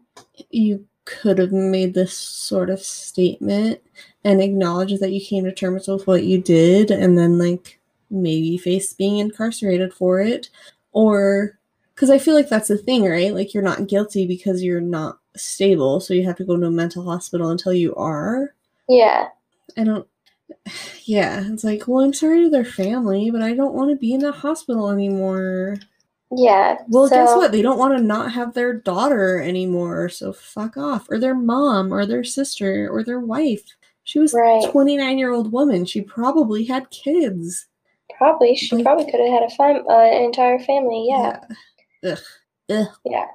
you 0.51 0.87
could 1.05 1.39
have 1.39 1.53
made 1.53 1.95
this 1.95 2.17
sort 2.17 2.71
of 2.71 2.81
statement 2.81 3.81
and 4.25 4.43
acknowledged 4.43 5.01
that 5.01 5.13
you 5.13 5.25
came 5.25 5.45
to 5.45 5.53
terms 5.53 5.89
with 5.89 6.07
what 6.07 6.25
you 6.25 6.41
did 6.41 6.91
and 6.91 7.17
then 7.17 7.39
like 7.39 7.81
maybe 8.11 8.59
face 8.59 8.93
being 8.93 9.19
incarcerated 9.19 9.95
for 9.95 10.21
it. 10.21 10.51
Or 10.93 11.59
because 11.95 12.11
i 12.11 12.19
feel 12.19 12.35
like 12.35 12.49
that's 12.49 12.69
the 12.69 12.79
thing 12.79 13.05
right? 13.05 13.35
Like 13.35 13.53
you're 13.53 13.63
not 13.63 13.87
guilty 13.87 14.27
because 14.27 14.63
you're 14.63 14.81
not 14.81 15.19
stable 15.37 16.01
so 16.01 16.15
you 16.15 16.25
have 16.25 16.37
to 16.37 16.45
go 16.45 16.57
to 16.57 16.67
a 16.67 16.71
mental 16.71 17.05
hospital 17.05 17.51
until 17.51 17.73
you 17.73 17.95
are. 17.95 18.55
Yeah. 18.89 19.29
I 19.77 19.85
don't 19.85 20.07
yeah 21.05 21.45
it's 21.47 21.65
like 21.65 21.87
well 21.87 22.05
i'm 22.05 22.13
sorry 22.13 22.43
to 22.43 22.51
their 22.51 22.65
family 22.65 23.31
but 23.31 23.43
i 23.43 23.55
don't 23.55 23.75
want 23.75 23.91
to 23.91 23.97
be 23.97 24.13
in 24.13 24.25
a 24.25 24.33
hospital 24.33 24.91
anymore 24.91 25.77
yeah 26.36 26.77
well, 26.89 27.09
guess 27.09 27.35
what? 27.36 27.52
They 27.52 27.62
don't 27.62 27.78
want 27.78 27.97
to 27.97 28.02
not 28.02 28.32
have 28.32 28.55
their 28.55 28.73
daughter 28.74 29.40
anymore, 29.40 30.09
so 30.09 30.32
fuck 30.32 30.77
off. 30.77 31.07
Or 31.11 31.19
their 31.19 31.35
mom, 31.35 31.93
or 31.93 32.07
their 32.07 32.24
sister, 32.24 32.89
or 32.90 33.02
their 33.02 33.20
wife. 33.20 33.62
She 34.05 34.19
was 34.19 34.32
Right. 34.35 34.65
a 34.65 34.70
29 34.70 35.19
year 35.19 35.32
old 35.32 35.52
woman. 35.52 35.85
She 35.85 36.01
probably 36.02 36.65
had 36.65 36.90
kids. 36.90 37.66
probably 38.19 38.55
she 38.55 38.77
Like- 38.77 38.85
probably 38.85 39.11
could 39.11 39.20
have 39.20 39.31
had 39.31 39.43
a 39.44 39.51
fam- 39.51 39.85
uh, 39.89 39.93
an 40.02 40.24
entire 40.24 40.59
family 40.59 41.07
yeah 41.09 41.40
Yeah. 42.02 42.11
Ugh. 42.12 42.19
Ugh. 42.70 42.86
yeah 43.07 43.27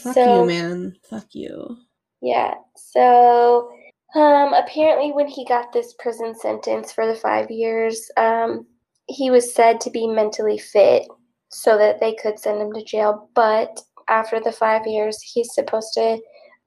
Fuck 0.00 0.14
so 0.14 0.42
you, 0.42 0.46
man. 0.48 0.96
Fuck 1.10 1.26
you. 1.32 1.76
Yeah. 2.20 2.54
So, 2.76 3.68
um, 4.14 4.52
apparently, 4.54 5.10
when 5.12 5.26
he 5.26 5.44
got 5.44 5.72
this 5.72 5.92
prison 5.98 6.34
sentence 6.36 6.92
for 6.92 7.06
the 7.06 7.14
five 7.16 7.50
years, 7.50 8.08
um, 8.16 8.64
he 9.06 9.30
was 9.30 9.52
said 9.54 9.80
to 9.80 9.90
be 9.90 10.06
mentally 10.06 10.58
fit 10.58 11.08
so 11.50 11.78
that 11.78 12.00
they 12.00 12.14
could 12.14 12.38
send 12.38 12.60
him 12.60 12.72
to 12.72 12.84
jail. 12.84 13.28
But 13.34 13.80
after 14.08 14.40
the 14.40 14.52
five 14.52 14.86
years, 14.86 15.20
he's 15.22 15.52
supposed 15.54 15.92
to 15.94 16.18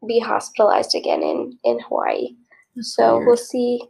be 0.08 0.20
hospitalized 0.20 0.96
again 0.96 1.22
in 1.24 1.58
in 1.64 1.80
Hawaii. 1.80 2.36
That's 2.76 2.96
So 2.96 3.16
weird. 3.18 3.28
we'll 3.28 3.38
see 3.38 3.82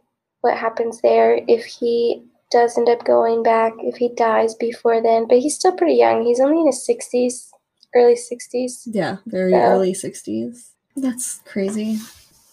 what 0.42 0.56
happens 0.56 1.00
there 1.00 1.40
if 1.48 1.64
he 1.64 2.22
does 2.50 2.76
end 2.76 2.88
up 2.88 3.04
going 3.04 3.42
back, 3.42 3.72
if 3.78 3.96
he 3.96 4.08
dies 4.14 4.54
before 4.54 5.00
then. 5.02 5.26
But 5.28 5.38
he's 5.38 5.54
still 5.54 5.72
pretty 5.76 5.94
young. 5.94 6.24
He's 6.24 6.40
only 6.40 6.60
in 6.60 6.66
his 6.66 6.84
sixties, 6.84 7.50
early 7.94 8.16
sixties. 8.16 8.82
Yeah, 8.90 9.18
very 9.26 9.52
So- 9.52 9.58
early 9.58 9.92
60s. 9.94 10.68
That's 10.96 11.38
crazy. 11.46 11.96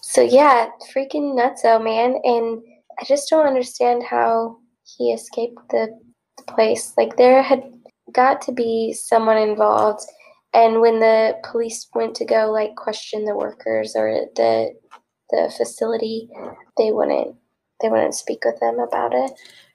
So 0.01 0.21
yeah, 0.21 0.69
freaking 0.93 1.35
nutso, 1.37 1.83
man. 1.83 2.19
And 2.23 2.61
I 2.99 3.03
just 3.03 3.29
don't 3.29 3.45
understand 3.45 4.03
how 4.03 4.57
he 4.85 5.11
escaped 5.11 5.57
the, 5.69 5.89
the 6.37 6.43
place. 6.53 6.93
Like 6.97 7.17
there 7.17 7.41
had 7.43 7.63
got 8.13 8.41
to 8.43 8.51
be 8.51 8.93
someone 8.93 9.37
involved. 9.37 10.01
And 10.53 10.81
when 10.81 10.99
the 10.99 11.37
police 11.49 11.87
went 11.93 12.15
to 12.15 12.25
go 12.25 12.51
like 12.51 12.75
question 12.75 13.25
the 13.25 13.35
workers 13.35 13.95
or 13.95 14.25
the 14.35 14.73
the 15.31 15.53
facility, 15.55 16.29
they 16.77 16.91
wouldn't 16.91 17.35
they 17.81 17.89
wouldn't 17.89 18.15
speak 18.15 18.43
with 18.43 18.59
them 18.59 18.79
about 18.79 19.13
it. 19.13 19.31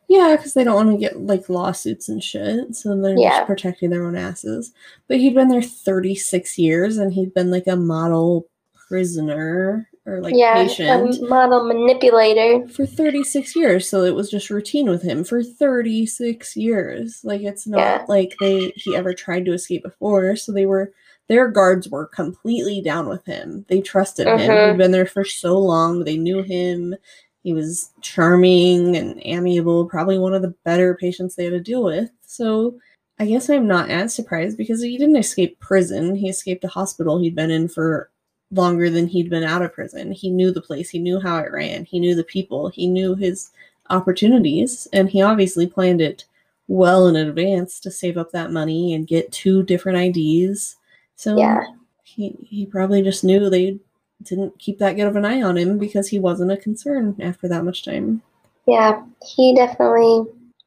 Yeah, 0.09 0.37
because 0.37 0.53
they 0.53 0.65
don't 0.65 0.75
want 0.75 0.91
to 0.91 0.99
get 0.99 1.21
like 1.21 1.49
lawsuits 1.49 2.09
and 2.09 2.23
shit. 2.23 2.75
So 2.75 3.01
they're 3.01 3.17
Yeah. 3.17 3.39
just 3.39 3.47
protecting 3.47 3.91
their 3.91 4.05
own 4.05 4.17
asses. 4.17 4.73
But 5.09 5.19
he'd 5.19 5.35
been 5.35 5.49
there 5.49 5.63
36 5.63 6.59
years 6.59 6.99
and 6.99 7.13
he'd 7.13 7.33
been 7.33 7.51
like 7.51 7.67
a 7.67 7.77
model 7.77 8.47
prisoner 8.89 9.89
or 10.07 10.21
like 10.21 10.35
yeah, 10.37 10.55
patient 10.67 11.19
a 11.23 11.27
model 11.27 11.65
manipulator. 11.65 12.69
for 12.69 12.85
36 12.87 13.57
years 13.57 13.89
so 13.89 14.03
it 14.05 14.15
was 14.15 14.31
just 14.31 14.51
routine 14.51 14.89
with 14.89 15.03
him 15.03 15.25
for 15.25 15.43
36 15.43 16.57
years. 16.57 17.21
Like 17.25 17.43
it's 17.43 17.67
not 17.67 17.79
Yeah. 17.79 18.05
like 18.09 18.35
they 18.41 18.73
he 18.77 18.95
ever 18.95 19.15
tried 19.15 19.45
to 19.47 19.53
escape 19.53 19.83
before 19.83 20.37
so 20.37 20.53
they 20.53 20.67
were 20.67 20.93
their 21.29 21.49
guards 21.49 21.89
were 21.89 22.07
completely 22.07 22.83
down 22.83 23.09
with 23.09 23.25
him. 23.25 23.65
They 23.69 23.81
trusted 23.81 24.27
him. 24.27 24.39
Mhm. 24.39 24.71
he'd 24.73 24.79
been 24.79 24.91
there 24.91 25.07
for 25.07 25.25
so 25.25 25.59
long. 25.59 26.05
They 26.05 26.19
knew 26.19 26.43
him. 26.43 26.95
He 27.43 27.55
was 27.55 27.91
charming 28.03 28.97
and 28.97 29.19
amiable 29.25 29.87
probably 29.87 30.19
one 30.19 30.35
of 30.35 30.43
the 30.43 30.55
better 30.65 30.95
patients 30.95 31.35
they 31.35 31.45
had 31.45 31.53
to 31.55 31.61
deal 31.61 31.83
with. 31.83 32.11
So 32.27 32.79
i 33.21 33.25
guess 33.27 33.49
i'm 33.49 33.69
not 33.69 33.91
as 33.91 34.13
surprised 34.13 34.59
because 34.59 34.83
he 34.83 34.99
didn't 34.99 35.17
escape 35.17 35.59
prison. 35.61 36.15
He 36.17 36.29
escaped 36.29 36.65
a 36.65 36.69
hospital 36.69 37.19
he'd 37.21 37.35
been 37.37 37.51
in 37.51 37.69
for 37.69 38.11
longer 38.51 38.91
than 38.91 39.07
he'd 39.07 39.31
been 39.31 39.45
out 39.45 39.63
of 39.63 39.73
prison. 39.73 40.13
He 40.13 40.31
knew 40.31 40.53
the 40.53 40.63
place, 40.63 40.91
he 40.91 40.99
knew 40.99 41.21
how 41.21 41.39
it 41.39 41.53
ran, 41.53 41.85
he 41.85 41.99
knew 41.99 42.15
the 42.15 42.25
people, 42.25 42.69
he 42.69 42.87
knew 42.87 43.15
his 43.15 43.51
opportunities, 43.91 44.87
and 44.93 45.09
he 45.09 45.23
obviously 45.23 45.67
planned 45.67 46.01
it 46.01 46.25
well 46.69 47.09
in 47.09 47.17
advance 47.17 47.79
to 47.81 47.91
save 47.91 48.17
up 48.17 48.31
that 48.33 48.51
money 48.51 48.95
and 48.95 49.07
get 49.07 49.31
two 49.33 49.63
different 49.65 49.99
IDs. 49.99 50.77
So 51.17 51.37
Yeah. 51.39 51.65
he 52.03 52.37
he 52.43 52.67
probably 52.67 53.03
just 53.03 53.25
knew 53.25 53.51
they 53.51 53.79
didn't 54.23 54.59
keep 54.59 54.79
that 54.79 54.95
good 54.95 55.07
of 55.07 55.17
an 55.17 55.25
eye 55.25 55.43
on 55.43 55.57
him 55.57 55.79
because 55.79 56.09
he 56.09 56.19
wasn't 56.19 56.53
a 56.53 56.57
concern 56.57 57.17
after 57.21 57.49
that 57.49 57.65
much 57.65 57.85
time. 57.85 58.23
Yeah, 58.67 59.03
he 59.23 59.55
definitely 59.55 60.25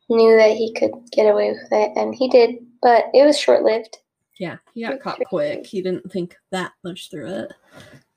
knew 0.10 0.38
that 0.38 0.52
he 0.52 0.74
could 0.74 0.92
get 1.12 1.32
away 1.32 1.52
with 1.52 1.72
it, 1.72 1.92
and 1.96 2.14
he 2.14 2.28
did, 2.30 2.58
but 2.82 3.06
it 3.14 3.26
was 3.26 3.40
short 3.40 3.64
lived. 3.64 3.98
Yeah, 4.40 4.58
he 4.74 4.82
got 4.82 5.00
caught 5.00 5.20
quick. 5.26 5.66
He 5.66 5.82
didn't 5.82 6.12
think 6.12 6.36
that 6.52 6.74
much 6.84 7.10
through 7.10 7.28
it. 7.28 7.54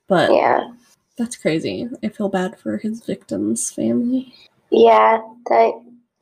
But 0.07 0.31
Yeah. 0.31 0.71
that's 1.17 1.35
crazy. 1.35 1.89
I 2.03 2.09
feel 2.09 2.29
bad 2.29 2.59
for 2.59 2.77
his 2.77 3.03
victim's 3.05 3.71
family. 3.71 4.33
Yeah, 4.69 5.21
that 5.49 5.73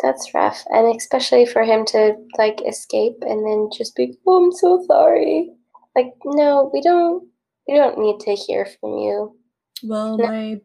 that's 0.01 0.33
rough, 0.33 0.63
and 0.69 0.95
especially 0.95 1.45
for 1.45 1.63
him 1.63 1.85
to 1.87 2.15
like 2.37 2.61
escape 2.65 3.17
and 3.21 3.45
then 3.45 3.69
just 3.75 3.95
be, 3.95 4.17
"Oh, 4.25 4.45
I'm 4.45 4.51
so 4.53 4.83
sorry." 4.85 5.51
Like, 5.95 6.13
no, 6.25 6.69
we 6.73 6.81
don't. 6.81 7.27
We 7.67 7.75
don't 7.75 7.99
need 7.99 8.19
to 8.21 8.33
hear 8.33 8.65
from 8.79 8.97
you. 8.97 9.35
Well, 9.83 10.17
No. 10.17 10.25
my 10.27 10.61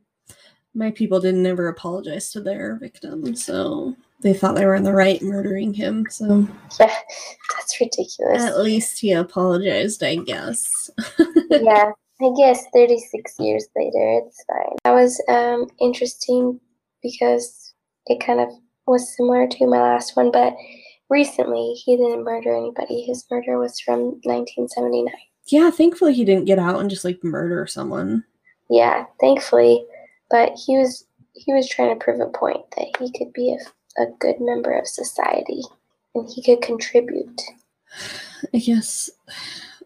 my 0.75 0.91
people 0.91 1.21
didn't 1.21 1.47
ever 1.47 1.69
apologize 1.69 2.31
to 2.33 2.41
their 2.41 2.77
victim, 2.77 3.35
so 3.35 3.95
they 4.25 4.33
thought 4.35 4.57
they 4.57 4.67
were 4.67 4.75
in 4.75 4.83
the 4.83 4.93
right 4.93 5.23
murdering 5.23 5.73
him. 5.75 6.07
So 6.11 6.49
Yeah, 6.81 6.93
that's 7.57 7.81
ridiculous. 7.81 8.43
at 8.43 8.59
least 8.59 8.99
he 8.99 9.13
apologized, 9.13 10.03
I 10.03 10.17
guess. 10.17 10.91
yeah, 11.51 11.93
I 12.21 12.31
guess 12.37 12.65
36 12.75 13.35
years 13.39 13.69
later, 13.77 14.21
it's 14.25 14.43
fine. 14.49 14.77
That 14.85 14.93
was 14.95 15.23
um, 15.29 15.69
interesting 15.79 16.59
because 17.03 17.75
it 18.07 18.25
kind 18.25 18.41
of 18.41 18.49
was 18.87 19.15
similar 19.17 19.47
to 19.47 19.67
my 19.67 19.81
last 19.81 20.17
one, 20.17 20.31
but 20.33 20.55
recently 21.11 21.75
he 21.85 21.97
didn't 21.97 22.25
murder 22.25 22.55
anybody. 22.57 23.03
His 23.03 23.25
murder 23.31 23.59
was 23.59 23.79
from 23.81 24.21
1979. 24.25 25.15
yeah, 25.49 25.71
thankfully 25.71 26.15
he 26.15 26.25
didn't 26.25 26.47
get 26.47 26.59
out 26.59 26.81
and 26.81 26.89
just 26.91 27.05
like 27.05 27.23
murder 27.23 27.67
someone. 27.67 28.25
Yeah, 28.71 29.05
thankfully, 29.21 29.85
but 30.31 30.53
he 30.67 30.79
was 30.79 31.07
he 31.35 31.53
was 31.53 31.69
trying 31.69 31.91
to 31.99 32.03
prove 32.03 32.21
a 32.21 32.27
point 32.29 32.63
that 32.77 32.87
he 32.99 33.11
could 33.13 33.33
be 33.35 33.53
a, 33.53 33.59
a 33.99 34.07
good 34.19 34.41
member 34.41 34.73
of 34.73 34.87
society 34.87 35.63
and 36.15 36.29
he 36.31 36.43
could 36.43 36.61
contribute. 36.63 37.41
I 38.53 38.59
guess 38.59 39.11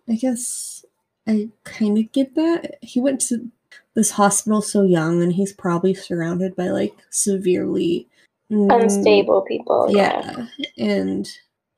I 0.09 0.15
guess 0.15 0.85
I 1.27 1.49
kind 1.65 1.99
of 1.99 2.11
get 2.13 2.35
that. 2.37 2.79
He 2.83 3.01
went 3.01 3.21
to 3.23 3.51
this 3.95 4.11
hospital 4.13 4.63
so 4.63 4.83
young 4.83 5.23
and 5.23 5.33
he's 5.33 5.53
probably 5.53 5.93
surrounded 5.95 6.57
by 6.57 6.69
like 6.69 6.95
severely 7.11 8.07
Unstable 8.51 9.43
people. 9.43 9.89
Yeah. 9.91 10.47
yeah 10.59 10.67
and 10.79 11.29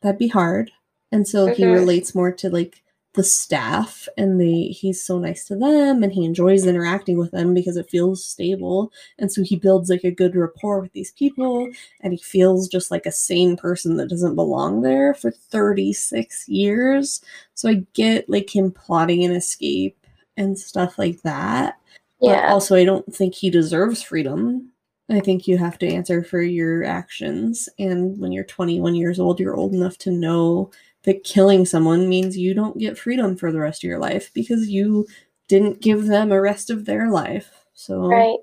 that'd 0.02 0.18
be 0.18 0.28
hard 0.28 0.70
and 1.10 1.26
so 1.26 1.46
he 1.48 1.64
Mhm. 1.64 1.72
relates 1.74 2.14
more 2.14 2.30
to 2.30 2.48
like 2.48 2.80
the 3.14 3.24
staff 3.24 4.06
and 4.16 4.40
they 4.40 4.66
he's 4.66 5.02
so 5.04 5.18
nice 5.18 5.44
to 5.44 5.56
them 5.56 6.02
and 6.04 6.12
he 6.12 6.24
enjoys 6.24 6.64
interacting 6.64 7.18
with 7.18 7.32
them 7.32 7.52
because 7.54 7.76
it 7.76 7.90
feels 7.90 8.24
stable 8.24 8.92
and 9.18 9.32
so 9.32 9.42
he 9.42 9.56
builds 9.56 9.90
like 9.90 10.04
a 10.04 10.12
good 10.12 10.36
rapport 10.36 10.80
with 10.80 10.92
these 10.92 11.10
people 11.12 11.68
and 12.02 12.12
he 12.12 12.18
feels 12.18 12.68
just 12.68 12.90
like 12.90 13.06
a 13.06 13.12
sane 13.12 13.56
person 13.56 13.96
that 13.96 14.08
doesn't 14.08 14.36
belong 14.36 14.82
there 14.82 15.12
for 15.14 15.32
36 15.32 16.48
years 16.48 17.20
so 17.54 17.68
i 17.68 17.84
get 17.94 18.28
like 18.30 18.54
him 18.54 18.70
plotting 18.70 19.24
an 19.24 19.32
escape 19.32 19.96
and 20.36 20.56
stuff 20.56 20.96
like 20.96 21.20
that 21.22 21.78
but 22.20 22.28
Yeah. 22.28 22.46
also 22.46 22.76
i 22.76 22.84
don't 22.84 23.12
think 23.14 23.34
he 23.34 23.50
deserves 23.50 24.02
freedom 24.02 24.70
I 25.10 25.18
think 25.18 25.48
you 25.48 25.58
have 25.58 25.76
to 25.78 25.88
answer 25.88 26.22
for 26.22 26.40
your 26.40 26.84
actions. 26.84 27.68
And 27.80 28.16
when 28.20 28.30
you're 28.30 28.44
21 28.44 28.94
years 28.94 29.18
old, 29.18 29.40
you're 29.40 29.56
old 29.56 29.74
enough 29.74 29.98
to 29.98 30.10
know 30.12 30.70
that 31.04 31.24
killing 31.24 31.64
someone 31.64 32.08
means 32.08 32.36
you 32.36 32.52
don't 32.54 32.78
get 32.78 32.98
freedom 32.98 33.36
for 33.36 33.50
the 33.52 33.60
rest 33.60 33.82
of 33.82 33.88
your 33.88 33.98
life 33.98 34.30
because 34.34 34.68
you 34.68 35.06
didn't 35.48 35.80
give 35.80 36.06
them 36.06 36.30
a 36.32 36.40
rest 36.40 36.70
of 36.70 36.84
their 36.84 37.10
life. 37.10 37.64
So, 37.74 38.06
Right. 38.06 38.38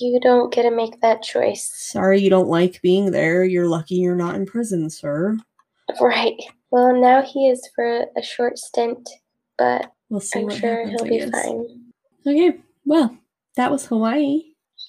You 0.00 0.18
don't 0.20 0.52
get 0.52 0.62
to 0.62 0.70
make 0.70 1.00
that 1.00 1.22
choice. 1.22 1.70
sorry 1.74 2.20
you 2.20 2.28
don't 2.30 2.48
like 2.48 2.82
being 2.82 3.12
there. 3.12 3.44
You're 3.44 3.68
lucky 3.68 3.94
you're 3.96 4.16
not 4.16 4.34
in 4.34 4.44
prison, 4.46 4.90
sir. 4.90 5.36
Right. 6.00 6.34
Well, 6.72 7.00
now 7.00 7.22
he 7.22 7.48
is 7.48 7.68
for 7.74 8.04
a 8.16 8.22
short 8.22 8.58
stint, 8.58 9.08
but 9.58 9.92
We'll 10.08 10.20
see 10.20 10.40
I'm 10.40 10.50
sure 10.50 10.88
happens. 10.88 11.02
he'll 11.02 11.26
be 11.26 11.30
fine. 11.30 11.92
Okay, 12.26 12.58
well, 12.84 13.16
that 13.56 13.70
was 13.70 13.86
Hawaii. 13.86 14.42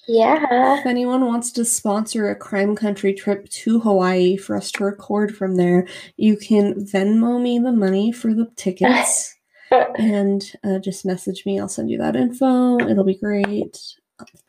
Yeah. 0.08 0.80
If 0.80 0.86
anyone 0.86 1.26
wants 1.26 1.52
to 1.52 1.66
sponsor 1.66 2.30
a 2.30 2.34
crime 2.34 2.74
country 2.74 3.12
trip 3.12 3.46
to 3.50 3.78
Hawaii 3.78 4.38
for 4.38 4.56
us 4.56 4.72
to 4.72 4.84
record 4.84 5.36
from 5.36 5.56
there, 5.56 5.86
you 6.16 6.38
can 6.38 6.74
Venmo 6.86 7.40
me 7.40 7.58
the 7.58 7.72
money 7.72 8.10
for 8.10 8.32
the 8.32 8.50
tickets 8.56 9.36
and 9.70 10.50
uh, 10.64 10.78
just 10.78 11.04
message 11.04 11.44
me. 11.44 11.60
I'll 11.60 11.68
send 11.68 11.90
you 11.90 11.98
that 11.98 12.16
info. 12.16 12.78
It'll 12.78 13.04
be 13.04 13.16
great. 13.16 13.78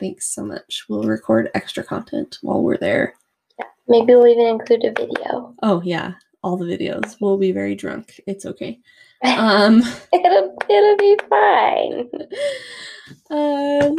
Thanks 0.00 0.34
so 0.34 0.46
much. 0.46 0.86
We'll 0.88 1.02
record 1.02 1.50
extra 1.52 1.84
content 1.84 2.38
while 2.40 2.62
we're 2.62 2.78
there. 2.78 3.12
Yeah. 3.58 3.66
Maybe 3.86 4.14
we'll 4.14 4.28
even 4.28 4.46
include 4.46 4.84
a 4.84 4.92
video. 4.92 5.54
Oh, 5.62 5.82
yeah, 5.84 6.14
all 6.42 6.56
the 6.56 6.64
videos. 6.64 7.16
We'll 7.20 7.36
be 7.36 7.52
very 7.52 7.74
drunk. 7.74 8.18
It's 8.26 8.46
okay. 8.46 8.80
Um, 9.22 9.82
It'll 10.14 10.56
it'll 10.70 10.96
be 10.96 11.18
fine. 11.28 12.08
um, 13.30 13.96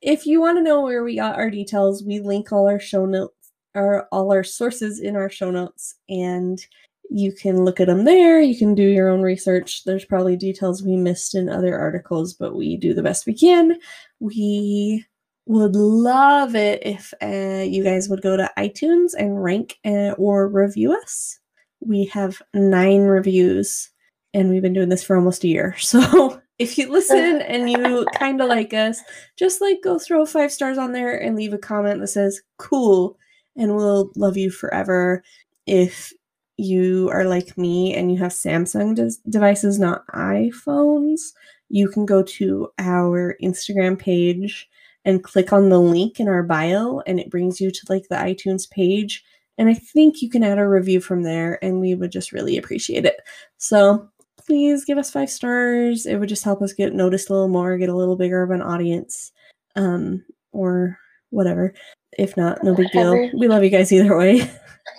if 0.00 0.26
you 0.26 0.40
want 0.40 0.58
to 0.58 0.62
know 0.62 0.80
where 0.82 1.04
we 1.04 1.16
got 1.16 1.36
our 1.36 1.50
details, 1.50 2.04
we 2.04 2.20
link 2.20 2.52
all 2.52 2.68
our 2.68 2.80
show 2.80 3.06
notes, 3.06 3.52
or 3.74 4.06
all 4.12 4.32
our 4.32 4.44
sources 4.44 5.00
in 5.00 5.16
our 5.16 5.30
show 5.30 5.50
notes, 5.50 5.94
and 6.08 6.64
you 7.10 7.32
can 7.32 7.64
look 7.64 7.80
at 7.80 7.86
them 7.86 8.04
there. 8.04 8.40
You 8.40 8.56
can 8.56 8.74
do 8.74 8.82
your 8.82 9.08
own 9.08 9.22
research. 9.22 9.84
There's 9.84 10.04
probably 10.04 10.36
details 10.36 10.82
we 10.82 10.96
missed 10.96 11.34
in 11.34 11.48
other 11.48 11.78
articles, 11.78 12.34
but 12.34 12.54
we 12.54 12.76
do 12.76 12.92
the 12.92 13.02
best 13.02 13.26
we 13.26 13.34
can. 13.34 13.78
We 14.20 15.04
would 15.46 15.74
love 15.74 16.54
it 16.54 16.82
if 16.84 17.14
uh, 17.22 17.64
you 17.66 17.82
guys 17.82 18.08
would 18.08 18.20
go 18.20 18.36
to 18.36 18.50
iTunes 18.58 19.12
and 19.18 19.42
rank 19.42 19.78
uh, 19.84 20.12
or 20.18 20.48
review 20.48 20.92
us. 20.92 21.38
We 21.80 22.04
have 22.06 22.42
nine 22.52 23.02
reviews, 23.02 23.90
and 24.34 24.50
we've 24.50 24.62
been 24.62 24.74
doing 24.74 24.90
this 24.90 25.04
for 25.04 25.16
almost 25.16 25.44
a 25.44 25.48
year. 25.48 25.76
So 25.82 26.40
if 26.58 26.76
you 26.76 26.90
listen 26.90 27.40
and 27.42 27.70
you 27.70 28.04
kind 28.18 28.40
of 28.40 28.48
like 28.48 28.74
us, 28.74 29.00
just 29.36 29.60
like 29.60 29.78
go 29.82 29.98
throw 29.98 30.26
five 30.26 30.52
stars 30.52 30.78
on 30.78 30.92
there 30.92 31.16
and 31.16 31.36
leave 31.36 31.52
a 31.52 31.58
comment 31.58 32.00
that 32.00 32.08
says 32.08 32.40
cool, 32.56 33.16
and 33.56 33.76
we'll 33.76 34.10
love 34.16 34.36
you 34.36 34.50
forever. 34.50 35.22
If 35.66 36.12
you 36.56 37.08
are 37.12 37.24
like 37.24 37.56
me 37.56 37.94
and 37.94 38.10
you 38.10 38.18
have 38.18 38.32
Samsung 38.32 38.96
des- 38.96 39.30
devices, 39.30 39.78
not 39.78 40.06
iPhones, 40.08 41.20
you 41.68 41.88
can 41.88 42.04
go 42.04 42.22
to 42.22 42.68
our 42.78 43.36
Instagram 43.42 43.98
page 43.98 44.68
and 45.04 45.22
click 45.22 45.52
on 45.52 45.68
the 45.68 45.78
link 45.78 46.18
in 46.18 46.28
our 46.28 46.42
bio, 46.42 47.00
and 47.06 47.20
it 47.20 47.30
brings 47.30 47.60
you 47.60 47.70
to 47.70 47.80
like 47.88 48.08
the 48.08 48.16
iTunes 48.16 48.68
page. 48.68 49.24
And 49.56 49.68
I 49.68 49.74
think 49.74 50.22
you 50.22 50.30
can 50.30 50.44
add 50.44 50.58
a 50.58 50.68
review 50.68 51.00
from 51.00 51.22
there, 51.22 51.62
and 51.62 51.80
we 51.80 51.94
would 51.94 52.12
just 52.12 52.32
really 52.32 52.56
appreciate 52.56 53.04
it. 53.04 53.16
So 53.56 54.08
please 54.48 54.84
give 54.86 54.96
us 54.98 55.10
five 55.10 55.28
stars. 55.30 56.06
It 56.06 56.16
would 56.16 56.28
just 56.28 56.42
help 56.44 56.62
us 56.62 56.72
get 56.72 56.94
noticed 56.94 57.28
a 57.28 57.32
little 57.34 57.48
more, 57.48 57.76
get 57.76 57.90
a 57.90 57.94
little 57.96 58.16
bigger 58.16 58.42
of 58.42 58.50
an 58.50 58.62
audience, 58.62 59.30
um, 59.76 60.24
or 60.52 60.98
whatever. 61.30 61.74
If 62.18 62.36
not, 62.36 62.64
no 62.64 62.74
big 62.74 62.90
deal. 62.90 63.10
Whatever. 63.10 63.36
We 63.36 63.46
love 63.48 63.62
you 63.62 63.68
guys 63.70 63.92
either 63.92 64.16
way. 64.16 64.50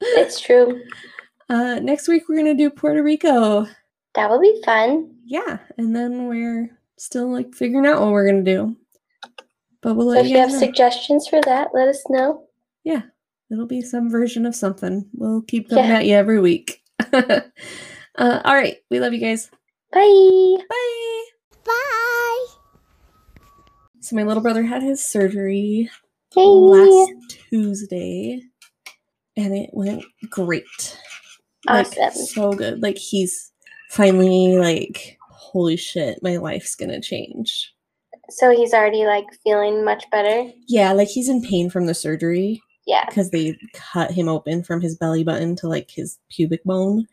it's 0.00 0.40
true. 0.40 0.80
Uh, 1.50 1.78
next 1.82 2.08
week 2.08 2.28
we're 2.28 2.36
gonna 2.38 2.54
do 2.54 2.70
Puerto 2.70 3.02
Rico. 3.02 3.66
That 4.14 4.30
will 4.30 4.40
be 4.40 4.60
fun. 4.64 5.14
Yeah, 5.26 5.58
and 5.76 5.94
then 5.94 6.26
we're 6.26 6.70
still 6.98 7.30
like 7.30 7.54
figuring 7.54 7.86
out 7.86 8.00
what 8.00 8.10
we're 8.12 8.26
gonna 8.26 8.42
do. 8.42 8.74
But 9.82 9.94
we'll 9.94 10.12
So 10.14 10.20
if 10.20 10.26
you 10.26 10.32
you 10.32 10.38
have 10.38 10.50
know. 10.50 10.58
suggestions 10.58 11.28
for 11.28 11.40
that, 11.42 11.68
let 11.74 11.88
us 11.88 12.02
know. 12.08 12.44
yeah, 12.84 13.02
it'll 13.50 13.66
be 13.66 13.82
some 13.82 14.10
version 14.10 14.46
of 14.46 14.56
something. 14.56 15.08
We'll 15.12 15.42
keep 15.42 15.68
coming 15.68 15.84
Yeah. 15.84 15.98
at 15.98 16.06
you 16.06 16.14
every 16.14 16.40
week. 16.40 16.82
uh, 18.18 18.40
all 18.44 18.54
right, 18.54 18.76
we 18.90 19.00
love 19.00 19.12
you 19.12 19.20
guys. 19.20 19.50
Bye. 19.92 20.56
Bye. 20.68 21.24
Bye. 21.64 22.46
So 24.00 24.16
my 24.16 24.22
little 24.22 24.42
brother 24.42 24.62
had 24.62 24.82
his 24.82 25.04
surgery 25.04 25.90
Hey. 26.34 26.44
last 26.44 27.12
Tuesday, 27.50 28.42
and 29.36 29.54
it 29.54 29.70
went 29.72 30.04
great. 30.30 30.64
Like, 31.68 31.88
so 32.12 32.52
good. 32.52 32.82
Like 32.82 32.96
he's 32.98 33.50
finally 33.90 34.56
like, 34.58 35.18
holy 35.30 35.76
shit, 35.76 36.22
my 36.22 36.36
life's 36.36 36.74
gonna 36.74 37.00
change. 37.00 37.74
So 38.30 38.54
he's 38.54 38.74
already 38.74 39.04
like 39.06 39.24
feeling 39.42 39.84
much 39.84 40.04
better. 40.10 40.50
Yeah, 40.66 40.92
like 40.92 41.08
he's 41.08 41.28
in 41.28 41.42
pain 41.42 41.70
from 41.70 41.86
the 41.86 41.94
surgery 41.94 42.60
Yeah. 42.86 43.04
because 43.08 43.30
they 43.30 43.56
cut 43.72 44.10
him 44.10 44.28
open 44.28 44.62
from 44.62 44.80
his 44.82 44.96
belly 44.96 45.24
button 45.24 45.56
to 45.56 45.68
like 45.68 45.90
his 45.90 46.18
pubic 46.30 46.62
bone. 46.64 47.06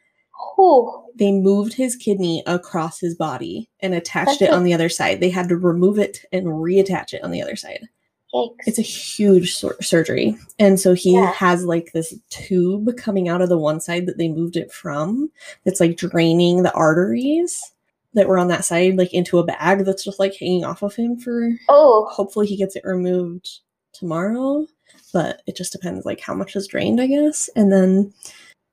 Oh, 0.57 1.05
They 1.15 1.31
moved 1.31 1.73
his 1.73 1.95
kidney 1.95 2.43
across 2.45 2.99
his 2.99 3.15
body 3.15 3.69
and 3.79 3.93
attached 3.93 4.39
That's 4.39 4.41
it 4.43 4.49
a- 4.49 4.53
on 4.55 4.63
the 4.63 4.73
other 4.73 4.89
side. 4.89 5.19
They 5.19 5.29
had 5.29 5.49
to 5.49 5.57
remove 5.57 5.97
it 5.99 6.19
and 6.31 6.45
reattach 6.47 7.13
it 7.13 7.23
on 7.23 7.31
the 7.31 7.41
other 7.41 7.55
side. 7.55 7.87
yikes. 8.33 8.55
It's 8.67 8.79
a 8.79 8.81
huge 8.83 9.53
sur- 9.55 9.81
surgery. 9.81 10.35
And 10.59 10.77
so 10.79 10.93
he 10.93 11.13
Yeah. 11.13 11.31
has 11.31 11.63
like 11.63 11.91
this 11.93 12.13
tube 12.29 12.97
coming 12.97 13.29
out 13.29 13.41
of 13.41 13.47
the 13.49 13.57
one 13.57 13.79
side 13.79 14.05
that 14.07 14.17
they 14.17 14.27
moved 14.27 14.57
it 14.57 14.71
from 14.73 15.31
that's 15.63 15.79
like 15.79 15.95
draining 15.95 16.63
the 16.63 16.73
arteries 16.73 17.71
that 18.13 18.27
were 18.27 18.37
on 18.37 18.47
that 18.49 18.65
side 18.65 18.97
like 18.97 19.13
into 19.13 19.39
a 19.39 19.43
bag 19.45 19.85
that's 19.85 20.03
just 20.03 20.19
like 20.19 20.35
hanging 20.35 20.65
off 20.65 20.81
of 20.83 20.95
him 20.95 21.17
for 21.17 21.49
oh, 21.69 22.07
hopefully 22.11 22.47
he 22.47 22.55
gets 22.57 22.75
it 22.75 22.83
removed 22.85 23.59
tomorrow 23.93 24.65
but 25.13 25.41
it 25.47 25.55
just 25.55 25.71
depends 25.71 26.05
like 26.05 26.19
how 26.21 26.33
much 26.33 26.55
is 26.55 26.67
drained 26.67 26.99
i 27.01 27.07
guess 27.07 27.49
and 27.57 27.71
then 27.73 28.13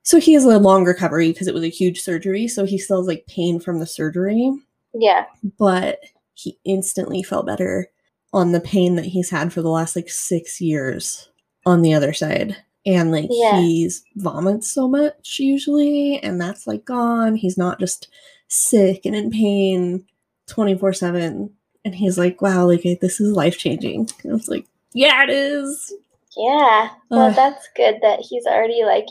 so 0.03 0.19
he 0.19 0.33
has 0.33 0.43
a 0.45 0.59
long 0.59 0.83
recovery 0.85 1.31
because 1.31 1.47
it 1.47 1.53
was 1.53 1.63
a 1.63 1.69
huge 1.69 2.01
surgery 2.01 2.47
so 2.47 2.65
he 2.65 2.77
still 2.77 2.97
has 2.97 3.07
like 3.07 3.25
pain 3.27 3.59
from 3.59 3.79
the 3.79 3.85
surgery 3.87 4.51
yeah. 4.93 5.25
but 5.57 5.99
he 6.35 6.57
instantly 6.65 7.23
felt 7.23 7.45
better 7.45 7.87
on 8.33 8.51
the 8.51 8.59
pain 8.61 8.95
that 8.95 9.05
he's 9.05 9.29
had 9.29 9.51
for 9.53 9.61
the 9.61 9.69
last 9.69 9.95
like 9.95 10.09
six 10.09 10.59
years 10.59 11.29
on 11.65 11.81
the 11.81 11.93
other 11.93 12.13
side 12.13 12.55
and 12.85 13.11
like 13.11 13.27
Yeah. 13.29 13.59
he's 13.61 14.03
vomits 14.15 14.71
so 14.71 14.87
much 14.87 15.39
usually 15.39 16.19
and 16.21 16.39
that's 16.41 16.67
like 16.67 16.83
gone 16.85 17.35
he's 17.35 17.57
not 17.57 17.79
just 17.79 18.07
sick 18.49 19.05
and 19.05 19.15
in 19.15 19.31
pain 19.31 20.05
24 20.47 20.93
7 20.93 21.49
and 21.85 21.95
he's 21.95 22.17
like 22.17 22.41
wow 22.41 22.65
like 22.67 22.83
this 23.01 23.21
is 23.21 23.31
life 23.31 23.57
changing 23.57 24.09
i 24.25 24.33
was 24.33 24.49
like 24.49 24.65
yeah 24.93 25.23
it 25.23 25.29
is 25.29 25.93
Yeah. 26.35 26.89
Well, 27.09 27.27
Ugh. 27.29 27.35
that's 27.35 27.67
good 27.75 27.99
that 28.01 28.19
he's 28.19 28.45
already 28.47 28.83
like, 28.83 29.05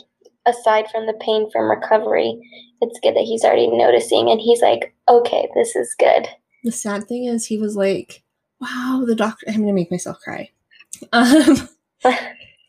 aside 0.45 0.85
from 0.91 1.05
the 1.05 1.13
pain 1.21 1.49
from 1.51 1.69
recovery, 1.69 2.39
it's 2.81 2.99
good 3.01 3.15
that 3.15 3.23
he's 3.25 3.43
already 3.43 3.67
noticing 3.67 4.29
and 4.29 4.39
he's 4.41 4.61
like, 4.61 4.93
okay, 5.09 5.47
this 5.55 5.75
is 5.75 5.95
good. 5.97 6.27
the 6.63 6.71
sad 6.71 7.07
thing 7.07 7.25
is 7.25 7.45
he 7.45 7.57
was 7.57 7.75
like 7.75 8.23
wow 8.61 9.03
the 9.05 9.15
doctor 9.15 9.45
i'm 9.49 9.59
gonna 9.61 9.73
make 9.73 9.91
myself 9.91 10.17
cry. 10.19 10.49
Um 11.11 11.67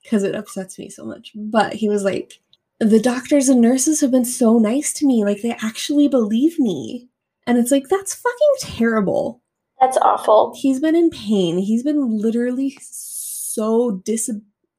because 0.03 0.23
it 0.23 0.35
upsets 0.35 0.79
me 0.79 0.89
so 0.89 1.05
much. 1.05 1.33
But 1.35 1.75
he 1.75 1.89
was 1.89 2.05
like 2.05 2.41
the 2.81 3.01
doctors 3.01 3.49
and 3.49 3.61
nurses 3.61 4.01
have 4.01 4.11
been 4.11 4.25
so 4.25 4.59
nice 4.59 4.93
to 4.95 5.07
me. 5.07 5.25
Like 5.25 5.43
they 5.43 5.57
actually 5.63 6.09
believe 6.09 6.59
me. 6.59 7.09
And 7.47 7.59
it's 7.59 7.71
like 7.71 7.89
that's 7.89 8.15
fucking 8.15 8.55
terrible. 8.77 9.41
That's 9.81 9.97
awful. 9.99 10.55
he's 10.57 10.81
been 10.81 10.97
in 10.97 11.11
pain. 11.11 11.59
He's 11.59 11.83
been 11.83 12.19
literally 12.19 12.77
so 12.81 14.01
dis- 14.05 14.31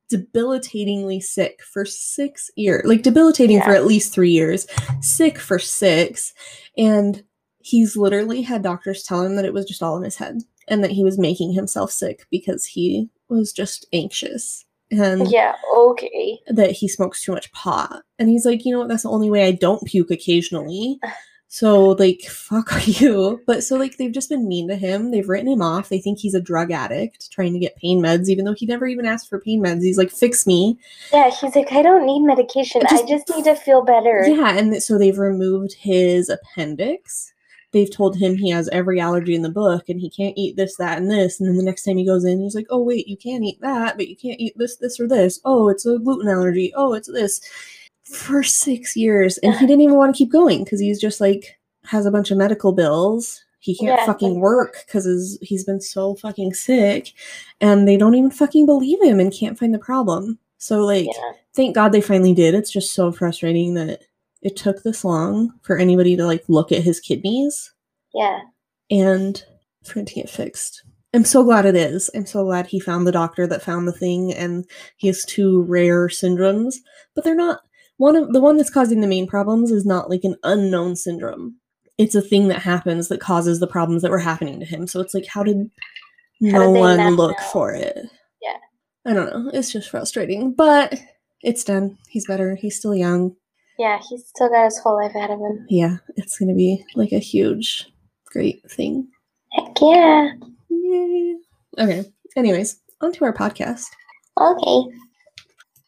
debilitatingly 0.10 1.20
sick 1.20 1.62
for 1.64 1.86
six 1.86 2.52
years 2.56 2.84
like 2.86 3.02
debilitating 3.02 3.62
for 3.62 3.72
at 3.72 3.86
least 3.86 4.14
three 4.14 4.32
years 4.32 4.68
sick 5.02 5.40
for 5.40 5.58
six 5.58 6.34
and 6.78 7.24
he's 7.60 7.98
literally 7.98 8.44
had 8.44 8.62
doctors 8.62 9.04
tell 9.04 9.24
him 9.24 9.36
that 9.36 9.46
it 9.46 9.54
was 9.54 9.66
just 9.66 9.82
all 9.82 9.98
in 9.98 10.04
his 10.04 10.18
head 10.18 10.38
and 10.68 10.84
that 10.84 10.92
he 10.92 11.04
was 11.04 11.18
making 11.18 11.54
himself 11.54 11.92
sick 11.92 12.26
because 12.30 12.66
he 12.66 13.10
was 13.30 13.52
just 13.52 13.88
anxious 13.94 14.66
and 14.92 15.30
Yeah, 15.32 15.56
okay. 15.76 16.40
that 16.48 16.72
he 16.72 16.88
smokes 16.88 17.24
too 17.24 17.32
much 17.32 17.52
pot. 17.54 18.04
And 18.20 18.30
he's 18.30 18.46
like, 18.46 18.66
you 18.66 18.72
know 18.72 18.80
what? 18.80 18.88
That's 18.88 19.04
the 19.04 19.10
only 19.10 19.30
way 19.30 19.46
I 19.46 19.52
don't 19.52 19.86
puke 19.86 20.12
occasionally. 20.12 21.00
So, 21.56 21.92
like, 21.92 22.24
fuck 22.24 22.74
are 22.74 22.80
you. 22.86 23.42
But 23.48 23.64
so, 23.64 23.78
like, 23.78 23.96
they've 23.96 24.12
just 24.12 24.28
been 24.28 24.46
mean 24.46 24.68
to 24.68 24.76
him. 24.76 25.12
They've 25.12 25.30
written 25.30 25.48
him 25.48 25.62
off. 25.62 25.88
They 25.88 26.00
think 26.02 26.20
he's 26.20 26.34
a 26.34 26.42
drug 26.42 26.70
addict 26.70 27.32
trying 27.32 27.54
to 27.54 27.60
get 27.60 27.78
pain 27.78 28.02
meds, 28.02 28.28
even 28.28 28.44
though 28.44 28.56
he 28.58 28.66
never 28.66 28.86
even 28.86 29.06
asked 29.06 29.30
for 29.30 29.40
pain 29.40 29.64
meds. 29.64 29.82
He's 29.82 29.98
like, 29.98 30.12
fix 30.12 30.46
me. 30.46 30.78
Yeah, 31.14 31.30
he's 31.30 31.56
like, 31.56 31.72
I 31.72 31.82
don't 31.82 32.06
need 32.06 32.24
medication. 32.24 32.82
I 32.86 32.90
Just- 32.90 33.08
just 33.08 33.30
need 33.30 33.46
to 33.46 33.56
feel 33.56 33.86
better. 33.86 34.26
Yeah. 34.28 34.58
And 34.58 34.84
so 34.84 34.98
they've 34.98 35.18
removed 35.18 35.76
his 35.80 36.28
appendix. 36.28 37.32
They've 37.72 37.90
told 37.90 38.18
him 38.18 38.36
he 38.36 38.50
has 38.50 38.68
every 38.74 39.00
allergy 39.00 39.34
in 39.34 39.42
the 39.42 39.50
book 39.50 39.88
and 39.88 40.02
he 40.02 40.10
can't 40.10 40.38
eat 40.38 40.58
this, 40.58 40.76
that, 40.76 40.98
and 40.98 41.10
this. 41.10 41.40
And 41.40 41.48
then 41.48 41.56
the 41.56 41.64
next 41.64 41.84
time 41.84 41.96
he 41.96 42.06
goes 42.06 42.26
in, 42.26 42.42
he's 42.42 42.56
like, 42.56 42.68
oh, 42.70 42.84
wait, 42.84 43.08
you 43.08 43.16
can't 43.16 43.46
eat 43.46 43.62
that, 43.62 43.96
but 43.96 44.10
you 44.10 44.18
can't 44.18 44.42
eat 44.42 44.58
this, 44.58 44.76
this, 44.76 45.00
or 45.00 45.08
this. 45.08 45.40
Oh, 45.46 45.70
it's 45.70 45.86
a 45.86 46.00
gluten 46.00 46.28
allergy. 46.28 46.74
Oh, 46.76 46.94
it's 46.94 47.10
this. 47.10 47.40
For 48.06 48.44
six 48.44 48.96
years. 48.96 49.38
And 49.40 49.54
he 49.56 49.66
didn't 49.66 49.82
even 49.82 49.96
want 49.98 50.16
to 50.16 50.18
keep 50.18 50.32
going 50.32 50.64
because 50.64 50.80
he's 50.80 51.00
just 51.02 51.20
like, 51.20 51.58
has 51.86 52.06
a 52.06 52.12
bunch 52.12 52.32
of 52.32 52.38
medical 52.38 52.72
bills. 52.72 53.44
He 53.60 53.76
can't 53.76 54.00
Yeah, 54.00 54.06
fucking 54.06 54.40
work 54.40 54.84
because 54.86 55.40
he's 55.42 55.64
been 55.64 55.82
so 55.82 56.16
fucking 56.16 56.54
sick. 56.54 57.14
And 57.62 57.88
they 57.88 57.98
don't 57.98 58.14
even 58.16 58.30
fucking 58.30 58.66
believe 58.68 59.02
him 59.02 59.20
and 59.20 59.34
can't 59.34 59.58
find 59.58 59.74
the 59.74 59.80
problem. 59.80 60.38
So, 60.60 60.86
like, 60.86 61.06
Yeah. 61.08 61.32
thank 61.56 61.74
God 61.74 61.92
they 61.92 62.02
finally 62.02 62.34
did. 62.34 62.54
It's 62.54 62.72
just 62.72 62.94
so 62.94 63.12
frustrating 63.12 63.74
that 63.74 64.04
it 64.44 64.56
took 64.56 64.84
this 64.84 65.04
long 65.04 65.54
for 65.64 65.78
anybody 65.78 66.16
to 66.16 66.26
like 66.28 66.44
look 66.48 66.72
at 66.72 66.84
his 66.84 67.00
kidneys 67.00 67.74
Yeah. 68.14 68.42
and 68.92 69.44
for 69.84 70.00
it 70.00 70.08
to 70.08 70.14
get 70.14 70.30
fixed. 70.30 70.84
I'm 71.16 71.26
so 71.26 71.44
glad 71.44 71.66
it 71.66 71.76
is. 71.76 72.10
I'm 72.14 72.26
so 72.28 72.44
glad 72.44 72.68
he 72.68 72.80
found 72.80 73.08
the 73.08 73.12
doctor 73.12 73.48
that 73.48 73.64
found 73.64 73.88
the 73.88 73.92
thing 73.94 74.34
and 74.34 74.66
he 74.98 75.08
has 75.08 75.24
two 75.26 75.64
rare 75.64 76.08
syndromes, 76.08 76.76
but 77.16 77.24
they're 77.24 77.34
not 77.36 77.62
one 77.98 78.16
of 78.16 78.34
the 78.34 78.42
one 78.42 78.58
that's 78.58 78.70
causing 78.70 79.02
the 79.02 79.08
main 79.08 79.28
problems 79.28 79.72
is 79.72 79.86
not 79.86 80.10
like 80.10 80.24
an 80.24 80.36
unknown 80.44 80.96
syndrome. 80.96 81.58
It's 81.98 82.16
a 82.16 82.22
thing 82.22 82.50
that 82.50 82.62
happens 82.62 83.08
that 83.08 83.22
causes 83.22 83.60
the 83.60 83.68
problems 83.68 84.02
that 84.02 84.12
were 84.12 84.20
happening 84.20 84.60
to 84.60 84.66
him. 84.66 84.88
So 84.88 85.00
it's 85.00 85.14
like 85.14 85.26
how 85.28 85.44
did 85.44 85.58
How 86.52 86.60
no 86.60 86.74
did 86.74 86.80
one 86.80 87.16
look 87.16 87.38
know? 87.38 87.46
for 87.54 87.74
it? 87.74 87.98
Yeah. 88.42 88.58
I 89.06 89.14
don't 89.14 89.30
know. 89.30 89.52
It's 89.54 89.72
just 89.72 89.90
frustrating, 89.90 90.54
but 90.54 91.00
it's 91.42 91.64
done. 91.64 91.98
He's 92.10 92.28
better. 92.28 92.56
He's 92.56 92.78
still 92.78 92.96
young. 92.96 93.36
Yeah, 93.78 94.00
he's 94.10 94.28
still 94.28 94.50
got 94.50 94.66
his 94.66 94.80
whole 94.80 94.96
life 94.96 95.14
ahead 95.16 95.32
of 95.32 95.40
him. 95.40 95.66
Yeah, 95.70 95.98
it's 96.16 96.38
to 96.38 96.46
be 96.46 96.84
like 96.96 97.12
a 97.12 97.20
huge, 97.20 97.88
great 98.26 98.62
thing. 98.72 99.08
Heck 99.52 99.74
yeah. 99.82 100.32
Yay. 100.70 101.36
Okay. 101.78 102.06
Anyways, 102.36 102.80
on 103.02 103.12
to 103.14 103.26
our 103.26 103.34
podcast. 103.34 103.86
Okay. 104.40 104.98